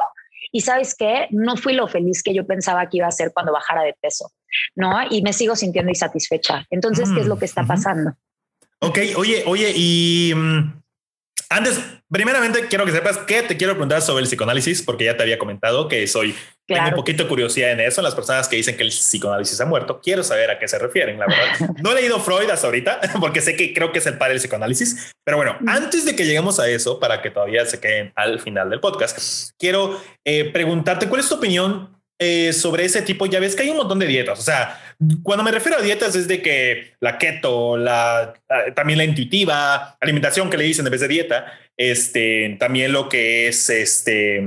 y 0.51 0.61
sabes 0.61 0.95
qué, 0.95 1.27
no 1.29 1.57
fui 1.57 1.73
lo 1.73 1.87
feliz 1.87 2.23
que 2.23 2.33
yo 2.33 2.47
pensaba 2.47 2.89
que 2.89 2.97
iba 2.97 3.07
a 3.07 3.11
ser 3.11 3.31
cuando 3.33 3.53
bajara 3.53 3.83
de 3.83 3.93
peso, 4.01 4.31
¿no? 4.75 4.91
Y 5.07 5.21
me 5.21 5.31
sigo 5.31 5.55
sintiendo 5.55 5.91
insatisfecha. 5.91 6.65
Entonces, 6.71 7.07
¿qué 7.13 7.21
es 7.21 7.27
lo 7.27 7.37
que 7.37 7.45
está 7.45 7.67
pasando? 7.67 8.13
Ok, 8.79 8.97
oye, 9.15 9.43
oye, 9.45 9.73
y 9.75 10.33
mm, 10.35 10.81
antes, 11.49 11.79
primeramente 12.09 12.67
quiero 12.67 12.85
que 12.85 12.93
sepas 12.93 13.19
que 13.19 13.43
te 13.43 13.57
quiero 13.57 13.73
preguntar 13.73 14.01
sobre 14.01 14.23
el 14.23 14.27
psicoanálisis, 14.27 14.81
porque 14.81 15.05
ya 15.05 15.15
te 15.15 15.21
había 15.21 15.37
comentado 15.37 15.87
que 15.87 16.07
soy, 16.07 16.35
tengo 16.75 16.89
un 16.89 16.95
poquito 16.95 17.23
de 17.23 17.29
curiosidad 17.29 17.71
en 17.71 17.81
eso, 17.81 18.01
las 18.01 18.15
personas 18.15 18.47
que 18.47 18.55
dicen 18.55 18.77
que 18.77 18.83
el 18.83 18.89
psicoanálisis 18.89 19.59
ha 19.59 19.65
muerto, 19.65 19.99
quiero 20.01 20.23
saber 20.23 20.51
a 20.51 20.59
qué 20.59 20.67
se 20.67 20.79
refieren, 20.79 21.19
la 21.19 21.27
verdad. 21.27 21.69
No 21.83 21.91
he 21.91 21.95
leído 21.95 22.19
Freud 22.19 22.49
hasta 22.49 22.67
ahorita, 22.67 22.99
porque 23.19 23.41
sé 23.41 23.55
que 23.55 23.73
creo 23.73 23.91
que 23.91 23.99
es 23.99 24.05
el 24.05 24.17
padre 24.17 24.33
del 24.33 24.41
psicoanálisis, 24.41 25.11
pero 25.23 25.37
bueno, 25.37 25.57
antes 25.67 26.05
de 26.05 26.15
que 26.15 26.25
lleguemos 26.25 26.59
a 26.59 26.69
eso, 26.69 26.99
para 26.99 27.21
que 27.21 27.31
todavía 27.31 27.65
se 27.65 27.79
queden 27.79 28.11
al 28.15 28.39
final 28.39 28.69
del 28.69 28.79
podcast, 28.79 29.51
quiero 29.57 29.99
eh, 30.25 30.45
preguntarte 30.51 31.07
cuál 31.07 31.21
es 31.21 31.29
tu 31.29 31.35
opinión 31.35 31.99
eh, 32.21 32.51
sobre 32.51 32.83
ese 32.83 33.01
tipo, 33.01 33.25
ya 33.27 33.39
ves 33.39 33.55
que 33.55 33.63
hay 33.63 33.69
un 33.69 33.77
montón 33.77 33.97
de 33.97 34.05
dietas. 34.05 34.37
O 34.39 34.41
sea, 34.41 34.77
cuando 35.23 35.41
me 35.41 35.51
refiero 35.51 35.77
a 35.77 35.81
dietas 35.81 36.15
es 36.15 36.27
de 36.27 36.41
que 36.41 36.95
la 36.99 37.17
keto, 37.17 37.77
la, 37.77 38.33
también 38.75 38.97
la 38.97 39.05
intuitiva, 39.05 39.95
alimentación 40.01 40.49
que 40.49 40.57
le 40.57 40.65
dicen 40.65 40.85
en 40.85 40.91
vez 40.91 40.99
de 40.99 41.07
dieta, 41.07 41.53
este, 41.77 42.57
también 42.59 42.91
lo 42.91 43.07
que 43.07 43.47
es 43.47 43.69
este, 43.69 44.43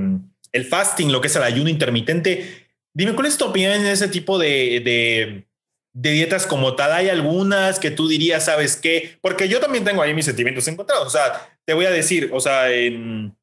el 0.53 0.65
fasting, 0.65 1.11
lo 1.11 1.21
que 1.21 1.29
es 1.29 1.37
el 1.37 1.43
ayuno 1.43 1.69
intermitente. 1.69 2.69
Dime, 2.95 3.15
¿cuál 3.15 3.27
es 3.27 3.39
tu 3.39 3.47
opinión 3.47 3.73
en 3.73 3.87
ese 3.87 4.09
tipo 4.09 4.39
de, 4.39 4.81
de, 4.85 5.47
de 5.93 6.11
dietas 6.11 6.47
como 6.47 6.77
tal? 6.77 6.93
¿Hay 6.93 7.09
algunas 7.09 7.79
que 7.79 7.91
tú 7.91 8.09
dirías, 8.09 8.45
sabes 8.45 8.77
qué? 8.77 9.19
Porque 9.21 9.49
yo 9.49 9.61
también 9.61 9.85
tengo 9.85 10.03
ahí 10.03 10.15
mis 10.15 10.27
sentimientos 10.27 10.69
encontrados. 10.69 11.07
O 11.07 11.11
sea, 11.11 11.57
te 11.65 11.75
voy 11.75 11.87
a 11.87 11.91
decir, 11.91 12.31
o 12.33 12.41
sea, 12.41 12.71
en, 12.71 13.37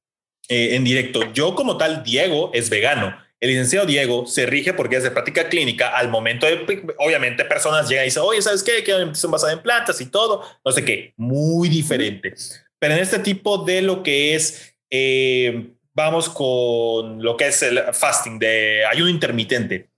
eh, 0.48 0.76
en 0.76 0.84
directo, 0.84 1.34
yo 1.34 1.56
como 1.56 1.78
tal, 1.78 2.04
Diego 2.04 2.52
es 2.54 2.70
vegano 2.70 3.16
el 3.40 3.50
licenciado 3.50 3.86
Diego 3.86 4.26
se 4.26 4.46
rige 4.46 4.74
porque 4.74 4.98
es 4.98 5.04
de 5.04 5.12
práctica 5.12 5.48
clínica 5.48 5.98
al 5.98 6.10
momento 6.10 6.46
de, 6.46 6.84
obviamente, 6.98 7.46
personas 7.46 7.88
llegan 7.88 8.04
y 8.04 8.08
dicen, 8.08 8.24
oye, 8.26 8.42
¿sabes 8.42 8.64
qué? 8.64 8.84
Que 8.84 9.16
son 9.16 9.32
basadas 9.32 9.56
en 9.56 9.64
plantas 9.64 10.02
y 10.02 10.08
todo, 10.08 10.44
no 10.64 10.72
sé 10.72 10.84
qué, 10.84 11.14
muy 11.16 11.70
diferente. 11.70 12.34
Pero 12.80 12.96
en 12.96 13.00
este 13.00 13.20
tipo 13.20 13.60
de 13.60 13.82
lo 13.82 14.04
que 14.04 14.36
es, 14.36 14.76
eh, 14.90 15.72
vamos 16.00 16.30
con 16.30 17.22
lo 17.22 17.36
que 17.36 17.48
es 17.48 17.62
el 17.62 17.78
fasting, 17.92 18.40
de 18.40 18.86
ayuno 18.86 19.10
intermitente, 19.10 19.90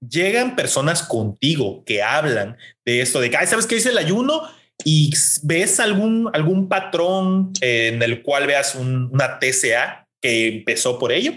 llegan 0.00 0.56
personas 0.56 1.02
contigo 1.02 1.84
que 1.84 2.02
hablan 2.02 2.56
de 2.86 3.02
esto, 3.02 3.20
de 3.20 3.28
que, 3.28 3.46
¿sabes 3.46 3.66
qué 3.66 3.74
dice 3.74 3.90
el 3.90 3.98
ayuno? 3.98 4.42
Y 4.86 5.12
ves 5.42 5.78
algún, 5.78 6.30
algún 6.32 6.66
patrón 6.66 7.52
en 7.60 8.02
el 8.02 8.22
cual 8.22 8.46
veas 8.46 8.74
una 8.74 9.38
TCA 9.38 10.08
que 10.22 10.48
empezó 10.48 10.98
por 10.98 11.12
ello. 11.12 11.34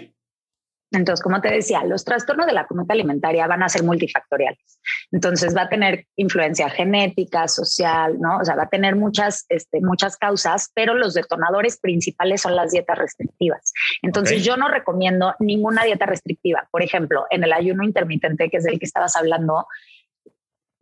Entonces, 0.94 1.22
como 1.22 1.40
te 1.40 1.50
decía, 1.50 1.84
los 1.84 2.04
trastornos 2.04 2.46
de 2.46 2.52
la 2.52 2.66
conducta 2.66 2.94
alimentaria 2.94 3.46
van 3.46 3.62
a 3.62 3.68
ser 3.68 3.82
multifactoriales. 3.82 4.80
Entonces, 5.12 5.56
va 5.56 5.62
a 5.62 5.68
tener 5.68 6.06
influencia 6.16 6.70
genética, 6.70 7.48
social, 7.48 8.18
¿no? 8.20 8.38
O 8.38 8.44
sea, 8.44 8.56
va 8.56 8.64
a 8.64 8.68
tener 8.68 8.96
muchas, 8.96 9.44
este, 9.48 9.80
muchas 9.80 10.16
causas, 10.16 10.70
pero 10.74 10.94
los 10.94 11.14
detonadores 11.14 11.78
principales 11.78 12.42
son 12.42 12.56
las 12.56 12.70
dietas 12.72 12.98
restrictivas. 12.98 13.72
Entonces, 14.02 14.44
yo 14.44 14.56
no 14.56 14.68
recomiendo 14.68 15.34
ninguna 15.38 15.84
dieta 15.84 16.06
restrictiva. 16.06 16.68
Por 16.70 16.82
ejemplo, 16.82 17.26
en 17.30 17.44
el 17.44 17.52
ayuno 17.52 17.84
intermitente, 17.84 18.48
que 18.50 18.58
es 18.58 18.64
del 18.64 18.78
que 18.78 18.86
estabas 18.86 19.16
hablando, 19.16 19.66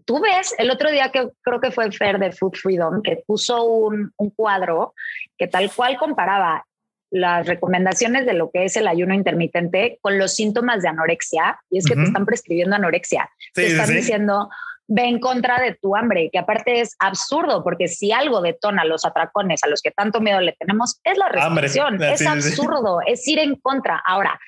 tú 0.04 0.20
ves 0.20 0.54
el 0.58 0.70
otro 0.70 0.90
día 0.90 1.10
que 1.10 1.28
creo 1.42 1.60
que 1.60 1.70
fue 1.70 1.90
Fer 1.92 2.18
de 2.18 2.32
Food 2.32 2.54
Freedom, 2.54 3.02
que 3.02 3.22
puso 3.26 3.64
un, 3.64 4.12
un 4.16 4.30
cuadro 4.30 4.94
que 5.36 5.46
tal 5.46 5.70
cual 5.74 5.96
comparaba 5.96 6.64
las 7.12 7.46
recomendaciones 7.46 8.24
de 8.24 8.32
lo 8.32 8.50
que 8.50 8.64
es 8.64 8.76
el 8.76 8.88
ayuno 8.88 9.14
intermitente 9.14 9.98
con 10.00 10.18
los 10.18 10.34
síntomas 10.34 10.82
de 10.82 10.88
anorexia, 10.88 11.60
y 11.70 11.78
es 11.78 11.86
que 11.86 11.94
te 11.94 12.04
están 12.04 12.24
prescribiendo 12.24 12.74
anorexia. 12.74 13.30
te 13.54 13.66
están 13.66 13.90
diciendo, 13.90 14.48
ve 14.88 15.04
en 15.04 15.20
contra 15.20 15.60
de 15.60 15.74
tu 15.74 15.94
hambre, 15.94 16.30
que 16.32 16.38
aparte 16.38 16.80
es 16.80 16.96
absurdo, 16.98 17.62
porque 17.62 17.86
si 17.86 18.12
algo 18.12 18.40
detona 18.40 18.86
los 18.86 19.04
atracones 19.04 19.62
a 19.62 19.68
los 19.68 19.82
que 19.82 19.90
tanto 19.90 20.20
miedo 20.20 20.40
le 20.40 20.56
tenemos, 20.58 21.00
es 21.04 21.18
la 21.18 21.28
restricción. 21.28 22.02
Es 22.02 22.26
absurdo, 22.26 23.00
es 23.06 23.28
ir 23.28 23.38
en 23.38 23.56
contra. 23.56 24.02
Ahora, 24.06 24.40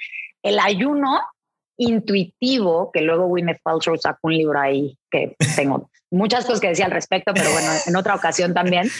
el 0.42 0.58
ayuno 0.58 1.20
intuitivo, 1.76 2.90
que 2.92 3.02
luego 3.02 3.26
Gwyneth 3.26 3.60
Paltrow 3.62 3.98
sacó 3.98 4.28
un 4.28 4.36
libro 4.38 4.58
ahí 4.58 4.96
que 5.10 5.36
tengo 5.54 5.90
muchas 6.10 6.46
cosas 6.46 6.60
que 6.60 6.68
decir 6.68 6.86
al 6.86 6.92
respecto, 6.92 7.34
pero 7.34 7.50
bueno, 7.52 7.68
en 7.86 7.96
otra 7.96 8.14
ocasión 8.14 8.54
también. 8.54 8.88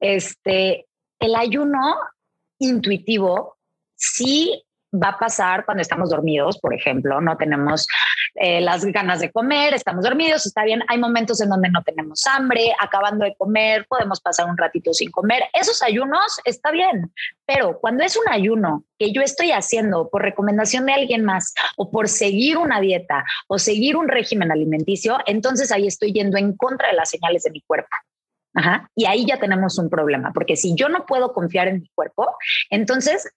Este, 0.00 0.84
el 1.18 1.34
ayuno 1.34 1.96
intuitivo 2.58 3.56
sí 3.96 4.64
va 4.94 5.08
a 5.08 5.18
pasar 5.18 5.64
cuando 5.64 5.82
estamos 5.82 6.10
dormidos, 6.10 6.58
por 6.58 6.74
ejemplo, 6.74 7.20
no 7.20 7.36
tenemos 7.36 7.86
eh, 8.34 8.60
las 8.60 8.84
ganas 8.84 9.20
de 9.20 9.30
comer, 9.30 9.74
estamos 9.74 10.04
dormidos, 10.04 10.46
está 10.46 10.64
bien. 10.64 10.82
Hay 10.88 10.98
momentos 10.98 11.40
en 11.40 11.48
donde 11.48 11.70
no 11.70 11.82
tenemos 11.82 12.26
hambre, 12.26 12.72
acabando 12.80 13.24
de 13.24 13.34
comer, 13.36 13.86
podemos 13.88 14.20
pasar 14.20 14.48
un 14.48 14.56
ratito 14.56 14.92
sin 14.92 15.10
comer. 15.10 15.44
Esos 15.52 15.82
ayunos 15.82 16.40
está 16.44 16.70
bien, 16.70 17.12
pero 17.46 17.78
cuando 17.80 18.04
es 18.04 18.16
un 18.16 18.28
ayuno 18.28 18.84
que 18.98 19.12
yo 19.12 19.22
estoy 19.22 19.52
haciendo 19.52 20.08
por 20.08 20.22
recomendación 20.22 20.86
de 20.86 20.92
alguien 20.92 21.24
más 21.24 21.54
o 21.76 21.90
por 21.90 22.08
seguir 22.08 22.58
una 22.58 22.80
dieta 22.80 23.24
o 23.48 23.58
seguir 23.58 23.96
un 23.96 24.08
régimen 24.08 24.52
alimenticio, 24.52 25.18
entonces 25.26 25.72
ahí 25.72 25.86
estoy 25.86 26.12
yendo 26.12 26.36
en 26.36 26.56
contra 26.56 26.88
de 26.88 26.94
las 26.94 27.10
señales 27.10 27.42
de 27.42 27.50
mi 27.50 27.60
cuerpo. 27.62 27.96
Ajá. 28.54 28.88
Y 28.94 29.06
ahí 29.06 29.26
ya 29.26 29.38
tenemos 29.38 29.78
un 29.78 29.90
problema, 29.90 30.32
porque 30.32 30.56
si 30.56 30.74
yo 30.74 30.88
no 30.88 31.06
puedo 31.06 31.32
confiar 31.32 31.68
en 31.68 31.80
mi 31.80 31.88
cuerpo, 31.94 32.36
entonces 32.70 33.28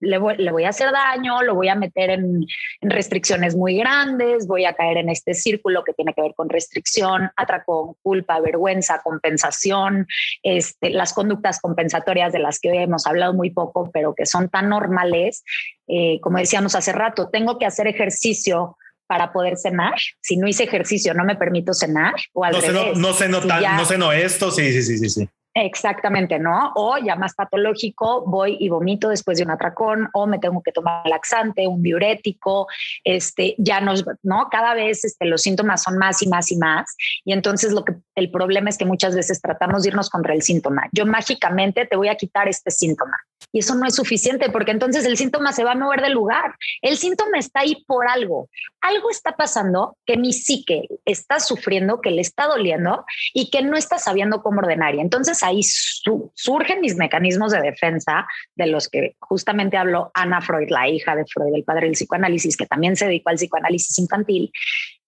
le 0.00 0.18
voy, 0.18 0.64
a 0.64 0.68
hacer 0.68 0.92
daño, 0.92 1.42
lo 1.42 1.54
voy 1.54 1.68
a 1.68 1.74
meter 1.74 2.10
en, 2.10 2.46
restricciones 2.80 3.56
muy 3.56 3.76
grandes, 3.76 4.46
voy 4.46 4.64
a 4.66 4.74
caer 4.74 4.98
en 4.98 5.08
este 5.08 5.34
círculo 5.34 5.82
que 5.82 5.92
tiene 5.92 6.14
que 6.14 6.22
ver 6.22 6.34
con 6.34 6.48
restricción, 6.48 7.30
atracón, 7.36 7.94
culpa, 8.02 8.38
vergüenza, 8.40 9.00
compensación, 9.02 10.06
este, 10.42 10.90
las 10.90 11.12
conductas 11.12 11.60
compensatorias 11.60 12.32
de 12.32 12.38
las 12.38 12.60
que 12.60 12.70
hoy 12.70 12.78
hemos 12.78 13.06
hablado 13.06 13.34
muy 13.34 13.50
poco, 13.50 13.90
pero 13.92 14.14
que 14.14 14.26
son 14.26 14.48
tan 14.48 14.68
normales. 14.68 15.42
Eh, 15.88 16.20
como 16.20 16.38
decíamos 16.38 16.76
hace 16.76 16.92
rato, 16.92 17.28
tengo 17.30 17.58
que 17.58 17.66
hacer 17.66 17.88
ejercicio 17.88 18.76
para 19.06 19.32
poder 19.32 19.56
cenar. 19.56 19.94
Si 20.20 20.36
no 20.36 20.48
hice 20.48 20.64
ejercicio, 20.64 21.14
no 21.14 21.24
me 21.24 21.36
permito 21.36 21.72
cenar. 21.74 22.14
O 22.32 22.44
al 22.44 22.52
no, 22.52 22.60
revés. 22.60 22.74
no, 22.74 22.84
no, 22.94 23.08
no 23.08 23.84
sé, 23.84 23.98
no 23.98 24.12
esto, 24.12 24.50
sí, 24.50 24.72
sí, 24.72 24.82
sí, 24.82 24.98
sí. 24.98 25.10
sí. 25.10 25.28
Exactamente, 25.56 26.40
¿no? 26.40 26.72
O 26.74 26.98
ya 26.98 27.14
más 27.14 27.34
patológico, 27.34 28.24
voy 28.26 28.56
y 28.58 28.68
vomito 28.68 29.08
después 29.08 29.38
de 29.38 29.44
un 29.44 29.52
atracón 29.52 30.08
o 30.12 30.26
me 30.26 30.40
tengo 30.40 30.60
que 30.64 30.72
tomar 30.72 31.06
laxante, 31.06 31.68
un 31.68 31.80
diurético, 31.80 32.66
este, 33.04 33.54
ya 33.58 33.80
nos, 33.80 34.04
¿no? 34.24 34.48
Cada 34.50 34.74
vez 34.74 35.04
este, 35.04 35.26
los 35.26 35.42
síntomas 35.42 35.84
son 35.84 35.96
más 35.96 36.20
y 36.22 36.28
más 36.28 36.50
y 36.50 36.56
más. 36.56 36.96
Y 37.24 37.32
entonces 37.32 37.72
lo 37.72 37.84
que 37.84 37.94
el 38.16 38.32
problema 38.32 38.68
es 38.68 38.76
que 38.76 38.84
muchas 38.84 39.14
veces 39.14 39.40
tratamos 39.40 39.84
de 39.84 39.90
irnos 39.90 40.10
contra 40.10 40.34
el 40.34 40.42
síntoma. 40.42 40.88
Yo 40.90 41.06
mágicamente 41.06 41.86
te 41.86 41.96
voy 41.96 42.08
a 42.08 42.16
quitar 42.16 42.48
este 42.48 42.72
síntoma. 42.72 43.16
Y 43.52 43.60
eso 43.60 43.76
no 43.76 43.86
es 43.86 43.94
suficiente 43.94 44.50
porque 44.50 44.72
entonces 44.72 45.04
el 45.04 45.16
síntoma 45.16 45.52
se 45.52 45.62
va 45.62 45.72
a 45.72 45.76
mover 45.76 46.02
del 46.02 46.12
lugar. 46.12 46.56
El 46.82 46.96
síntoma 46.96 47.38
está 47.38 47.60
ahí 47.60 47.84
por 47.86 48.08
algo. 48.08 48.48
Algo 48.80 49.10
está 49.10 49.36
pasando 49.36 49.96
que 50.04 50.16
mi 50.16 50.32
psique 50.32 50.88
está 51.04 51.38
sufriendo, 51.38 52.00
que 52.00 52.10
le 52.10 52.20
está 52.20 52.48
doliendo 52.48 53.04
y 53.32 53.50
que 53.50 53.62
no 53.62 53.76
está 53.76 54.00
sabiendo 54.00 54.42
cómo 54.42 54.58
ordenar. 54.58 54.96
Y 54.96 55.00
entonces 55.00 55.43
ahí 55.44 55.60
surgen 55.62 56.80
mis 56.80 56.96
mecanismos 56.96 57.52
de 57.52 57.60
defensa 57.60 58.26
de 58.54 58.66
los 58.66 58.88
que 58.88 59.16
justamente 59.20 59.76
habló 59.76 60.10
Ana 60.14 60.40
Freud, 60.40 60.68
la 60.70 60.88
hija 60.88 61.14
de 61.14 61.24
Freud, 61.26 61.54
el 61.54 61.64
padre 61.64 61.86
del 61.86 61.92
psicoanálisis, 61.92 62.56
que 62.56 62.66
también 62.66 62.96
se 62.96 63.06
dedicó 63.06 63.30
al 63.30 63.36
psicoanálisis 63.36 63.98
infantil. 63.98 64.50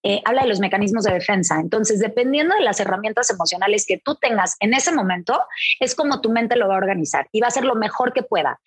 Eh, 0.03 0.21
habla 0.25 0.43
de 0.43 0.49
los 0.49 0.59
mecanismos 0.59 1.03
de 1.03 1.13
defensa. 1.13 1.59
Entonces, 1.59 1.99
dependiendo 1.99 2.55
de 2.55 2.61
las 2.61 2.79
herramientas 2.79 3.29
emocionales 3.29 3.85
que 3.85 3.97
tú 3.97 4.15
tengas 4.15 4.55
en 4.59 4.73
ese 4.73 4.93
momento, 4.93 5.41
es 5.79 5.95
como 5.95 6.21
tu 6.21 6.31
mente 6.31 6.55
lo 6.55 6.67
va 6.67 6.75
a 6.75 6.77
organizar 6.77 7.27
y 7.31 7.41
va 7.41 7.47
a 7.47 7.51
ser 7.51 7.65
lo 7.65 7.75
mejor 7.75 8.13
que 8.13 8.23
pueda. 8.23 8.59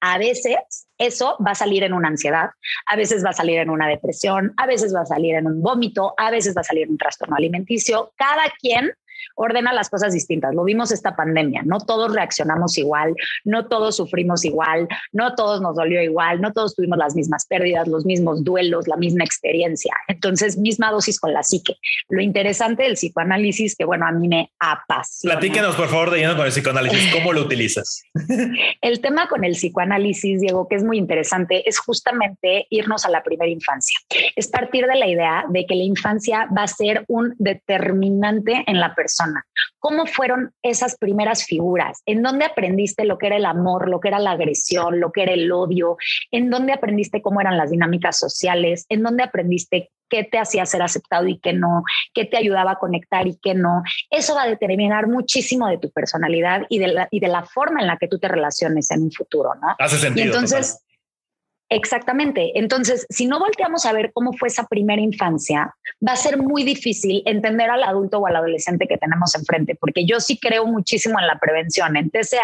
A 0.00 0.18
veces 0.18 0.86
eso 0.96 1.36
va 1.46 1.52
a 1.52 1.54
salir 1.54 1.84
en 1.84 1.92
una 1.92 2.08
ansiedad, 2.08 2.50
a 2.86 2.96
veces 2.96 3.24
va 3.24 3.30
a 3.30 3.34
salir 3.34 3.58
en 3.58 3.70
una 3.70 3.86
depresión, 3.86 4.54
a 4.56 4.66
veces 4.66 4.94
va 4.94 5.02
a 5.02 5.06
salir 5.06 5.34
en 5.34 5.46
un 5.46 5.62
vómito, 5.62 6.14
a 6.16 6.30
veces 6.30 6.56
va 6.56 6.62
a 6.62 6.64
salir 6.64 6.84
en 6.84 6.90
un 6.90 6.98
trastorno 6.98 7.36
alimenticio. 7.36 8.12
Cada 8.16 8.50
quien 8.58 8.90
ordena 9.34 9.72
las 9.72 9.88
cosas 9.88 10.12
distintas. 10.12 10.54
Lo 10.54 10.64
vimos 10.64 10.90
esta 10.90 11.16
pandemia, 11.16 11.62
no 11.64 11.78
todos 11.80 12.12
reaccionamos 12.14 12.78
igual, 12.78 13.14
no 13.44 13.66
todos 13.66 13.96
sufrimos 13.96 14.44
igual, 14.44 14.88
no 15.12 15.34
todos 15.34 15.60
nos 15.60 15.76
dolió 15.76 16.02
igual, 16.02 16.40
no 16.40 16.52
todos 16.52 16.74
tuvimos 16.74 16.98
las 16.98 17.14
mismas 17.14 17.46
pérdidas, 17.46 17.88
los 17.88 18.04
mismos 18.04 18.44
duelos, 18.44 18.88
la 18.88 18.96
misma 18.96 19.24
experiencia. 19.24 19.94
Entonces, 20.08 20.56
misma 20.58 20.90
dosis 20.90 21.18
con 21.20 21.32
la 21.32 21.42
psique. 21.42 21.76
Lo 22.08 22.22
interesante 22.22 22.84
del 22.84 22.94
psicoanálisis, 22.94 23.76
que 23.76 23.84
bueno, 23.84 24.06
a 24.06 24.12
mí 24.12 24.28
me 24.28 24.52
apasiona. 24.58 25.38
Platíquenos, 25.38 25.76
por 25.76 25.88
favor, 25.88 26.10
de 26.10 26.18
lleno 26.18 26.36
con 26.36 26.46
el 26.46 26.52
psicoanálisis, 26.52 27.12
¿cómo 27.12 27.32
lo 27.32 27.42
utilizas? 27.42 28.02
el 28.80 29.00
tema 29.00 29.28
con 29.28 29.44
el 29.44 29.52
psicoanálisis, 29.52 30.40
Diego, 30.40 30.68
que 30.68 30.76
es 30.76 30.84
muy 30.84 30.98
interesante, 30.98 31.68
es 31.68 31.78
justamente 31.78 32.66
irnos 32.70 33.04
a 33.04 33.10
la 33.10 33.22
primera 33.22 33.50
infancia. 33.50 33.98
Es 34.36 34.48
partir 34.48 34.86
de 34.86 34.96
la 34.96 35.06
idea 35.06 35.44
de 35.48 35.66
que 35.66 35.74
la 35.74 35.84
infancia 35.84 36.48
va 36.56 36.62
a 36.62 36.68
ser 36.68 37.04
un 37.08 37.34
determinante 37.38 38.64
en 38.66 38.80
la 38.80 38.94
persona 38.94 39.07
¿Cómo 39.78 40.06
fueron 40.06 40.52
esas 40.62 40.96
primeras 40.96 41.44
figuras? 41.44 42.02
¿En 42.06 42.22
dónde 42.22 42.44
aprendiste 42.44 43.04
lo 43.04 43.18
que 43.18 43.26
era 43.28 43.36
el 43.36 43.46
amor, 43.46 43.88
lo 43.88 44.00
que 44.00 44.08
era 44.08 44.18
la 44.18 44.32
agresión, 44.32 45.00
lo 45.00 45.12
que 45.12 45.22
era 45.22 45.32
el 45.32 45.50
odio? 45.50 45.96
¿En 46.30 46.50
dónde 46.50 46.72
aprendiste 46.72 47.22
cómo 47.22 47.40
eran 47.40 47.56
las 47.56 47.70
dinámicas 47.70 48.18
sociales? 48.18 48.86
¿En 48.88 49.02
dónde 49.02 49.22
aprendiste 49.22 49.90
qué 50.08 50.24
te 50.24 50.38
hacía 50.38 50.64
ser 50.66 50.82
aceptado 50.82 51.26
y 51.26 51.38
qué 51.38 51.52
no? 51.52 51.82
¿Qué 52.14 52.24
te 52.24 52.36
ayudaba 52.36 52.72
a 52.72 52.78
conectar 52.78 53.26
y 53.26 53.38
qué 53.42 53.54
no? 53.54 53.82
Eso 54.10 54.34
va 54.34 54.44
a 54.44 54.48
determinar 54.48 55.06
muchísimo 55.06 55.68
de 55.68 55.78
tu 55.78 55.90
personalidad 55.90 56.62
y 56.68 56.78
de 56.78 56.88
la, 56.88 57.08
y 57.10 57.20
de 57.20 57.28
la 57.28 57.44
forma 57.44 57.80
en 57.80 57.86
la 57.86 57.96
que 57.98 58.08
tú 58.08 58.18
te 58.18 58.28
relaciones 58.28 58.90
en 58.90 59.02
un 59.02 59.12
futuro, 59.12 59.54
¿no? 59.54 59.76
Hace 59.78 59.98
sentido. 59.98 60.26
Y 60.26 60.28
entonces... 60.28 60.84
Exactamente. 61.70 62.58
Entonces, 62.58 63.06
si 63.10 63.26
no 63.26 63.38
volteamos 63.38 63.84
a 63.84 63.92
ver 63.92 64.10
cómo 64.14 64.32
fue 64.32 64.48
esa 64.48 64.66
primera 64.66 65.02
infancia, 65.02 65.74
va 66.06 66.12
a 66.12 66.16
ser 66.16 66.38
muy 66.38 66.62
difícil 66.64 67.22
entender 67.26 67.68
al 67.68 67.82
adulto 67.82 68.18
o 68.18 68.26
al 68.26 68.36
adolescente 68.36 68.86
que 68.86 68.96
tenemos 68.96 69.34
enfrente, 69.34 69.74
porque 69.74 70.06
yo 70.06 70.18
sí 70.20 70.38
creo 70.38 70.66
muchísimo 70.66 71.18
en 71.20 71.26
la 71.26 71.38
prevención. 71.38 71.96
En 71.96 72.10
TCA 72.10 72.40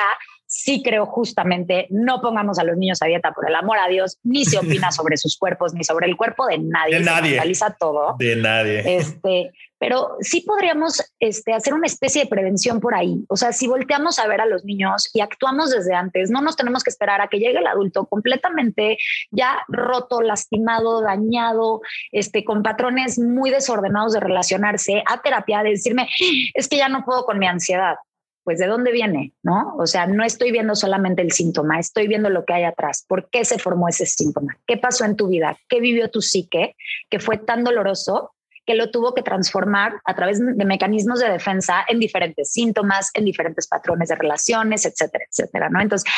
sí 0.54 0.82
creo 0.84 1.06
justamente 1.06 1.88
no 1.90 2.20
pongamos 2.20 2.60
a 2.60 2.64
los 2.64 2.76
niños 2.76 3.02
a 3.02 3.06
dieta 3.06 3.32
por 3.32 3.48
el 3.48 3.56
amor 3.56 3.78
a 3.78 3.88
Dios, 3.88 4.18
ni 4.22 4.44
se 4.44 4.58
opina 4.58 4.92
sobre 4.92 5.16
sus 5.16 5.36
cuerpos, 5.36 5.74
ni 5.74 5.82
sobre 5.82 6.06
el 6.06 6.16
cuerpo 6.16 6.46
de 6.46 6.58
nadie. 6.58 6.98
De 6.98 7.04
nadie. 7.04 7.54
Se 7.54 7.64
todo. 7.78 8.14
De 8.18 8.36
nadie. 8.36 8.96
Este, 8.96 9.52
pero 9.78 10.16
sí 10.20 10.42
podríamos 10.42 11.02
este, 11.18 11.52
hacer 11.52 11.74
una 11.74 11.86
especie 11.86 12.22
de 12.22 12.28
prevención 12.28 12.78
por 12.78 12.94
ahí. 12.94 13.24
O 13.28 13.36
sea, 13.36 13.52
si 13.52 13.66
volteamos 13.66 14.20
a 14.20 14.28
ver 14.28 14.40
a 14.40 14.46
los 14.46 14.64
niños 14.64 15.10
y 15.12 15.20
actuamos 15.20 15.72
desde 15.72 15.94
antes, 15.94 16.30
no 16.30 16.40
nos 16.40 16.56
tenemos 16.56 16.84
que 16.84 16.90
esperar 16.90 17.20
a 17.20 17.28
que 17.28 17.38
llegue 17.38 17.58
el 17.58 17.66
adulto 17.66 18.06
completamente 18.06 18.96
ya 19.32 19.64
roto, 19.66 20.22
lastimado, 20.22 21.02
dañado, 21.02 21.80
este, 22.12 22.44
con 22.44 22.62
patrones 22.62 23.18
muy 23.18 23.50
desordenados 23.50 24.12
de 24.12 24.20
relacionarse 24.20 25.02
a 25.04 25.20
terapia, 25.20 25.64
de 25.64 25.70
decirme, 25.70 26.08
es 26.54 26.68
que 26.68 26.76
ya 26.76 26.88
no 26.88 27.04
puedo 27.04 27.24
con 27.24 27.38
mi 27.40 27.48
ansiedad 27.48 27.96
pues 28.44 28.58
de 28.58 28.66
dónde 28.66 28.92
viene, 28.92 29.32
¿no? 29.42 29.74
O 29.78 29.86
sea, 29.86 30.06
no 30.06 30.24
estoy 30.24 30.52
viendo 30.52 30.74
solamente 30.74 31.22
el 31.22 31.32
síntoma, 31.32 31.78
estoy 31.78 32.06
viendo 32.06 32.30
lo 32.30 32.44
que 32.44 32.52
hay 32.52 32.64
atrás, 32.64 33.04
por 33.08 33.30
qué 33.30 33.44
se 33.44 33.58
formó 33.58 33.88
ese 33.88 34.06
síntoma, 34.06 34.56
qué 34.66 34.76
pasó 34.76 35.04
en 35.04 35.16
tu 35.16 35.28
vida, 35.28 35.58
qué 35.68 35.80
vivió 35.80 36.10
tu 36.10 36.20
psique, 36.20 36.76
que 37.10 37.18
fue 37.18 37.38
tan 37.38 37.64
doloroso 37.64 38.32
que 38.66 38.74
lo 38.74 38.90
tuvo 38.90 39.14
que 39.14 39.22
transformar 39.22 40.00
a 40.04 40.14
través 40.14 40.38
de 40.38 40.64
mecanismos 40.64 41.20
de 41.20 41.30
defensa 41.30 41.84
en 41.88 41.98
diferentes 41.98 42.52
síntomas, 42.52 43.10
en 43.14 43.24
diferentes 43.24 43.66
patrones 43.66 44.08
de 44.08 44.14
relaciones, 44.14 44.86
etcétera, 44.86 45.24
etcétera, 45.30 45.68
¿no? 45.68 45.80
Entonces, 45.80 46.10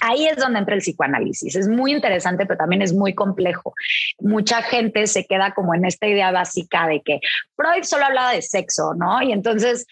Ahí 0.00 0.26
es 0.26 0.36
donde 0.36 0.58
entra 0.58 0.74
el 0.74 0.80
psicoanálisis. 0.80 1.56
Es 1.56 1.68
muy 1.68 1.92
interesante, 1.92 2.46
pero 2.46 2.58
también 2.58 2.82
es 2.82 2.92
muy 2.92 3.14
complejo. 3.14 3.74
Mucha 4.20 4.62
gente 4.62 5.06
se 5.06 5.24
queda 5.24 5.54
como 5.54 5.74
en 5.74 5.84
esta 5.84 6.06
idea 6.06 6.30
básica 6.30 6.86
de 6.86 7.00
que 7.02 7.20
Freud 7.56 7.84
solo 7.84 8.06
hablaba 8.06 8.32
de 8.32 8.42
sexo, 8.42 8.94
¿no? 8.94 9.22
Y 9.22 9.32
entonces, 9.32 9.86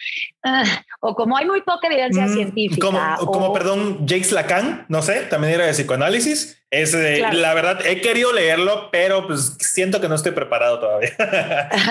ah, 0.44 0.64
o 1.00 1.14
como 1.14 1.36
hay 1.36 1.46
muy 1.46 1.62
poca 1.62 1.86
evidencia 1.86 2.26
mm, 2.26 2.34
científica. 2.34 3.16
Como, 3.16 3.32
como, 3.32 3.52
perdón, 3.52 4.06
Jacques 4.06 4.32
Lacan, 4.32 4.86
no 4.88 5.02
sé, 5.02 5.22
también 5.22 5.54
era 5.54 5.66
de 5.66 5.72
psicoanálisis. 5.72 6.61
Es 6.72 6.94
la 6.94 7.52
verdad, 7.52 7.84
he 7.84 8.00
querido 8.00 8.32
leerlo, 8.32 8.88
pero 8.90 9.26
pues 9.26 9.58
siento 9.60 10.00
que 10.00 10.08
no 10.08 10.14
estoy 10.14 10.32
preparado 10.32 10.80
todavía. 10.80 11.10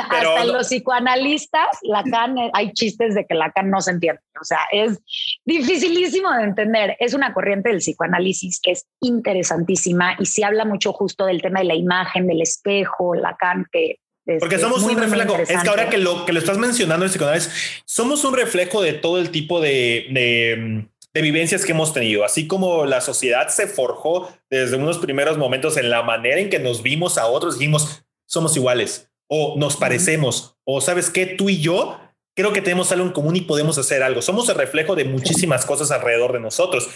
pero, 0.09 0.31
Hasta 0.31 0.45
los 0.45 0.67
psicoanalistas, 0.67 1.67
Lacan, 1.83 2.35
eh, 2.39 2.49
hay 2.53 2.73
chistes 2.73 3.13
de 3.13 3.27
que 3.27 3.35
Lacan 3.35 3.69
no 3.69 3.79
se 3.79 3.91
entiende. 3.91 4.21
O 4.41 4.43
sea, 4.43 4.61
es 4.71 4.99
dificilísimo 5.45 6.31
de 6.31 6.45
entender. 6.45 6.97
Es 6.99 7.13
una 7.13 7.31
corriente 7.31 7.69
del 7.69 7.77
psicoanálisis 7.77 8.59
que 8.59 8.71
es 8.71 8.87
interesantísima 9.01 10.15
y 10.17 10.25
se 10.25 10.43
habla 10.43 10.65
mucho 10.65 10.93
justo 10.93 11.27
del 11.27 11.43
tema 11.43 11.59
de 11.59 11.65
la 11.65 11.75
imagen, 11.75 12.25
del 12.25 12.41
espejo, 12.41 13.13
Lacan, 13.13 13.67
que 13.71 13.99
porque 14.39 14.59
somos 14.59 14.83
un 14.83 14.97
reflejo. 14.97 15.35
Es 15.37 15.61
que 15.61 15.69
ahora 15.69 15.89
que 15.89 15.97
lo 15.97 16.25
que 16.25 16.33
lo 16.33 16.39
estás 16.39 16.57
mencionando 16.57 17.05
el 17.05 17.11
psicoanálisis, 17.11 17.81
somos 17.85 18.23
un 18.23 18.35
reflejo 18.35 18.81
de 18.81 18.93
todo 18.93 19.17
el 19.19 19.31
tipo 19.31 19.59
de, 19.59 20.07
de, 20.11 20.87
de, 21.13 21.21
vivencias 21.21 21.65
que 21.65 21.71
hemos 21.71 21.93
tenido. 21.93 22.23
Así 22.23 22.47
como 22.47 22.85
la 22.85 23.01
sociedad 23.01 23.47
se 23.49 23.67
forjó 23.67 24.31
desde 24.49 24.77
unos 24.77 24.97
primeros 24.97 25.37
momentos 25.37 25.77
en 25.77 25.89
la 25.89 26.03
manera 26.03 26.39
en 26.39 26.49
que 26.49 26.59
nos 26.59 26.83
vimos 26.83 27.17
a 27.17 27.27
otros, 27.27 27.59
dijimos 27.59 28.03
somos 28.27 28.55
iguales 28.55 29.09
o 29.27 29.55
nos 29.57 29.75
parecemos 29.77 30.55
o 30.63 30.81
sabes 30.81 31.09
qué, 31.09 31.25
tú 31.25 31.49
y 31.49 31.61
yo 31.61 31.99
creo 32.35 32.53
que 32.53 32.61
tenemos 32.61 32.91
algo 32.91 33.05
en 33.05 33.11
común 33.11 33.35
y 33.35 33.41
podemos 33.41 33.77
hacer 33.77 34.03
algo. 34.03 34.21
Somos 34.21 34.47
el 34.49 34.55
reflejo 34.55 34.95
de 34.95 35.05
muchísimas 35.05 35.65
cosas 35.65 35.91
alrededor 35.91 36.33
de 36.33 36.39
nosotros. 36.39 36.89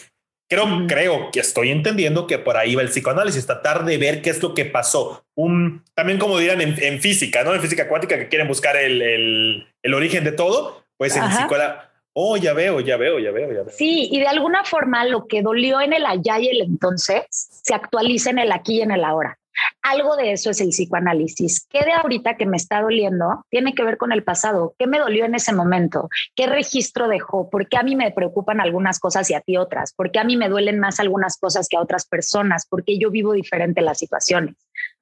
Creo, 0.50 0.86
creo 0.88 1.32
que 1.32 1.40
estoy 1.40 1.72
entendiendo 1.72 2.28
que 2.28 2.38
por 2.38 2.56
ahí 2.56 2.76
va 2.76 2.84
el 2.84 2.90
psicoanálisis, 2.90 3.48
tratar 3.48 3.84
de 3.84 3.98
ver 3.98 4.22
qué 4.22 4.30
es 4.30 4.42
lo 4.44 4.54
que 4.54 4.66
pasó. 4.66 5.26
Un, 5.36 5.84
también 5.96 6.20
como 6.20 6.38
dirán 6.38 6.62
en, 6.62 7.02
física, 7.02 7.44
¿no? 7.44 7.54
En 7.54 7.62
física 7.62 7.88
cuántica 7.88 8.18
que 8.18 8.30
quieren 8.30 8.48
buscar 8.48 8.78
el, 8.78 9.02
el, 9.02 9.68
el 9.82 9.94
origen 9.94 10.24
de 10.24 10.32
todo, 10.32 10.86
pues 10.98 11.16
en 11.16 11.28
psicoanálisis 11.30 11.95
Oh, 12.18 12.38
ya 12.38 12.54
veo, 12.54 12.80
ya 12.80 12.96
veo, 12.96 13.20
ya 13.20 13.32
veo, 13.32 13.52
ya 13.52 13.64
veo. 13.64 13.70
Sí, 13.70 14.08
y 14.10 14.22
de 14.22 14.28
alguna 14.28 14.64
forma 14.64 15.04
lo 15.04 15.28
que 15.28 15.42
dolió 15.42 15.82
en 15.82 15.92
el 15.92 16.06
allá 16.06 16.40
y 16.40 16.48
el 16.48 16.62
entonces 16.62 17.26
se 17.30 17.76
actualiza 17.76 18.30
en 18.30 18.40
el 18.40 18.54
aquí 18.54 18.78
y 18.78 18.82
en 18.84 18.92
el 18.92 19.04
ahora. 19.04 19.38
Algo 19.82 20.16
de 20.16 20.32
eso 20.32 20.50
es 20.50 20.62
el 20.62 20.70
psicoanálisis. 20.70 21.68
¿Qué 21.70 21.84
de 21.84 21.92
ahorita 21.92 22.38
que 22.38 22.46
me 22.46 22.56
está 22.56 22.82
doliendo 22.82 23.44
tiene 23.50 23.74
que 23.74 23.84
ver 23.84 23.98
con 23.98 24.14
el 24.14 24.24
pasado? 24.24 24.76
¿Qué 24.80 24.88
me 24.88 25.00
dolió 25.00 25.26
en 25.26 25.36
ese 25.36 25.54
momento? 25.54 26.08
¿Qué 26.36 26.48
registro 26.48 27.10
dejó? 27.10 27.50
¿Por 27.50 27.68
qué 27.68 27.78
a 27.78 27.84
mí 27.84 27.98
me 27.98 28.12
preocupan 28.12 28.62
algunas 28.62 29.00
cosas 29.00 29.30
y 29.30 29.34
a 29.34 29.42
ti 29.42 29.58
otras? 29.58 29.94
¿Por 29.94 30.12
qué 30.12 30.20
a 30.20 30.24
mí 30.24 30.38
me 30.38 30.48
duelen 30.48 30.80
más 30.80 31.02
algunas 31.02 31.38
cosas 31.38 31.68
que 31.68 31.76
a 31.76 31.82
otras 31.82 32.06
personas? 32.06 32.66
¿Por 32.66 32.86
qué 32.86 32.98
yo 32.98 33.12
vivo 33.12 33.34
diferente 33.34 33.82
las 33.82 34.00
situaciones? 34.00 34.56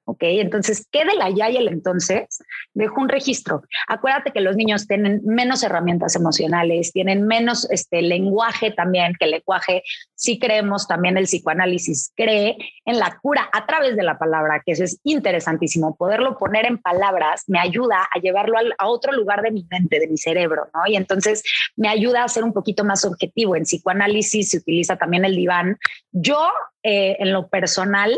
¿Ok? 0.04 0.22
Entonces, 0.22 0.86
¿qué 0.90 1.04
de 1.04 1.14
la 1.14 1.30
ya 1.30 1.50
y 1.50 1.56
el 1.56 1.68
entonces? 1.68 2.38
Dejo 2.72 3.00
un 3.00 3.08
registro. 3.08 3.62
Acuérdate 3.88 4.32
que 4.32 4.40
los 4.40 4.56
niños 4.56 4.86
tienen 4.86 5.20
menos 5.24 5.62
herramientas 5.62 6.14
emocionales, 6.16 6.92
tienen 6.92 7.26
menos 7.26 7.68
este, 7.70 8.02
lenguaje 8.02 8.70
también, 8.70 9.14
que 9.18 9.26
el 9.26 9.32
lenguaje, 9.32 9.82
sí 10.14 10.38
creemos 10.38 10.86
también 10.86 11.16
el 11.16 11.24
psicoanálisis, 11.24 12.12
cree 12.14 12.56
en 12.84 12.98
la 12.98 13.18
cura 13.20 13.48
a 13.52 13.66
través 13.66 13.96
de 13.96 14.02
la 14.02 14.18
palabra, 14.18 14.62
que 14.64 14.72
eso 14.72 14.84
es 14.84 15.00
interesantísimo. 15.04 15.96
Poderlo 15.96 16.36
poner 16.38 16.66
en 16.66 16.78
palabras 16.78 17.44
me 17.46 17.58
ayuda 17.58 18.06
a 18.14 18.18
llevarlo 18.20 18.58
a 18.78 18.88
otro 18.88 19.12
lugar 19.12 19.42
de 19.42 19.50
mi 19.50 19.66
mente, 19.70 19.98
de 19.98 20.08
mi 20.08 20.18
cerebro, 20.18 20.68
¿no? 20.74 20.80
Y 20.86 20.96
entonces 20.96 21.42
me 21.76 21.88
ayuda 21.88 22.24
a 22.24 22.28
ser 22.28 22.44
un 22.44 22.52
poquito 22.52 22.84
más 22.84 23.04
objetivo. 23.04 23.56
En 23.56 23.64
psicoanálisis 23.64 24.50
se 24.50 24.58
utiliza 24.58 24.96
también 24.96 25.24
el 25.24 25.36
diván. 25.36 25.78
Yo, 26.12 26.50
eh, 26.82 27.16
en 27.18 27.32
lo 27.32 27.48
personal, 27.48 28.16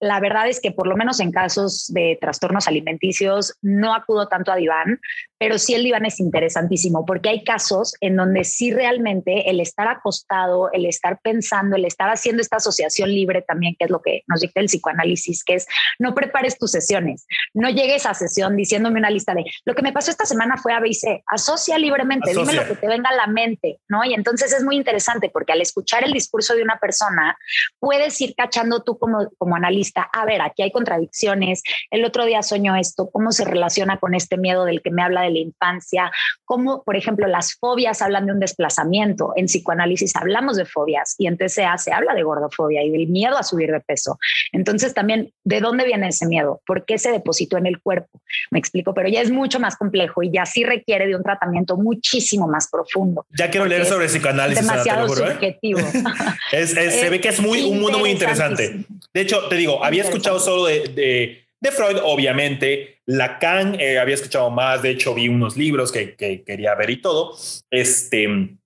la 0.00 0.20
verdad 0.20 0.48
es 0.48 0.60
que 0.60 0.72
por 0.72 0.86
lo 0.86 0.96
menos 0.96 1.20
en 1.20 1.32
casos 1.32 1.86
de 1.88 2.18
trastornos 2.20 2.68
alimenticios 2.68 3.54
no 3.62 3.94
acudo 3.94 4.28
tanto 4.28 4.52
a 4.52 4.56
diván, 4.56 5.00
pero 5.38 5.58
sí 5.58 5.74
el 5.74 5.84
diván 5.84 6.06
es 6.06 6.20
interesantísimo 6.20 7.04
porque 7.04 7.28
hay 7.28 7.44
casos 7.44 7.94
en 8.00 8.16
donde 8.16 8.44
sí 8.44 8.72
realmente 8.72 9.50
el 9.50 9.60
estar 9.60 9.88
acostado, 9.88 10.70
el 10.72 10.86
estar 10.86 11.18
pensando, 11.22 11.76
el 11.76 11.84
estar 11.84 12.08
haciendo 12.08 12.42
esta 12.42 12.56
asociación 12.56 13.10
libre 13.10 13.42
también, 13.42 13.74
que 13.78 13.84
es 13.86 13.90
lo 13.90 14.00
que 14.02 14.22
nos 14.26 14.40
dicta 14.40 14.60
el 14.60 14.66
psicoanálisis, 14.66 15.44
que 15.44 15.54
es 15.54 15.66
no 15.98 16.14
prepares 16.14 16.58
tus 16.58 16.70
sesiones, 16.70 17.26
no 17.54 17.70
llegues 17.70 18.06
a 18.06 18.14
sesión 18.14 18.56
diciéndome 18.56 18.98
una 18.98 19.10
lista 19.10 19.34
de 19.34 19.44
lo 19.64 19.74
que 19.74 19.82
me 19.82 19.92
pasó 19.92 20.10
esta 20.10 20.26
semana 20.26 20.56
fue 20.56 20.72
A, 20.72 20.80
B 20.80 20.88
y 20.88 20.94
C, 20.94 21.22
asocia 21.26 21.78
libremente, 21.78 22.30
dime 22.30 22.52
lo 22.52 22.66
que 22.66 22.76
te 22.76 22.86
venga 22.86 23.10
a 23.10 23.16
la 23.16 23.26
mente, 23.26 23.80
¿no? 23.88 24.04
Y 24.04 24.14
entonces 24.14 24.52
es 24.52 24.62
muy 24.62 24.76
interesante 24.76 25.30
porque 25.30 25.52
al 25.52 25.60
escuchar 25.60 26.04
el 26.04 26.12
discurso 26.12 26.54
de 26.54 26.62
una 26.62 26.78
persona, 26.78 27.36
puedes 27.78 28.20
ir 28.20 28.34
cachando 28.34 28.82
tú 28.82 28.98
como, 28.98 29.30
como 29.38 29.56
analista 29.56 29.85
a 29.94 30.24
ver, 30.24 30.40
aquí 30.42 30.62
hay 30.62 30.70
contradicciones, 30.70 31.62
el 31.90 32.04
otro 32.04 32.24
día 32.24 32.42
soñó 32.42 32.76
esto, 32.76 33.10
cómo 33.10 33.32
se 33.32 33.44
relaciona 33.44 33.98
con 33.98 34.14
este 34.14 34.36
miedo 34.36 34.64
del 34.64 34.82
que 34.82 34.90
me 34.90 35.02
habla 35.02 35.22
de 35.22 35.30
la 35.30 35.38
infancia, 35.38 36.10
cómo, 36.44 36.82
por 36.84 36.96
ejemplo, 36.96 37.26
las 37.26 37.54
fobias 37.54 38.02
hablan 38.02 38.26
de 38.26 38.32
un 38.32 38.40
desplazamiento, 38.40 39.32
en 39.36 39.46
psicoanálisis 39.46 40.14
hablamos 40.16 40.56
de 40.56 40.64
fobias 40.64 41.14
y 41.18 41.26
en 41.26 41.36
TCA 41.36 41.78
se 41.78 41.92
habla 41.92 42.14
de 42.14 42.22
gordofobia 42.22 42.82
y 42.82 42.90
del 42.90 43.08
miedo 43.08 43.36
a 43.36 43.42
subir 43.42 43.70
de 43.70 43.80
peso. 43.80 44.18
Entonces 44.52 44.94
también, 44.94 45.32
¿de 45.44 45.60
dónde 45.60 45.84
viene 45.84 46.08
ese 46.08 46.26
miedo? 46.26 46.60
¿Por 46.66 46.84
qué 46.84 46.98
se 46.98 47.10
depositó 47.10 47.56
en 47.58 47.66
el 47.66 47.80
cuerpo? 47.80 48.20
Me 48.50 48.58
explico, 48.58 48.94
pero 48.94 49.08
ya 49.08 49.20
es 49.20 49.30
mucho 49.30 49.60
más 49.60 49.76
complejo 49.76 50.22
y 50.22 50.30
ya 50.30 50.46
sí 50.46 50.64
requiere 50.64 51.06
de 51.06 51.16
un 51.16 51.22
tratamiento 51.22 51.76
muchísimo 51.76 52.48
más 52.48 52.68
profundo. 52.70 53.26
Ya 53.36 53.50
quiero 53.50 53.66
leer 53.66 53.86
sobre 53.86 54.06
psicoanálisis. 54.06 54.66
Demasiado 54.66 55.08
subjetivo. 55.08 55.80
se 56.50 57.10
ve 57.10 57.20
que 57.20 57.28
es 57.28 57.40
muy, 57.40 57.62
un 57.64 57.80
mundo 57.80 57.98
muy 57.98 58.10
interesante. 58.10 58.84
De 59.12 59.20
hecho, 59.20 59.48
te 59.48 59.56
digo, 59.56 59.75
había 59.84 60.02
escuchado 60.02 60.38
solo 60.38 60.66
de, 60.66 61.44
de, 61.60 61.70
Freud, 61.72 61.98
obviamente. 62.02 63.00
Lacan, 63.06 63.80
eh, 63.80 63.98
había 63.98 64.14
escuchado 64.14 64.50
más. 64.50 64.82
De 64.82 64.90
hecho, 64.90 65.14
vi 65.14 65.28
unos 65.28 65.56
libros 65.56 65.92
que, 65.92 66.14
que, 66.14 66.42
quería 66.42 66.74
ver 66.74 66.90
y 66.90 67.00
todo. 67.00 67.36
Este, 67.70 68.56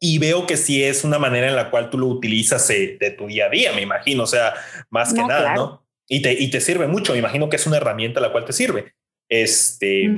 y 0.00 0.18
veo 0.18 0.46
que 0.46 0.56
sí 0.56 0.82
es 0.82 1.04
una 1.04 1.18
manera 1.18 1.48
en 1.48 1.56
la 1.56 1.70
cual 1.70 1.90
tú 1.90 1.98
lo 1.98 2.06
utilizas 2.06 2.68
eh, 2.70 2.96
de, 2.98 3.10
tu 3.10 3.26
día 3.26 3.46
a 3.46 3.50
día, 3.50 3.72
me 3.72 3.82
imagino. 3.82 4.24
O 4.24 4.26
sea, 4.26 4.54
más 4.90 5.12
que 5.14 5.22
nada, 5.22 5.54
¿no? 5.54 5.84
Y 6.08 6.22
te, 6.22 6.32
y 6.32 6.50
te 6.50 6.60
sirve 6.60 6.86
mucho. 6.86 7.12
Me 7.12 7.18
imagino 7.18 7.48
que 7.48 7.56
es 7.56 7.66
una 7.66 7.76
herramienta 7.76 8.20
la 8.20 8.32
cual 8.32 8.44
te 8.44 8.52
sirve. 8.52 8.94
Este, 9.30 10.10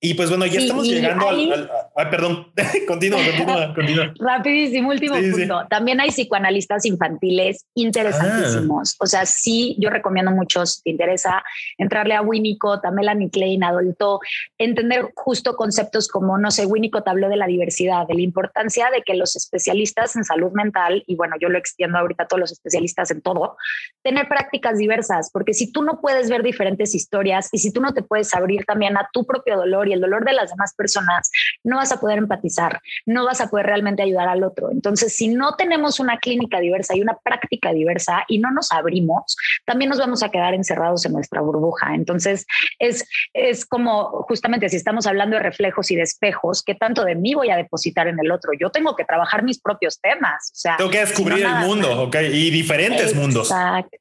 y 0.00 0.14
pues 0.14 0.30
bueno, 0.30 0.46
ya 0.46 0.58
estamos 0.58 0.86
llegando 0.86 1.28
al, 1.28 1.70
Ay, 1.94 2.06
perdón, 2.10 2.50
continúa, 2.86 3.20
continúa, 3.36 3.74
continúa. 3.74 4.14
Rapidísimo, 4.18 4.88
último 4.88 5.16
punto. 5.16 5.66
También 5.68 6.00
hay 6.00 6.08
psicoanalistas 6.10 6.86
infantiles 6.86 7.66
interesantísimos. 7.74 8.94
Ah. 8.94 8.96
O 9.00 9.06
sea, 9.06 9.26
sí, 9.26 9.76
yo 9.78 9.90
recomiendo 9.90 10.30
mucho, 10.30 10.64
si 10.64 10.82
te 10.82 10.90
interesa, 10.90 11.44
entrarle 11.76 12.14
a 12.14 12.22
Winnicott, 12.22 12.84
a 12.86 12.90
Melanie 12.90 13.28
Klein, 13.28 13.64
Adolto, 13.64 14.20
entender 14.56 15.10
justo 15.14 15.56
conceptos 15.56 16.08
como, 16.08 16.38
no 16.38 16.50
sé, 16.50 16.64
Winnicott 16.64 17.06
habló 17.06 17.28
de 17.28 17.36
la 17.36 17.46
diversidad, 17.46 18.06
de 18.06 18.14
la 18.14 18.22
importancia 18.22 18.88
de 18.90 19.02
que 19.02 19.14
los 19.14 19.36
especialistas 19.36 20.16
en 20.16 20.24
salud 20.24 20.52
mental, 20.52 21.04
y 21.06 21.16
bueno, 21.16 21.36
yo 21.38 21.50
lo 21.50 21.58
extiendo 21.58 21.98
ahorita 21.98 22.24
a 22.24 22.28
todos 22.28 22.40
los 22.40 22.52
especialistas 22.52 23.10
en 23.10 23.20
todo, 23.20 23.58
tener 24.02 24.26
prácticas 24.26 24.78
diversas, 24.78 25.30
porque 25.30 25.52
si 25.52 25.70
tú 25.70 25.82
no 25.82 26.00
puedes 26.00 26.30
ver 26.30 26.42
diferentes 26.42 26.94
historias 26.94 27.50
y 27.52 27.58
si 27.58 27.70
tú 27.70 27.82
no 27.82 27.92
te 27.92 28.02
puedes 28.02 28.34
abrir 28.34 28.53
también 28.66 28.96
a 28.96 29.08
tu 29.12 29.26
propio 29.26 29.56
dolor 29.56 29.88
y 29.88 29.92
el 29.92 30.00
dolor 30.00 30.24
de 30.24 30.32
las 30.32 30.50
demás 30.50 30.74
personas, 30.74 31.30
no 31.62 31.76
vas 31.76 31.92
a 31.92 32.00
poder 32.00 32.18
empatizar, 32.18 32.80
no 33.06 33.24
vas 33.24 33.40
a 33.40 33.48
poder 33.48 33.66
realmente 33.66 34.02
ayudar 34.02 34.28
al 34.28 34.44
otro. 34.44 34.70
Entonces, 34.70 35.14
si 35.14 35.28
no 35.28 35.56
tenemos 35.56 36.00
una 36.00 36.18
clínica 36.18 36.60
diversa 36.60 36.96
y 36.96 37.02
una 37.02 37.16
práctica 37.22 37.72
diversa 37.72 38.24
y 38.28 38.38
no 38.38 38.50
nos 38.50 38.72
abrimos, 38.72 39.36
también 39.64 39.90
nos 39.90 39.98
vamos 39.98 40.22
a 40.22 40.30
quedar 40.30 40.54
encerrados 40.54 41.04
en 41.06 41.12
nuestra 41.12 41.40
burbuja. 41.40 41.94
Entonces, 41.94 42.46
es, 42.78 43.06
es 43.32 43.64
como 43.64 44.24
justamente 44.28 44.68
si 44.68 44.76
estamos 44.76 45.06
hablando 45.06 45.36
de 45.36 45.42
reflejos 45.42 45.90
y 45.90 45.96
de 45.96 46.02
espejos, 46.02 46.62
¿qué 46.62 46.74
tanto 46.74 47.04
de 47.04 47.14
mí 47.14 47.34
voy 47.34 47.50
a 47.50 47.56
depositar 47.56 48.08
en 48.08 48.18
el 48.20 48.30
otro? 48.30 48.52
Yo 48.58 48.70
tengo 48.70 48.94
que 48.96 49.04
trabajar 49.04 49.42
mis 49.42 49.60
propios 49.60 50.00
temas. 50.00 50.50
O 50.52 50.56
sea, 50.56 50.76
tengo 50.76 50.90
que 50.90 51.00
descubrir 51.00 51.44
el 51.44 51.54
mundo, 51.66 52.02
¿ok? 52.02 52.16
Y 52.32 52.50
diferentes 52.50 53.14
mundos. 53.14 53.52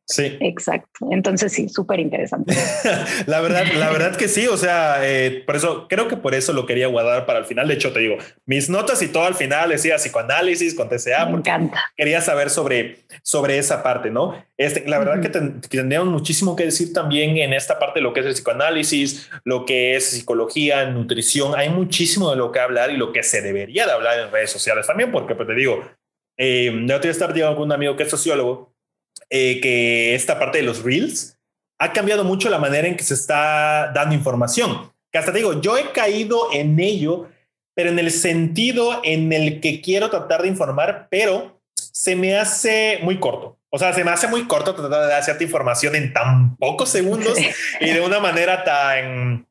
Sí. 0.05 0.37
Exacto. 0.39 1.07
Entonces, 1.11 1.51
sí, 1.53 1.69
súper 1.69 1.99
interesante. 1.99 2.55
la 3.25 3.41
verdad, 3.41 3.65
la 3.75 3.89
verdad 3.89 4.15
que 4.15 4.27
sí 4.27 4.42
o 4.47 4.57
sea, 4.57 4.97
eh, 5.01 5.43
por 5.45 5.55
eso 5.55 5.87
creo 5.87 6.07
que 6.07 6.17
por 6.17 6.33
eso 6.33 6.53
lo 6.53 6.65
quería 6.65 6.87
guardar 6.87 7.25
para 7.25 7.39
el 7.39 7.45
final. 7.45 7.67
De 7.67 7.73
hecho, 7.73 7.91
te 7.91 7.99
digo, 7.99 8.17
mis 8.45 8.69
notas 8.69 9.01
y 9.01 9.07
todo 9.07 9.25
al 9.25 9.35
final 9.35 9.69
decía 9.69 9.97
psicoanálisis 9.97 10.75
con 10.75 10.89
TCA. 10.89 11.25
Me 11.25 11.37
encanta. 11.37 11.83
Quería 11.95 12.21
saber 12.21 12.49
sobre, 12.49 13.05
sobre 13.21 13.57
esa 13.57 13.83
parte, 13.83 14.09
¿no? 14.09 14.43
Este, 14.57 14.87
la 14.87 14.99
verdad 14.99 15.21
que, 15.21 15.29
tendríamos 15.29 16.09
muchísimo 16.09 16.55
que 16.55 16.65
decir 16.65 16.93
también 16.93 17.37
en 17.37 17.53
esta 17.53 17.79
parte 17.79 17.99
de 17.99 18.03
lo 18.03 18.13
que 18.13 18.21
es 18.21 18.25
el 18.25 18.33
psicoanálisis, 18.33 19.29
lo 19.43 19.65
que 19.65 19.95
es 19.95 20.05
psicología, 20.11 20.85
nutrición. 20.85 21.53
Hay 21.55 21.69
muchísimo 21.69 22.29
de 22.29 22.37
lo 22.37 22.51
que 22.51 22.59
hablar 22.59 22.91
y 22.91 22.97
lo 22.97 23.11
que 23.11 23.23
se 23.23 23.41
debería 23.41 23.85
de 23.85 23.91
hablar 23.91 24.19
en 24.19 24.31
redes 24.31 24.51
sociales 24.51 24.87
también, 24.87 25.11
porque 25.11 25.35
pues 25.35 25.47
te 25.47 25.55
digo, 25.55 25.83
eh, 26.37 26.71
yo 26.85 26.95
estoy 26.95 27.11
estar 27.11 27.33
con 27.33 27.63
un 27.63 27.71
amigo 27.71 27.95
que 27.95 28.03
es 28.03 28.09
sociólogo, 28.09 28.73
eh, 29.29 29.59
que 29.61 30.15
esta 30.15 30.39
parte 30.39 30.59
de 30.59 30.63
los 30.63 30.83
reels, 30.83 31.39
ha 31.79 31.93
cambiado 31.93 32.23
mucho 32.23 32.49
la 32.49 32.59
manera 32.59 32.87
en 32.87 32.95
que 32.95 33.03
se 33.03 33.13
está 33.13 33.91
dando 33.93 34.15
información. 34.15 34.91
Que 35.11 35.19
hasta 35.19 35.31
te 35.31 35.39
digo, 35.39 35.61
yo 35.61 35.77
he 35.77 35.91
caído 35.91 36.51
en 36.53 36.79
ello, 36.79 37.29
pero 37.75 37.89
en 37.89 37.99
el 37.99 38.11
sentido 38.11 39.01
en 39.03 39.33
el 39.33 39.59
que 39.59 39.81
quiero 39.81 40.09
tratar 40.09 40.41
de 40.41 40.47
informar, 40.47 41.07
pero 41.09 41.61
se 41.75 42.15
me 42.15 42.37
hace 42.37 42.99
muy 43.03 43.19
corto. 43.19 43.57
O 43.69 43.79
sea, 43.79 43.91
se 43.91 44.03
me 44.03 44.11
hace 44.11 44.27
muy 44.27 44.45
corto 44.47 44.75
tratar 44.75 45.01
de 45.01 45.07
dar 45.07 45.23
cierta 45.23 45.43
información 45.43 45.95
en 45.95 46.13
tan 46.13 46.55
pocos 46.57 46.89
segundos 46.89 47.37
y 47.79 47.89
de 47.89 48.01
una 48.01 48.19
manera 48.19 48.63
tan, 48.63 49.47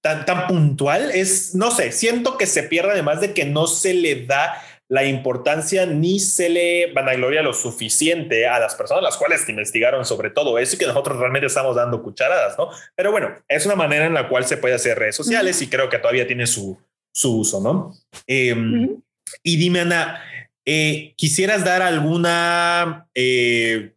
tan, 0.00 0.24
tan 0.24 0.46
puntual. 0.48 1.12
Es, 1.12 1.54
no 1.54 1.70
sé, 1.70 1.92
siento 1.92 2.36
que 2.36 2.46
se 2.46 2.64
pierde 2.64 2.92
además 2.92 3.20
de 3.20 3.32
que 3.32 3.44
no 3.44 3.66
se 3.68 3.94
le 3.94 4.26
da 4.26 4.60
la 4.90 5.04
importancia 5.04 5.86
ni 5.86 6.18
se 6.18 6.48
le 6.48 6.92
vanagloria 6.92 7.42
lo 7.42 7.54
suficiente 7.54 8.48
a 8.48 8.58
las 8.58 8.74
personas 8.74 9.04
las 9.04 9.16
cuales 9.16 9.48
investigaron 9.48 10.04
sobre 10.04 10.30
todo 10.30 10.58
eso 10.58 10.74
y 10.74 10.78
que 10.80 10.86
nosotros 10.86 11.16
realmente 11.16 11.46
estamos 11.46 11.76
dando 11.76 12.02
cucharadas, 12.02 12.58
¿no? 12.58 12.70
Pero 12.96 13.12
bueno, 13.12 13.36
es 13.46 13.64
una 13.66 13.76
manera 13.76 14.06
en 14.06 14.14
la 14.14 14.28
cual 14.28 14.44
se 14.44 14.56
puede 14.56 14.74
hacer 14.74 14.98
redes 14.98 15.14
sociales 15.14 15.62
y 15.62 15.68
creo 15.68 15.88
que 15.88 15.98
todavía 15.98 16.26
tiene 16.26 16.48
su, 16.48 16.76
su 17.14 17.38
uso, 17.38 17.60
¿no? 17.60 17.94
Em, 18.26 19.00
y 19.44 19.56
dime, 19.56 19.80
Ana, 19.80 20.24
eh, 20.66 21.14
¿quisieras 21.16 21.64
dar 21.64 21.82
alguna... 21.82 23.08
Eh, 23.14 23.94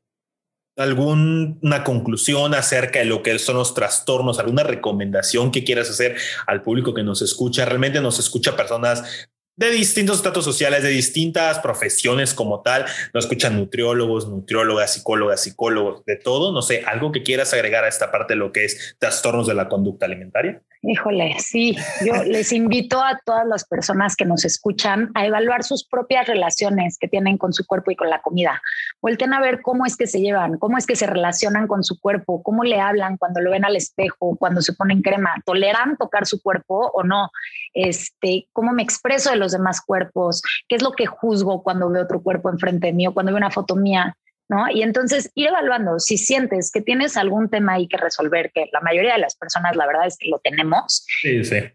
alguna 0.75 1.83
conclusión 1.83 2.55
acerca 2.55 2.97
de 2.97 3.05
lo 3.05 3.21
que 3.21 3.37
son 3.37 3.57
los 3.57 3.75
trastornos, 3.75 4.39
alguna 4.39 4.63
recomendación 4.63 5.51
que 5.51 5.63
quieras 5.63 5.87
hacer 5.87 6.15
al 6.47 6.63
público 6.63 6.95
que 6.95 7.03
nos 7.03 7.21
escucha. 7.21 7.63
Realmente 7.63 8.01
nos 8.01 8.17
escucha 8.17 8.55
personas 8.55 9.29
de 9.55 9.69
distintos 9.69 10.17
estatus 10.17 10.43
sociales, 10.43 10.83
de 10.83 10.89
distintas 10.89 11.59
profesiones 11.59 12.33
como 12.33 12.61
tal. 12.61 12.85
No 13.13 13.19
escuchan 13.19 13.55
nutriólogos, 13.55 14.27
nutriólogas, 14.27 14.93
psicólogas, 14.93 15.41
psicólogos, 15.41 16.05
de 16.05 16.15
todo. 16.15 16.51
No 16.51 16.61
sé, 16.61 16.83
algo 16.85 17.11
que 17.11 17.23
quieras 17.23 17.53
agregar 17.53 17.83
a 17.83 17.89
esta 17.89 18.11
parte 18.11 18.33
de 18.33 18.37
lo 18.39 18.51
que 18.51 18.65
es 18.65 18.95
trastornos 18.99 19.47
de 19.47 19.53
la 19.53 19.69
conducta 19.69 20.05
alimentaria. 20.05 20.61
Híjole, 20.85 21.37
sí, 21.39 21.77
yo 22.05 22.25
les 22.25 22.51
invito 22.51 23.01
a 23.01 23.17
todas 23.25 23.47
las 23.47 23.63
personas 23.63 24.17
que 24.17 24.25
nos 24.25 24.43
escuchan 24.43 25.11
a 25.13 25.25
evaluar 25.25 25.63
sus 25.63 25.87
propias 25.87 26.27
relaciones 26.27 26.97
que 26.99 27.07
tienen 27.07 27.37
con 27.37 27.53
su 27.53 27.65
cuerpo 27.65 27.91
y 27.91 27.95
con 27.95 28.09
la 28.09 28.21
comida, 28.21 28.61
volteen 29.01 29.33
a 29.33 29.39
ver 29.39 29.61
cómo 29.61 29.85
es 29.85 29.95
que 29.95 30.07
se 30.07 30.19
llevan, 30.19 30.57
cómo 30.57 30.77
es 30.77 30.85
que 30.85 30.97
se 30.97 31.07
relacionan 31.07 31.67
con 31.67 31.85
su 31.85 32.01
cuerpo, 32.01 32.43
cómo 32.43 32.65
le 32.65 32.81
hablan 32.81 33.15
cuando 33.15 33.39
lo 33.39 33.51
ven 33.51 33.63
al 33.63 33.77
espejo, 33.77 34.35
cuando 34.37 34.61
se 34.61 34.73
ponen 34.73 35.01
crema, 35.01 35.33
toleran 35.45 35.95
tocar 35.95 36.25
su 36.25 36.41
cuerpo 36.41 36.91
o 36.93 37.03
no, 37.03 37.31
este, 37.73 38.49
cómo 38.51 38.73
me 38.73 38.83
expreso 38.83 39.29
de 39.29 39.37
los 39.43 39.51
demás 39.51 39.81
cuerpos, 39.81 40.41
qué 40.67 40.75
es 40.75 40.81
lo 40.81 40.91
que 40.91 41.05
juzgo 41.05 41.63
cuando 41.63 41.89
veo 41.89 42.03
otro 42.03 42.21
cuerpo 42.21 42.49
enfrente 42.49 42.87
de 42.87 42.93
mí 42.93 43.07
o 43.07 43.13
cuando 43.13 43.31
veo 43.31 43.37
una 43.37 43.51
foto 43.51 43.75
mía. 43.75 44.15
¿no? 44.49 44.65
Y 44.69 44.83
entonces 44.83 45.31
ir 45.35 45.47
evaluando 45.47 45.99
si 45.99 46.17
sientes 46.17 46.71
que 46.71 46.81
tienes 46.81 47.17
algún 47.17 47.49
tema 47.49 47.73
ahí 47.73 47.87
que 47.87 47.97
resolver, 47.97 48.51
que 48.53 48.69
la 48.71 48.81
mayoría 48.81 49.13
de 49.13 49.19
las 49.19 49.35
personas 49.35 49.75
la 49.75 49.87
verdad 49.87 50.05
es 50.05 50.17
que 50.17 50.29
lo 50.29 50.39
tenemos, 50.39 51.05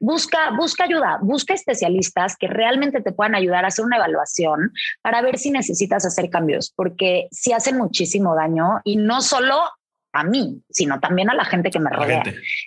Busca, 0.00 0.50
busca 0.56 0.84
ayuda, 0.84 1.18
busca 1.22 1.54
especialistas 1.54 2.36
que 2.36 2.46
realmente 2.46 3.00
te 3.00 3.12
puedan 3.12 3.34
ayudar 3.34 3.64
a 3.64 3.68
hacer 3.68 3.84
una 3.84 3.96
evaluación 3.96 4.72
para 5.02 5.22
ver 5.22 5.38
si 5.38 5.50
necesitas 5.50 6.04
hacer 6.04 6.30
cambios, 6.30 6.72
porque 6.76 7.28
si 7.30 7.52
hacen 7.52 7.78
muchísimo 7.78 8.34
daño 8.34 8.80
y 8.84 8.96
no 8.96 9.22
solo 9.22 9.56
a 10.12 10.24
mí, 10.24 10.62
sino 10.70 11.00
también 11.00 11.30
a 11.30 11.34
la 11.34 11.44
gente 11.44 11.70
que 11.70 11.80
me 11.80 11.90
rodea. 11.90 12.22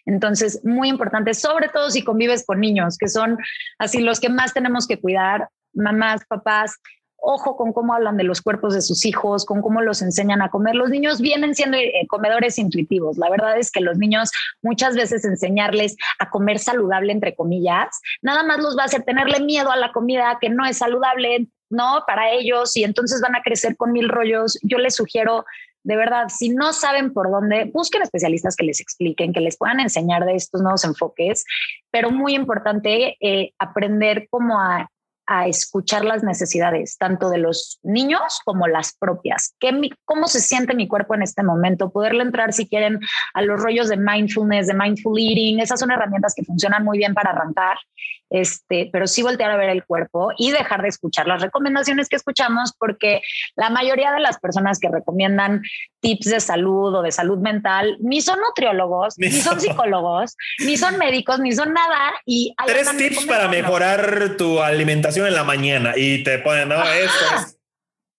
Entonces, 0.05 0.61
muy 0.63 0.89
importante, 0.89 1.33
sobre 1.33 1.69
todo 1.69 1.89
si 1.89 2.03
convives 2.03 2.45
con 2.45 2.59
niños, 2.59 2.97
que 2.97 3.07
son 3.07 3.37
así 3.79 4.01
los 4.01 4.19
que 4.19 4.29
más 4.29 4.53
tenemos 4.53 4.87
que 4.87 4.99
cuidar, 4.99 5.49
mamás, 5.73 6.21
papás, 6.27 6.77
ojo 7.21 7.55
con 7.55 7.71
cómo 7.71 7.93
hablan 7.93 8.17
de 8.17 8.23
los 8.23 8.41
cuerpos 8.41 8.73
de 8.73 8.81
sus 8.81 9.05
hijos, 9.05 9.45
con 9.45 9.61
cómo 9.61 9.81
los 9.81 10.01
enseñan 10.01 10.41
a 10.41 10.49
comer. 10.49 10.75
Los 10.75 10.89
niños 10.89 11.21
vienen 11.21 11.55
siendo 11.55 11.77
eh, 11.77 12.05
comedores 12.09 12.57
intuitivos. 12.57 13.17
La 13.17 13.29
verdad 13.29 13.57
es 13.57 13.71
que 13.71 13.79
los 13.79 13.97
niños 13.97 14.31
muchas 14.61 14.95
veces 14.95 15.23
enseñarles 15.23 15.95
a 16.19 16.29
comer 16.29 16.59
saludable, 16.59 17.13
entre 17.13 17.35
comillas, 17.35 17.87
nada 18.21 18.43
más 18.43 18.59
los 18.59 18.77
va 18.77 18.83
a 18.83 18.85
hacer 18.85 19.03
tenerle 19.03 19.39
miedo 19.39 19.71
a 19.71 19.77
la 19.77 19.91
comida 19.91 20.37
que 20.41 20.49
no 20.49 20.65
es 20.65 20.79
saludable, 20.79 21.47
¿no? 21.69 22.03
Para 22.07 22.31
ellos 22.31 22.75
y 22.75 22.83
entonces 22.83 23.21
van 23.21 23.35
a 23.35 23.43
crecer 23.43 23.77
con 23.77 23.91
mil 23.91 24.09
rollos. 24.09 24.57
Yo 24.63 24.79
les 24.79 24.95
sugiero 24.95 25.45
de 25.83 25.95
verdad, 25.95 26.27
si 26.29 26.49
no 26.49 26.73
saben 26.73 27.13
por 27.13 27.31
dónde, 27.31 27.69
busquen 27.73 28.01
especialistas 28.01 28.55
que 28.55 28.65
les 28.65 28.79
expliquen, 28.79 29.33
que 29.33 29.41
les 29.41 29.57
puedan 29.57 29.79
enseñar 29.79 30.25
de 30.25 30.35
estos 30.35 30.61
nuevos 30.61 30.83
enfoques, 30.83 31.45
pero 31.89 32.11
muy 32.11 32.35
importante 32.35 33.17
eh, 33.19 33.53
aprender 33.59 34.27
cómo 34.29 34.59
a 34.59 35.47
escuchar 35.47 36.03
las 36.03 36.23
necesidades, 36.23 36.97
tanto 36.97 37.29
de 37.29 37.37
los 37.37 37.79
niños 37.83 38.41
como 38.43 38.67
las 38.67 38.93
propias. 38.97 39.55
¿Qué, 39.59 39.71
¿Cómo 40.03 40.27
se 40.27 40.41
siente 40.41 40.75
mi 40.75 40.89
cuerpo 40.89 41.15
en 41.15 41.21
este 41.21 41.41
momento? 41.41 41.89
Poderle 41.89 42.23
entrar, 42.23 42.51
si 42.51 42.67
quieren, 42.67 42.99
a 43.33 43.41
los 43.41 43.61
rollos 43.61 43.87
de 43.87 43.95
mindfulness, 43.95 44.67
de 44.67 44.73
mindful 44.73 45.17
eating. 45.17 45.59
Esas 45.59 45.79
son 45.79 45.91
herramientas 45.91 46.33
que 46.35 46.43
funcionan 46.43 46.83
muy 46.83 46.97
bien 46.97 47.13
para 47.13 47.31
arrancar, 47.31 47.77
este, 48.31 48.89
pero 48.91 49.07
sí 49.07 49.21
voltear 49.21 49.51
a 49.51 49.57
ver 49.57 49.69
el 49.69 49.83
cuerpo 49.83 50.29
y 50.37 50.51
dejar 50.51 50.81
de 50.81 50.87
escuchar 50.87 51.27
las 51.27 51.41
recomendaciones 51.41 52.09
que 52.09 52.15
escuchamos, 52.15 52.73
porque 52.77 53.21
la 53.55 53.69
mayoría 53.69 54.11
de 54.11 54.19
las 54.19 54.39
personas 54.39 54.79
que 54.79 54.89
recomiendan 54.89 55.61
tips 55.99 56.25
de 56.25 56.39
salud 56.39 56.95
o 56.95 57.01
de 57.01 57.11
salud 57.11 57.39
mental 57.39 57.97
ni 57.99 58.21
son 58.21 58.39
nutriólogos, 58.39 59.15
ni, 59.17 59.31
son 59.31 59.59
psicólogos, 59.61 60.35
ni 60.65 60.77
son 60.77 60.97
médicos, 60.97 61.39
ni 61.39 61.51
son 61.51 61.73
nada. 61.73 62.11
Y 62.25 62.55
Tres 62.65 62.95
tips 62.97 63.25
para 63.25 63.47
mejorar 63.47 64.37
tu 64.37 64.61
alimentación 64.61 65.27
en 65.27 65.35
la 65.35 65.43
mañana 65.43 65.93
y 65.95 66.23
te 66.23 66.39
ponen, 66.39 66.69
no, 66.69 66.81
esto 66.83 67.25
es 67.35 67.60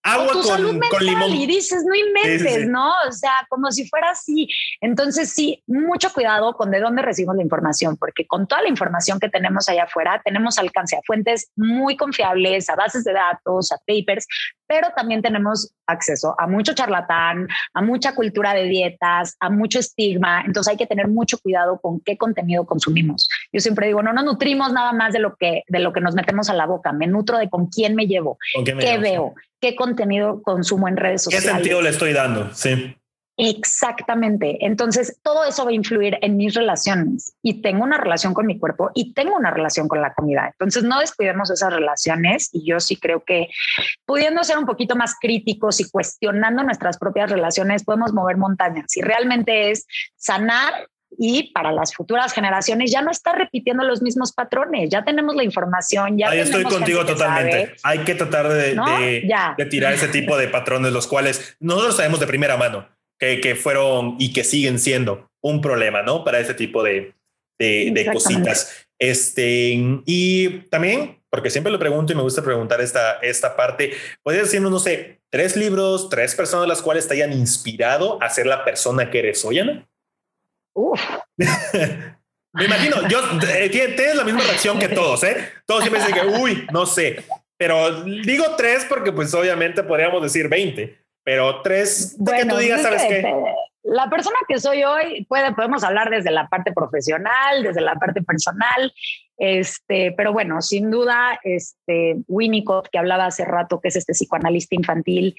agua 0.02 0.32
con, 0.32 0.80
con, 0.80 1.04
limón. 1.06 1.30
Y 1.30 1.46
dices, 1.46 1.84
no 1.84 1.94
inventes, 1.94 2.68
¿no? 2.68 2.92
O 3.08 3.12
sea, 3.12 3.46
como 3.48 3.70
si 3.70 3.88
fuera 3.88 4.10
así. 4.10 4.48
Entonces, 4.80 5.30
sí, 5.30 5.62
mucho 5.66 6.12
cuidado 6.12 6.54
con 6.54 6.70
de 6.70 6.80
dónde 6.80 7.02
recibimos 7.02 7.36
la 7.36 7.42
información, 7.42 7.96
porque 7.96 8.26
con 8.26 8.46
toda 8.46 8.62
la 8.62 8.68
información 8.68 9.20
que 9.20 9.28
tenemos 9.28 9.68
allá 9.68 9.84
afuera, 9.84 10.20
tenemos 10.24 10.58
alcance 10.58 10.96
a 10.96 11.00
fuentes 11.06 11.50
muy 11.56 11.96
confiables, 11.96 12.68
a 12.68 12.76
bases 12.76 13.04
de 13.04 13.12
datos, 13.12 13.70
a 13.72 13.76
papers, 13.86 14.26
pero 14.66 14.88
también 14.96 15.22
tenemos 15.22 15.74
acceso 15.86 16.34
a 16.38 16.46
mucho 16.46 16.72
charlatán, 16.72 17.46
a 17.74 17.82
mucha 17.82 18.14
cultura 18.14 18.54
de 18.54 18.64
dietas, 18.64 19.36
a 19.38 19.50
mucho 19.50 19.78
estigma. 19.78 20.42
Entonces, 20.46 20.72
hay 20.72 20.76
que 20.76 20.86
tener 20.86 21.08
mucho 21.08 21.38
cuidado 21.38 21.78
con 21.80 22.00
qué 22.00 22.16
contenido 22.16 22.66
consumimos. 22.66 23.28
Yo 23.52 23.60
siempre 23.60 23.86
digo, 23.86 24.02
no 24.02 24.12
nos 24.12 24.24
nutrimos 24.24 24.72
nada 24.72 24.92
más 24.92 25.12
de 25.12 25.18
lo 25.18 25.36
que, 25.36 25.62
de 25.68 25.78
lo 25.78 25.92
que 25.92 26.00
nos 26.00 26.14
metemos 26.14 26.50
a 26.50 26.54
la 26.54 26.66
boca, 26.66 26.92
me 26.92 27.06
nutro 27.06 27.38
de 27.38 27.48
con 27.48 27.66
quién 27.66 27.94
me 27.94 28.06
llevo, 28.06 28.38
qué, 28.64 28.98
veo, 28.98 29.34
qué 29.60 29.76
contenido 29.76 29.91
consumo 30.42 30.88
en 30.88 30.96
redes 30.96 31.22
sociales. 31.22 31.48
¿Qué 31.48 31.54
sentido 31.54 31.82
le 31.82 31.90
estoy 31.90 32.12
dando? 32.12 32.50
Sí. 32.54 32.96
Exactamente. 33.38 34.58
Entonces, 34.64 35.18
todo 35.22 35.44
eso 35.44 35.64
va 35.64 35.70
a 35.70 35.74
influir 35.74 36.18
en 36.20 36.36
mis 36.36 36.54
relaciones 36.54 37.34
y 37.42 37.62
tengo 37.62 37.82
una 37.82 37.96
relación 37.96 38.34
con 38.34 38.46
mi 38.46 38.58
cuerpo 38.58 38.90
y 38.94 39.14
tengo 39.14 39.34
una 39.34 39.50
relación 39.50 39.88
con 39.88 40.02
la 40.02 40.12
comida. 40.12 40.48
Entonces, 40.52 40.84
no 40.84 41.00
descuidemos 41.00 41.50
esas 41.50 41.72
relaciones 41.72 42.50
y 42.52 42.66
yo 42.66 42.78
sí 42.78 42.96
creo 42.96 43.24
que 43.24 43.48
pudiendo 44.04 44.44
ser 44.44 44.58
un 44.58 44.66
poquito 44.66 44.96
más 44.96 45.16
críticos 45.18 45.80
y 45.80 45.90
cuestionando 45.90 46.62
nuestras 46.62 46.98
propias 46.98 47.30
relaciones, 47.30 47.84
podemos 47.84 48.12
mover 48.12 48.36
montañas. 48.36 48.96
Y 48.96 49.00
realmente 49.00 49.70
es 49.70 49.86
sanar 50.16 50.88
y 51.18 51.52
para 51.52 51.72
las 51.72 51.94
futuras 51.94 52.32
generaciones 52.32 52.90
ya 52.90 53.02
no 53.02 53.10
está 53.10 53.32
repitiendo 53.32 53.84
los 53.84 54.02
mismos 54.02 54.32
patrones, 54.32 54.90
ya 54.90 55.04
tenemos 55.04 55.34
la 55.34 55.44
información, 55.44 56.18
ya... 56.18 56.30
Ahí 56.30 56.40
estoy 56.40 56.64
contigo 56.64 57.04
totalmente. 57.04 57.74
Hay 57.82 58.00
que 58.00 58.14
tratar 58.14 58.48
de, 58.48 58.74
de, 58.74 59.66
tirar 59.66 59.92
ese 59.92 60.08
tipo 60.08 60.36
de 60.36 60.48
patrones, 60.48 60.92
los 60.92 61.06
cuales 61.06 61.56
nosotros 61.60 61.96
sabemos 61.96 62.20
de 62.20 62.26
primera 62.26 62.56
mano 62.56 62.88
que, 63.18 63.40
que 63.40 63.54
fueron 63.54 64.16
y 64.18 64.32
que 64.32 64.44
siguen 64.44 64.78
siendo 64.78 65.30
un 65.40 65.60
problema, 65.60 66.02
¿no? 66.02 66.24
Para 66.24 66.40
ese 66.40 66.54
tipo 66.54 66.82
de, 66.82 67.14
de, 67.58 68.10
cositas. 68.12 68.86
Este, 68.98 69.72
y 70.06 70.48
también, 70.70 71.22
porque 71.28 71.50
siempre 71.50 71.72
lo 71.72 71.78
pregunto 71.78 72.12
y 72.12 72.16
me 72.16 72.22
gusta 72.22 72.42
preguntar 72.42 72.80
esta, 72.80 73.14
esta 73.14 73.56
parte, 73.56 73.92
¿puedes 74.22 74.42
decirnos, 74.42 74.70
no 74.70 74.78
sé, 74.78 75.20
tres 75.30 75.56
libros, 75.56 76.08
tres 76.08 76.34
personas 76.34 76.68
las 76.68 76.82
cuales 76.82 77.08
te 77.08 77.14
hayan 77.14 77.32
inspirado 77.32 78.22
a 78.22 78.28
ser 78.28 78.46
la 78.46 78.64
persona 78.64 79.10
que 79.10 79.18
eres 79.18 79.44
hoy, 79.44 79.58
Ana? 79.58 79.88
Uf. 80.74 81.00
Me 82.54 82.66
imagino, 82.66 83.08
yo 83.08 83.18
eh, 83.48 83.70
tienes 83.70 84.14
la 84.14 84.24
misma 84.24 84.40
reacción 84.40 84.78
que 84.78 84.88
todos, 84.88 85.24
¿eh? 85.24 85.36
Todos 85.66 85.84
siempre 85.84 86.04
dicen 86.04 86.14
que, 86.14 86.38
uy, 86.38 86.66
no 86.70 86.84
sé, 86.84 87.24
pero 87.56 88.02
digo 88.02 88.44
tres 88.56 88.84
porque 88.86 89.10
pues 89.10 89.32
obviamente 89.32 89.82
podríamos 89.82 90.22
decir 90.22 90.48
20, 90.48 90.98
pero 91.24 91.62
tres 91.62 92.16
que 92.18 92.44
tú 92.44 92.56
digas, 92.56 92.82
¿sabes 92.82 93.04
qué? 93.04 93.24
La 93.84 94.10
persona 94.10 94.36
que 94.46 94.58
soy 94.58 94.84
hoy 94.84 95.24
puede, 95.28 95.54
podemos 95.54 95.82
hablar 95.82 96.10
desde 96.10 96.30
la 96.30 96.46
parte 96.48 96.72
profesional, 96.72 97.62
desde 97.62 97.80
la 97.80 97.94
parte 97.94 98.22
personal, 98.22 98.92
este, 99.38 100.12
pero 100.16 100.32
bueno, 100.32 100.60
sin 100.60 100.90
duda, 100.90 101.40
este 101.42 102.16
Winnicott 102.28 102.88
que 102.90 102.98
hablaba 102.98 103.26
hace 103.26 103.44
rato, 103.44 103.80
que 103.80 103.88
es 103.88 103.96
este 103.96 104.12
psicoanalista 104.12 104.74
infantil, 104.74 105.34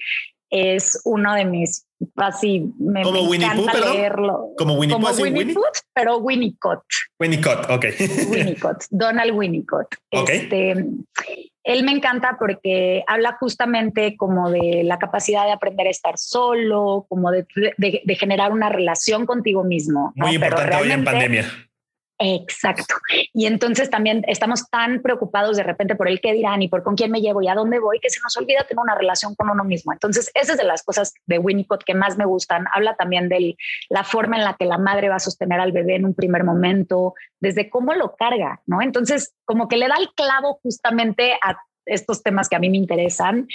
es 0.54 1.00
uno 1.04 1.34
de 1.34 1.44
mis 1.44 1.84
así 2.16 2.72
me, 2.78 3.02
como 3.02 3.22
Winnie 3.22 3.48
Pooh, 3.56 3.92
leerlo. 3.92 4.50
Como 4.56 4.74
Winnie 4.74 4.96
Pooh, 4.96 5.22
Winnie, 5.22 5.54
Pooh, 5.54 5.62
pero 5.92 6.18
Winnicott. 6.18 6.84
Winnicott, 7.18 7.70
ok. 7.70 7.86
Winnicott, 8.30 8.84
Donald 8.90 9.32
Winnicott. 9.34 9.88
Okay. 10.12 10.36
Este, 10.36 10.86
él 11.64 11.82
me 11.82 11.92
encanta 11.92 12.36
porque 12.38 13.02
habla 13.08 13.36
justamente 13.40 14.16
como 14.16 14.50
de 14.50 14.82
la 14.84 14.98
capacidad 14.98 15.44
de 15.44 15.52
aprender 15.52 15.88
a 15.88 15.90
estar 15.90 16.14
solo, 16.18 17.06
como 17.08 17.32
de, 17.32 17.46
de, 17.78 18.14
generar 18.14 18.52
una 18.52 18.68
relación 18.68 19.26
contigo 19.26 19.64
mismo. 19.64 20.12
Muy 20.14 20.34
importante 20.34 20.76
hoy 20.76 20.92
en 20.92 21.04
pandemia. 21.04 21.46
Exacto. 22.18 22.94
Y 23.32 23.46
entonces 23.46 23.90
también 23.90 24.24
estamos 24.28 24.70
tan 24.70 25.02
preocupados 25.02 25.56
de 25.56 25.64
repente 25.64 25.96
por 25.96 26.08
el 26.08 26.20
qué 26.20 26.32
dirán 26.32 26.62
y 26.62 26.68
por 26.68 26.84
con 26.84 26.94
quién 26.94 27.10
me 27.10 27.20
llevo 27.20 27.42
y 27.42 27.48
a 27.48 27.54
dónde 27.54 27.80
voy 27.80 27.98
que 27.98 28.10
se 28.10 28.20
nos 28.22 28.36
olvida 28.36 28.64
tener 28.64 28.80
una 28.80 28.94
relación 28.94 29.34
con 29.34 29.50
uno 29.50 29.64
mismo. 29.64 29.92
Entonces, 29.92 30.30
esa 30.34 30.52
es 30.52 30.58
de 30.58 30.64
las 30.64 30.84
cosas 30.84 31.12
de 31.26 31.38
Winnicott 31.38 31.82
que 31.82 31.94
más 31.94 32.16
me 32.16 32.24
gustan. 32.24 32.66
Habla 32.72 32.94
también 32.94 33.28
de 33.28 33.56
la 33.88 34.04
forma 34.04 34.36
en 34.36 34.44
la 34.44 34.54
que 34.54 34.64
la 34.64 34.78
madre 34.78 35.08
va 35.08 35.16
a 35.16 35.20
sostener 35.20 35.58
al 35.58 35.72
bebé 35.72 35.96
en 35.96 36.04
un 36.04 36.14
primer 36.14 36.44
momento, 36.44 37.14
desde 37.40 37.68
cómo 37.68 37.94
lo 37.94 38.14
carga, 38.14 38.62
¿no? 38.66 38.80
Entonces, 38.80 39.34
como 39.44 39.68
que 39.68 39.76
le 39.76 39.88
da 39.88 39.96
el 39.98 40.10
clavo 40.14 40.60
justamente 40.62 41.32
a 41.42 41.56
estos 41.84 42.22
temas 42.22 42.48
que 42.48 42.56
a 42.56 42.60
mí 42.60 42.70
me 42.70 42.76
interesan. 42.76 43.48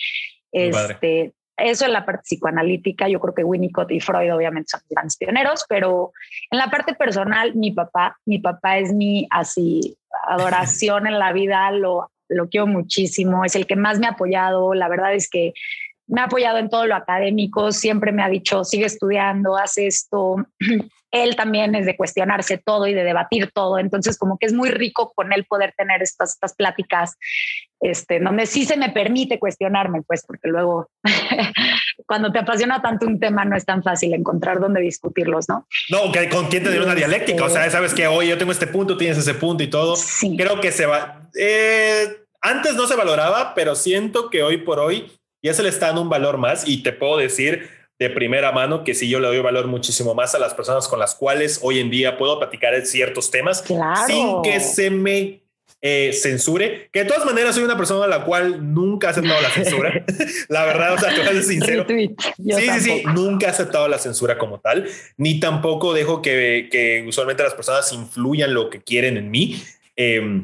Este, 0.51 1.33
eso 1.61 1.85
en 1.85 1.93
la 1.93 2.05
parte 2.05 2.23
psicoanalítica, 2.23 3.07
yo 3.07 3.19
creo 3.19 3.33
que 3.33 3.43
Winnicott 3.43 3.91
y 3.91 3.99
Freud 3.99 4.33
obviamente 4.33 4.69
son 4.69 4.81
grandes 4.89 5.17
pioneros, 5.17 5.65
pero 5.67 6.11
en 6.51 6.57
la 6.57 6.69
parte 6.69 6.93
personal, 6.93 7.55
mi 7.55 7.71
papá, 7.71 8.17
mi 8.25 8.39
papá 8.39 8.77
es 8.77 8.93
mi 8.93 9.27
así 9.29 9.97
adoración 10.27 11.07
en 11.07 11.19
la 11.19 11.33
vida, 11.33 11.71
lo, 11.71 12.11
lo 12.27 12.49
quiero 12.49 12.67
muchísimo, 12.67 13.45
es 13.45 13.55
el 13.55 13.65
que 13.65 13.75
más 13.75 13.99
me 13.99 14.07
ha 14.07 14.11
apoyado, 14.11 14.73
la 14.73 14.87
verdad 14.87 15.13
es 15.13 15.29
que 15.29 15.53
me 16.07 16.21
ha 16.21 16.25
apoyado 16.25 16.57
en 16.57 16.69
todo 16.69 16.87
lo 16.87 16.95
académico, 16.95 17.71
siempre 17.71 18.11
me 18.11 18.23
ha 18.23 18.29
dicho, 18.29 18.63
sigue 18.63 18.85
estudiando, 18.85 19.57
haz 19.57 19.77
esto. 19.77 20.37
Él 21.11 21.35
también 21.35 21.75
es 21.75 21.85
de 21.85 21.97
cuestionarse 21.97 22.57
todo 22.57 22.87
y 22.87 22.93
de 22.93 23.03
debatir 23.03 23.51
todo, 23.51 23.79
entonces 23.79 24.17
como 24.17 24.37
que 24.37 24.45
es 24.45 24.53
muy 24.53 24.69
rico 24.69 25.11
con 25.15 25.33
él 25.33 25.45
poder 25.45 25.73
tener 25.77 26.01
estas, 26.01 26.33
estas 26.33 26.53
pláticas, 26.55 27.17
este, 27.81 28.19
donde 28.19 28.45
sí 28.45 28.65
se 28.65 28.77
me 28.77 28.89
permite 28.89 29.39
cuestionarme, 29.39 30.01
pues 30.03 30.23
porque 30.25 30.49
luego 30.49 30.89
cuando 32.05 32.31
te 32.31 32.39
apasiona 32.39 32.81
tanto 32.81 33.05
un 33.05 33.19
tema 33.19 33.45
no 33.45 33.55
es 33.55 33.65
tan 33.65 33.83
fácil 33.83 34.13
encontrar 34.13 34.59
dónde 34.59 34.81
discutirlos, 34.81 35.47
¿no? 35.47 35.67
No, 35.89 36.11
que 36.11 36.29
con 36.29 36.47
quién 36.47 36.63
te 36.63 36.71
dio 36.71 36.83
una 36.83 36.95
dialéctica, 36.95 37.45
o 37.45 37.49
sea, 37.49 37.69
sabes 37.69 37.93
que 37.93 38.07
hoy 38.07 38.27
yo 38.27 38.37
tengo 38.37 38.51
este 38.51 38.67
punto, 38.67 38.97
tienes 38.97 39.17
ese 39.17 39.33
punto 39.33 39.63
y 39.63 39.67
todo. 39.67 39.95
Creo 40.37 40.59
que 40.59 40.71
se 40.71 40.85
va... 40.85 41.29
Eh, 41.35 42.07
antes 42.41 42.75
no 42.75 42.87
se 42.87 42.95
valoraba, 42.95 43.53
pero 43.53 43.75
siento 43.75 44.29
que 44.29 44.43
hoy 44.43 44.57
por 44.57 44.79
hoy 44.79 45.11
ya 45.41 45.53
se 45.53 45.63
le 45.63 45.69
está 45.69 45.87
dando 45.87 46.01
un 46.01 46.09
valor 46.09 46.37
más 46.37 46.67
y 46.67 46.83
te 46.83 46.93
puedo 46.93 47.17
decir 47.17 47.69
de 47.99 48.09
primera 48.09 48.51
mano 48.53 48.83
que 48.83 48.95
sí 48.95 49.09
yo 49.09 49.19
le 49.19 49.27
doy 49.27 49.39
valor 49.39 49.67
muchísimo 49.67 50.15
más 50.15 50.33
a 50.33 50.39
las 50.39 50.53
personas 50.53 50.87
con 50.87 50.99
las 50.99 51.15
cuales 51.15 51.59
hoy 51.61 51.79
en 51.79 51.89
día 51.89 52.17
puedo 52.17 52.39
platicar 52.39 52.73
ciertos 52.85 53.29
temas 53.29 53.63
sin 54.07 54.41
que 54.41 54.59
se 54.61 54.89
me 54.89 55.41
eh, 55.81 56.11
censure, 56.13 56.89
que 56.91 56.99
de 56.99 57.05
todas 57.05 57.25
maneras 57.25 57.55
soy 57.55 57.63
una 57.63 57.77
persona 57.77 58.03
a 58.05 58.07
la 58.07 58.25
cual 58.25 58.73
nunca 58.73 59.07
ha 59.07 59.11
aceptado 59.11 59.41
la 59.41 59.49
censura. 59.49 60.05
la 60.49 60.65
verdad, 60.65 60.93
o 60.93 60.97
sea, 60.97 61.13
te 61.13 61.19
voy 61.19 61.29
a 61.29 61.31
ser 61.31 61.43
sincero. 61.43 61.85
sí, 61.87 62.15
sí, 62.37 62.79
sí, 62.81 63.03
nunca 63.13 63.47
he 63.47 63.49
aceptado 63.49 63.87
la 63.87 63.97
censura 63.97 64.37
como 64.37 64.59
tal, 64.59 64.87
ni 65.15 65.39
tampoco 65.39 65.93
dejo 65.93 66.21
que, 66.21 66.67
que 66.69 67.05
usualmente 67.07 67.43
las 67.43 67.53
personas 67.53 67.93
influyan 67.93 68.53
lo 68.53 68.69
que 68.69 68.81
quieren 68.81 69.15
en 69.15 69.31
mí. 69.31 69.61
Eh, 69.95 70.41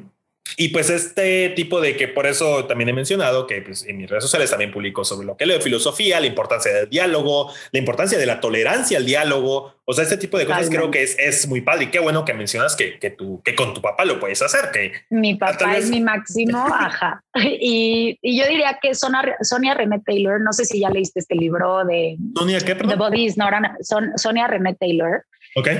y 0.57 0.69
pues 0.69 0.89
este 0.89 1.49
tipo 1.49 1.81
de 1.81 1.97
que 1.97 2.07
por 2.07 2.27
eso 2.27 2.65
también 2.65 2.89
he 2.89 2.93
mencionado 2.93 3.45
que 3.45 3.61
pues, 3.61 3.85
en 3.85 3.97
mis 3.97 4.09
redes 4.09 4.23
sociales 4.23 4.49
también 4.49 4.71
publico 4.71 5.03
sobre 5.03 5.27
lo 5.27 5.35
que 5.35 5.45
leo 5.45 5.59
filosofía, 5.59 6.19
la 6.19 6.27
importancia 6.27 6.71
del 6.71 6.89
diálogo, 6.89 7.51
la 7.71 7.79
importancia 7.79 8.17
de 8.17 8.25
la 8.25 8.39
tolerancia 8.39 8.97
al 8.97 9.05
diálogo. 9.05 9.75
O 9.83 9.93
sea, 9.93 10.03
este 10.03 10.17
tipo 10.17 10.37
de 10.37 10.45
cosas 10.45 10.69
creo 10.69 10.89
que 10.91 11.03
es, 11.03 11.17
es 11.19 11.47
muy 11.47 11.61
padre 11.61 11.85
y 11.85 11.87
qué 11.87 11.99
bueno 11.99 12.25
que 12.25 12.33
mencionas 12.33 12.75
que, 12.75 12.97
que, 12.99 13.09
tú, 13.09 13.41
que 13.43 13.53
con 13.53 13.73
tu 13.73 13.81
papá 13.81 14.05
lo 14.05 14.19
puedes 14.19 14.41
hacer. 14.41 14.71
Que 14.71 14.93
mi 15.09 15.35
papá 15.35 15.77
es 15.77 15.89
mi 15.89 16.01
máximo, 16.01 16.57
ajá. 16.73 17.23
Y, 17.35 18.17
y, 18.21 18.39
yo 18.39 18.47
diría 18.47 18.79
que 18.81 18.95
Sonia, 18.95 19.35
Sonia 19.41 19.73
René 19.73 19.99
Taylor, 20.05 20.39
no 20.41 20.53
sé 20.53 20.65
si 20.65 20.79
ya 20.79 20.89
leíste 20.89 21.19
este 21.19 21.35
libro 21.35 21.83
de 21.85 22.17
Sonia, 22.35 22.59
¿qué, 22.61 22.75
The 22.75 22.95
Body 22.95 23.25
is 23.25 23.37
not 23.37 23.51
son, 23.81 24.17
Sonia 24.17 24.47
René 24.47 24.75
Taylor. 24.75 25.25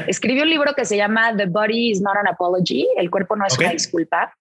Escribió 0.07 0.43
un 0.43 0.49
libro 0.49 0.73
que 0.73 0.85
se 0.85 0.95
llama 0.95 1.35
The 1.35 1.47
Body 1.47 1.91
is 1.91 2.01
Not 2.01 2.15
an 2.15 2.29
Apology, 2.29 2.87
el 2.95 3.11
cuerpo 3.11 3.35
no 3.35 3.45
es 3.45 3.57
una 3.57 3.71
disculpa. 3.71 4.33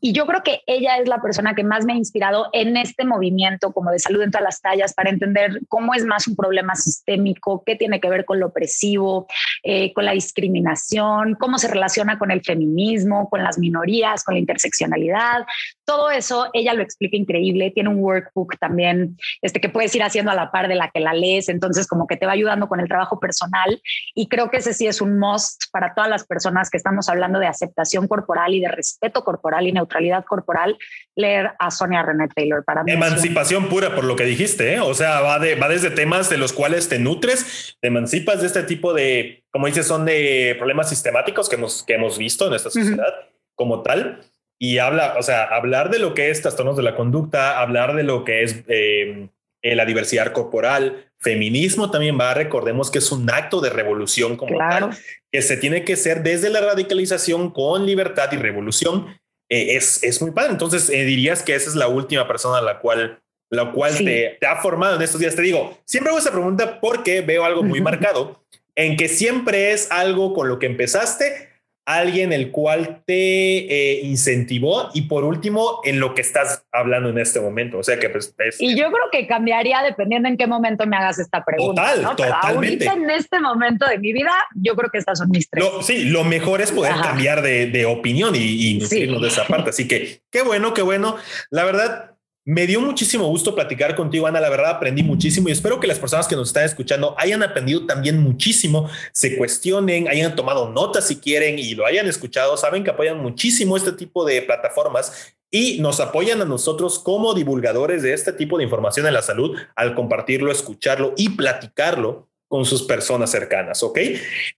Y 0.00 0.12
yo 0.12 0.26
creo 0.26 0.42
que 0.42 0.60
ella 0.66 0.98
es 0.98 1.08
la 1.08 1.22
persona 1.22 1.54
que 1.54 1.64
más 1.64 1.86
me 1.86 1.94
ha 1.94 1.96
inspirado 1.96 2.50
en 2.52 2.76
este 2.76 3.06
movimiento 3.06 3.72
como 3.72 3.90
de 3.90 3.98
salud 3.98 4.20
en 4.22 4.30
todas 4.30 4.44
las 4.44 4.60
tallas 4.60 4.92
para 4.92 5.08
entender 5.08 5.60
cómo 5.68 5.94
es 5.94 6.04
más 6.04 6.28
un 6.28 6.36
problema 6.36 6.74
sistémico, 6.74 7.62
qué 7.64 7.76
tiene 7.76 8.00
que 8.00 8.10
ver 8.10 8.26
con 8.26 8.38
lo 8.38 8.48
opresivo, 8.48 9.26
eh, 9.62 9.94
con 9.94 10.04
la 10.04 10.12
discriminación, 10.12 11.36
cómo 11.40 11.56
se 11.56 11.68
relaciona 11.68 12.18
con 12.18 12.30
el 12.30 12.42
feminismo, 12.42 13.30
con 13.30 13.42
las 13.42 13.58
minorías, 13.58 14.24
con 14.24 14.34
la 14.34 14.40
interseccionalidad. 14.40 15.46
Todo 15.86 16.10
eso 16.10 16.50
ella 16.52 16.74
lo 16.74 16.82
explica 16.82 17.16
increíble. 17.16 17.70
Tiene 17.70 17.88
un 17.88 18.00
workbook 18.00 18.58
también 18.58 19.16
este, 19.40 19.60
que 19.60 19.68
puedes 19.68 19.94
ir 19.94 20.02
haciendo 20.02 20.30
a 20.30 20.34
la 20.34 20.50
par 20.50 20.68
de 20.68 20.74
la 20.74 20.90
que 20.90 21.00
la 21.00 21.14
lees. 21.14 21.48
Entonces 21.48 21.86
como 21.86 22.06
que 22.06 22.16
te 22.16 22.26
va 22.26 22.32
ayudando 22.32 22.68
con 22.68 22.80
el 22.80 22.88
trabajo 22.88 23.18
personal. 23.18 23.80
Y 24.14 24.28
creo 24.28 24.50
que 24.50 24.58
ese 24.58 24.74
sí 24.74 24.86
es 24.86 25.00
un 25.00 25.18
must 25.18 25.64
para 25.72 25.94
todas 25.94 26.10
las 26.10 26.26
personas 26.26 26.68
que 26.68 26.76
estamos 26.76 27.08
hablando 27.08 27.38
de 27.38 27.46
aceptación 27.46 28.08
corporal 28.08 28.54
y 28.54 28.60
de 28.60 28.68
respeto 28.68 29.24
corporal 29.24 29.66
y 29.66 29.72
neutralidad 29.72 30.24
corporal, 30.24 30.76
leer 31.14 31.52
a 31.58 31.70
Sonia 31.70 32.02
René 32.02 32.28
Taylor 32.34 32.64
para 32.64 32.82
mí. 32.82 32.92
Emancipación 32.92 33.68
pura 33.68 33.94
por 33.94 34.04
lo 34.04 34.16
que 34.16 34.24
dijiste, 34.24 34.74
¿eh? 34.74 34.80
o 34.80 34.94
sea, 34.94 35.20
va, 35.20 35.38
de, 35.38 35.54
va 35.54 35.68
desde 35.68 35.90
temas 35.90 36.28
de 36.30 36.38
los 36.38 36.52
cuales 36.52 36.88
te 36.88 36.98
nutres, 36.98 37.76
te 37.80 37.88
emancipas 37.88 38.40
de 38.40 38.46
este 38.46 38.62
tipo 38.62 38.92
de, 38.92 39.44
como 39.50 39.66
dices, 39.66 39.86
son 39.86 40.04
de 40.04 40.54
problemas 40.58 40.88
sistemáticos 40.88 41.48
que 41.48 41.56
hemos, 41.56 41.82
que 41.82 41.94
hemos 41.94 42.18
visto 42.18 42.46
en 42.48 42.54
esta 42.54 42.70
sociedad 42.70 43.14
como 43.54 43.82
tal. 43.82 44.20
Y 44.58 44.78
habla, 44.78 45.16
o 45.18 45.22
sea, 45.22 45.44
hablar 45.44 45.90
de 45.90 45.98
lo 45.98 46.14
que 46.14 46.30
es 46.30 46.40
trastornos 46.42 46.76
de 46.76 46.82
la 46.82 46.96
conducta, 46.96 47.60
hablar 47.60 47.94
de 47.94 48.02
lo 48.02 48.24
que 48.24 48.42
es 48.42 48.64
eh, 48.68 49.28
eh, 49.62 49.74
la 49.74 49.84
diversidad 49.84 50.32
corporal, 50.32 51.10
feminismo 51.18 51.90
también 51.90 52.16
va, 52.18 52.34
recordemos 52.34 52.90
que 52.90 52.98
es 52.98 53.10
un 53.10 53.28
acto 53.28 53.60
de 53.60 53.70
revolución 53.70 54.36
como 54.36 54.58
tal, 54.58 54.90
que 55.32 55.42
se 55.42 55.56
tiene 55.56 55.84
que 55.84 55.96
ser 55.96 56.22
desde 56.22 56.50
la 56.50 56.60
radicalización 56.60 57.50
con 57.50 57.84
libertad 57.84 58.30
y 58.32 58.36
revolución. 58.36 59.18
Eh, 59.48 59.76
es, 59.76 60.04
es 60.04 60.22
muy 60.22 60.30
padre. 60.30 60.52
Entonces, 60.52 60.88
eh, 60.88 61.04
dirías 61.04 61.42
que 61.42 61.54
esa 61.54 61.68
es 61.68 61.74
la 61.74 61.88
última 61.88 62.28
persona 62.28 62.58
a 62.58 62.62
la 62.62 62.78
cual, 62.78 63.18
la 63.50 63.72
cual 63.72 63.96
te, 63.98 64.36
te, 64.38 64.46
ha 64.46 64.56
formado 64.56 64.96
en 64.96 65.02
estos 65.02 65.20
días. 65.20 65.34
Te 65.34 65.42
digo, 65.42 65.78
siempre 65.84 66.10
hago 66.10 66.18
esa 66.20 66.32
pregunta 66.32 66.80
porque 66.80 67.22
veo 67.22 67.44
algo 67.44 67.62
muy 67.62 67.80
marcado 67.82 68.44
en 68.76 68.96
que 68.96 69.08
siempre 69.08 69.72
es 69.72 69.90
algo 69.90 70.32
con 70.32 70.48
lo 70.48 70.60
que 70.60 70.66
empezaste 70.66 71.48
alguien 71.86 72.32
el 72.32 72.50
cual 72.50 73.02
te 73.06 73.14
eh, 73.14 74.00
incentivó 74.02 74.90
y 74.92 75.02
por 75.02 75.22
último 75.24 75.80
en 75.84 76.00
lo 76.00 76.14
que 76.14 76.20
estás 76.20 76.66
hablando 76.72 77.08
en 77.08 77.18
este 77.18 77.40
momento. 77.40 77.78
O 77.78 77.82
sea 77.84 77.98
que 77.98 78.10
pues 78.10 78.34
Y 78.58 78.76
yo 78.76 78.88
creo 78.88 79.04
que 79.12 79.26
cambiaría 79.28 79.82
dependiendo 79.82 80.28
en 80.28 80.36
qué 80.36 80.48
momento 80.48 80.84
me 80.86 80.96
hagas 80.96 81.20
esta 81.20 81.44
pregunta. 81.44 81.94
Total, 81.94 82.16
totalmente. 82.16 82.88
ahorita 82.88 82.92
en 82.92 83.10
este 83.10 83.40
momento 83.40 83.86
de 83.86 83.98
mi 83.98 84.12
vida, 84.12 84.32
yo 84.56 84.74
creo 84.74 84.90
que 84.90 84.98
estas 84.98 85.18
son 85.18 85.30
mis 85.30 85.48
tres. 85.48 85.64
sí, 85.82 86.04
lo 86.04 86.24
mejor 86.24 86.60
es 86.60 86.72
poder 86.72 86.94
cambiar 87.00 87.40
de, 87.40 87.86
opinión 87.86 88.34
y, 88.34 88.40
y 88.40 88.78
de 88.80 89.26
esa 89.28 89.46
parte. 89.46 89.70
Así 89.70 89.86
que 89.86 90.22
qué 90.30 90.42
bueno, 90.42 90.74
qué 90.74 90.82
bueno. 90.82 91.16
La 91.50 91.64
verdad, 91.64 92.15
me 92.46 92.64
dio 92.68 92.80
muchísimo 92.80 93.26
gusto 93.26 93.56
platicar 93.56 93.96
contigo, 93.96 94.28
Ana. 94.28 94.40
La 94.40 94.48
verdad, 94.48 94.70
aprendí 94.70 95.02
muchísimo 95.02 95.48
y 95.48 95.52
espero 95.52 95.80
que 95.80 95.88
las 95.88 95.98
personas 95.98 96.28
que 96.28 96.36
nos 96.36 96.48
están 96.48 96.64
escuchando 96.64 97.16
hayan 97.18 97.42
aprendido 97.42 97.86
también 97.86 98.20
muchísimo, 98.20 98.88
se 99.12 99.36
cuestionen, 99.36 100.06
hayan 100.08 100.36
tomado 100.36 100.70
notas 100.70 101.08
si 101.08 101.16
quieren 101.16 101.58
y 101.58 101.74
lo 101.74 101.84
hayan 101.84 102.06
escuchado. 102.06 102.56
Saben 102.56 102.84
que 102.84 102.90
apoyan 102.90 103.18
muchísimo 103.18 103.76
este 103.76 103.90
tipo 103.90 104.24
de 104.24 104.42
plataformas 104.42 105.34
y 105.50 105.80
nos 105.80 105.98
apoyan 105.98 106.40
a 106.40 106.44
nosotros 106.44 107.00
como 107.00 107.34
divulgadores 107.34 108.04
de 108.04 108.14
este 108.14 108.32
tipo 108.32 108.58
de 108.58 108.64
información 108.64 109.08
en 109.08 109.14
la 109.14 109.22
salud 109.22 109.58
al 109.74 109.96
compartirlo, 109.96 110.52
escucharlo 110.52 111.14
y 111.16 111.30
platicarlo 111.30 112.28
con 112.46 112.64
sus 112.64 112.84
personas 112.84 113.28
cercanas. 113.28 113.82
Ok. 113.82 113.98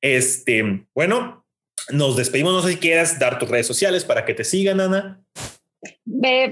Este, 0.03 0.87
bueno, 0.95 1.47
nos 1.89 2.19
despedimos. 2.19 2.53
No 2.53 2.61
sé 2.61 2.75
si 2.75 2.77
quieras 2.77 3.19
dar 3.19 3.39
tus 3.39 3.49
redes 3.49 3.67
sociales 3.67 4.05
para 4.05 4.27
que 4.27 4.35
te 4.35 4.45
sigan, 4.45 4.79
Ana 4.79 5.23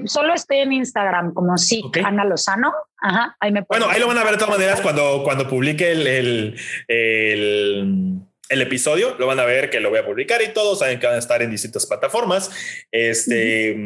solo 0.07 0.35
estoy 0.35 0.59
en 0.59 0.73
Instagram 0.73 1.35
como 1.35 1.57
sí, 1.57 1.83
Ana 2.05 2.25
Lozano. 2.25 2.73
Ajá, 3.01 3.37
ahí 3.41 3.53
me 3.53 3.63
Bueno, 3.63 3.87
ahí 3.89 4.01
lo 4.01 4.07
van 4.07 4.19
a 4.19 4.25
ver 4.25 4.33
de 4.33 4.39
todas 4.39 4.59
maneras 4.59 4.81
cuando, 4.81 5.23
cuando 5.25 5.49
publique 5.49 5.93
el, 5.93 6.07
el, 6.07 6.57
el, 6.89 8.63
episodio. 8.63 9.17
Lo 9.19 9.27
van 9.27 9.41
a 9.41 9.45
ver 9.45 9.71
que 9.71 9.81
lo 9.81 9.91
voy 9.91 9.99
a 9.99 10.07
publicar 10.07 10.41
y 10.43 10.53
todos 10.53 10.79
saben 10.79 10.99
que 10.99 11.07
van 11.07 11.17
a 11.17 11.21
estar 11.21 11.43
en 11.43 11.51
distintas 11.51 11.87
plataformas. 11.87 12.51
Este. 12.91 13.77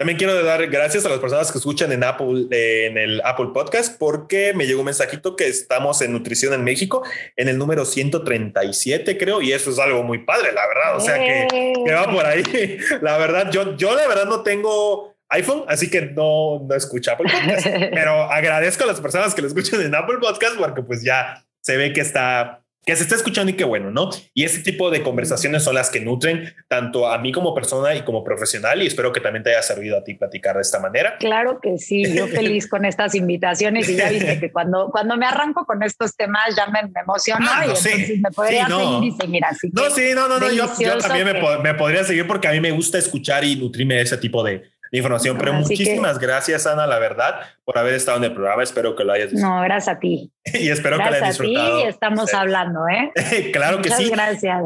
También 0.00 0.16
quiero 0.16 0.42
dar 0.42 0.66
gracias 0.68 1.04
a 1.04 1.10
las 1.10 1.18
personas 1.18 1.52
que 1.52 1.58
escuchan 1.58 1.92
en 1.92 2.02
Apple, 2.02 2.46
en 2.52 2.96
el 2.96 3.20
Apple 3.22 3.48
Podcast, 3.52 3.98
porque 3.98 4.54
me 4.54 4.66
llegó 4.66 4.80
un 4.80 4.86
mensajito 4.86 5.36
que 5.36 5.46
estamos 5.46 6.00
en 6.00 6.14
Nutrición 6.14 6.54
en 6.54 6.64
México, 6.64 7.02
en 7.36 7.48
el 7.48 7.58
número 7.58 7.84
137, 7.84 9.18
creo, 9.18 9.42
y 9.42 9.52
eso 9.52 9.68
es 9.68 9.78
algo 9.78 10.02
muy 10.02 10.24
padre, 10.24 10.52
la 10.52 10.66
verdad. 10.66 10.96
O 10.96 11.00
sea 11.00 11.18
que, 11.18 11.84
va 11.92 12.10
por 12.10 12.24
ahí. 12.24 12.42
La 13.02 13.18
verdad, 13.18 13.50
yo, 13.50 13.76
yo 13.76 13.94
la 13.94 14.08
verdad 14.08 14.24
no 14.24 14.42
tengo 14.42 15.16
iPhone, 15.28 15.64
así 15.68 15.90
que 15.90 16.00
no, 16.00 16.60
no 16.66 16.74
escucho 16.74 17.12
Apple 17.12 17.30
Podcast, 17.30 17.66
pero 17.92 18.22
agradezco 18.22 18.84
a 18.84 18.86
las 18.86 19.02
personas 19.02 19.34
que 19.34 19.42
lo 19.42 19.48
escuchan 19.48 19.82
en 19.82 19.94
Apple 19.94 20.16
Podcast 20.18 20.56
porque 20.56 20.80
pues 20.80 21.04
ya 21.04 21.44
se 21.60 21.76
ve 21.76 21.92
que 21.92 22.00
está 22.00 22.59
que 22.84 22.96
se 22.96 23.02
está 23.02 23.14
escuchando 23.14 23.52
y 23.52 23.56
qué 23.56 23.64
bueno, 23.64 23.90
¿no? 23.90 24.10
Y 24.32 24.44
ese 24.44 24.62
tipo 24.62 24.90
de 24.90 25.02
conversaciones 25.02 25.62
son 25.62 25.74
las 25.74 25.90
que 25.90 26.00
nutren 26.00 26.54
tanto 26.66 27.08
a 27.08 27.18
mí 27.18 27.30
como 27.30 27.54
persona 27.54 27.94
y 27.94 28.02
como 28.02 28.24
profesional 28.24 28.82
y 28.82 28.86
espero 28.86 29.12
que 29.12 29.20
también 29.20 29.42
te 29.42 29.50
haya 29.50 29.62
servido 29.62 29.98
a 29.98 30.04
ti 30.04 30.14
platicar 30.14 30.56
de 30.56 30.62
esta 30.62 30.80
manera. 30.80 31.16
Claro 31.18 31.60
que 31.60 31.78
sí, 31.78 32.10
yo 32.14 32.26
feliz 32.28 32.66
con 32.68 32.84
estas 32.84 33.14
invitaciones 33.14 33.88
y 33.88 33.96
ya 33.96 34.08
viste 34.08 34.40
que 34.40 34.50
cuando, 34.50 34.88
cuando 34.90 35.16
me 35.16 35.26
arranco 35.26 35.66
con 35.66 35.82
estos 35.82 36.16
temas 36.16 36.56
ya 36.56 36.66
me, 36.66 36.82
me 36.88 37.00
emociono 37.00 37.46
ah, 37.48 37.60
y 37.60 37.68
entonces 37.68 38.20
me 38.20 38.30
podría 38.30 38.66
seguir 38.66 39.04
y 39.04 39.12
seguir 39.12 39.44
así. 39.44 39.70
No, 39.72 39.90
sí, 39.90 40.10
no, 40.14 40.28
no, 40.28 40.38
no, 40.38 40.50
yo, 40.50 40.66
también 40.98 41.26
me, 41.26 41.58
me 41.62 41.74
podría 41.74 42.02
seguir 42.04 42.26
porque 42.26 42.48
a 42.48 42.52
mí 42.52 42.60
me 42.60 42.70
gusta 42.70 42.98
escuchar 42.98 43.44
y 43.44 43.56
nutrirme 43.56 43.96
de 43.96 44.02
ese 44.02 44.16
tipo 44.16 44.42
de, 44.42 44.62
información. 44.98 45.36
Pero 45.38 45.52
muchísimas 45.52 46.18
gracias, 46.18 46.66
Ana, 46.66 46.86
la 46.86 46.98
verdad, 46.98 47.40
por 47.64 47.78
haber 47.78 47.94
estado 47.94 48.18
en 48.18 48.24
el 48.24 48.32
programa. 48.32 48.62
Espero 48.62 48.96
que 48.96 49.04
lo 49.04 49.12
hayas 49.12 49.30
disfrutado. 49.30 49.60
No, 49.60 49.64
gracias 49.64 49.96
a 49.96 50.00
ti. 50.00 50.32
y 50.54 50.68
espero 50.68 50.98
que 50.98 51.04
lo 51.04 51.08
hayas 51.08 51.28
disfrutado. 51.28 51.78
A 51.78 51.82
ti 51.82 51.88
estamos 51.88 52.34
hablando, 52.34 52.80
¿eh? 52.88 53.50
claro 53.52 53.80
que 53.82 53.90
sí. 53.90 54.10
Gracias. 54.10 54.64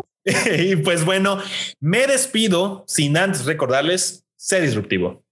y 0.58 0.76
pues 0.76 1.04
bueno, 1.04 1.38
me 1.80 2.06
despido 2.06 2.84
sin 2.86 3.16
antes 3.16 3.44
recordarles 3.44 4.24
ser 4.36 4.62
disruptivo. 4.62 5.22